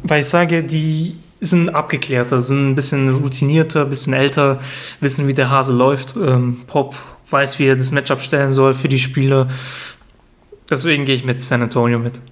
weil 0.02 0.20
ich 0.20 0.26
sage, 0.26 0.64
die 0.64 1.16
sind 1.38 1.68
abgeklärter, 1.68 2.40
sind 2.40 2.70
ein 2.70 2.74
bisschen 2.74 3.10
routinierter, 3.10 3.82
ein 3.82 3.90
bisschen 3.90 4.14
älter, 4.14 4.58
wissen, 5.00 5.28
wie 5.28 5.34
der 5.34 5.50
Hase 5.50 5.74
läuft. 5.74 6.16
Ähm, 6.16 6.64
Pop 6.66 6.96
weiß, 7.30 7.58
wie 7.58 7.66
er 7.66 7.76
das 7.76 7.92
Matchup 7.92 8.22
stellen 8.22 8.54
soll 8.54 8.72
für 8.72 8.88
die 8.88 8.98
Spieler. 8.98 9.48
Deswegen 10.70 11.04
gehe 11.04 11.14
ich 11.14 11.24
mit 11.24 11.42
San 11.42 11.60
Antonio 11.60 11.98
mit. 11.98 12.22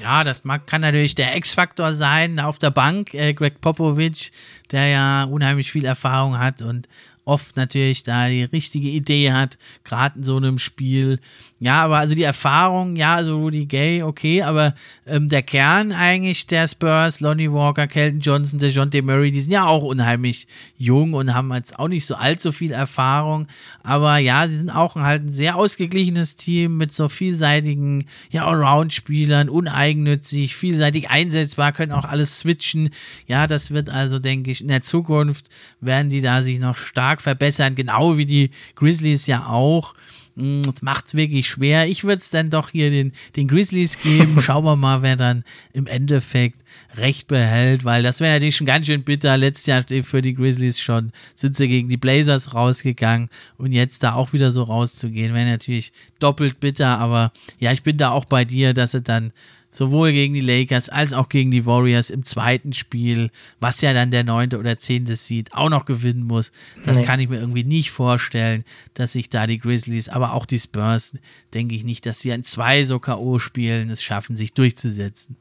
Ja, 0.00 0.24
das 0.24 0.44
mag, 0.44 0.66
kann 0.66 0.80
natürlich 0.80 1.14
der 1.14 1.36
X-Faktor 1.36 1.92
sein 1.92 2.40
auf 2.40 2.58
der 2.58 2.70
Bank. 2.70 3.12
Äh, 3.12 3.34
Greg 3.34 3.60
Popovich, 3.60 4.32
der 4.70 4.88
ja 4.88 5.24
unheimlich 5.24 5.70
viel 5.70 5.84
Erfahrung 5.84 6.38
hat 6.38 6.62
und 6.62 6.88
oft 7.26 7.56
natürlich 7.56 8.02
da 8.02 8.28
die 8.28 8.44
richtige 8.44 8.88
Idee 8.88 9.32
hat, 9.32 9.58
gerade 9.84 10.18
in 10.18 10.24
so 10.24 10.36
einem 10.36 10.58
Spiel. 10.58 11.20
Ja, 11.64 11.82
aber 11.84 11.96
also 11.96 12.14
die 12.14 12.24
Erfahrung, 12.24 12.94
ja, 12.94 13.14
also 13.14 13.38
Rudy 13.38 13.64
Gay, 13.64 14.02
okay, 14.02 14.42
aber 14.42 14.74
ähm, 15.06 15.30
der 15.30 15.42
Kern 15.42 15.92
eigentlich 15.92 16.46
der 16.46 16.68
Spurs, 16.68 17.20
Lonnie 17.20 17.50
Walker, 17.50 17.86
Kelton 17.86 18.20
Johnson, 18.20 18.58
der 18.58 18.68
John 18.68 18.90
Murray, 19.02 19.30
die 19.30 19.40
sind 19.40 19.52
ja 19.52 19.64
auch 19.64 19.82
unheimlich 19.82 20.46
jung 20.76 21.14
und 21.14 21.32
haben 21.32 21.50
jetzt 21.54 21.78
auch 21.78 21.88
nicht 21.88 22.04
so 22.04 22.16
allzu 22.16 22.52
viel 22.52 22.70
Erfahrung, 22.70 23.46
aber 23.82 24.18
ja, 24.18 24.46
sie 24.46 24.58
sind 24.58 24.68
auch 24.68 24.96
halt 24.96 25.24
ein 25.24 25.32
sehr 25.32 25.56
ausgeglichenes 25.56 26.36
Team 26.36 26.76
mit 26.76 26.92
so 26.92 27.08
vielseitigen, 27.08 28.04
ja, 28.28 28.44
Allround-Spielern, 28.46 29.48
uneigennützig, 29.48 30.56
vielseitig 30.56 31.08
einsetzbar, 31.08 31.72
können 31.72 31.92
auch 31.92 32.04
alles 32.04 32.40
switchen. 32.40 32.90
Ja, 33.26 33.46
das 33.46 33.70
wird 33.70 33.88
also, 33.88 34.18
denke 34.18 34.50
ich, 34.50 34.60
in 34.60 34.68
der 34.68 34.82
Zukunft 34.82 35.48
werden 35.80 36.10
die 36.10 36.20
da 36.20 36.42
sich 36.42 36.58
noch 36.58 36.76
stark 36.76 37.22
verbessern, 37.22 37.74
genau 37.74 38.18
wie 38.18 38.26
die 38.26 38.50
Grizzlies 38.74 39.26
ja 39.26 39.46
auch. 39.46 39.94
Hm, 40.36 40.62
das 40.64 40.82
macht 40.82 41.06
es 41.06 41.14
wirklich 41.14 41.48
schwer. 41.48 41.86
Ich 41.86 42.04
würde 42.04 42.18
es 42.18 42.30
dann 42.30 42.50
doch 42.50 42.70
hier 42.70 42.90
den, 42.90 43.12
den 43.36 43.46
Grizzlies 43.46 43.98
geben. 44.00 44.40
Schauen 44.40 44.64
wir 44.64 44.76
mal, 44.76 45.02
wer 45.02 45.16
dann 45.16 45.44
im 45.72 45.86
Endeffekt 45.86 46.60
recht 46.96 47.28
behält, 47.28 47.84
weil 47.84 48.02
das 48.02 48.20
wäre 48.20 48.34
natürlich 48.34 48.56
schon 48.56 48.66
ganz 48.66 48.86
schön 48.86 49.04
bitter. 49.04 49.36
Letztes 49.36 49.66
Jahr 49.66 49.84
für 50.02 50.22
die 50.22 50.34
Grizzlies 50.34 50.80
schon 50.80 51.12
sind 51.34 51.56
sie 51.56 51.68
gegen 51.68 51.88
die 51.88 51.96
Blazers 51.96 52.54
rausgegangen 52.54 53.28
und 53.58 53.72
jetzt 53.72 54.02
da 54.02 54.14
auch 54.14 54.32
wieder 54.32 54.50
so 54.50 54.64
rauszugehen, 54.64 55.34
wäre 55.34 55.48
natürlich 55.48 55.92
doppelt 56.18 56.58
bitter. 56.60 56.98
Aber 56.98 57.32
ja, 57.58 57.72
ich 57.72 57.82
bin 57.82 57.96
da 57.96 58.10
auch 58.10 58.24
bei 58.24 58.44
dir, 58.44 58.74
dass 58.74 58.92
sie 58.92 59.02
dann 59.02 59.32
sowohl 59.74 60.12
gegen 60.12 60.34
die 60.34 60.40
Lakers 60.40 60.88
als 60.88 61.12
auch 61.12 61.28
gegen 61.28 61.50
die 61.50 61.66
Warriors 61.66 62.08
im 62.10 62.22
zweiten 62.22 62.72
Spiel, 62.72 63.30
was 63.58 63.80
ja 63.80 63.92
dann 63.92 64.12
der 64.12 64.22
neunte 64.22 64.58
oder 64.58 64.78
zehnte 64.78 65.16
Seed 65.16 65.52
auch 65.52 65.68
noch 65.68 65.84
gewinnen 65.84 66.22
muss. 66.22 66.52
Das 66.84 66.98
nee. 66.98 67.04
kann 67.04 67.18
ich 67.18 67.28
mir 67.28 67.40
irgendwie 67.40 67.64
nicht 67.64 67.90
vorstellen, 67.90 68.64
dass 68.94 69.12
sich 69.12 69.30
da 69.30 69.48
die 69.48 69.58
Grizzlies, 69.58 70.08
aber 70.08 70.34
auch 70.34 70.46
die 70.46 70.60
Spurs, 70.60 71.14
denke 71.52 71.74
ich 71.74 71.82
nicht, 71.84 72.06
dass 72.06 72.20
sie 72.20 72.32
an 72.32 72.44
zwei 72.44 72.84
so 72.84 73.00
K.O.-Spielen 73.00 73.90
es 73.90 74.02
schaffen, 74.02 74.36
sich 74.36 74.54
durchzusetzen. 74.54 75.36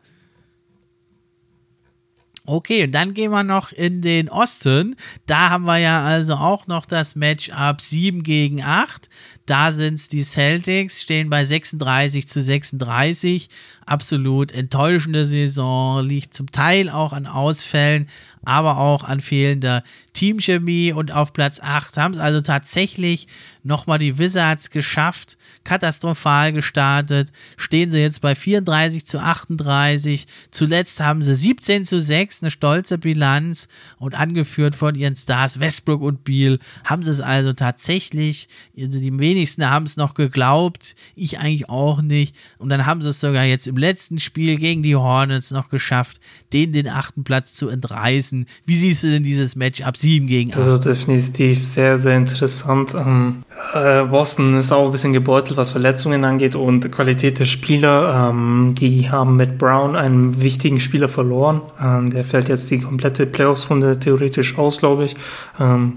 Okay, 2.45 2.83
und 2.83 2.91
dann 2.91 3.13
gehen 3.13 3.31
wir 3.31 3.43
noch 3.43 3.71
in 3.71 4.01
den 4.01 4.27
Osten. 4.27 4.97
Da 5.25 5.49
haben 5.49 5.63
wir 5.63 5.77
ja 5.77 6.03
also 6.03 6.33
auch 6.33 6.67
noch 6.67 6.85
das 6.85 7.15
Matchup 7.15 7.79
7 7.79 8.21
gegen 8.21 8.61
8. 8.61 9.07
Da 9.45 9.73
sind 9.73 9.95
es 9.95 10.07
die 10.07 10.23
Celtics, 10.23 11.01
stehen 11.01 11.29
bei 11.29 11.43
36 11.43 12.29
zu 12.29 12.41
36. 12.41 13.49
Absolut 13.85 14.51
enttäuschende 14.53 15.25
Saison, 15.25 16.05
liegt 16.05 16.33
zum 16.33 16.51
Teil 16.51 16.89
auch 16.89 17.11
an 17.11 17.25
Ausfällen, 17.25 18.07
aber 18.45 18.77
auch 18.77 19.03
an 19.03 19.21
fehlender 19.21 19.83
Teamchemie 20.13 20.93
und 20.93 21.11
auf 21.11 21.33
Platz 21.33 21.59
8 21.59 21.97
haben 21.97 22.13
es 22.13 22.19
also 22.19 22.41
tatsächlich 22.41 23.27
nochmal 23.63 23.97
die 23.97 24.17
Wizards 24.17 24.69
geschafft, 24.69 25.37
katastrophal 25.63 26.51
gestartet, 26.51 27.31
stehen 27.57 27.91
sie 27.91 27.99
jetzt 27.99 28.21
bei 28.21 28.35
34 28.35 29.05
zu 29.05 29.19
38, 29.19 30.27
zuletzt 30.51 30.99
haben 30.99 31.21
sie 31.21 31.33
17 31.33 31.85
zu 31.85 31.99
6, 31.99 32.43
eine 32.43 32.51
stolze 32.51 32.97
Bilanz. 32.97 33.67
Und 33.97 34.15
angeführt 34.15 34.75
von 34.75 34.95
ihren 34.95 35.15
Stars 35.15 35.59
Westbrook 35.59 36.01
und 36.01 36.23
Beal, 36.23 36.59
haben 36.83 37.03
sie 37.03 37.11
es 37.11 37.21
also 37.21 37.53
tatsächlich, 37.53 38.47
also 38.77 38.99
die 38.99 39.17
wenigsten 39.17 39.69
haben 39.69 39.85
es 39.85 39.97
noch 39.97 40.13
geglaubt, 40.13 40.95
ich 41.15 41.39
eigentlich 41.39 41.69
auch 41.69 42.01
nicht. 42.01 42.35
Und 42.57 42.69
dann 42.69 42.85
haben 42.85 43.01
sie 43.01 43.09
es 43.09 43.19
sogar 43.19 43.45
jetzt 43.45 43.67
im 43.67 43.77
letzten 43.77 44.19
Spiel 44.19 44.57
gegen 44.57 44.83
die 44.83 44.95
Hornets 44.95 45.51
noch 45.51 45.69
geschafft, 45.69 46.19
denen 46.51 46.73
den 46.73 46.89
achten 46.89 47.23
Platz 47.23 47.53
zu 47.53 47.69
entreißen. 47.69 48.32
Wie 48.65 48.75
siehst 48.75 49.03
du 49.03 49.07
denn 49.07 49.23
dieses 49.23 49.55
Match 49.55 49.81
ab 49.81 49.97
7 49.97 50.27
gegen 50.27 50.51
8? 50.51 50.59
Das 50.59 50.67
ist 50.67 50.85
definitiv 50.85 51.61
sehr, 51.61 51.97
sehr 51.97 52.17
interessant. 52.17 52.93
Ähm, 52.93 53.43
äh, 53.73 54.03
Boston 54.03 54.57
ist 54.57 54.71
auch 54.71 54.85
ein 54.85 54.91
bisschen 54.91 55.13
gebeutelt, 55.13 55.57
was 55.57 55.71
Verletzungen 55.71 56.23
angeht 56.25 56.55
und 56.55 56.91
Qualität 56.91 57.39
der 57.39 57.45
Spieler. 57.45 58.29
Ähm, 58.31 58.75
die 58.77 59.09
haben 59.09 59.35
mit 59.35 59.57
Brown 59.57 59.95
einen 59.95 60.41
wichtigen 60.41 60.79
Spieler 60.79 61.09
verloren. 61.09 61.61
Ähm, 61.81 62.09
der 62.09 62.23
fällt 62.23 62.49
jetzt 62.49 62.69
die 62.71 62.79
komplette 62.79 63.25
Playoffs-Runde 63.25 63.99
theoretisch 63.99 64.57
aus, 64.57 64.79
glaube 64.79 65.05
ich. 65.05 65.15
Ähm, 65.59 65.93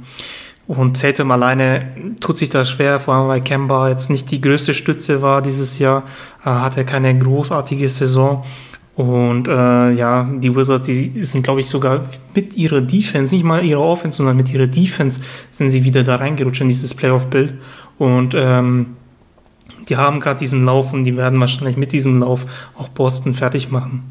und 0.67 1.01
Tatum 1.01 1.31
alleine 1.31 1.95
tut 2.21 2.37
sich 2.37 2.51
da 2.51 2.65
schwer, 2.65 2.99
vor 2.99 3.15
allem 3.15 3.29
weil 3.29 3.41
Kemba 3.41 3.89
jetzt 3.89 4.11
nicht 4.11 4.31
die 4.33 4.41
größte 4.41 4.75
Stütze 4.75 5.23
war 5.23 5.41
dieses 5.41 5.79
Jahr, 5.79 6.03
äh, 6.45 6.49
hat 6.49 6.77
er 6.77 6.85
keine 6.85 7.17
großartige 7.17 7.89
Saison. 7.89 8.45
Und 8.97 9.47
äh, 9.47 9.93
ja, 9.93 10.25
die 10.25 10.57
Wizards, 10.57 10.87
die 10.87 11.23
sind, 11.23 11.43
glaube 11.43 11.61
ich, 11.61 11.69
sogar 11.69 12.07
mit 12.35 12.57
ihrer 12.57 12.81
Defense, 12.81 13.35
nicht 13.35 13.45
mal 13.45 13.63
ihrer 13.63 13.83
Offense, 13.83 14.17
sondern 14.17 14.39
mit 14.39 14.51
ihrer 14.51 14.67
Defense 14.67 15.21
sind 15.51 15.69
sie 15.69 15.85
wieder 15.85 16.03
da 16.03 16.17
reingerutscht 16.17 16.63
in 16.63 16.69
dieses 16.69 16.95
Playoff-Bild. 16.95 17.55
Und 17.99 18.35
ähm, 18.35 18.97
die 19.91 19.99
haben 19.99 20.19
gerade 20.19 20.39
diesen 20.39 20.65
Lauf 20.65 20.95
und 20.95 21.05
die 21.05 21.15
werden 21.15 21.39
wahrscheinlich 21.41 21.77
mit 21.77 21.93
diesem 21.93 22.21
Lauf 22.21 22.47
auch 22.75 22.89
Boston 22.89 23.35
fertig 23.35 23.71
machen. 23.71 24.03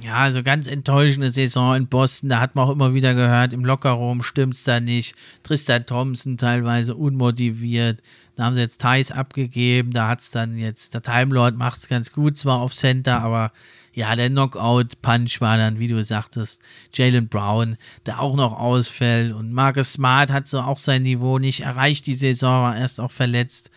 Ja, 0.00 0.14
also 0.16 0.42
ganz 0.42 0.66
enttäuschende 0.66 1.30
Saison 1.30 1.76
in 1.76 1.86
Boston. 1.86 2.30
Da 2.30 2.40
hat 2.40 2.56
man 2.56 2.66
auch 2.66 2.72
immer 2.72 2.94
wieder 2.94 3.14
gehört, 3.14 3.52
im 3.52 3.64
Lockerroom 3.64 4.22
stimmt's 4.22 4.64
da 4.64 4.80
nicht. 4.80 5.14
Tristan 5.42 5.86
Thompson 5.86 6.36
teilweise 6.38 6.96
unmotiviert. 6.96 8.02
Da 8.40 8.46
haben 8.46 8.54
sie 8.54 8.62
jetzt 8.62 8.80
Thais 8.80 9.12
abgegeben. 9.12 9.90
Da 9.90 10.08
hat 10.08 10.22
es 10.22 10.30
dann 10.30 10.56
jetzt, 10.56 10.94
der 10.94 11.02
Time 11.02 11.34
Lord 11.34 11.58
macht 11.58 11.76
es 11.76 11.88
ganz 11.88 12.10
gut, 12.10 12.38
zwar 12.38 12.62
auf 12.62 12.72
Center, 12.74 13.20
aber 13.20 13.52
ja, 13.92 14.16
der 14.16 14.30
Knockout-Punch 14.30 15.42
war 15.42 15.58
dann, 15.58 15.78
wie 15.78 15.88
du 15.88 16.02
sagtest, 16.02 16.62
Jalen 16.94 17.28
Brown, 17.28 17.76
der 18.06 18.18
auch 18.18 18.36
noch 18.36 18.58
ausfällt. 18.58 19.34
Und 19.34 19.52
Marcus 19.52 19.92
Smart 19.92 20.32
hat 20.32 20.48
so 20.48 20.60
auch 20.60 20.78
sein 20.78 21.02
Niveau 21.02 21.38
nicht 21.38 21.60
erreicht. 21.60 22.06
Die 22.06 22.14
Saison 22.14 22.62
war 22.62 22.78
erst 22.78 22.98
auch 22.98 23.10
verletzt 23.10 23.70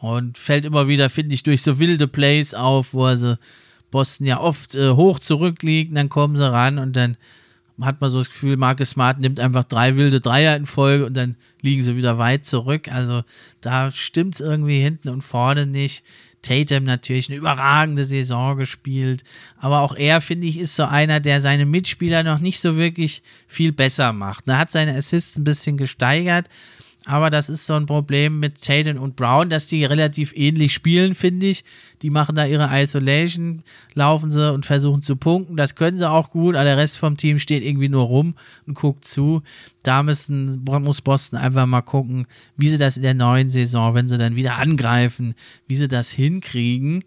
und 0.00 0.38
fällt 0.38 0.64
immer 0.64 0.88
wieder, 0.88 1.10
finde 1.10 1.34
ich, 1.34 1.42
durch 1.42 1.60
so 1.60 1.78
wilde 1.78 2.08
Plays 2.08 2.54
auf, 2.54 2.94
wo 2.94 3.04
also 3.04 3.36
Boston 3.90 4.26
ja 4.26 4.40
oft 4.40 4.74
äh, 4.76 4.92
hoch 4.92 5.18
zurückliegt, 5.18 5.94
dann 5.94 6.08
kommen 6.08 6.36
sie 6.36 6.50
ran 6.50 6.78
und 6.78 6.96
dann 6.96 7.18
hat 7.80 8.00
man 8.00 8.10
so 8.10 8.18
das 8.18 8.28
Gefühl, 8.28 8.56
Marcus 8.56 8.90
Smart 8.90 9.20
nimmt 9.20 9.38
einfach 9.38 9.64
drei 9.64 9.96
wilde 9.96 10.20
Dreier 10.20 10.56
in 10.56 10.66
Folge 10.66 11.06
und 11.06 11.14
dann 11.14 11.36
liegen 11.60 11.82
sie 11.82 11.96
wieder 11.96 12.18
weit 12.18 12.46
zurück. 12.46 12.88
Also 12.88 13.22
da 13.60 13.90
stimmt 13.90 14.34
es 14.34 14.40
irgendwie 14.40 14.80
hinten 14.80 15.08
und 15.08 15.22
vorne 15.22 15.66
nicht. 15.66 16.02
Tatum 16.42 16.84
natürlich 16.84 17.28
eine 17.28 17.38
überragende 17.38 18.04
Saison 18.04 18.56
gespielt, 18.56 19.24
aber 19.58 19.80
auch 19.80 19.96
er, 19.96 20.20
finde 20.20 20.46
ich, 20.46 20.58
ist 20.58 20.76
so 20.76 20.84
einer, 20.84 21.18
der 21.18 21.40
seine 21.40 21.66
Mitspieler 21.66 22.22
noch 22.22 22.38
nicht 22.38 22.60
so 22.60 22.76
wirklich 22.76 23.22
viel 23.48 23.72
besser 23.72 24.12
macht. 24.12 24.46
Er 24.46 24.58
hat 24.58 24.70
seine 24.70 24.94
Assists 24.94 25.36
ein 25.36 25.44
bisschen 25.44 25.76
gesteigert, 25.76 26.48
aber 27.08 27.30
das 27.30 27.48
ist 27.48 27.66
so 27.66 27.74
ein 27.74 27.86
Problem 27.86 28.40
mit 28.40 28.60
Tatum 28.60 28.98
und 28.98 29.14
Brown, 29.14 29.48
dass 29.48 29.68
die 29.68 29.84
relativ 29.84 30.32
ähnlich 30.34 30.74
spielen, 30.74 31.14
finde 31.14 31.46
ich. 31.46 31.64
Die 32.02 32.10
machen 32.10 32.34
da 32.34 32.44
ihre 32.46 32.68
Isolation, 32.72 33.62
laufen 33.94 34.32
sie 34.32 34.52
und 34.52 34.66
versuchen 34.66 35.02
zu 35.02 35.14
punkten. 35.14 35.56
Das 35.56 35.76
können 35.76 35.96
sie 35.96 36.10
auch 36.10 36.30
gut, 36.30 36.56
aber 36.56 36.64
der 36.64 36.76
Rest 36.76 36.98
vom 36.98 37.16
Team 37.16 37.38
steht 37.38 37.62
irgendwie 37.62 37.88
nur 37.88 38.02
rum 38.02 38.34
und 38.66 38.74
guckt 38.74 39.04
zu. 39.04 39.42
Da 39.84 40.02
müssen, 40.02 40.64
muss 40.64 41.00
Boston 41.00 41.38
einfach 41.38 41.64
mal 41.66 41.82
gucken, 41.82 42.26
wie 42.56 42.68
sie 42.68 42.78
das 42.78 42.96
in 42.96 43.04
der 43.04 43.14
neuen 43.14 43.50
Saison, 43.50 43.94
wenn 43.94 44.08
sie 44.08 44.18
dann 44.18 44.34
wieder 44.34 44.56
angreifen, 44.56 45.36
wie 45.68 45.76
sie 45.76 45.86
das 45.86 46.10
hinkriegen. 46.10 47.04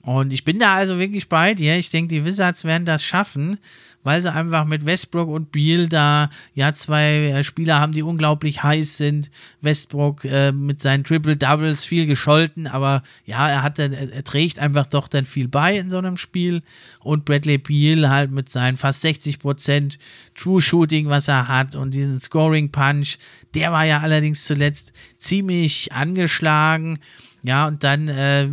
Und 0.00 0.32
ich 0.32 0.44
bin 0.44 0.58
da 0.60 0.74
also 0.74 0.98
wirklich 0.98 1.28
bei 1.28 1.52
dir. 1.52 1.76
Ich 1.76 1.90
denke, 1.90 2.08
die 2.08 2.24
Wizards 2.24 2.64
werden 2.64 2.86
das 2.86 3.04
schaffen 3.04 3.58
weil 4.02 4.20
sie 4.20 4.32
einfach 4.32 4.64
mit 4.64 4.84
Westbrook 4.84 5.28
und 5.28 5.52
Beal 5.52 5.88
da 5.88 6.30
ja 6.54 6.72
zwei 6.72 7.30
äh, 7.30 7.44
Spieler 7.44 7.80
haben, 7.80 7.92
die 7.92 8.02
unglaublich 8.02 8.62
heiß 8.62 8.96
sind. 8.96 9.30
Westbrook 9.60 10.24
äh, 10.24 10.52
mit 10.52 10.80
seinen 10.80 11.04
Triple 11.04 11.36
Doubles 11.36 11.84
viel 11.84 12.06
gescholten, 12.06 12.66
aber 12.66 13.02
ja, 13.24 13.48
er 13.48 13.62
hat 13.62 13.78
dann, 13.78 13.92
er 13.92 14.24
trägt 14.24 14.58
einfach 14.58 14.86
doch 14.86 15.08
dann 15.08 15.26
viel 15.26 15.48
bei 15.48 15.76
in 15.76 15.90
so 15.90 15.98
einem 15.98 16.16
Spiel 16.16 16.62
und 17.00 17.24
Bradley 17.24 17.58
Beal 17.58 18.10
halt 18.10 18.30
mit 18.30 18.48
seinen 18.48 18.76
fast 18.76 19.02
60 19.02 19.38
Prozent 19.38 19.98
True 20.34 20.60
Shooting, 20.60 21.08
was 21.08 21.28
er 21.28 21.48
hat 21.48 21.74
und 21.74 21.94
diesen 21.94 22.18
Scoring 22.18 22.70
Punch, 22.70 23.18
der 23.54 23.72
war 23.72 23.84
ja 23.84 24.00
allerdings 24.00 24.44
zuletzt 24.44 24.92
ziemlich 25.18 25.92
angeschlagen. 25.92 26.98
Ja, 27.44 27.66
und 27.66 27.82
dann, 27.82 28.06
äh, 28.06 28.46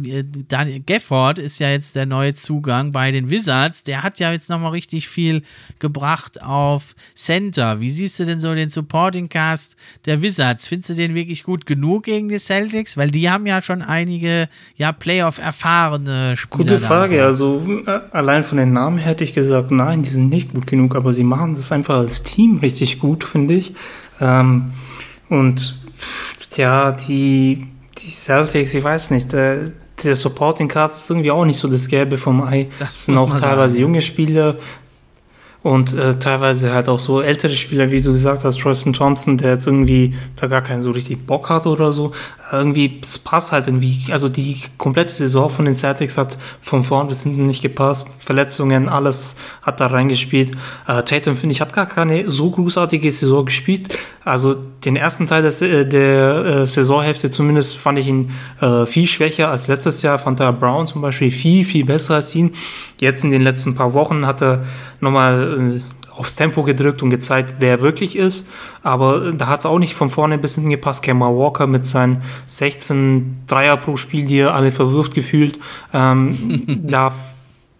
Daniel 0.48 0.80
Gafford 0.80 1.38
ist 1.38 1.60
ja 1.60 1.70
jetzt 1.70 1.96
der 1.96 2.08
neue 2.08 2.34
Zugang 2.34 2.92
bei 2.92 3.12
den 3.12 3.30
Wizards. 3.30 3.84
Der 3.84 4.02
hat 4.02 4.18
ja 4.18 4.32
jetzt 4.32 4.50
nochmal 4.50 4.72
richtig 4.72 5.08
viel 5.08 5.44
gebracht 5.78 6.42
auf 6.42 6.96
Center. 7.16 7.82
Wie 7.82 7.92
siehst 7.92 8.20
du 8.20 8.26
denn 8.26 8.40
so 8.40 8.54
den 8.56 8.72
Supporting 8.72 9.30
Cast 9.30 9.76
der 10.06 10.24
Wizards? 10.24 10.66
Findest 10.66 10.90
du 10.90 10.96
den 10.96 11.14
wirklich 11.14 11.44
gut 11.44 11.68
genug 11.68 12.06
gegen 12.06 12.30
die 12.30 12.40
Celtics? 12.40 12.98
Weil 12.98 13.12
die 13.12 13.30
haben 13.30 13.46
ja 13.46 13.62
schon 13.62 13.84
einige, 13.84 14.50
ja, 14.76 14.92
Playoff-erfahrene 14.92 16.36
Spieler. 16.36 16.64
Gute 16.64 16.80
Frage. 16.80 17.18
Da. 17.18 17.26
Also, 17.26 17.64
äh, 17.86 18.00
allein 18.12 18.44
von 18.44 18.58
den 18.58 18.74
Namen 18.74 18.98
hätte 18.98 19.24
ich 19.24 19.36
gesagt, 19.36 19.70
nein, 19.70 20.02
die 20.02 20.10
sind 20.10 20.30
nicht 20.30 20.56
gut 20.56 20.66
genug, 20.66 20.96
aber 20.96 21.14
sie 21.14 21.24
machen 21.24 21.54
das 21.54 21.72
einfach 21.72 21.98
als 21.98 22.24
Team 22.24 22.58
richtig 22.58 22.98
gut, 22.98 23.24
finde 23.24 23.54
ich. 23.54 23.76
Ähm, 24.20 24.72
und, 25.30 25.80
ja, 26.58 26.92
die, 26.92 27.68
die 28.02 28.12
Celtics, 28.12 28.74
ich 28.74 28.84
weiß 28.84 29.12
nicht, 29.12 29.34
der, 29.34 29.72
der 30.04 30.16
Supporting 30.16 30.68
Cast 30.68 30.98
ist 30.98 31.10
irgendwie 31.10 31.32
auch 31.32 31.46
nicht 31.46 31.58
so 31.58 31.68
das 31.68 31.88
Gelbe 31.88 32.18
vom 32.18 32.42
Ei. 32.42 32.70
Das 32.80 33.06
sind 33.06 33.18
auch 33.18 33.30
teilweise 33.38 33.74
sagen. 33.74 33.82
junge 33.82 34.02
Spieler, 34.02 34.58
und 35.62 35.94
äh, 35.94 36.18
teilweise 36.18 36.74
halt 36.74 36.88
auch 36.88 37.00
so 37.00 37.22
ältere 37.22 37.54
Spieler, 37.54 37.92
wie 37.92 38.02
du 38.02 38.14
gesagt 38.14 38.46
hast, 38.46 38.60
Tristan 38.60 38.94
Thompson, 38.94 39.38
der 39.38 39.52
jetzt 39.52 39.68
irgendwie 39.68 40.14
da 40.38 40.48
gar 40.48 40.62
keinen 40.62 40.82
so 40.82 40.92
richtig 40.92 41.26
Bock 41.28 41.50
hat 41.50 41.68
oder 41.68 41.92
so. 41.92 42.14
Irgendwie, 42.52 43.00
das 43.02 43.18
passt 43.18 43.52
halt 43.52 43.68
irgendwie. 43.68 44.00
Also 44.12 44.30
die 44.30 44.58
komplette 44.78 45.14
Saison 45.14 45.50
von 45.50 45.66
den 45.66 45.74
Celtics 45.74 46.18
hat 46.18 46.38
von 46.62 46.84
vorn 46.84 47.10
bis 47.10 47.24
hinten 47.24 47.46
nicht 47.46 47.62
gepasst. 47.62 48.08
Verletzungen, 48.20 48.88
alles 48.88 49.36
hat 49.62 49.82
da 49.82 49.88
reingespielt. 49.88 50.52
Äh, 50.88 51.04
Tatum, 51.04 51.36
finde 51.36 51.54
ich, 51.54 51.60
hat 51.60 51.74
gar 51.74 51.88
keine 51.88 52.30
so 52.30 52.50
großartige 52.50 53.12
Saison 53.12 53.44
gespielt. 53.44 54.00
Also 54.24 54.54
den 54.54 54.96
ersten 54.96 55.28
Teil 55.28 55.44
des, 55.44 55.62
äh, 55.62 55.86
der 55.86 56.46
äh, 56.46 56.68
Saisonhälfte 56.68 57.30
zumindest 57.30 57.78
fand 57.78 58.00
ich 58.00 58.08
ihn 58.08 58.32
äh, 58.62 58.86
viel 58.86 59.08
schwächer 59.08 59.50
als 59.50 59.68
letztes 59.68 60.04
Jahr. 60.04 60.20
Fand 60.20 60.40
da 60.40 60.52
Brown 60.52 60.88
zum 60.88 61.02
Beispiel 61.02 61.32
viel, 61.32 61.66
viel 61.66 61.84
besser 61.84 62.16
als 62.16 62.34
ihn. 62.34 62.54
Jetzt 62.98 63.26
in 63.26 63.32
den 63.32 63.42
letzten 63.42 63.76
paar 63.76 63.94
Wochen 63.94 64.26
hat 64.26 64.42
er 64.42 64.64
nochmal 65.02 65.78
äh, 65.78 65.82
aufs 66.20 66.36
Tempo 66.36 66.64
gedrückt 66.64 67.02
und 67.02 67.10
gezeigt, 67.10 67.56
wer 67.60 67.70
er 67.70 67.82
wirklich 67.82 68.16
ist. 68.16 68.48
Aber 68.84 69.28
äh, 69.28 69.34
da 69.34 69.48
hat 69.48 69.62
es 69.62 69.66
auch 69.66 69.80
nicht 69.80 69.94
von 69.94 70.10
vorne 70.10 70.38
bis 70.38 70.56
hinten 70.56 70.70
gepasst. 70.70 71.02
Kemba 71.04 71.28
Walker 71.28 71.68
mit 71.68 71.86
seinen 71.86 72.22
16 72.48 73.44
Dreier 73.48 73.78
pro 73.78 73.96
Spiel, 73.96 74.26
die 74.26 74.40
er 74.40 74.54
alle 74.54 74.72
verwirft 74.72 75.16
gefühlt. 75.16 75.60
Ähm, 75.94 76.84
da 76.88 77.14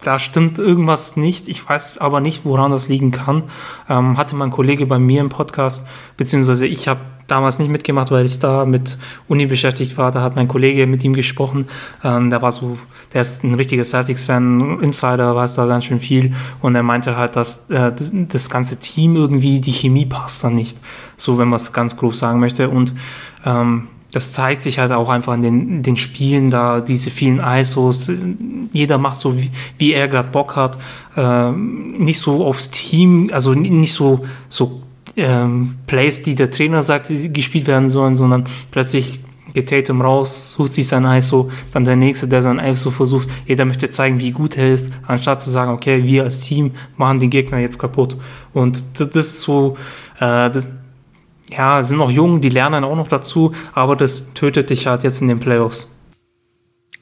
da 0.02 0.18
stimmt 0.18 0.58
irgendwas 0.58 1.16
nicht. 1.16 1.48
Ich 1.48 1.68
weiß 1.68 1.98
aber 1.98 2.20
nicht, 2.20 2.44
woran 2.44 2.70
das 2.70 2.88
liegen 2.88 3.10
kann. 3.10 3.44
Ähm, 3.88 4.16
hatte 4.16 4.36
mein 4.36 4.50
Kollege 4.50 4.86
bei 4.86 4.98
mir 4.98 5.20
im 5.20 5.28
Podcast, 5.28 5.86
beziehungsweise 6.16 6.66
ich 6.66 6.88
habe 6.88 7.00
damals 7.30 7.58
nicht 7.58 7.70
mitgemacht, 7.70 8.10
weil 8.10 8.26
ich 8.26 8.38
da 8.38 8.64
mit 8.64 8.98
Uni 9.28 9.46
beschäftigt 9.46 9.96
war. 9.96 10.10
Da 10.10 10.22
hat 10.22 10.36
mein 10.36 10.48
Kollege 10.48 10.86
mit 10.86 11.04
ihm 11.04 11.12
gesprochen. 11.12 11.68
Ähm, 12.02 12.30
der 12.30 12.42
war 12.42 12.52
so, 12.52 12.78
der 13.12 13.20
ist 13.20 13.44
ein 13.44 13.54
richtiger 13.54 13.84
Celtics-Fan, 13.84 14.80
Insider, 14.80 15.36
weiß 15.36 15.54
da 15.54 15.66
ganz 15.66 15.84
schön 15.84 16.00
viel. 16.00 16.34
Und 16.60 16.74
er 16.74 16.82
meinte 16.82 17.16
halt, 17.16 17.36
dass 17.36 17.70
äh, 17.70 17.92
das, 17.92 18.10
das, 18.12 18.50
ganze 18.50 18.78
Team 18.78 19.16
irgendwie, 19.16 19.60
die 19.60 19.72
Chemie 19.72 20.06
passt 20.06 20.42
da 20.42 20.50
nicht. 20.50 20.78
So, 21.16 21.38
wenn 21.38 21.48
man 21.48 21.58
es 21.58 21.72
ganz 21.72 21.96
grob 21.96 22.14
sagen 22.14 22.40
möchte. 22.40 22.68
Und 22.68 22.94
ähm, 23.44 23.88
das 24.12 24.32
zeigt 24.32 24.62
sich 24.62 24.78
halt 24.78 24.92
auch 24.92 25.08
einfach 25.08 25.34
in 25.34 25.42
den, 25.42 25.82
den 25.82 25.96
Spielen 25.96 26.50
da, 26.50 26.80
diese 26.80 27.10
vielen 27.10 27.40
ISOs. 27.40 28.10
Jeder 28.72 28.98
macht 28.98 29.16
so, 29.16 29.38
wie, 29.38 29.50
wie 29.78 29.92
er 29.92 30.08
gerade 30.08 30.28
Bock 30.28 30.56
hat. 30.56 30.78
Ähm, 31.16 31.92
nicht 31.98 32.18
so 32.18 32.44
aufs 32.44 32.70
Team, 32.70 33.30
also 33.32 33.54
nicht 33.54 33.92
so, 33.92 34.24
so 34.48 34.82
ähm, 35.16 35.76
Plays, 35.86 36.22
die 36.22 36.34
der 36.34 36.50
Trainer 36.50 36.82
sagt, 36.82 37.08
die 37.08 37.32
gespielt 37.32 37.66
werden 37.66 37.88
sollen, 37.88 38.16
sondern 38.16 38.44
plötzlich 38.70 39.20
geht 39.52 39.68
Tatum 39.68 40.00
raus, 40.00 40.50
sucht 40.50 40.74
sich 40.74 40.86
sein 40.86 41.04
ISO, 41.04 41.50
dann 41.72 41.84
der 41.84 41.96
nächste, 41.96 42.28
der 42.28 42.42
sein 42.42 42.58
ISO 42.58 42.90
versucht. 42.90 43.28
Jeder 43.46 43.64
möchte 43.64 43.88
zeigen, 43.90 44.20
wie 44.20 44.30
gut 44.30 44.56
er 44.56 44.72
ist, 44.72 44.92
anstatt 45.06 45.40
zu 45.40 45.50
sagen, 45.50 45.72
okay, 45.72 46.04
wir 46.04 46.24
als 46.24 46.40
Team 46.40 46.72
machen 46.96 47.18
den 47.18 47.30
Gegner 47.30 47.58
jetzt 47.58 47.78
kaputt. 47.78 48.16
Und 48.52 48.82
das, 48.98 49.10
das 49.10 49.26
ist 49.26 49.40
so, 49.42 49.76
äh, 50.16 50.50
das, 50.50 50.68
ja, 51.50 51.82
sind 51.82 51.98
noch 51.98 52.10
jung, 52.10 52.40
die 52.40 52.48
lernen 52.48 52.84
auch 52.84 52.96
noch 52.96 53.08
dazu, 53.08 53.52
aber 53.72 53.96
das 53.96 54.32
tötet 54.34 54.70
dich 54.70 54.86
halt 54.86 55.02
jetzt 55.02 55.20
in 55.20 55.28
den 55.28 55.40
Playoffs. 55.40 55.96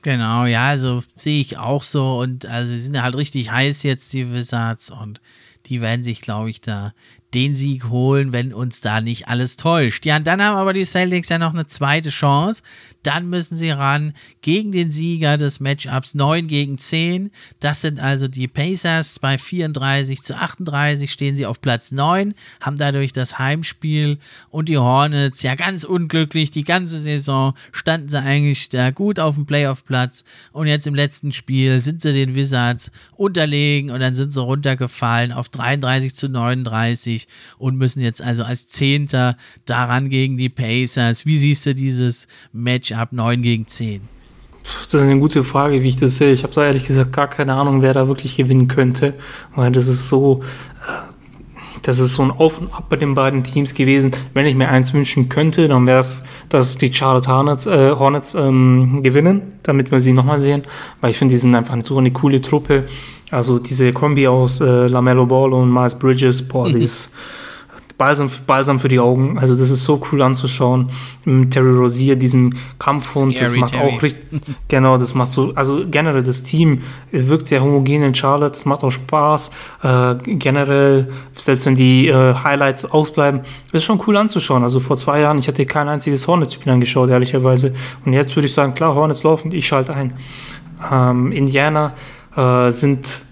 Genau, 0.03 0.47
ja, 0.47 0.67
also 0.69 1.03
sehe 1.17 1.41
ich 1.41 1.59
auch 1.59 1.83
so 1.83 2.19
und 2.19 2.47
also 2.47 2.73
sie 2.73 2.81
sind 2.81 3.03
halt 3.03 3.17
richtig 3.17 3.51
heiß 3.51 3.83
jetzt, 3.83 4.13
die 4.13 4.33
Wizards 4.33 4.91
und 4.91 5.21
die 5.67 5.81
werden 5.81 6.05
sich, 6.05 6.21
glaube 6.21 6.51
ich, 6.51 6.61
da 6.61 6.93
den 7.35 7.55
Sieg 7.55 7.91
holen, 7.91 8.33
wenn 8.33 8.55
uns 8.55 8.81
da 8.81 9.01
nicht 9.01 9.29
alles 9.29 9.57
täuscht. 9.57 10.07
Ja, 10.07 10.19
dann 10.19 10.43
haben 10.43 10.57
aber 10.57 10.73
die 10.73 10.85
Celtics 10.85 11.29
ja 11.29 11.39
noch 11.39 11.53
eine 11.53 11.67
zweite 11.67 12.09
Chance. 12.09 12.63
Dann 13.09 13.31
müssen 13.31 13.57
sie 13.57 13.71
ran 13.71 14.13
gegen 14.43 14.71
den 14.71 14.91
Sieger 14.91 15.39
des 15.39 15.61
Matchups 15.61 16.15
9 16.15 16.47
gegen 16.47 16.77
10. 16.77 17.31
Das 17.59 17.81
sind 17.81 18.01
also 18.01 18.29
die 18.29 18.49
Pacers. 18.49 19.19
Bei 19.19 19.39
34 19.39 20.23
zu 20.23 20.37
38 20.37 21.11
stehen 21.11 21.35
sie 21.35 21.47
auf 21.47 21.63
Platz 21.63 21.91
9, 21.91 22.35
haben 22.61 22.77
dadurch 22.77 23.15
das 23.15 23.39
Heimspiel. 23.39 24.19
Und 24.51 24.69
die 24.69 24.77
Hornets, 24.77 25.41
ja 25.43 25.55
ganz 25.55 25.85
unglücklich, 25.85 26.51
die 26.51 26.65
ganze 26.65 27.01
Saison 27.01 27.55
standen 27.73 28.11
sie 28.11 28.21
eigentlich 28.21 28.69
da 28.69 28.91
gut 28.91 29.19
auf 29.19 29.37
dem 29.37 29.47
Playoff-Platz. 29.47 30.23
Und 30.53 30.67
jetzt 30.67 30.87
im 30.87 30.95
letzten 30.95 31.33
Spiel 31.33 31.81
sind 31.81 32.03
sie 32.03 32.13
den 32.13 32.35
Wizards 32.35 32.93
unterlegen 33.17 33.89
und 33.91 34.01
dann 34.01 34.15
sind 34.15 34.35
sie 34.35 34.43
runtergefallen 34.43 35.33
auf 35.33 35.49
33 35.49 36.15
zu 36.15 36.29
39 36.29 37.27
und 37.57 37.79
müssen 37.79 38.03
jetzt 38.03 38.21
also 38.21 38.45
als 38.45 38.67
Zehnter 38.67 39.39
daran 39.65 40.11
gegen 40.11 40.37
die 40.37 40.51
Pacers. 40.51 41.25
Wie 41.25 41.39
siehst 41.39 41.65
du 41.65 41.75
dieses 41.75 42.27
Matchup 42.99 43.13
9 43.13 43.43
gegen 43.43 43.67
10? 43.67 44.01
Das 44.65 44.95
ist 44.95 45.01
eine 45.01 45.19
gute 45.19 45.45
Frage, 45.45 45.83
wie 45.83 45.89
ich 45.89 45.97
das 45.97 46.17
sehe. 46.17 46.33
Ich 46.33 46.43
habe 46.43 46.53
da 46.53 46.65
ehrlich 46.65 46.85
gesagt 46.85 47.13
gar 47.13 47.29
keine 47.29 47.55
Ahnung, 47.55 47.81
wer 47.81 47.95
da 47.95 48.09
wirklich 48.09 48.37
gewinnen 48.37 48.69
könnte, 48.69 49.15
weil 49.55 49.71
das 49.71 49.87
ist 49.87 50.09
so, 50.09 50.43
äh, 50.43 51.81
das 51.83 52.01
ist 52.01 52.15
so 52.15 52.23
ein 52.23 52.31
Auf 52.31 52.61
und 52.61 52.73
Ab 52.75 52.87
bei 52.89 52.97
den 52.97 53.15
beiden 53.15 53.45
Teams 53.45 53.75
gewesen. 53.75 54.11
Wenn 54.35 54.47
ich 54.47 54.57
mir 54.57 54.69
eins 54.69 54.93
wünschen 54.93 55.29
könnte, 55.29 55.69
dann 55.69 55.87
wäre 55.87 56.01
es, 56.01 56.25
dass 56.49 56.77
die 56.77 56.93
Charlotte 56.93 57.31
Hornets, 57.31 57.67
äh, 57.67 57.93
Hornets 57.93 58.35
ähm, 58.35 59.03
gewinnen, 59.03 59.61
damit 59.63 59.91
wir 59.91 60.01
sie 60.01 60.13
nochmal 60.13 60.41
sehen, 60.41 60.63
weil 61.01 61.13
ich 61.13 61.19
finde, 61.19 61.35
die 61.35 61.39
sind 61.39 61.55
einfach 61.55 61.77
so 61.85 61.97
eine 61.99 62.11
coole 62.11 62.41
Truppe. 62.41 62.85
Also 63.31 63.59
diese 63.59 63.93
Kombi 63.93 64.27
aus 64.27 64.61
äh, 64.61 64.89
Lamello 64.89 65.25
Ball 65.25 65.53
und 65.53 65.73
Miles 65.73 65.99
Bridges, 65.99 66.43
boah, 66.47 66.69
die 66.71 66.83
ist 66.83 67.13
balsam, 67.99 68.31
balsam 68.47 68.79
für 68.79 68.89
die 68.89 69.01
Augen. 69.01 69.39
Also 69.39 69.55
das 69.55 69.71
ist 69.71 69.83
so 69.83 70.01
cool 70.11 70.23
anzuschauen. 70.23 70.89
Mit 71.25 71.51
Terry 71.51 71.77
Rozier, 71.77 72.17
diesen 72.17 72.55
Kampfhund, 72.79 73.33
Scary 73.33 73.45
das 73.45 73.57
macht 73.57 73.73
Terry. 73.75 73.97
auch 73.97 74.03
richtig, 74.03 74.41
genau, 74.69 74.97
das 74.97 75.15
macht 75.15 75.31
so, 75.31 75.53
also 75.55 75.85
generell 75.91 76.23
das 76.23 76.45
Team 76.45 76.81
wirkt 77.11 77.49
sehr 77.49 77.63
homogen 77.63 78.05
in 78.05 78.15
Charlotte, 78.15 78.53
das 78.53 78.65
macht 78.65 78.85
auch 78.85 78.91
Spaß. 78.91 79.51
Äh, 79.83 80.15
generell, 80.25 81.13
selbst 81.35 81.67
wenn 81.67 81.75
die 81.75 82.09
äh, 82.09 82.35
Highlights 82.35 82.87
ausbleiben, 82.87 83.41
ist 83.73 83.85
schon 83.85 84.01
cool 84.07 84.17
anzuschauen. 84.17 84.63
Also 84.63 84.79
vor 84.81 84.97
zwei 84.97 85.21
Jahren, 85.21 85.39
ich 85.39 85.49
hatte 85.49 85.67
kein 85.67 85.89
einziges 85.89 86.27
Hornets-Spiel 86.29 86.73
angeschaut, 86.73 87.11
ehrlicherweise. 87.11 87.75
Und 88.05 88.13
jetzt 88.13 88.35
würde 88.37 88.47
ich 88.47 88.55
sagen, 88.55 88.75
klar, 88.75 88.95
Hornets 88.95 89.25
laufen, 89.25 89.53
ich 89.53 89.67
schalte 89.67 89.93
ein. 89.93 90.15
Ähm, 90.93 91.33
Indiana 91.33 91.95
äh, 92.37 92.71
sind 92.71 93.28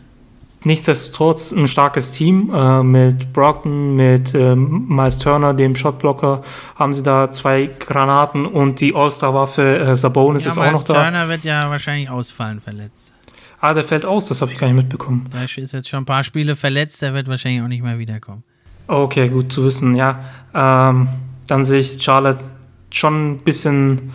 nichtsdestotrotz 0.67 1.53
ein 1.53 1.69
starkes 1.69 2.11
Team 2.11 2.53
äh, 2.53 2.83
mit 2.83 3.33
Brockton, 3.33 3.95
mit 3.95 4.35
ähm, 4.35 4.85
Miles 4.89 5.19
Turner, 5.19 5.55
dem 5.55 5.77
Shotblocker, 5.77 6.43
haben 6.75 6.93
sie 6.93 7.03
da 7.03 7.31
zwei 7.31 7.71
Granaten 7.79 8.45
und 8.45 8.81
die 8.81 8.95
All-Star-Waffe 8.95 9.79
äh, 9.79 9.97
Sabonis 9.97 10.45
ja, 10.45 10.51
ist 10.51 10.57
Miles 10.57 10.69
auch 10.69 10.73
noch 10.73 10.85
da. 10.85 11.03
Turner 11.05 11.29
wird 11.29 11.45
ja 11.45 11.71
wahrscheinlich 11.71 12.11
ausfallen, 12.11 12.61
verletzt. 12.61 13.13
Ah, 13.61 13.73
der 13.73 13.85
fällt 13.85 14.05
aus, 14.05 14.27
das 14.27 14.43
habe 14.43 14.53
ich 14.53 14.59
gar 14.59 14.67
nicht 14.67 14.77
mitbekommen. 14.77 15.27
Da 15.31 15.45
ist 15.45 15.57
jetzt 15.57 15.89
schon 15.89 16.03
ein 16.03 16.05
paar 16.05 16.25
Spiele 16.25 16.57
verletzt, 16.57 17.01
der 17.01 17.15
wird 17.15 17.29
wahrscheinlich 17.29 17.63
auch 17.63 17.69
nicht 17.69 17.83
mehr 17.83 17.99
wiederkommen. 17.99 18.43
Okay, 18.89 19.29
gut 19.29 19.53
zu 19.53 19.65
wissen, 19.65 19.95
ja. 19.95 20.25
Ähm, 20.53 21.09
dann 21.47 21.65
sehe 21.65 21.81
ich 21.81 22.03
Charlotte 22.03 22.45
schon 22.91 23.33
ein 23.33 23.39
bisschen 23.39 24.13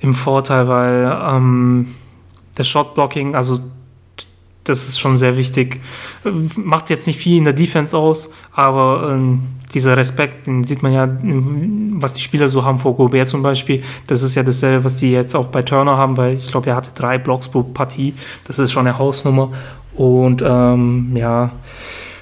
im 0.00 0.12
Vorteil, 0.12 0.68
weil 0.68 1.18
ähm, 1.24 1.94
der 2.58 2.64
Shotblocking, 2.64 3.34
also 3.34 3.60
das 4.64 4.88
ist 4.88 4.98
schon 4.98 5.16
sehr 5.16 5.36
wichtig. 5.36 5.80
Macht 6.56 6.90
jetzt 6.90 7.06
nicht 7.06 7.18
viel 7.18 7.36
in 7.38 7.44
der 7.44 7.52
Defense 7.52 7.96
aus, 7.96 8.30
aber 8.52 9.10
ähm, 9.12 9.42
dieser 9.74 9.96
Respekt, 9.96 10.46
den 10.46 10.64
sieht 10.64 10.82
man 10.82 10.92
ja, 10.92 11.08
was 12.00 12.14
die 12.14 12.22
Spieler 12.22 12.48
so 12.48 12.64
haben 12.64 12.78
vor 12.78 12.96
Gobert 12.96 13.28
zum 13.28 13.42
Beispiel. 13.42 13.82
Das 14.06 14.22
ist 14.22 14.34
ja 14.34 14.42
dasselbe, 14.42 14.84
was 14.84 14.96
die 14.96 15.12
jetzt 15.12 15.34
auch 15.34 15.46
bei 15.46 15.62
Turner 15.62 15.96
haben, 15.96 16.16
weil 16.16 16.34
ich 16.34 16.48
glaube, 16.48 16.70
er 16.70 16.76
hatte 16.76 16.90
drei 16.94 17.18
Blocks 17.18 17.48
pro 17.48 17.62
Partie. 17.62 18.14
Das 18.46 18.58
ist 18.58 18.72
schon 18.72 18.86
eine 18.86 18.98
Hausnummer. 18.98 19.52
Und 19.94 20.42
ähm, 20.44 21.12
ja, 21.14 21.52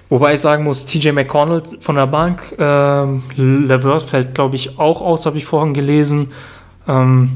wobei 0.09 0.35
ich 0.35 0.41
sagen 0.41 0.65
muss, 0.65 0.85
TJ 0.85 1.11
McConnell 1.13 1.63
von 1.81 1.95
der 1.95 2.07
Bank, 2.07 2.55
ähm, 2.59 3.23
Levert 3.37 4.03
fällt, 4.03 4.35
glaube 4.35 4.57
ich, 4.57 4.79
auch 4.79 5.01
aus, 5.01 5.27
habe 5.27 5.39
ich 5.39 5.45
vorhin 5.45 5.75
gelesen. 5.75 6.33
Ähm, 6.89 7.31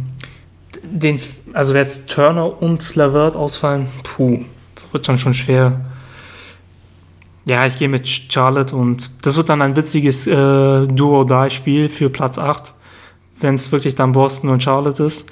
den, 0.83 1.21
also 1.53 1.75
jetzt 1.75 2.11
Turner 2.11 2.61
und 2.61 2.97
Levert 2.97 3.37
ausfallen, 3.37 3.87
puh 4.03 4.45
wird 4.93 5.09
dann 5.09 5.19
schon 5.19 5.35
schwer. 5.35 5.85
Ja, 7.47 7.67
ich 7.67 7.77
gehe 7.77 7.89
mit 7.89 8.09
Charlotte 8.09 8.75
und 8.75 9.25
das 9.25 9.37
wird 9.37 9.49
dann 9.49 9.63
ein 9.63 9.77
witziges 9.77 10.27
äh, 10.27 10.87
Duo-Die-Spiel 10.87 11.89
für 11.89 12.11
Platz 12.11 12.39
8, 12.39 12.75
wenn 13.41 13.55
es 13.55 13.71
wirklich 13.71 13.95
dann 13.95 14.13
Boston 14.13 14.51
und 14.51 14.63
Charlotte 14.63 15.05
ist. 15.05 15.31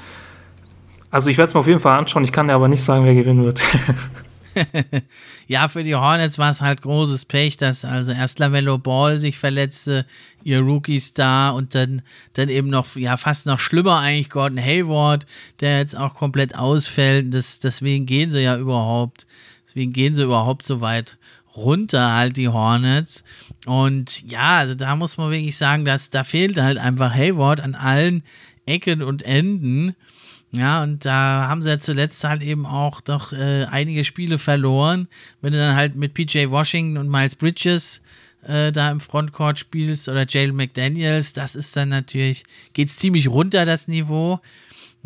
Also 1.10 1.30
ich 1.30 1.38
werde 1.38 1.48
es 1.48 1.54
mir 1.54 1.60
auf 1.60 1.66
jeden 1.66 1.80
Fall 1.80 1.98
anschauen, 1.98 2.24
ich 2.24 2.32
kann 2.32 2.48
dir 2.48 2.54
aber 2.54 2.68
nicht 2.68 2.82
sagen, 2.82 3.04
wer 3.04 3.14
gewinnen 3.14 3.44
wird. 3.44 3.62
ja, 5.46 5.68
für 5.68 5.82
die 5.82 5.94
Hornets 5.94 6.38
war 6.38 6.50
es 6.50 6.60
halt 6.60 6.82
großes 6.82 7.24
Pech, 7.24 7.56
dass 7.56 7.84
also 7.84 8.12
erst 8.12 8.38
Lamello 8.38 8.78
Ball 8.78 9.18
sich 9.18 9.38
verletzte, 9.38 10.06
ihr 10.42 10.60
Rookie-Star 10.60 11.54
und 11.54 11.74
dann, 11.74 12.02
dann 12.34 12.48
eben 12.48 12.68
noch, 12.68 12.96
ja, 12.96 13.16
fast 13.16 13.46
noch 13.46 13.58
schlimmer 13.58 14.00
eigentlich 14.00 14.30
Gordon 14.30 14.58
Hayward, 14.58 15.26
der 15.60 15.78
jetzt 15.78 15.96
auch 15.96 16.14
komplett 16.14 16.54
ausfällt. 16.54 17.34
Das, 17.34 17.60
deswegen 17.60 18.06
gehen 18.06 18.30
sie 18.30 18.42
ja 18.42 18.56
überhaupt, 18.56 19.26
deswegen 19.66 19.92
gehen 19.92 20.14
sie 20.14 20.22
überhaupt 20.22 20.64
so 20.64 20.80
weit 20.80 21.16
runter, 21.56 22.14
halt 22.14 22.36
die 22.36 22.48
Hornets. 22.48 23.24
Und 23.66 24.28
ja, 24.30 24.58
also 24.58 24.74
da 24.74 24.96
muss 24.96 25.16
man 25.16 25.30
wirklich 25.30 25.56
sagen, 25.56 25.84
dass 25.84 26.10
da 26.10 26.24
fehlt 26.24 26.58
halt 26.58 26.78
einfach 26.78 27.14
Hayward 27.14 27.60
an 27.60 27.74
allen 27.74 28.22
Ecken 28.66 29.02
und 29.02 29.22
Enden. 29.22 29.94
Ja, 30.56 30.82
und 30.82 31.04
da 31.04 31.48
haben 31.48 31.62
sie 31.62 31.70
ja 31.70 31.78
zuletzt 31.78 32.22
halt 32.22 32.42
eben 32.42 32.64
auch 32.64 33.00
doch 33.00 33.32
äh, 33.32 33.64
einige 33.64 34.04
Spiele 34.04 34.38
verloren. 34.38 35.08
Wenn 35.40 35.52
du 35.52 35.58
dann 35.58 35.74
halt 35.74 35.96
mit 35.96 36.14
PJ 36.14 36.48
Washington 36.48 36.96
und 36.98 37.08
Miles 37.08 37.34
Bridges 37.34 38.00
äh, 38.46 38.70
da 38.70 38.90
im 38.90 39.00
Frontcourt 39.00 39.58
spielst 39.58 40.08
oder 40.08 40.26
Jalen 40.28 40.54
McDaniels, 40.54 41.32
das 41.32 41.56
ist 41.56 41.74
dann 41.76 41.88
natürlich, 41.88 42.44
geht 42.72 42.88
es 42.88 42.96
ziemlich 42.96 43.28
runter, 43.28 43.64
das 43.64 43.88
Niveau. 43.88 44.40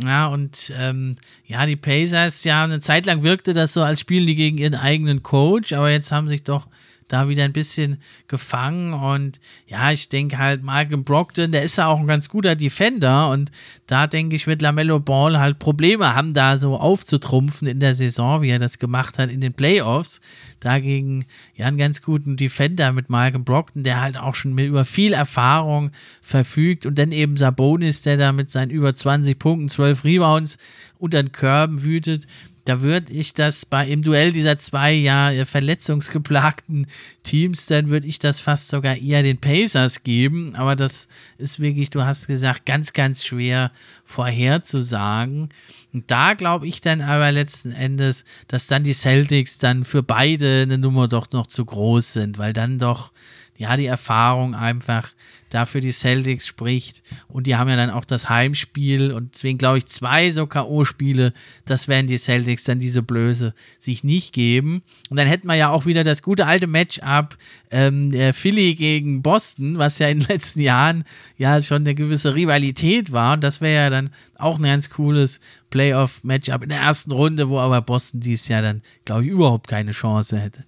Ja, 0.03 0.27
und 0.27 0.73
ähm, 0.79 1.17
ja, 1.47 1.67
die 1.67 1.77
Pacers, 1.77 2.45
ja, 2.45 2.65
eine 2.65 2.81
Zeit 2.81 3.07
lang 3.07 3.23
wirkte 3.23 3.55
das 3.55 3.73
so, 3.73 3.83
als 3.83 4.01
spielen 4.01 4.27
die 4.27 4.37
gegen 4.37 4.59
ihren 4.59 4.75
eigenen 4.77 5.23
Coach, 5.23 5.73
aber 5.73 5.91
jetzt 5.91 6.13
haben 6.13 6.29
sich 6.29 6.45
doch 6.45 6.69
da 7.09 7.29
wieder 7.29 7.45
ein 7.45 7.53
bisschen 7.53 7.99
gefangen. 8.29 8.93
Und 8.93 9.41
ja, 9.67 9.91
ich 9.91 10.09
denke 10.09 10.39
halt, 10.39 10.63
Malcolm 10.63 11.05
Brockton, 11.05 11.53
der 11.53 11.63
ist 11.63 11.79
ja 11.79 11.87
auch 11.87 11.99
ein 11.99 12.07
ganz 12.07 12.29
guter 12.29 12.55
Defender. 12.55 13.31
Und 13.31 13.51
da 13.87 14.07
denke 14.07 14.37
ich, 14.37 14.47
wird 14.47 14.63
Lamello 14.63 15.01
Ball 15.01 15.41
halt 15.41 15.59
Probleme 15.59 16.15
haben, 16.15 16.35
da 16.35 16.59
so 16.59 16.77
aufzutrumpfen 16.77 17.67
in 17.67 17.81
der 17.81 17.95
Saison, 17.95 18.43
wie 18.43 18.51
er 18.51 18.59
das 18.59 18.79
gemacht 18.79 19.19
hat 19.19 19.31
in 19.31 19.41
den 19.41 19.55
Playoffs. 19.55 20.21
Dagegen 20.61 21.25
ja 21.55 21.67
einen 21.67 21.79
ganz 21.79 22.03
guten 22.03 22.37
Defender 22.37 22.93
mit 22.93 23.11
Malcolm 23.11 23.45
Brockton, 23.45 23.85
der 23.85 24.01
halt 24.01 24.19
auch 24.19 24.35
schon 24.35 24.55
mit 24.55 24.67
über 24.67 24.85
viel 24.85 25.13
Erfahrung 25.13 25.91
verfügt. 26.21 26.85
Und 26.85 26.99
dann 26.99 27.13
eben 27.13 27.37
Sabonis, 27.37 28.03
der 28.03 28.17
da 28.17 28.33
mit 28.33 28.51
seinen 28.51 28.71
über 28.71 28.95
20 28.95 29.39
Punkten, 29.39 29.69
12 29.69 30.05
Rebounds 30.05 30.59
unter 30.99 31.23
den 31.23 31.33
Körben 31.33 31.83
wütet 31.83 32.27
da 32.69 32.83
würde 32.83 33.13
ich 33.13 33.33
das 33.33 33.65
bei 33.65 33.87
im 33.89 34.03
Duell 34.03 34.31
dieser 34.31 34.59
zwei 34.59 34.93
ja 34.93 35.33
verletzungsgeplagten 35.47 36.87
Teams, 37.23 37.67
dann 37.67 37.89
würde 37.89 38.07
ich 38.07 38.19
das 38.19 38.41
fast 38.41 38.69
sogar 38.69 38.97
eher 38.97 39.23
den 39.23 39.39
Pacers 39.39 40.03
geben. 40.03 40.55
Aber 40.55 40.77
das 40.77 41.09
ist 41.39 41.61
wirklich, 41.61 41.89
du 41.89 42.05
hast 42.05 42.27
gesagt, 42.27 42.67
ganz, 42.67 42.93
ganz 42.93 43.25
schwer 43.25 43.73
vorherzusagen. 44.05 45.49
Und 45.95 46.11
da 46.11 46.35
glaube 46.35 46.67
ich 46.67 46.83
dann 46.83 47.01
aber 47.01 47.33
letzten 47.33 47.73
Endes, 47.73 48.27
dass 48.49 48.67
dann 48.67 48.85
die 48.85 48.93
Celtics 48.93 49.59
dann 49.59 49.87
für 49.87 50.03
beide 50.03 50.63
eine 50.63 50.77
Nummer 50.77 51.09
doch 51.09 51.33
noch 51.33 51.47
zu 51.47 51.65
groß 51.65 52.13
sind, 52.13 52.37
weil 52.37 52.53
dann 52.53 52.79
doch 52.79 53.13
ja, 53.57 53.77
die 53.77 53.87
Erfahrung 53.87 54.55
einfach 54.55 55.11
dafür 55.51 55.81
die 55.81 55.93
Celtics 55.93 56.47
spricht. 56.47 57.03
Und 57.27 57.47
die 57.47 57.57
haben 57.57 57.69
ja 57.69 57.77
dann 57.77 57.91
auch 57.91 58.05
das 58.05 58.29
Heimspiel 58.29 59.13
und 59.13 59.35
deswegen 59.35 59.59
glaube 59.59 59.79
ich 59.79 59.87
zwei 59.87 60.31
so 60.31 60.47
K.O.-Spiele, 60.47 61.33
das 61.65 61.89
werden 61.89 62.07
die 62.07 62.19
Celtics 62.19 62.65
dann 62.65 62.79
diese 62.79 63.03
Blöße 63.03 63.55
sich 63.79 64.05
nicht 64.05 64.33
geben. 64.33 64.83
Und 65.11 65.19
dann 65.19 65.29
hätten 65.29 65.49
wir 65.49 65.55
ja 65.55 65.71
auch 65.71 65.87
wieder 65.87 66.05
das 66.05 66.23
gute 66.23 66.47
alte 66.47 66.67
Matchup 66.67 67.37
ähm, 67.71 68.13
Philly 68.33 68.75
gegen 68.75 69.23
Boston, 69.23 69.79
was 69.79 69.99
ja 69.99 70.09
in 70.09 70.21
den 70.21 70.29
letzten 70.29 70.61
Jahren 70.61 71.05
ja 71.37 71.61
schon 71.63 71.83
eine 71.83 71.95
gewisse 71.95 72.35
Rivalität 72.35 73.13
war. 73.13 73.35
Und 73.35 73.45
das 73.45 73.61
wäre 73.61 73.85
ja 73.85 73.91
dann 73.91 74.11
auch 74.37 74.59
ein 74.59 74.65
ganz 74.65 74.91
cooles 74.91 75.41
Playoff-Matchup 75.71 76.63
in 76.63 76.71
der 76.71 76.81
ersten 76.81 77.13
Runde, 77.13 77.49
wo 77.49 77.59
aber 77.59 77.83
Boston 77.83 78.21
dies 78.21 78.49
Jahr 78.49 78.63
dann, 78.63 78.83
glaube 79.05 79.25
ich, 79.25 79.31
überhaupt 79.31 79.69
keine 79.69 79.93
Chance 79.93 80.39
hätte. 80.39 80.65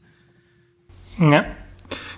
Ja, 1.18 1.44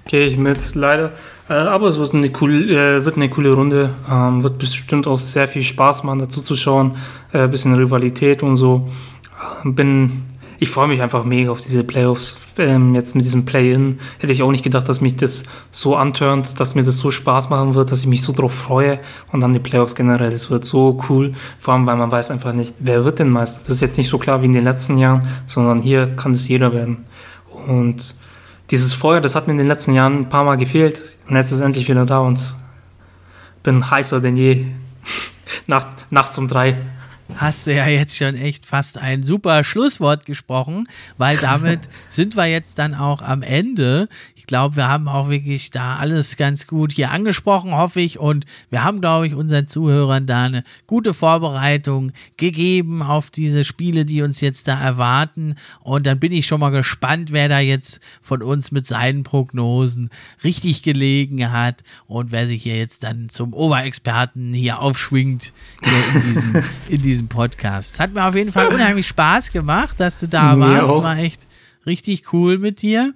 gehe 0.06 0.26
ich 0.26 0.36
mit, 0.36 0.74
leider. 0.74 1.12
Äh, 1.48 1.54
aber 1.54 1.88
es 1.88 1.98
wird 1.98 2.14
eine, 2.14 2.30
cool, 2.40 2.70
äh, 2.70 3.04
wird 3.04 3.16
eine 3.16 3.28
coole 3.28 3.52
Runde. 3.52 3.90
Ähm, 4.10 4.42
wird 4.42 4.58
bestimmt 4.58 5.06
auch 5.06 5.18
sehr 5.18 5.48
viel 5.48 5.62
Spaß 5.64 6.04
machen, 6.04 6.20
dazu 6.20 6.40
zu 6.40 6.56
schauen. 6.56 6.96
Äh, 7.32 7.48
bisschen 7.48 7.74
Rivalität 7.74 8.42
und 8.42 8.56
so. 8.56 8.88
Bin, 9.64 10.24
ich 10.58 10.70
freue 10.70 10.86
mich 10.86 11.02
einfach 11.02 11.24
mega 11.24 11.50
auf 11.50 11.60
diese 11.60 11.82
Playoffs. 11.82 12.38
Ähm, 12.56 12.94
jetzt 12.94 13.16
mit 13.16 13.24
diesem 13.24 13.44
Play-In 13.44 13.98
hätte 14.18 14.32
ich 14.32 14.42
auch 14.42 14.50
nicht 14.52 14.62
gedacht, 14.62 14.88
dass 14.88 15.00
mich 15.00 15.16
das 15.16 15.42
so 15.72 15.96
antörnt, 15.96 16.60
dass 16.60 16.74
mir 16.74 16.84
das 16.84 16.98
so 16.98 17.10
Spaß 17.10 17.50
machen 17.50 17.74
wird, 17.74 17.90
dass 17.90 18.00
ich 18.00 18.06
mich 18.06 18.22
so 18.22 18.32
drauf 18.32 18.54
freue. 18.54 19.00
Und 19.32 19.40
dann 19.40 19.52
die 19.52 19.58
Playoffs 19.58 19.94
generell. 19.94 20.32
Es 20.32 20.50
wird 20.50 20.64
so 20.64 21.00
cool. 21.08 21.32
Vor 21.58 21.74
allem, 21.74 21.86
weil 21.86 21.96
man 21.96 22.10
weiß 22.10 22.30
einfach 22.30 22.52
nicht, 22.52 22.74
wer 22.78 23.04
wird 23.04 23.18
denn 23.18 23.30
Meister. 23.30 23.62
Das 23.66 23.76
ist 23.76 23.80
jetzt 23.80 23.98
nicht 23.98 24.08
so 24.08 24.18
klar 24.18 24.42
wie 24.42 24.46
in 24.46 24.52
den 24.52 24.64
letzten 24.64 24.96
Jahren, 24.96 25.26
sondern 25.46 25.82
hier 25.82 26.06
kann 26.16 26.32
es 26.32 26.48
jeder 26.48 26.72
werden. 26.72 27.04
Und 27.66 28.14
dieses 28.72 28.94
Feuer, 28.94 29.20
das 29.20 29.34
hat 29.34 29.46
mir 29.46 29.52
in 29.52 29.58
den 29.58 29.68
letzten 29.68 29.92
Jahren 29.92 30.20
ein 30.20 30.28
paar 30.30 30.44
Mal 30.44 30.56
gefehlt 30.56 31.18
und 31.28 31.36
jetzt 31.36 31.48
ist 31.48 31.58
es 31.58 31.60
endlich 31.60 31.88
wieder 31.88 32.06
da 32.06 32.20
und 32.20 32.54
bin 33.62 33.90
heißer 33.90 34.20
denn 34.20 34.36
je. 34.36 34.64
Nacht, 35.66 35.88
nachts 36.10 36.38
um 36.38 36.48
drei. 36.48 36.78
Hast 37.36 37.66
du 37.66 37.74
ja 37.74 37.86
jetzt 37.86 38.16
schon 38.16 38.34
echt 38.34 38.64
fast 38.64 38.96
ein 38.96 39.22
super 39.22 39.62
Schlusswort 39.62 40.24
gesprochen, 40.24 40.88
weil 41.18 41.36
damit 41.36 41.80
sind 42.08 42.34
wir 42.34 42.46
jetzt 42.46 42.78
dann 42.78 42.94
auch 42.94 43.20
am 43.20 43.42
Ende 43.42 44.08
ich 44.42 44.46
glaube, 44.46 44.74
wir 44.74 44.88
haben 44.88 45.06
auch 45.06 45.30
wirklich 45.30 45.70
da 45.70 45.98
alles 45.98 46.36
ganz 46.36 46.66
gut 46.66 46.94
hier 46.94 47.12
angesprochen, 47.12 47.76
hoffe 47.76 48.00
ich. 48.00 48.18
Und 48.18 48.44
wir 48.70 48.82
haben, 48.82 49.00
glaube 49.00 49.28
ich, 49.28 49.34
unseren 49.34 49.68
Zuhörern 49.68 50.26
da 50.26 50.42
eine 50.42 50.64
gute 50.88 51.14
Vorbereitung 51.14 52.10
gegeben 52.38 53.04
auf 53.04 53.30
diese 53.30 53.64
Spiele, 53.64 54.04
die 54.04 54.20
uns 54.20 54.40
jetzt 54.40 54.66
da 54.66 54.80
erwarten. 54.80 55.54
Und 55.80 56.06
dann 56.06 56.18
bin 56.18 56.32
ich 56.32 56.48
schon 56.48 56.58
mal 56.58 56.70
gespannt, 56.70 57.30
wer 57.30 57.48
da 57.48 57.60
jetzt 57.60 58.00
von 58.20 58.42
uns 58.42 58.72
mit 58.72 58.84
seinen 58.84 59.22
Prognosen 59.22 60.10
richtig 60.42 60.82
gelegen 60.82 61.52
hat 61.52 61.84
und 62.08 62.32
wer 62.32 62.48
sich 62.48 62.64
hier 62.64 62.76
jetzt 62.76 63.04
dann 63.04 63.28
zum 63.28 63.52
Oberexperten 63.52 64.52
hier 64.52 64.80
aufschwingt 64.80 65.52
hier 65.84 66.14
in, 66.14 66.28
diesem, 66.28 66.64
in 66.88 67.02
diesem 67.02 67.28
Podcast. 67.28 67.94
Es 67.94 68.00
hat 68.00 68.12
mir 68.12 68.26
auf 68.26 68.34
jeden 68.34 68.50
Fall 68.50 68.66
unheimlich 68.74 69.06
Spaß 69.06 69.52
gemacht, 69.52 70.00
dass 70.00 70.18
du 70.18 70.26
da 70.26 70.58
warst. 70.58 70.90
War 70.90 71.18
echt 71.18 71.46
richtig 71.86 72.32
cool 72.32 72.58
mit 72.58 72.82
dir. 72.82 73.14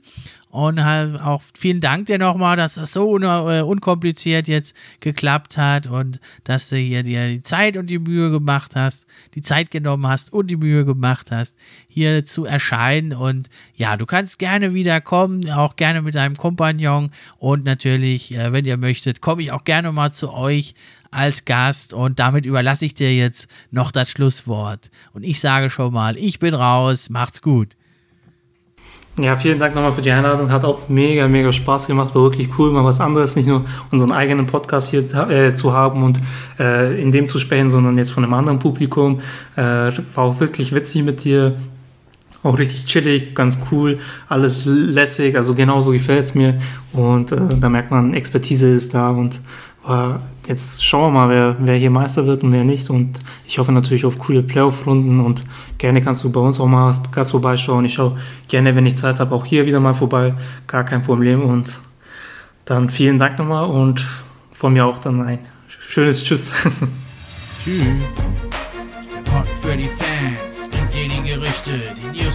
Und 0.50 0.82
halt 0.82 1.20
auch 1.20 1.42
vielen 1.58 1.80
Dank 1.80 2.06
dir 2.06 2.18
nochmal, 2.18 2.56
dass 2.56 2.74
das 2.74 2.92
so 2.92 3.10
un 3.10 3.24
äh, 3.24 3.60
unkompliziert 3.60 4.48
jetzt 4.48 4.74
geklappt 5.00 5.58
hat 5.58 5.86
und 5.86 6.18
dass 6.44 6.70
du 6.70 6.76
hier 6.76 7.02
dir 7.02 7.28
die 7.28 7.42
Zeit 7.42 7.76
und 7.76 7.88
die 7.88 7.98
Mühe 7.98 8.30
gemacht 8.30 8.74
hast, 8.74 9.06
die 9.34 9.42
Zeit 9.42 9.70
genommen 9.70 10.06
hast 10.06 10.32
und 10.32 10.46
die 10.46 10.56
Mühe 10.56 10.84
gemacht 10.84 11.30
hast, 11.30 11.56
hier 11.88 12.24
zu 12.24 12.46
erscheinen. 12.46 13.12
Und 13.12 13.50
ja, 13.74 13.96
du 13.96 14.06
kannst 14.06 14.38
gerne 14.38 14.72
wieder 14.72 15.00
kommen, 15.00 15.50
auch 15.50 15.76
gerne 15.76 16.00
mit 16.00 16.14
deinem 16.14 16.36
Kompagnon. 16.36 17.10
Und 17.38 17.64
natürlich, 17.64 18.32
äh, 18.32 18.52
wenn 18.52 18.64
ihr 18.64 18.78
möchtet, 18.78 19.20
komme 19.20 19.42
ich 19.42 19.52
auch 19.52 19.64
gerne 19.64 19.92
mal 19.92 20.12
zu 20.12 20.32
euch 20.32 20.74
als 21.10 21.44
Gast 21.44 21.92
und 21.92 22.18
damit 22.18 22.46
überlasse 22.46 22.84
ich 22.84 22.94
dir 22.94 23.14
jetzt 23.14 23.48
noch 23.70 23.90
das 23.90 24.10
Schlusswort. 24.10 24.90
Und 25.12 25.22
ich 25.22 25.40
sage 25.40 25.70
schon 25.70 25.92
mal, 25.92 26.16
ich 26.16 26.38
bin 26.38 26.54
raus, 26.54 27.10
macht's 27.10 27.42
gut. 27.42 27.76
Ja, 29.18 29.34
vielen 29.34 29.58
Dank 29.58 29.74
nochmal 29.74 29.92
für 29.92 30.02
die 30.02 30.10
Einladung. 30.10 30.50
Hat 30.50 30.66
auch 30.66 30.90
mega, 30.90 31.26
mega 31.26 31.50
Spaß 31.50 31.86
gemacht. 31.86 32.14
War 32.14 32.22
wirklich 32.22 32.50
cool, 32.58 32.70
mal 32.70 32.84
was 32.84 33.00
anderes, 33.00 33.34
nicht 33.34 33.48
nur 33.48 33.64
unseren 33.90 34.12
eigenen 34.12 34.44
Podcast 34.44 34.90
hier 34.90 35.00
äh, 35.30 35.54
zu 35.54 35.72
haben 35.72 36.02
und 36.02 36.20
äh, 36.60 37.00
in 37.00 37.12
dem 37.12 37.26
zu 37.26 37.38
sprechen, 37.38 37.70
sondern 37.70 37.96
jetzt 37.96 38.10
von 38.10 38.24
einem 38.24 38.34
anderen 38.34 38.58
Publikum. 38.58 39.20
Äh, 39.56 39.62
war 40.14 40.24
auch 40.24 40.40
wirklich 40.40 40.74
witzig 40.74 41.02
mit 41.02 41.24
dir. 41.24 41.56
Auch 42.42 42.58
richtig 42.58 42.84
chillig, 42.84 43.34
ganz 43.34 43.58
cool, 43.72 43.98
alles 44.28 44.66
lässig, 44.66 45.34
also 45.36 45.54
genauso 45.54 45.90
gefällt 45.90 46.22
es 46.22 46.34
mir. 46.34 46.58
Und 46.92 47.32
äh, 47.32 47.38
da 47.58 47.70
merkt 47.70 47.90
man, 47.90 48.12
Expertise 48.12 48.68
ist 48.68 48.94
da 48.94 49.10
und 49.10 49.40
aber 49.82 50.20
jetzt 50.46 50.84
schauen 50.84 51.12
wir 51.12 51.20
mal, 51.20 51.28
wer, 51.28 51.56
wer 51.58 51.76
hier 51.76 51.90
Meister 51.90 52.26
wird 52.26 52.42
und 52.42 52.52
wer 52.52 52.64
nicht. 52.64 52.90
Und 52.90 53.18
ich 53.46 53.58
hoffe 53.58 53.72
natürlich 53.72 54.04
auf 54.04 54.18
coole 54.18 54.42
Playoff-Runden. 54.42 55.20
Und 55.20 55.44
gerne 55.78 56.02
kannst 56.02 56.24
du 56.24 56.30
bei 56.30 56.40
uns 56.40 56.60
auch 56.60 56.66
mal 56.66 56.86
als 56.86 57.02
Gast 57.10 57.32
vorbeischauen. 57.32 57.84
Ich 57.84 57.94
schaue 57.94 58.16
gerne, 58.48 58.74
wenn 58.74 58.86
ich 58.86 58.96
Zeit 58.96 59.20
habe, 59.20 59.34
auch 59.34 59.44
hier 59.44 59.66
wieder 59.66 59.80
mal 59.80 59.94
vorbei. 59.94 60.34
Gar 60.66 60.84
kein 60.84 61.02
Problem. 61.02 61.42
Und 61.42 61.80
dann 62.64 62.90
vielen 62.90 63.18
Dank 63.18 63.38
nochmal 63.38 63.66
und 63.66 64.04
von 64.52 64.72
mir 64.72 64.86
auch 64.86 64.98
dann 64.98 65.22
ein 65.22 65.38
schönes 65.68 66.24
Tschüss. 66.24 66.52
Tschüss. 67.64 67.86